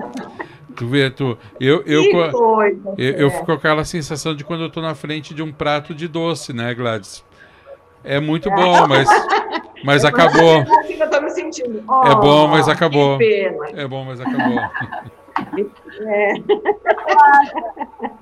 tu 0.76 0.86
vê, 0.86 1.10
tu. 1.10 1.38
Eu, 1.60 1.82
eu, 1.86 2.02
eu, 2.04 2.32
eu, 2.96 3.10
eu 3.12 3.30
fico 3.30 3.46
com 3.46 3.52
aquela 3.52 3.84
sensação 3.84 4.34
de 4.34 4.44
quando 4.44 4.62
eu 4.62 4.68
estou 4.68 4.82
na 4.82 4.94
frente 4.94 5.34
de 5.34 5.42
um 5.42 5.52
prato 5.52 5.94
de 5.94 6.08
doce, 6.08 6.52
né, 6.52 6.74
Gladys? 6.74 7.24
É 8.02 8.20
muito 8.20 8.50
bom, 8.50 8.86
mas. 8.86 9.08
Mas 9.84 10.02
acabou. 10.02 10.60
Assim 10.60 10.94
eu 10.98 11.10
tô 11.10 11.20
me 11.20 11.30
sentindo. 11.30 11.84
Oh, 11.86 12.06
é 12.06 12.14
bom, 12.14 12.48
mas 12.48 12.68
acabou. 12.68 13.18
É 13.20 13.86
bom, 13.86 14.04
mas 14.04 14.18
acabou. 14.18 14.60
É. 16.00 16.34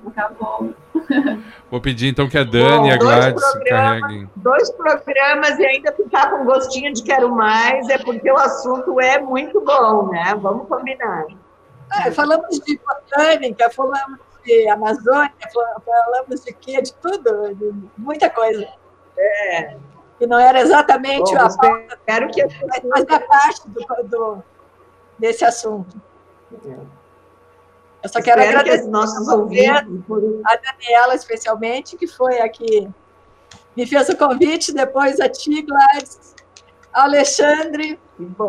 Acabou. 0.07 0.73
Vou 1.69 1.81
pedir 1.81 2.07
então 2.07 2.29
que 2.29 2.37
a 2.37 2.43
Dani 2.43 2.89
e 2.89 2.91
a 2.91 2.97
Gladys 2.97 3.43
carreguem. 3.67 4.29
Dois 4.35 4.69
programas 4.71 5.57
e 5.59 5.65
ainda 5.65 5.91
ficar 5.91 6.29
com 6.29 6.45
gostinho 6.45 6.93
de 6.93 7.03
quero 7.03 7.29
mais, 7.33 7.87
é 7.89 7.97
porque 7.97 8.31
o 8.31 8.37
assunto 8.37 8.99
é 8.99 9.19
muito 9.19 9.61
bom, 9.61 10.09
né? 10.09 10.35
Vamos 10.39 10.67
combinar. 10.67 11.25
Ah, 11.91 12.11
falamos 12.11 12.59
de 12.59 12.79
botânica, 12.79 13.69
falamos 13.69 14.19
de 14.43 14.67
Amazônia, 14.69 15.31
falamos 15.85 16.43
de 16.43 16.53
quê? 16.53 16.81
De 16.81 16.93
tudo, 16.95 17.53
de 17.55 17.73
muita 17.97 18.29
coisa. 18.29 18.67
É. 19.17 19.75
Que 20.17 20.27
não 20.27 20.39
era 20.39 20.61
exatamente 20.61 21.33
Bom, 21.33 21.41
a 21.41 21.47
espero 21.47 22.29
que 22.29 22.43
mas 22.87 23.05
a 23.09 23.19
parte 23.19 23.69
do, 23.69 24.03
do, 24.03 24.43
desse 25.19 25.43
assunto. 25.43 26.01
É. 26.65 27.02
Eu 28.03 28.09
só 28.09 28.21
quero 28.21 28.41
Espero 28.41 28.59
agradecer 28.59 28.83
que 28.83 28.89
nossos 28.89 29.27
ouvintes, 29.29 29.71
a 30.45 30.57
Daniela 30.57 31.15
especialmente, 31.15 31.95
que 31.95 32.05
foi 32.05 32.39
aqui, 32.41 32.89
me 33.77 33.87
fez 33.87 34.09
o 34.09 34.17
convite, 34.17 34.73
depois 34.73 35.21
a 35.21 35.29
ti, 35.29 35.61
Gladys, 35.61 36.35
ao 36.91 37.03
Alexandre, 37.03 37.97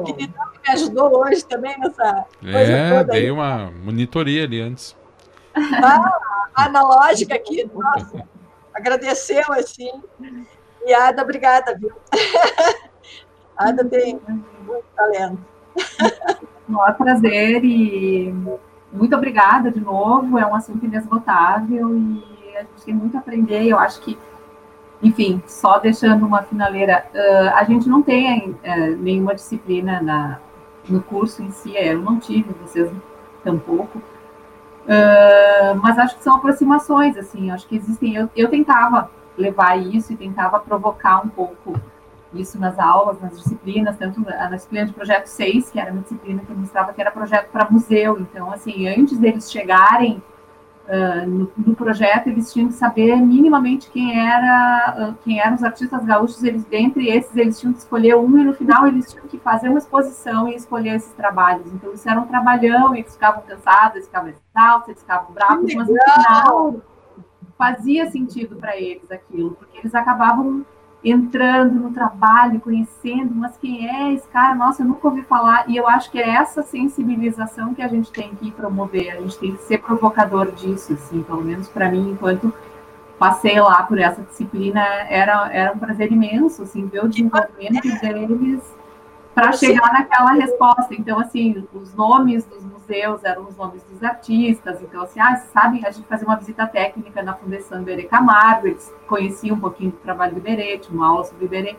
que, 0.07 0.13
que 0.13 0.27
me 0.27 0.73
ajudou 0.73 1.21
hoje 1.21 1.45
também 1.45 1.79
nessa 1.79 2.27
é, 2.43 3.05
dei 3.05 3.31
uma 3.31 3.71
monitoria 3.71 4.43
ali 4.43 4.61
antes. 4.61 4.97
Ah, 5.55 6.19
analógica 6.55 7.37
aqui, 7.37 7.65
nossa, 7.73 8.29
agradeceu 8.75 9.45
assim. 9.53 10.03
E 10.85 10.93
Ada, 10.93 11.23
obrigada, 11.23 11.79
viu? 11.79 11.93
Ada 13.57 13.85
tem 13.85 14.21
muito 14.67 14.85
talento. 14.97 15.39
Um 16.69 16.95
prazer 16.95 17.65
e 17.65 18.35
muito 18.95 19.15
obrigada 19.15 19.71
de 19.71 19.81
novo, 19.81 20.39
é 20.39 20.47
um 20.47 20.55
assunto 20.55 20.85
inesgotável 20.85 21.97
e 21.97 22.57
a 22.57 22.61
gente 22.61 22.85
tem 22.85 22.95
muito 22.95 23.17
a 23.17 23.21
aprender. 23.21 23.67
Eu 23.67 23.79
acho 23.79 24.01
que, 24.01 24.17
enfim, 25.03 25.43
só 25.47 25.79
deixando 25.79 26.25
uma 26.25 26.43
finaleira, 26.43 27.05
uh, 27.13 27.57
a 27.57 27.65
gente 27.65 27.89
não 27.89 28.03
tem 28.03 28.51
uh, 28.51 28.97
nenhuma 28.99 29.35
disciplina 29.35 30.01
na, 30.01 30.39
no 30.89 31.03
curso 31.03 31.43
em 31.43 31.51
si, 31.51 31.75
eu 31.77 32.01
não 32.01 32.19
tive, 32.19 32.55
vocês 32.63 32.91
tampouco, 33.43 34.01
Uh, 34.85 35.75
mas 35.83 35.99
acho 35.99 36.17
que 36.19 36.23
são 36.23 36.37
aproximações, 36.37 37.17
assim, 37.17 37.51
acho 37.51 37.67
que 37.67 37.77
existem. 37.77 38.15
Eu, 38.15 38.29
eu 38.37 38.51
tentava 38.51 39.11
levar 39.37 39.77
isso 39.77 40.13
e 40.13 40.17
tentava 40.17 40.61
provocar 40.61 41.25
um 41.25 41.29
pouco 41.29 41.81
isso 42.41 42.59
nas 42.59 42.79
aulas, 42.79 43.21
nas 43.21 43.39
disciplinas, 43.39 43.97
tanto 43.97 44.21
na, 44.21 44.51
disciplina 44.51 44.87
de 44.87 44.93
projeto 44.93 45.27
6, 45.27 45.71
que 45.71 45.79
era 45.79 45.93
uma 45.93 46.03
disciplina 46.03 46.43
que 46.45 46.51
eu 46.51 46.57
mostrava 46.57 46.93
que 46.93 47.01
era 47.01 47.11
projeto 47.11 47.51
para 47.51 47.71
museu. 47.71 48.19
Então, 48.21 48.53
assim, 48.53 48.89
antes 48.89 49.19
deles 49.19 49.51
chegarem 49.51 50.23
uh, 50.89 51.29
no, 51.29 51.51
no, 51.57 51.75
projeto, 51.75 52.29
eles 52.29 52.53
tinham 52.53 52.69
que 52.69 52.75
saber 52.75 53.17
minimamente 53.17 53.91
quem 53.91 54.19
era, 54.19 55.11
uh, 55.11 55.15
quem 55.25 55.41
eram 55.41 55.55
os 55.55 55.63
artistas 55.63 56.05
gaúchos. 56.05 56.43
Eles, 56.43 56.65
dentre 56.65 57.09
esses, 57.09 57.37
eles 57.37 57.59
tinham 57.59 57.73
que 57.73 57.81
escolher 57.81 58.17
um 58.17 58.39
e 58.39 58.45
no 58.45 58.55
final 58.55 58.87
eles 58.87 59.13
tinham 59.13 59.27
que 59.27 59.39
fazer 59.39 59.69
uma 59.69 59.79
exposição 59.79 60.49
e 60.49 60.55
escolher 60.55 60.97
esses 60.97 61.13
trabalhos. 61.15 61.73
Então, 61.73 61.93
isso 61.93 62.09
era 62.09 62.21
um 62.21 62.27
trabalhão, 62.27 62.95
eles 62.95 63.13
ficavam 63.15 63.43
cansados, 63.43 63.97
eles 63.97 64.07
ficavam 64.07 64.29
exaustos, 64.31 64.89
eles 64.89 65.01
ficavam 65.01 65.33
bravos, 65.33 65.75
mas 65.75 65.89
no 65.89 65.95
final 65.95 66.75
fazia 67.57 68.11
sentido 68.11 68.57
para 68.57 68.77
eles 68.77 69.11
aquilo, 69.11 69.53
porque 69.53 69.79
eles 69.79 69.95
acabavam 69.95 70.65
entrando 71.05 71.75
no 71.75 71.91
trabalho, 71.91 72.61
conhecendo, 72.61 73.35
mas 73.35 73.57
quem 73.59 73.89
é 73.89 74.13
esse 74.15 74.27
cara? 74.29 74.55
Nossa, 74.55 74.83
eu 74.83 74.87
nunca 74.87 75.07
ouvi 75.07 75.23
falar. 75.23 75.69
E 75.69 75.77
eu 75.77 75.87
acho 75.87 76.11
que 76.11 76.19
é 76.19 76.31
essa 76.31 76.63
sensibilização 76.63 77.75
que 77.75 77.83
a 77.83 77.89
gente 77.89 78.11
tem 78.11 78.35
que 78.35 78.51
promover, 78.51 79.11
a 79.11 79.21
gente 79.21 79.39
tem 79.39 79.55
que 79.55 79.63
ser 79.65 79.79
provocador 79.79 80.51
disso, 80.53 80.95
assim, 80.95 81.23
pelo 81.23 81.45
menos 81.45 81.69
para 81.69 81.91
mim, 81.91 82.13
enquanto 82.13 82.53
passei 83.19 83.61
lá 83.61 83.83
por 83.83 83.99
essa 83.99 84.23
disciplina, 84.23 84.81
era, 85.09 85.53
era 85.53 85.73
um 85.73 85.79
prazer 85.79 86.11
imenso, 86.11 86.63
assim, 86.63 86.87
ver 86.87 87.05
o 87.05 87.09
desenvolvimento 87.09 87.83
deles 88.01 88.63
para 89.35 89.53
chegar 89.53 89.93
naquela 89.93 90.33
resposta. 90.33 90.95
Então, 90.95 91.19
assim, 91.19 91.67
os 91.73 91.93
nomes 91.95 92.47
dos 92.47 92.65
museus 92.65 93.25
eram 93.25 93.47
os 93.47 93.57
nomes 93.57 93.83
dos 93.85 94.03
artistas. 94.03 94.81
Então, 94.81 95.03
assim, 95.03 95.19
ah, 95.21 95.37
sabem, 95.37 95.85
a 95.85 95.91
gente 95.91 96.07
fazia 96.07 96.27
uma 96.27 96.37
visita 96.37 96.67
técnica 96.67 97.23
na 97.23 97.35
Fundação 97.35 97.83
Iberê 97.83 98.05
Camargo, 98.05 98.69
eles 98.69 98.95
conheciam 99.07 99.57
um 99.57 99.61
pouquinho 99.61 99.91
do 99.91 99.99
trabalho 99.99 100.33
do 100.33 100.39
Iberê, 100.39 100.79
tinha 100.79 100.97
uma 100.97 101.09
aula 101.09 101.25
sobre 101.25 101.47
Iberê. 101.47 101.77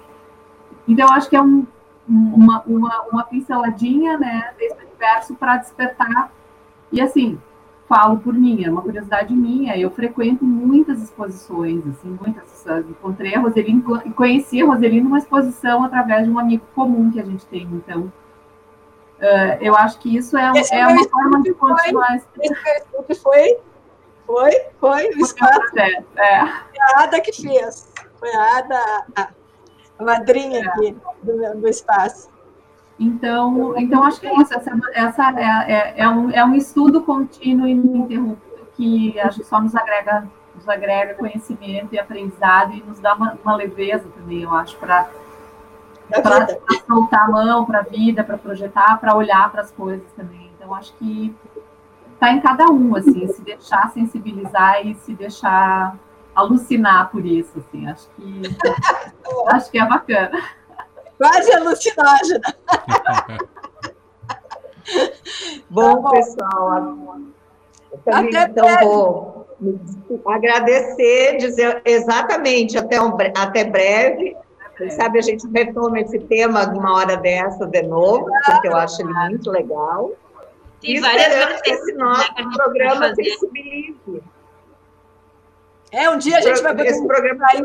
Então, 0.87 1.11
acho 1.13 1.29
que 1.29 1.35
é 1.35 1.41
um, 1.41 1.65
uma, 2.07 2.61
uma, 2.67 3.01
uma 3.11 3.23
pinceladinha, 3.23 4.17
né, 4.17 4.53
desse 4.57 4.75
universo 4.83 5.35
para 5.35 5.57
despertar. 5.57 6.31
E, 6.91 7.01
assim, 7.01 7.39
falo 7.87 8.17
por 8.17 8.33
mim, 8.33 8.63
é 8.63 8.69
uma 8.69 8.81
curiosidade 8.81 9.33
minha, 9.33 9.77
eu 9.77 9.91
frequento 9.91 10.43
muitas 10.43 11.01
exposições, 11.01 11.85
assim, 11.87 12.17
muitas, 12.19 12.65
encontrei 12.89 13.35
a 13.35 13.39
Roseli, 13.39 13.81
conheci 14.15 14.61
a 14.61 14.65
Roseli 14.65 15.01
numa 15.01 15.19
exposição 15.19 15.83
através 15.83 16.25
de 16.25 16.31
um 16.31 16.39
amigo 16.39 16.65
comum 16.73 17.11
que 17.11 17.19
a 17.19 17.23
gente 17.23 17.45
tem, 17.45 17.63
então, 17.63 18.01
uh, 18.01 19.57
eu 19.61 19.75
acho 19.75 19.99
que 19.99 20.15
isso 20.15 20.35
é, 20.35 20.51
é 20.71 20.87
uma 20.87 21.07
forma 21.09 21.43
de 21.43 21.53
continuar... 21.53 22.15
Esse 22.15 22.55
Facebook 22.55 23.15
foi, 23.15 23.57
foi, 24.25 24.51
foi, 24.79 25.09
o 25.09 25.19
espaço, 25.19 25.77
é. 25.77 26.01
Foi 26.01 26.79
a 26.79 27.03
Ada 27.03 27.21
que 27.21 27.31
fez, 27.31 27.93
foi 28.19 28.33
a 28.33 28.57
Ada, 28.57 29.05
a 29.99 30.03
madrinha 30.03 30.59
é. 30.59 30.67
aqui 30.67 30.97
do, 31.21 31.61
do 31.61 31.67
espaço. 31.67 32.34
Então, 32.99 33.77
então 33.77 34.03
acho 34.03 34.19
que 34.19 34.27
é 34.27 34.33
isso. 34.41 34.53
Essa, 34.53 34.71
essa 34.93 35.39
é, 35.39 35.71
é, 35.71 35.93
é, 35.97 36.09
um, 36.09 36.31
é 36.31 36.43
um 36.45 36.55
estudo 36.55 37.01
contínuo 37.01 37.67
e 37.67 37.71
ininterrupto 37.71 38.55
que 38.75 39.19
acho 39.19 39.39
que 39.39 39.45
só 39.45 39.59
nos 39.61 39.75
agrega, 39.75 40.27
nos 40.53 40.67
agrega 40.67 41.13
conhecimento 41.13 41.93
e 41.93 41.99
aprendizado 41.99 42.73
e 42.73 42.83
nos 42.83 42.99
dá 42.99 43.13
uma, 43.13 43.37
uma 43.43 43.55
leveza 43.55 44.05
também, 44.17 44.41
eu 44.41 44.53
acho, 44.53 44.77
para 44.77 45.09
soltar 46.87 47.25
a 47.25 47.27
mão 47.29 47.65
para 47.65 47.79
a 47.79 47.83
vida, 47.83 48.23
para 48.23 48.37
projetar, 48.37 48.99
para 48.99 49.15
olhar 49.15 49.51
para 49.51 49.61
as 49.61 49.71
coisas 49.71 50.09
também. 50.13 50.51
Então, 50.55 50.73
acho 50.73 50.93
que 50.95 51.35
está 52.13 52.31
em 52.31 52.39
cada 52.39 52.65
um, 52.65 52.95
assim, 52.95 53.27
se 53.27 53.41
deixar 53.41 53.89
sensibilizar 53.91 54.85
e 54.85 54.95
se 54.95 55.13
deixar 55.13 55.97
alucinar 56.33 57.09
por 57.11 57.25
isso, 57.25 57.59
assim, 57.59 57.87
acho 57.87 58.09
que 58.09 58.41
acho 59.47 59.71
que 59.71 59.79
é 59.79 59.85
bacana 59.85 60.41
quase 61.17 61.53
alucinógena. 61.53 62.55
Bom, 65.69 66.01
tá 66.03 66.09
pessoal, 66.11 67.17
eu 67.91 67.99
também 68.05 68.37
até 68.37 68.51
então 68.51 69.45
vou 70.09 70.31
agradecer, 70.31 71.37
dizer 71.37 71.81
exatamente 71.85 72.77
até, 72.77 73.01
um, 73.01 73.17
até 73.35 73.63
breve. 73.63 74.35
Quem 74.77 74.89
sabe 74.89 75.19
a 75.19 75.21
gente 75.21 75.47
retoma 75.47 75.99
esse 75.99 76.19
tema 76.19 76.67
uma 76.67 76.97
hora 76.97 77.15
dessa 77.17 77.65
de 77.65 77.81
novo, 77.83 78.25
porque 78.45 78.67
eu 78.67 78.75
acho 78.75 79.01
ele 79.01 79.13
muito 79.29 79.49
legal. 79.49 80.11
e 80.83 80.99
várias 80.99 81.33
vezes 81.33 81.61
que 81.61 81.71
esse 81.71 81.93
nosso 81.93 82.33
programa 82.53 83.15
sensibilize. 83.15 84.21
É, 85.95 86.09
um 86.09 86.17
dia 86.17 86.37
a 86.37 86.41
gente 86.41 86.61
vai 86.61 86.75
fazer 86.75 86.89
esse 86.89 87.07
programa 87.07 87.47
aí. 87.51 87.61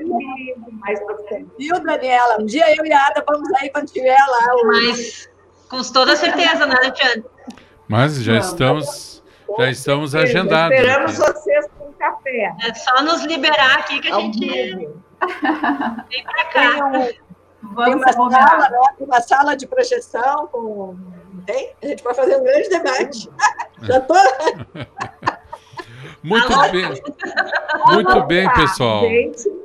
Mais 0.74 1.00
Viu, 1.58 1.80
Daniela? 1.80 2.40
Um 2.40 2.46
dia 2.46 2.64
eu 2.76 2.86
e 2.86 2.92
a 2.92 3.06
Ada 3.08 3.24
vamos 3.26 3.52
aí 3.54 3.68
quando 3.70 3.90
tiver 3.90 4.16
lá. 4.16 4.54
O... 4.54 4.66
Mas, 4.68 5.28
com 5.68 5.82
toda 5.82 6.14
certeza, 6.14 6.64
né, 6.64 6.92
Tiana? 6.92 7.24
Mas 7.88 8.22
já 8.22 8.38
estamos, 8.38 9.20
já 9.58 9.68
estamos 9.68 10.14
agendados. 10.14 10.78
Esperamos 10.78 11.20
aqui. 11.20 11.32
vocês 11.32 11.66
com 11.76 11.92
café. 11.94 12.54
É 12.62 12.72
só 12.72 13.02
nos 13.02 13.24
liberar 13.24 13.78
aqui 13.80 13.98
que 14.00 14.12
a 14.12 14.20
gente 14.20 14.38
vem 14.38 16.24
para 16.24 16.44
cá. 16.52 16.90
Tem, 17.84 17.94
uma 17.94 18.12
sala, 18.12 18.70
né? 18.70 18.78
uma 19.00 19.20
sala 19.20 19.56
de 19.56 19.66
projeção 19.66 20.46
com. 20.46 20.96
Tem? 21.46 21.72
A 21.82 21.86
gente 21.86 22.02
pode 22.04 22.16
fazer 22.16 22.36
um 22.36 22.44
grande 22.44 22.68
debate. 22.68 23.28
Já 23.82 23.98
estou. 23.98 24.16
Muito 26.22 26.48
bem. 26.70 27.02
Muito 27.94 28.22
bem, 28.24 28.52
pessoal. 28.52 29.04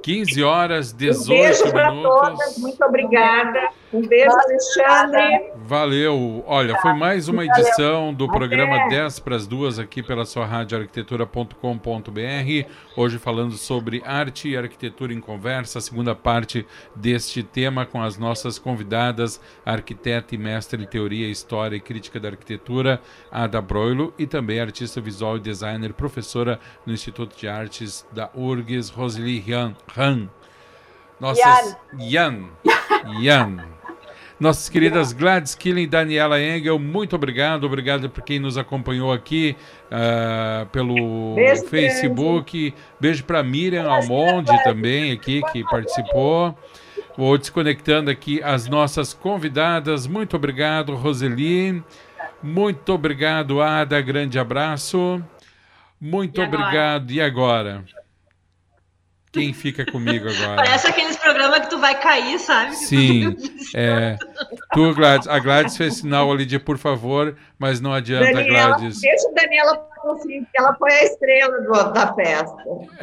15 0.01 0.43
horas, 0.43 0.93
18 0.93 1.23
um 1.23 1.43
beijo 1.43 1.73
minutos. 1.73 2.29
Todas, 2.29 2.57
muito 2.57 2.85
obrigada. 2.85 3.69
Um 3.95 4.05
beijo, 4.05 4.29
Alexandre. 4.29 5.53
Valeu. 5.55 6.43
Olha, 6.45 6.77
foi 6.81 6.91
mais 6.91 7.29
uma 7.29 7.45
edição 7.45 8.13
do 8.13 8.27
programa 8.27 8.89
10 8.89 9.19
para 9.19 9.37
as 9.37 9.47
duas 9.47 9.79
aqui 9.79 10.03
pela 10.03 10.25
sua 10.25 10.45
rádio 10.45 10.77
arquitetura.com.br. 10.77 12.69
Hoje 12.97 13.17
falando 13.17 13.55
sobre 13.55 14.03
arte 14.05 14.49
e 14.49 14.57
arquitetura 14.57 15.13
em 15.13 15.21
conversa, 15.21 15.79
a 15.79 15.81
segunda 15.81 16.13
parte 16.13 16.67
deste 16.93 17.41
tema 17.41 17.85
com 17.85 18.03
as 18.03 18.17
nossas 18.17 18.59
convidadas, 18.59 19.39
arquiteta 19.65 20.35
e 20.35 20.37
mestre 20.37 20.83
em 20.83 20.85
teoria, 20.85 21.29
história 21.29 21.77
e 21.77 21.79
crítica 21.79 22.19
da 22.19 22.27
arquitetura, 22.27 22.99
Ada 23.31 23.61
Broilo, 23.61 24.13
e 24.19 24.27
também 24.27 24.59
artista 24.59 24.99
visual 24.99 25.37
e 25.37 25.39
designer, 25.39 25.93
professora 25.93 26.59
no 26.85 26.91
Instituto 26.91 27.37
de 27.37 27.47
Artes 27.47 28.05
da 28.11 28.29
URGS, 28.35 28.89
Roseli 28.89 29.41
Han. 29.97 30.29
Nossas 31.17 31.77
Yan. 31.97 32.49
Yan. 32.65 33.21
Yan. 33.21 33.74
Nossas 34.37 34.67
queridas 34.67 35.13
Gladys 35.13 35.55
Killing 35.55 35.83
e 35.83 35.87
Daniela 35.87 36.41
Engel, 36.41 36.77
muito 36.77 37.15
obrigado. 37.15 37.63
Obrigado 37.63 38.09
por 38.09 38.21
quem 38.21 38.37
nos 38.37 38.57
acompanhou 38.57 39.13
aqui 39.13 39.55
uh, 39.85 40.65
pelo 40.67 41.35
Beijo 41.35 41.65
Facebook. 41.67 42.69
Grande. 42.69 42.83
Beijo 42.99 43.23
para 43.23 43.41
Miriam 43.41 43.89
Almonde 43.89 44.51
também 44.63 45.13
aqui, 45.13 45.41
que 45.53 45.63
participou. 45.63 46.57
Vou 47.17 47.37
desconectando 47.37 48.11
aqui 48.11 48.43
as 48.43 48.67
nossas 48.67 49.13
convidadas. 49.13 50.05
Muito 50.05 50.35
obrigado, 50.35 50.95
Roseli. 50.95 51.81
Muito 52.43 52.91
obrigado, 52.91 53.61
Ada. 53.61 54.01
Grande 54.01 54.37
abraço. 54.37 55.23
Muito 55.99 56.41
e 56.41 56.43
obrigado. 56.43 57.09
E 57.09 57.21
agora? 57.21 57.85
Quem 59.39 59.53
fica 59.53 59.85
comigo 59.85 60.27
agora? 60.29 60.55
Parece 60.55 60.87
aqueles 60.87 61.15
programas 61.17 61.59
que 61.61 61.69
tu 61.69 61.79
vai 61.79 61.99
cair, 61.99 62.39
sabe? 62.39 62.75
Sim. 62.75 63.35
É, 63.75 64.17
tu, 64.73 64.93
Gladys. 64.93 65.27
A 65.27 65.39
Gladys 65.39 65.77
fez 65.77 65.97
sinal 65.97 66.31
ali 66.31 66.45
de 66.45 66.57
por 66.59 66.77
favor, 66.77 67.35
mas 67.59 67.79
não 67.79 67.93
adianta, 67.93 68.31
Daniela, 68.31 68.77
Gladys. 68.77 69.01
Deixa 69.01 69.27
a 69.29 69.31
Daniela 69.33 69.95
ela 70.55 70.75
foi 70.75 70.91
a 70.91 71.03
estrela 71.03 71.61
do, 71.61 71.93
da 71.93 72.13
festa. 72.13 72.55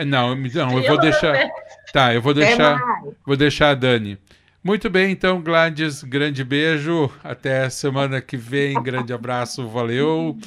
Não, 0.06 0.34
não, 0.36 0.78
eu 0.78 0.88
vou 0.88 1.00
deixar. 1.00 1.50
Tá, 1.92 2.14
eu 2.14 2.22
vou 2.22 2.32
deixar. 2.32 2.80
Vou 3.26 3.36
deixar 3.36 3.70
a 3.70 3.74
Dani. 3.74 4.18
Muito 4.64 4.88
bem, 4.88 5.10
então, 5.10 5.42
Gladys, 5.42 6.04
grande 6.04 6.44
beijo. 6.44 7.10
Até 7.24 7.68
semana 7.68 8.20
que 8.20 8.36
vem. 8.36 8.80
Grande 8.80 9.12
abraço, 9.12 9.68
valeu. 9.68 10.38